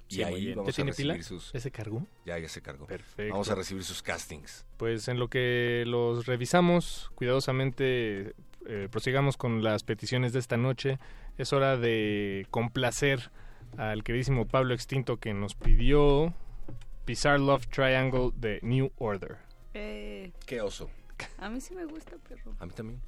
Y 0.08 0.14
Sí, 0.16 0.22
ahí 0.24 0.54
vamos 0.54 0.74
¿Ya 0.76 0.82
a 0.82 0.86
recibir 0.86 1.12
pila? 1.12 1.22
sus. 1.22 1.52
¿Ya 1.52 1.60
se 1.60 1.70
cargó? 1.70 2.04
Ya, 2.26 2.36
ya 2.38 2.48
se 2.48 2.60
cargó. 2.62 2.86
Perfecto. 2.86 3.32
Vamos 3.32 3.48
a 3.50 3.54
recibir 3.54 3.84
sus 3.84 4.02
castings. 4.02 4.66
Pues 4.76 5.06
en 5.06 5.18
lo 5.20 5.28
que 5.28 5.84
los 5.86 6.26
revisamos 6.26 7.12
cuidadosamente, 7.14 8.34
eh, 8.66 8.88
prosigamos 8.90 9.36
con 9.36 9.62
las 9.62 9.84
peticiones 9.84 10.32
de 10.32 10.38
esta 10.40 10.56
noche. 10.56 10.98
Es 11.38 11.52
hora 11.52 11.76
de 11.76 12.46
complacer 12.50 13.30
al 13.76 14.02
queridísimo 14.02 14.48
Pablo 14.48 14.74
Extinto 14.74 15.18
que 15.18 15.32
nos 15.32 15.54
pidió 15.54 16.34
Bizarre 17.06 17.38
Love 17.38 17.66
Triangle 17.68 18.30
de 18.34 18.58
New 18.62 18.90
Order. 18.98 19.36
Eh, 19.74 20.32
Qué 20.44 20.60
oso. 20.60 20.90
a 21.38 21.48
mí 21.50 21.60
sí 21.60 21.72
me 21.74 21.84
gusta, 21.84 22.16
perro. 22.28 22.52
A 22.58 22.66
mí 22.66 22.72
también. 22.72 23.00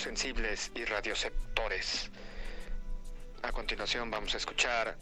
Audiosensibles 0.00 0.72
y 0.74 0.84
radioceptores. 0.86 2.10
A 3.42 3.52
continuación 3.52 4.10
vamos 4.10 4.32
a 4.32 4.38
escuchar 4.38 4.96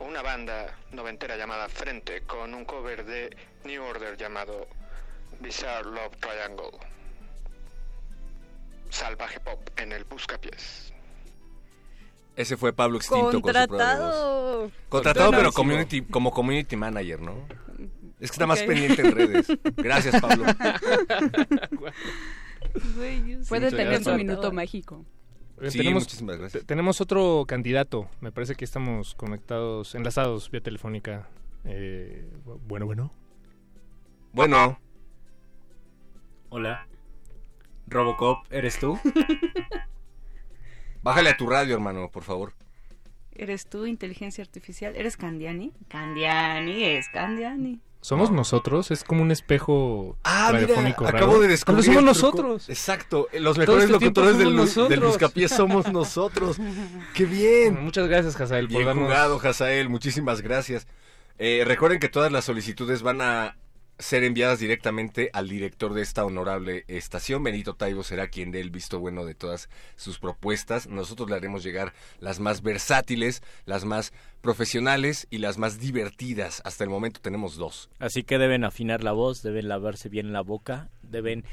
una 0.00 0.20
banda 0.20 0.76
noventera 0.90 1.36
llamada 1.36 1.68
Frente 1.68 2.22
con 2.22 2.52
un 2.52 2.64
cover 2.64 3.04
de 3.04 3.36
New 3.64 3.84
Order 3.84 4.16
llamado 4.16 4.66
Bizarre 5.38 5.84
Love 5.84 6.16
Triangle. 6.18 6.76
Salvaje 8.90 9.38
Pop 9.38 9.60
en 9.76 9.92
el 9.92 10.02
Buscapiés. 10.04 10.92
Ese 12.34 12.56
fue 12.56 12.72
Pablo 12.72 12.96
Extinto 12.96 13.26
con 13.26 13.32
su. 13.32 13.40
Contratado. 13.42 14.70
Contratado, 14.88 15.30
pero 15.30 15.52
community, 15.52 16.02
como 16.02 16.32
community 16.32 16.74
manager, 16.74 17.20
¿no? 17.20 17.46
Es 18.18 18.30
que 18.30 18.34
está 18.34 18.46
más 18.46 18.62
pendiente 18.62 19.02
en 19.02 19.12
redes. 19.12 19.46
Gracias, 19.76 20.20
Pablo. 20.20 20.46
Puede 23.48 23.70
tener 23.70 24.02
su 24.02 24.12
minuto 24.14 24.52
mágico. 24.52 25.04
Sí, 25.68 25.78
tenemos, 25.78 26.02
muchísimas 26.04 26.36
gracias. 26.36 26.62
te- 26.62 26.66
tenemos 26.66 27.00
otro 27.00 27.44
candidato. 27.48 28.08
Me 28.20 28.30
parece 28.30 28.54
que 28.56 28.64
estamos 28.64 29.14
conectados, 29.14 29.94
enlazados 29.94 30.50
vía 30.50 30.60
telefónica. 30.60 31.28
Eh, 31.64 32.28
bueno, 32.66 32.84
bueno. 32.86 33.10
Bueno. 34.32 34.78
Hola. 36.50 36.86
Robocop, 37.86 38.44
¿eres 38.52 38.78
tú? 38.78 38.98
Bájale 41.02 41.30
a 41.30 41.36
tu 41.36 41.46
radio, 41.48 41.74
hermano, 41.74 42.10
por 42.10 42.22
favor. 42.24 42.52
¿Eres 43.32 43.66
tú, 43.68 43.86
inteligencia 43.86 44.42
artificial? 44.42 44.96
¿Eres 44.96 45.16
Candiani? 45.16 45.72
Candiani 45.88 46.82
es 46.84 47.08
Candiani. 47.10 47.80
¿Somos 48.06 48.30
nosotros? 48.30 48.92
Es 48.92 49.02
como 49.02 49.22
un 49.22 49.32
espejo 49.32 50.16
Ah, 50.22 50.52
mira, 50.54 50.80
raro. 50.80 51.08
acabo 51.08 51.40
de 51.40 51.48
descubrir. 51.48 51.78
Vez 51.78 51.86
somos 51.86 52.04
nosotros. 52.04 52.68
Exacto. 52.68 53.26
Los 53.32 53.56
Todo 53.56 53.60
mejores 53.62 53.84
este 53.90 53.92
locutores 53.94 54.38
del. 54.38 55.00
Buscapiés 55.00 55.50
somos 55.50 55.90
nosotros. 55.92 56.56
¡Qué 57.14 57.24
bien! 57.24 57.82
Muchas 57.82 58.06
gracias, 58.06 58.40
Hazael, 58.40 58.66
por 58.68 58.76
Bien 58.76 58.86
darnos... 58.86 59.06
jugado, 59.06 59.40
Hazael. 59.42 59.88
Muchísimas 59.88 60.40
gracias. 60.40 60.86
Eh, 61.40 61.64
recuerden 61.66 61.98
que 61.98 62.08
todas 62.08 62.30
las 62.30 62.44
solicitudes 62.44 63.02
van 63.02 63.20
a 63.22 63.56
ser 63.98 64.24
enviadas 64.24 64.58
directamente 64.58 65.30
al 65.32 65.48
director 65.48 65.94
de 65.94 66.02
esta 66.02 66.24
honorable 66.24 66.84
estación. 66.88 67.42
Benito 67.42 67.74
Taibo 67.74 68.02
será 68.02 68.28
quien 68.28 68.52
dé 68.52 68.60
el 68.60 68.70
visto 68.70 69.00
bueno 69.00 69.24
de 69.24 69.34
todas 69.34 69.68
sus 69.96 70.18
propuestas. 70.18 70.86
Nosotros 70.86 71.30
le 71.30 71.36
haremos 71.36 71.62
llegar 71.62 71.92
las 72.20 72.38
más 72.40 72.62
versátiles, 72.62 73.42
las 73.64 73.84
más 73.84 74.12
profesionales 74.42 75.26
y 75.30 75.38
las 75.38 75.58
más 75.58 75.80
divertidas. 75.80 76.62
Hasta 76.64 76.84
el 76.84 76.90
momento 76.90 77.20
tenemos 77.20 77.56
dos. 77.56 77.88
Así 77.98 78.22
que 78.22 78.38
deben 78.38 78.64
afinar 78.64 79.02
la 79.02 79.12
voz, 79.12 79.42
deben 79.42 79.68
lavarse 79.68 80.08
bien 80.08 80.32
la 80.32 80.42
boca, 80.42 80.90
deben 81.02 81.44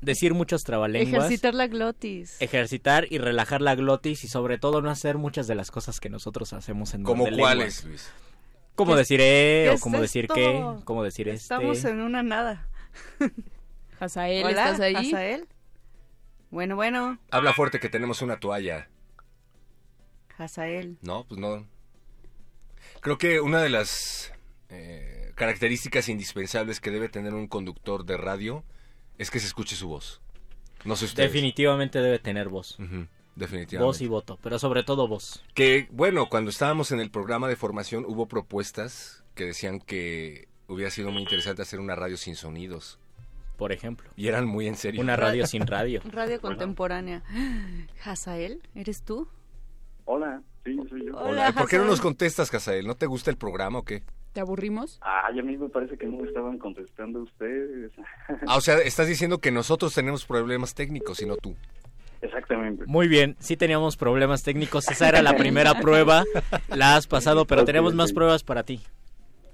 decir 0.00 0.34
muchos 0.34 0.62
trabalenguas. 0.62 1.24
Ejercitar 1.24 1.54
la 1.54 1.66
glotis. 1.66 2.40
ejercitar 2.40 3.06
y 3.10 3.18
relajar 3.18 3.60
la 3.60 3.74
glotis 3.74 4.24
y 4.24 4.28
sobre 4.28 4.58
todo 4.58 4.82
no 4.82 4.90
hacer 4.90 5.18
muchas 5.18 5.46
de 5.46 5.54
las 5.54 5.70
cosas 5.70 6.00
que 6.00 6.08
nosotros 6.08 6.52
hacemos 6.52 6.94
en 6.94 7.02
¿Como 7.02 7.26
cuáles. 7.30 7.84
Luis? 7.84 8.10
¿Cómo 8.74 8.92
¿Qué- 8.92 8.98
decir 8.98 9.20
eh? 9.20 9.68
o 9.70 9.72
es 9.74 9.80
cómo 9.80 10.00
decir 10.00 10.24
esto? 10.24 10.34
qué? 10.34 10.64
¿Cómo 10.84 11.02
decir 11.04 11.28
Estamos 11.28 11.78
este? 11.78 11.90
en 11.90 12.00
una 12.00 12.22
nada. 12.22 12.66
Hazael, 13.98 14.44
Hola, 14.46 14.64
¿estás 14.70 14.80
ahí? 14.80 14.94
Hazael. 14.96 15.46
Bueno, 16.50 16.74
bueno, 16.76 17.18
Habla 17.30 17.52
fuerte 17.52 17.78
que 17.78 17.88
tenemos 17.88 18.22
una 18.22 18.40
toalla. 18.40 18.88
Hazael. 20.38 20.96
No, 21.02 21.24
pues 21.28 21.38
no. 21.40 21.66
Creo 23.00 23.18
que 23.18 23.40
una 23.40 23.60
de 23.62 23.68
las 23.68 24.32
eh, 24.70 25.32
características 25.34 26.08
indispensables 26.08 26.80
que 26.80 26.90
debe 26.90 27.08
tener 27.08 27.34
un 27.34 27.46
conductor 27.46 28.04
de 28.04 28.16
radio 28.16 28.64
es 29.18 29.30
que 29.30 29.38
se 29.38 29.46
escuche 29.46 29.76
su 29.76 29.88
voz. 29.88 30.22
No 30.84 30.96
sé 30.96 31.04
ustedes. 31.04 31.30
Definitivamente 31.30 32.00
debe 32.00 32.18
tener 32.18 32.48
voz. 32.48 32.78
Ujú, 32.80 33.06
definitivamente. 33.40 33.84
Voz 33.84 34.00
y 34.00 34.06
voto, 34.06 34.38
pero 34.42 34.58
sobre 34.58 34.84
todo 34.84 35.08
voz. 35.08 35.42
Que, 35.54 35.88
bueno, 35.90 36.28
cuando 36.28 36.50
estábamos 36.50 36.92
en 36.92 37.00
el 37.00 37.10
programa 37.10 37.48
de 37.48 37.56
formación 37.56 38.04
hubo 38.06 38.28
propuestas 38.28 39.24
que 39.34 39.46
decían 39.46 39.80
que 39.80 40.48
hubiera 40.68 40.90
sido 40.90 41.10
muy 41.10 41.22
interesante 41.22 41.62
hacer 41.62 41.80
una 41.80 41.96
radio 41.96 42.16
sin 42.16 42.36
sonidos. 42.36 43.00
Por 43.56 43.72
ejemplo. 43.72 44.08
Y 44.16 44.28
eran 44.28 44.46
muy 44.46 44.66
en 44.66 44.76
serio. 44.76 45.00
Una 45.00 45.16
radio 45.16 45.46
sin 45.46 45.66
radio. 45.66 46.00
Radio 46.10 46.40
contemporánea. 46.40 47.22
Hazael, 48.04 48.62
¿eres 48.74 49.02
tú? 49.02 49.28
Hola, 50.04 50.42
sí, 50.64 50.78
soy 50.88 51.06
yo. 51.06 51.16
Hola, 51.16 51.52
¿Por 51.52 51.68
qué 51.68 51.76
no 51.76 51.82
Hazael. 51.82 51.90
nos 51.90 52.00
contestas, 52.00 52.50
Casael? 52.50 52.86
¿No 52.86 52.94
te 52.94 53.06
gusta 53.06 53.30
el 53.30 53.36
programa 53.36 53.80
o 53.80 53.84
qué? 53.84 54.02
¿Te 54.32 54.40
aburrimos? 54.40 54.98
Ay, 55.02 55.40
a 55.40 55.42
mí 55.42 55.56
me 55.56 55.68
parece 55.68 55.98
que 55.98 56.06
no 56.06 56.18
me 56.18 56.28
estaban 56.28 56.56
contestando 56.58 57.20
ustedes. 57.20 57.90
Ah, 58.46 58.56
o 58.56 58.60
sea, 58.60 58.78
estás 58.78 59.08
diciendo 59.08 59.38
que 59.38 59.50
nosotros 59.50 59.92
tenemos 59.92 60.24
problemas 60.24 60.74
técnicos 60.74 61.20
y 61.20 61.26
no 61.26 61.36
tú. 61.36 61.56
Exactamente. 62.22 62.84
Muy 62.86 63.08
bien, 63.08 63.36
sí 63.40 63.56
teníamos 63.56 63.96
problemas 63.96 64.42
técnicos, 64.42 64.88
esa 64.88 65.08
era 65.08 65.22
la 65.22 65.36
primera 65.36 65.80
prueba, 65.80 66.24
la 66.68 66.96
has 66.96 67.06
pasado, 67.06 67.46
pero 67.46 67.64
tenemos 67.64 67.94
más 67.94 68.12
pruebas 68.12 68.42
para 68.42 68.62
ti. 68.62 68.80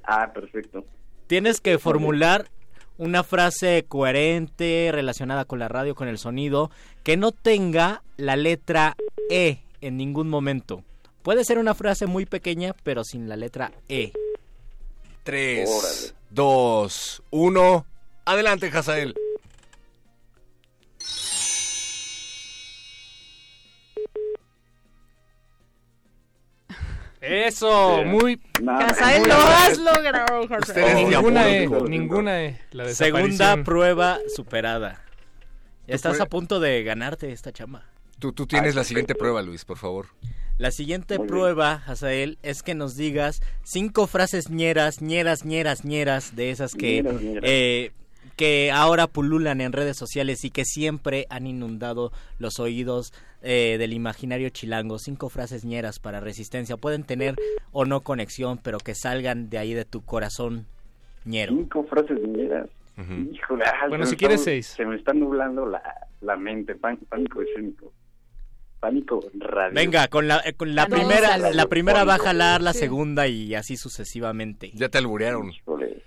Ah, 0.02 0.32
perfecto. 0.32 0.84
Tienes 1.26 1.60
que 1.60 1.78
formular 1.78 2.48
una 2.98 3.22
frase 3.22 3.84
coherente 3.86 4.90
relacionada 4.92 5.44
con 5.44 5.58
la 5.58 5.68
radio, 5.68 5.94
con 5.94 6.08
el 6.08 6.18
sonido, 6.18 6.70
que 7.02 7.16
no 7.16 7.32
tenga 7.32 8.02
la 8.16 8.36
letra 8.36 8.96
E 9.30 9.58
en 9.80 9.96
ningún 9.96 10.28
momento. 10.28 10.82
Puede 11.22 11.44
ser 11.44 11.58
una 11.58 11.74
frase 11.74 12.06
muy 12.06 12.26
pequeña, 12.26 12.74
pero 12.82 13.04
sin 13.04 13.28
la 13.28 13.36
letra 13.36 13.72
E. 13.88 14.12
Tres, 15.24 16.14
dos, 16.30 17.22
uno. 17.30 17.84
Adelante, 18.24 18.70
Hazael. 18.72 19.14
Eso, 27.20 28.02
muy... 28.04 28.40
Muy 28.60 28.66
lo 29.26 29.34
has 29.36 29.78
logrado. 29.78 30.42
Ustedes 30.42 30.94
ninguna 30.94 31.48
E, 31.48 31.60
diabólico. 31.60 31.88
ninguna 31.88 32.44
E. 32.44 32.60
La 32.72 32.88
Segunda 32.90 33.62
prueba 33.64 34.18
superada. 34.34 35.02
Ya 35.86 35.94
estás 35.94 36.20
a 36.20 36.26
punto 36.26 36.60
de 36.60 36.82
ganarte 36.82 37.32
esta 37.32 37.52
chamba. 37.52 37.84
Tú, 38.18 38.32
tú 38.32 38.46
tienes 38.46 38.74
la 38.74 38.84
siguiente 38.84 39.14
prueba, 39.14 39.42
Luis, 39.42 39.64
por 39.64 39.78
favor. 39.78 40.06
La 40.58 40.70
siguiente 40.70 41.18
Muy 41.18 41.28
prueba, 41.28 41.82
Hazael, 41.86 42.38
es 42.42 42.62
que 42.62 42.74
nos 42.74 42.96
digas 42.96 43.40
cinco 43.62 44.06
frases 44.06 44.48
ñeras, 44.48 45.02
ñeras, 45.02 45.44
ñeras, 45.44 45.84
ñeras, 45.84 46.34
de 46.34 46.50
esas 46.50 46.74
que, 46.74 47.02
Ñeras, 47.02 47.20
ñeras. 47.20 47.44
eh, 47.46 47.92
que 48.36 48.70
ahora 48.70 49.06
pululan 49.06 49.60
en 49.60 49.72
redes 49.72 49.96
sociales 49.96 50.44
y 50.44 50.50
que 50.50 50.64
siempre 50.64 51.26
han 51.30 51.46
inundado 51.46 52.12
los 52.38 52.60
oídos 52.60 53.12
eh, 53.42 53.76
del 53.78 53.92
imaginario 53.92 54.48
chilango. 54.50 54.98
Cinco 54.98 55.28
frases 55.30 55.64
ñeras 55.64 55.98
para 55.98 56.20
resistencia. 56.20 56.76
Pueden 56.76 57.04
tener 57.04 57.34
o 57.72 57.84
no 57.86 58.00
conexión, 58.02 58.58
pero 58.62 58.78
que 58.78 58.94
salgan 58.94 59.48
de 59.48 59.58
ahí 59.58 59.72
de 59.74 59.84
tu 59.84 60.04
corazón 60.04 60.66
ñero. 61.24 61.52
Cinco 61.54 61.84
frases 61.84 62.20
niñeras. 62.20 62.68
Híjole, 63.32 63.64
ah, 63.66 63.88
Bueno, 63.88 64.04
se 64.06 64.10
si 64.10 64.14
me 64.14 64.18
quieres 64.18 64.40
está- 64.40 64.50
seis. 64.50 64.66
Se 64.68 64.84
me 64.86 64.96
está 64.96 65.12
nublando 65.12 65.66
la, 65.66 65.82
la 66.22 66.36
mente. 66.36 66.74
Pán- 66.74 66.98
pánico 67.08 67.42
escénico. 67.42 67.92
Pánico 68.86 69.20
radio. 69.34 69.74
Venga, 69.74 70.06
con 70.06 70.28
la, 70.28 70.40
eh, 70.44 70.52
con 70.52 70.76
la 70.76 70.86
no, 70.86 70.94
primera, 70.96 71.28
sálalo, 71.30 71.54
la 71.56 71.66
primera 71.66 72.04
va 72.04 72.14
a 72.14 72.18
jalar, 72.18 72.62
la 72.62 72.72
Sí. 72.72 72.78
segunda 72.78 73.26
y 73.26 73.52
así 73.56 73.76
sucesivamente. 73.76 74.70
Ya 74.74 74.88
te 74.88 74.98
alburearon. 74.98 75.50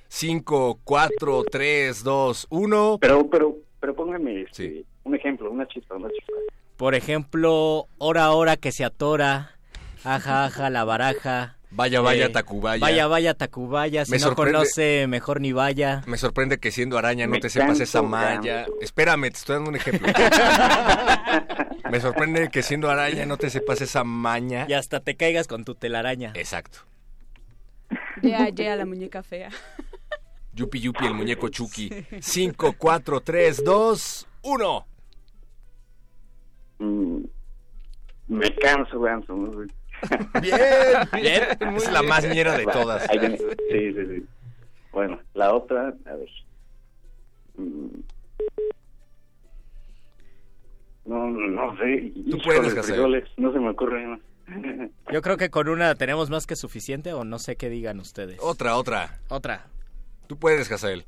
Cinco, 0.07 0.79
cuatro, 0.85 1.43
tres, 1.43 2.03
dos, 2.05 2.47
uno. 2.49 2.97
Pero, 3.01 3.29
pero, 3.29 3.57
pero 3.81 3.93
póngame 3.95 4.43
este, 4.43 4.85
un 5.03 5.13
ejemplo, 5.13 5.51
una 5.51 5.67
chispa, 5.67 5.95
una 5.97 6.07
chispa. 6.09 6.31
Por 6.77 6.95
ejemplo, 6.95 7.87
hora 7.97 8.31
hora 8.31 8.55
que 8.55 8.71
se 8.71 8.85
atora, 8.85 9.57
aja 10.05 10.45
aja 10.45 10.69
la 10.69 10.85
baraja. 10.85 11.57
Eh, 11.71 11.75
Vaya, 11.75 12.01
vaya, 12.01 12.31
Tacubaya. 12.31 12.79
Vaya 12.81 13.07
vaya 13.07 13.33
Tacubaya, 13.35 14.03
si 14.05 14.11
Me 14.11 14.17
no 14.17 14.27
sorprende- 14.27 14.53
conoce 14.53 15.05
mejor 15.07 15.39
ni 15.39 15.51
vaya. 15.53 16.03
Me 16.07 16.17
sorprende 16.17 16.57
que 16.59 16.71
siendo 16.71 16.97
araña 16.97 17.25
no 17.27 17.33
Me 17.33 17.39
te 17.39 17.49
sepas 17.49 17.79
esa 17.79 18.01
malla. 18.01 18.55
ganso. 18.61 18.73
Espérame, 18.81 19.29
te 19.31 19.37
estoy 19.37 19.55
dando 19.55 19.69
un 19.69 19.75
ejemplo. 19.75 20.07
Me 21.91 21.99
sorprende 21.99 22.49
que 22.49 22.61
siendo 22.63 22.89
araña 22.89 23.25
no 23.25 23.37
te 23.37 23.49
sepas 23.49 23.81
esa 23.81 24.03
maña. 24.03 24.65
Y 24.67 24.73
hasta 24.73 24.99
te 24.99 25.15
caigas 25.15 25.47
con 25.47 25.63
tu 25.63 25.75
telaraña. 25.75 26.31
Exacto. 26.35 26.79
Ya, 28.21 28.49
ya, 28.49 28.75
la 28.75 28.85
muñeca 28.85 29.23
fea. 29.23 29.49
Yupi 30.53 30.79
Yupi, 30.81 31.05
el 31.05 31.13
muñeco 31.13 31.49
Chucky. 31.49 31.89
Cinco, 32.19 32.73
cuatro, 32.77 33.21
tres, 33.21 33.63
dos, 33.63 34.27
uno. 34.43 34.85
Mm, 36.79 37.21
me 38.27 38.55
canso, 38.55 38.99
ganso. 39.01 39.33
Bien, 40.41 40.59
bien. 41.13 41.43
Es 41.77 41.91
la 41.91 42.03
más 42.03 42.27
ñera 42.27 42.57
de 42.57 42.65
todas. 42.65 43.03
Sí, 43.11 43.19
sí, 43.69 43.93
sí. 43.93 44.25
Bueno, 44.91 45.19
la 45.33 45.53
otra, 45.53 45.93
a 46.05 46.15
ver. 46.15 46.29
Mm. 47.57 47.99
No, 51.05 51.29
no 51.29 51.77
sé. 51.77 52.11
Tú 52.13 52.37
Híjole, 52.37 52.43
puedes, 52.43 52.85
frijoles, 52.85 53.23
No 53.37 53.51
se 53.51 53.59
me 53.59 53.69
ocurre 53.69 54.03
nada. 54.03 54.19
Yo 55.11 55.21
creo 55.21 55.37
que 55.37 55.49
con 55.49 55.67
una 55.69 55.95
tenemos 55.95 56.29
más 56.29 56.45
que 56.45 56.55
suficiente 56.55 57.13
o 57.13 57.23
no 57.23 57.39
sé 57.39 57.55
qué 57.55 57.69
digan 57.69 57.99
ustedes. 57.99 58.37
Otra, 58.41 58.77
otra. 58.77 59.19
Otra. 59.29 59.67
Tú 60.27 60.37
puedes, 60.37 60.71
Hazael. 60.71 61.05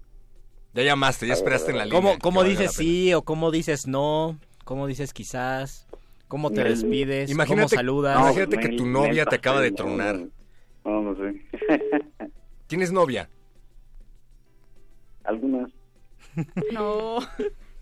Ya 0.74 0.84
llamaste, 0.84 1.28
ya 1.28 1.34
esperaste 1.34 1.72
en 1.72 1.78
la 1.78 1.86
línea. 1.86 2.00
¿Cómo, 2.00 2.14
que 2.14 2.20
cómo 2.20 2.40
valga 2.40 2.50
dices 2.50 2.74
sí 2.74 3.14
o 3.14 3.24
cómo 3.24 3.52
dices 3.52 3.88
no? 3.88 4.40
¿Cómo 4.64 4.88
dices 4.88 5.14
quizás? 5.14 5.88
¿Cómo 6.32 6.50
te 6.50 6.64
despides? 6.64 7.30
¿Cómo 7.30 7.43
Imagínate, 7.43 7.76
saludas? 7.76 8.18
imagínate 8.18 8.58
que 8.58 8.69
tu 8.77 8.85
novia 8.85 9.26
te 9.26 9.35
acaba 9.35 9.60
de 9.60 9.72
tronar. 9.72 10.18
No, 10.85 11.01
no 11.01 11.14
sé. 11.18 11.45
¿Tienes 12.68 12.90
novia? 12.93 13.30
Algunas. 15.26 15.69
No. 16.72 17.18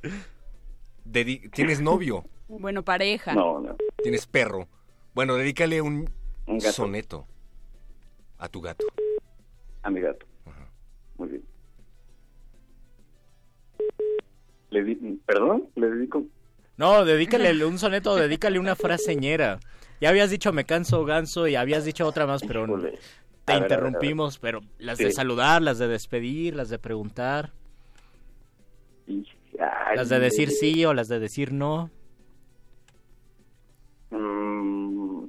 Dedi- 1.06 1.48
¿Tienes 1.52 1.80
novio? 1.80 2.26
Bueno, 2.48 2.82
pareja. 2.82 3.36
No, 3.36 3.61
no. 3.61 3.76
¿Tienes 4.02 4.26
perro? 4.26 4.68
Bueno, 5.14 5.36
dedícale 5.36 5.80
un, 5.84 6.10
Un 6.48 6.58
gato. 6.58 6.72
soneto 6.74 7.28
a 8.40 8.50
tu 8.50 8.61
gato. 8.61 8.88
A 9.84 9.92
mi 9.92 10.02
gato. 10.02 10.26
Muy 11.19 11.28
bien. 11.30 11.44
Le 14.72 14.84
di... 14.84 14.95
¿Perdón? 15.28 15.69
¿Le 15.76 15.88
dedico? 15.92 16.26
No, 16.80 17.03
dedícale 17.03 17.66
un 17.66 17.77
soneto, 17.77 18.16
dedícale 18.16 18.58
una 18.58 18.74
frase 18.74 19.14
ñera. 19.14 19.59
Ya 19.99 20.08
habías 20.08 20.30
dicho 20.30 20.53
me 20.53 20.64
canso 20.64 21.03
ganso 21.03 21.45
y 21.45 21.58
habías 21.58 21.83
dicho 21.83 22.08
otra 22.08 22.25
más, 22.25 22.41
pero 22.41 22.66
te 22.67 22.72
A 22.72 22.77
ver, 22.77 22.77
a 22.77 22.82
ver, 22.83 22.93
a 23.48 23.53
ver. 23.53 23.61
interrumpimos, 23.64 24.38
pero 24.38 24.61
las 24.77 24.98
de 24.98 25.11
saludar, 25.11 25.61
las 25.61 25.77
de 25.77 25.90
despedir, 25.90 26.56
las 26.56 26.69
de 26.69 26.80
preguntar, 26.80 27.51
Ay, 29.09 29.25
las 29.98 30.08
de 30.08 30.19
decir 30.19 30.51
sí 30.51 30.85
o 30.85 30.93
las 30.93 31.09
de 31.09 31.19
decir 31.19 31.51
no. 31.51 31.91
Mm. 34.11 35.25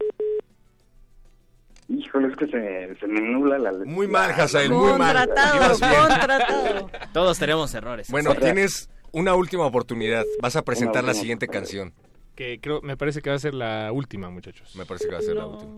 Híjole, 1.88 2.28
es 2.28 2.36
que 2.36 2.46
se, 2.46 3.00
se 3.00 3.06
me 3.08 3.20
nubla 3.20 3.58
la... 3.58 3.72
Muy 3.72 4.06
mal, 4.06 4.30
Hazael, 4.30 4.70
muy 4.70 4.96
mal. 4.96 5.26
Contratado, 5.26 6.06
contratado. 6.06 6.90
Todos 7.12 7.40
tenemos 7.40 7.74
errores. 7.74 8.08
Bueno, 8.08 8.36
tienes 8.36 8.88
una 9.12 9.34
última 9.34 9.64
oportunidad. 9.66 10.24
Vas 10.40 10.56
a 10.56 10.62
presentar 10.62 11.04
la 11.04 11.14
siguiente 11.14 11.48
canción. 11.48 11.92
Que 12.36 12.58
creo, 12.60 12.80
me 12.80 12.96
parece 12.96 13.20
que 13.20 13.28
va 13.28 13.36
a 13.36 13.40
ser 13.40 13.52
la 13.54 13.92
última, 13.92 14.30
muchachos. 14.30 14.74
Me 14.74 14.86
parece 14.86 15.06
que 15.08 15.12
va 15.12 15.18
a 15.18 15.22
ser 15.22 15.36
la 15.36 15.46
última. 15.46 15.72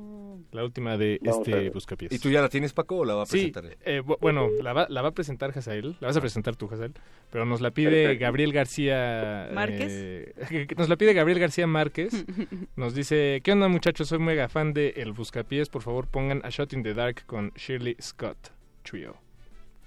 La 0.53 0.65
última 0.65 0.97
de 0.97 1.19
Vamos 1.23 1.49
este. 1.49 1.71
Buscapiés. 1.71 2.13
¿Y 2.13 2.19
tú 2.19 2.31
ya 2.31 2.41
la 2.41 2.49
tienes, 2.49 2.73
Paco, 2.73 2.99
o 2.99 3.05
la 3.05 3.15
va 3.15 3.23
a 3.23 3.27
Sí, 3.27 3.51
presentar? 3.51 3.65
él? 3.65 3.77
eh, 3.85 4.03
bu- 4.03 4.19
bueno, 4.21 4.49
la 4.63 4.73
va, 4.73 4.87
la 4.89 5.03
va 5.03 5.09
a 5.09 5.13
presentar 5.13 5.51
Hazael, 5.57 5.97
la 6.01 6.09
vas 6.09 6.17
a 6.17 6.21
presentar 6.21 6.55
tú, 6.57 6.69
Hazael, 6.71 6.93
pero 7.31 7.45
nos 7.47 7.61
la 7.61 7.71
pide. 7.71 8.17
Gabriel 8.17 8.53
García... 8.53 9.51
¿Márquez? 9.53 9.89
eh, 9.91 10.67
nos 10.77 10.89
la 10.89 10.97
pide 10.97 11.15
Gabriel 11.15 11.39
García 11.41 11.67
Márquez. 11.67 12.13
Nos 12.77 12.95
dice, 12.95 13.41
¿qué 13.43 13.53
onda 13.53 13.69
muchachos? 13.69 14.09
Soy 14.09 14.19
mega 14.19 14.49
fan 14.49 14.73
de 14.73 14.91
El 14.97 15.13
Buscapiés, 15.13 15.69
por 15.69 15.83
favor 15.83 16.07
pongan 16.07 16.43
A 16.45 16.51
Shot 16.51 16.73
in 16.75 16.83
the 16.83 16.95
Dark 16.95 17.25
con 17.27 17.51
Shirley 17.57 17.97
Scott 18.01 18.53
Trio. 18.83 19.17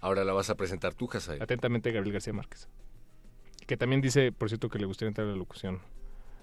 Ahora 0.01 0.23
la 0.23 0.33
vas 0.33 0.49
a 0.49 0.55
presentar 0.55 0.93
tú, 0.93 1.07
Hazael. 1.11 1.41
Atentamente 1.41 1.91
Gabriel 1.91 2.13
García 2.13 2.33
Márquez. 2.33 2.67
Que 3.67 3.77
también 3.77 4.01
dice, 4.01 4.31
por 4.31 4.49
cierto, 4.49 4.69
que 4.69 4.79
le 4.79 4.85
gustaría 4.85 5.09
entrar 5.09 5.27
a 5.27 5.31
la 5.31 5.35
locución. 5.37 5.79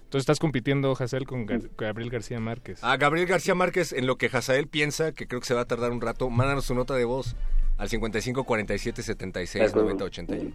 Entonces 0.03 0.21
estás 0.23 0.39
compitiendo, 0.39 0.91
Hazael, 0.91 1.25
con 1.25 1.47
Gar- 1.47 1.69
Gabriel 1.77 2.09
García 2.11 2.39
Márquez. 2.39 2.83
A 2.83 2.97
Gabriel 2.97 3.27
García 3.27 3.55
Márquez, 3.55 3.93
en 3.93 4.05
lo 4.05 4.17
que 4.17 4.27
Hazael 4.27 4.67
piensa, 4.67 5.11
que 5.13 5.27
creo 5.27 5.39
que 5.39 5.47
se 5.47 5.53
va 5.55 5.61
a 5.61 5.65
tardar 5.65 5.91
un 5.91 6.01
rato, 6.01 6.29
mándanos 6.29 6.67
tu 6.67 6.75
nota 6.75 6.93
de 6.95 7.05
voz 7.05 7.35
al 7.77 7.89
55 7.89 8.43
47 8.43 9.01
76 9.01 9.73
90 9.75 10.03
81. 10.03 10.51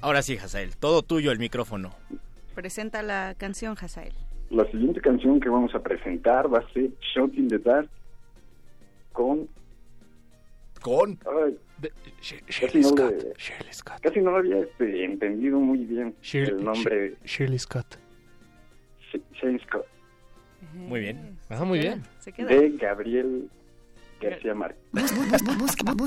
Ahora 0.00 0.22
sí, 0.22 0.36
Hazael, 0.36 0.76
todo 0.76 1.02
tuyo 1.02 1.32
el 1.32 1.38
micrófono. 1.38 1.94
Presenta 2.54 3.02
la 3.02 3.34
canción, 3.38 3.76
Hazael. 3.80 4.12
La 4.50 4.70
siguiente 4.70 5.00
canción 5.00 5.40
que 5.40 5.48
vamos 5.48 5.74
a 5.74 5.78
presentar 5.80 6.52
va 6.52 6.58
a 6.58 6.72
ser 6.74 6.90
Shot 7.14 7.32
in 7.34 7.48
the 7.48 7.58
Dark 7.58 7.88
con... 9.12 9.48
¿Con? 10.82 11.18
Ay, 11.46 11.56
casi, 12.60 12.78
no 12.80 12.94
le- 12.96 13.32
casi 14.02 14.20
no 14.20 14.30
lo 14.30 14.36
había 14.38 14.58
este, 14.60 15.04
entendido 15.04 15.58
muy 15.58 15.78
bien 15.84 16.14
Shirley- 16.22 16.48
el 16.58 16.64
nombre 16.64 17.14
Shirley 17.24 17.58
Scott. 17.58 17.96
Sh- 19.12 19.20
Shane 19.40 19.58
Scott 19.66 19.86
Muy 20.74 21.00
bien. 21.00 21.36
Ah, 21.50 21.64
muy 21.64 21.78
bien. 21.80 22.02
De 22.24 22.70
Gabriel 22.78 23.48
García 24.20 24.54
Márquez. 24.54 24.80
Bus- 24.92 25.12
bus- 25.14 25.28
bus- 25.44 25.56
busca, 25.58 25.92
bus- 25.92 26.04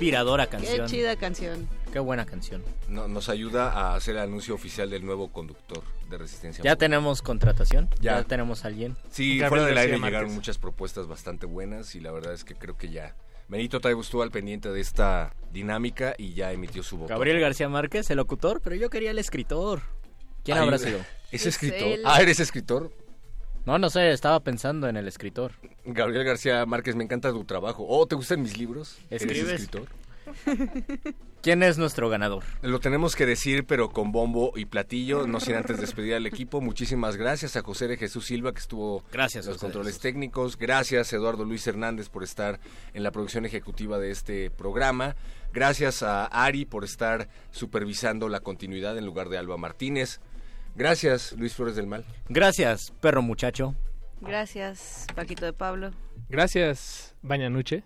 Qué 0.00 0.06
inspiradora 0.06 0.46
Qué 0.46 0.56
canción. 0.56 0.86
chida 0.88 1.14
canción. 1.16 1.68
Qué 1.92 1.98
buena 1.98 2.24
canción. 2.24 2.62
No- 2.88 3.06
nos 3.06 3.28
ayuda 3.28 3.70
a 3.70 3.94
hacer 3.96 4.16
el 4.16 4.22
anuncio 4.22 4.54
oficial 4.54 4.88
del 4.88 5.04
nuevo 5.04 5.30
conductor 5.30 5.82
de 6.08 6.16
Resistencia. 6.16 6.64
¿Ya 6.64 6.74
tenemos 6.76 7.20
contratación? 7.20 7.90
Ya. 8.00 8.16
¿Ya, 8.16 8.24
tenemos 8.24 8.64
a 8.64 8.68
alguien? 8.68 8.96
Sí, 9.10 9.40
fuera 9.46 9.66
del 9.66 9.76
aire 9.76 9.98
llegaron 9.98 10.32
muchas 10.34 10.56
propuestas 10.56 11.06
bastante 11.06 11.44
buenas 11.44 11.94
y 11.94 12.00
la 12.00 12.12
verdad 12.12 12.32
es 12.32 12.44
que 12.44 12.54
creo 12.54 12.78
que 12.78 12.88
ya. 12.88 13.14
Benito 13.48 13.78
Taibo 13.80 14.00
estuvo 14.00 14.22
al 14.22 14.30
pendiente 14.30 14.70
de 14.70 14.80
esta 14.80 15.34
dinámica 15.52 16.14
y 16.16 16.32
ya 16.32 16.50
emitió 16.50 16.82
su 16.82 16.96
voto. 16.96 17.08
Gabriel 17.12 17.38
García 17.38 17.68
Márquez, 17.68 18.08
el 18.10 18.16
locutor, 18.16 18.62
pero 18.62 18.76
yo 18.76 18.88
quería 18.88 19.10
el 19.10 19.18
escritor. 19.18 19.82
¿Quién 20.44 20.56
Ay, 20.56 20.64
habrá 20.64 20.78
sido? 20.78 21.00
¿Es 21.30 21.44
escritor? 21.44 21.98
Ah, 22.06 22.22
¿eres 22.22 22.40
escritor? 22.40 22.90
No, 23.66 23.78
no 23.78 23.90
sé, 23.90 24.10
estaba 24.10 24.40
pensando 24.40 24.88
en 24.88 24.96
el 24.96 25.06
escritor. 25.06 25.52
Gabriel 25.84 26.24
García 26.24 26.64
Márquez, 26.66 26.96
me 26.96 27.04
encanta 27.04 27.30
tu 27.30 27.44
trabajo. 27.44 27.84
Oh, 27.88 28.06
¿te 28.06 28.14
gustan 28.14 28.42
mis 28.42 28.56
libros? 28.56 28.98
¿Eres 29.10 29.22
¿Escribes? 29.22 29.60
escritor? 29.62 29.88
¿Quién 31.42 31.62
es 31.62 31.78
nuestro 31.78 32.10
ganador? 32.10 32.44
Lo 32.60 32.80
tenemos 32.80 33.16
que 33.16 33.24
decir, 33.24 33.64
pero 33.64 33.90
con 33.90 34.12
bombo 34.12 34.52
y 34.56 34.66
platillo, 34.66 35.26
no 35.26 35.40
sin 35.40 35.54
antes 35.54 35.80
despedir 35.80 36.14
al 36.14 36.26
equipo. 36.26 36.60
Muchísimas 36.60 37.16
gracias 37.16 37.56
a 37.56 37.62
José 37.62 37.88
de 37.88 37.96
Jesús 37.96 38.26
Silva, 38.26 38.52
que 38.52 38.58
estuvo 38.58 39.02
Gracias, 39.10 39.46
en 39.46 39.52
los 39.52 39.60
controles 39.60 39.98
técnicos. 40.00 40.58
Gracias, 40.58 41.10
Eduardo 41.14 41.46
Luis 41.46 41.66
Hernández, 41.66 42.10
por 42.10 42.24
estar 42.24 42.60
en 42.92 43.02
la 43.02 43.10
producción 43.10 43.46
ejecutiva 43.46 43.98
de 43.98 44.10
este 44.10 44.50
programa. 44.50 45.16
Gracias 45.54 46.02
a 46.02 46.26
Ari 46.26 46.66
por 46.66 46.84
estar 46.84 47.28
supervisando 47.50 48.28
la 48.28 48.40
continuidad 48.40 48.98
en 48.98 49.06
lugar 49.06 49.30
de 49.30 49.38
Alba 49.38 49.56
Martínez. 49.56 50.20
Gracias, 50.74 51.32
Luis 51.32 51.54
Flores 51.54 51.76
del 51.76 51.86
Mal. 51.86 52.04
Gracias, 52.28 52.92
perro 53.00 53.22
muchacho. 53.22 53.74
Gracias, 54.20 55.06
Paquito 55.14 55.44
de 55.46 55.52
Pablo. 55.52 55.90
Gracias, 56.28 57.14
Bañanuche. 57.22 57.84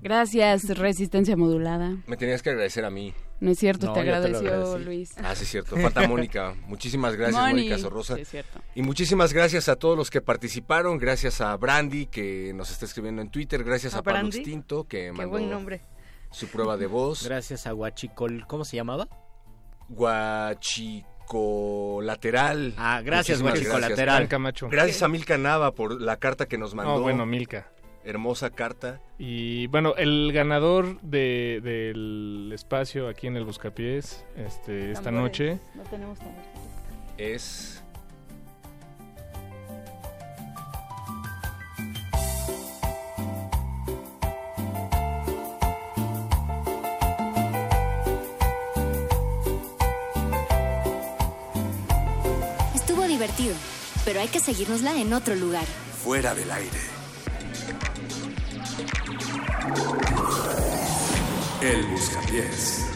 Gracias, 0.00 0.68
Resistencia 0.78 1.36
Modulada. 1.36 1.96
Me 2.06 2.16
tenías 2.18 2.42
que 2.42 2.50
agradecer 2.50 2.84
a 2.84 2.90
mí. 2.90 3.14
No 3.40 3.50
es 3.50 3.58
cierto, 3.58 3.86
No, 3.86 3.92
te 3.94 4.00
agradeció. 4.00 4.78
Luis. 4.78 5.14
Ah, 5.22 5.34
sí, 5.34 5.44
es 5.44 5.50
cierto. 5.50 5.76
Falta 5.76 6.06
Mónica. 6.06 6.54
Muchísimas 6.66 7.16
gracias, 7.16 7.40
Moni. 7.40 7.52
Mónica 7.54 7.78
Sorrosa. 7.78 8.14
Sí, 8.16 8.20
es 8.22 8.28
cierto. 8.28 8.60
Y 8.74 8.82
muchísimas 8.82 9.32
gracias 9.32 9.68
a 9.70 9.76
todos 9.76 9.96
los 9.96 10.10
que 10.10 10.20
participaron. 10.20 10.98
Gracias 10.98 11.40
a 11.40 11.56
Brandy, 11.56 12.06
que 12.06 12.52
nos 12.54 12.70
está 12.70 12.84
escribiendo 12.84 13.22
en 13.22 13.30
Twitter. 13.30 13.64
Gracias 13.64 13.94
a, 13.94 13.98
¿A 13.98 14.02
Pablo? 14.02 14.28
Extinto, 14.28 14.84
que 14.84 15.06
Qué 15.06 15.12
mandó 15.12 15.30
buen 15.30 15.50
nombre. 15.50 15.80
su 16.30 16.46
prueba 16.48 16.76
de 16.76 16.86
voz. 16.86 17.24
Gracias 17.24 17.66
a 17.66 17.72
Guachicol. 17.72 18.46
¿Cómo 18.46 18.64
se 18.66 18.76
llamaba? 18.76 19.08
Guachicolateral. 21.26 22.74
Ah, 22.76 23.00
gracias, 23.04 23.42
Guachicolateral. 23.42 24.28
Camacho. 24.28 24.68
Gracias 24.68 25.02
a 25.02 25.08
Milka 25.08 25.36
Nava 25.38 25.72
por 25.72 26.00
la 26.00 26.16
carta 26.16 26.46
que 26.46 26.58
nos 26.58 26.74
mandó. 26.74 26.96
No, 26.96 27.00
bueno, 27.00 27.26
Milka. 27.26 27.68
Hermosa 28.04 28.50
carta. 28.50 29.00
Y 29.18 29.66
bueno, 29.66 29.94
el 29.96 30.30
ganador 30.32 31.00
de, 31.00 31.60
del 31.62 32.52
espacio 32.54 33.08
aquí 33.08 33.26
en 33.26 33.36
el 33.36 33.44
Buscapiés 33.44 34.24
este, 34.36 34.92
esta 34.92 35.10
noche 35.10 35.58
No 35.74 35.82
tenemos. 35.84 36.18
Es. 37.18 37.82
Pero 54.04 54.20
hay 54.20 54.28
que 54.28 54.40
seguirnosla 54.40 54.96
en 54.96 55.12
otro 55.12 55.34
lugar. 55.34 55.64
Fuera 56.04 56.34
del 56.34 56.50
aire. 56.50 56.80
El 61.60 61.86
Buscapiés. 61.86 62.95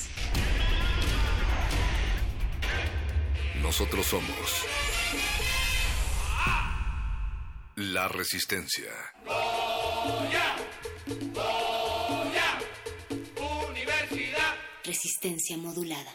Nosotros 3.61 4.05
somos 4.05 4.65
la 7.75 8.07
resistencia. 8.07 8.91
Resistencia 14.83 15.57
modulada. 15.57 16.11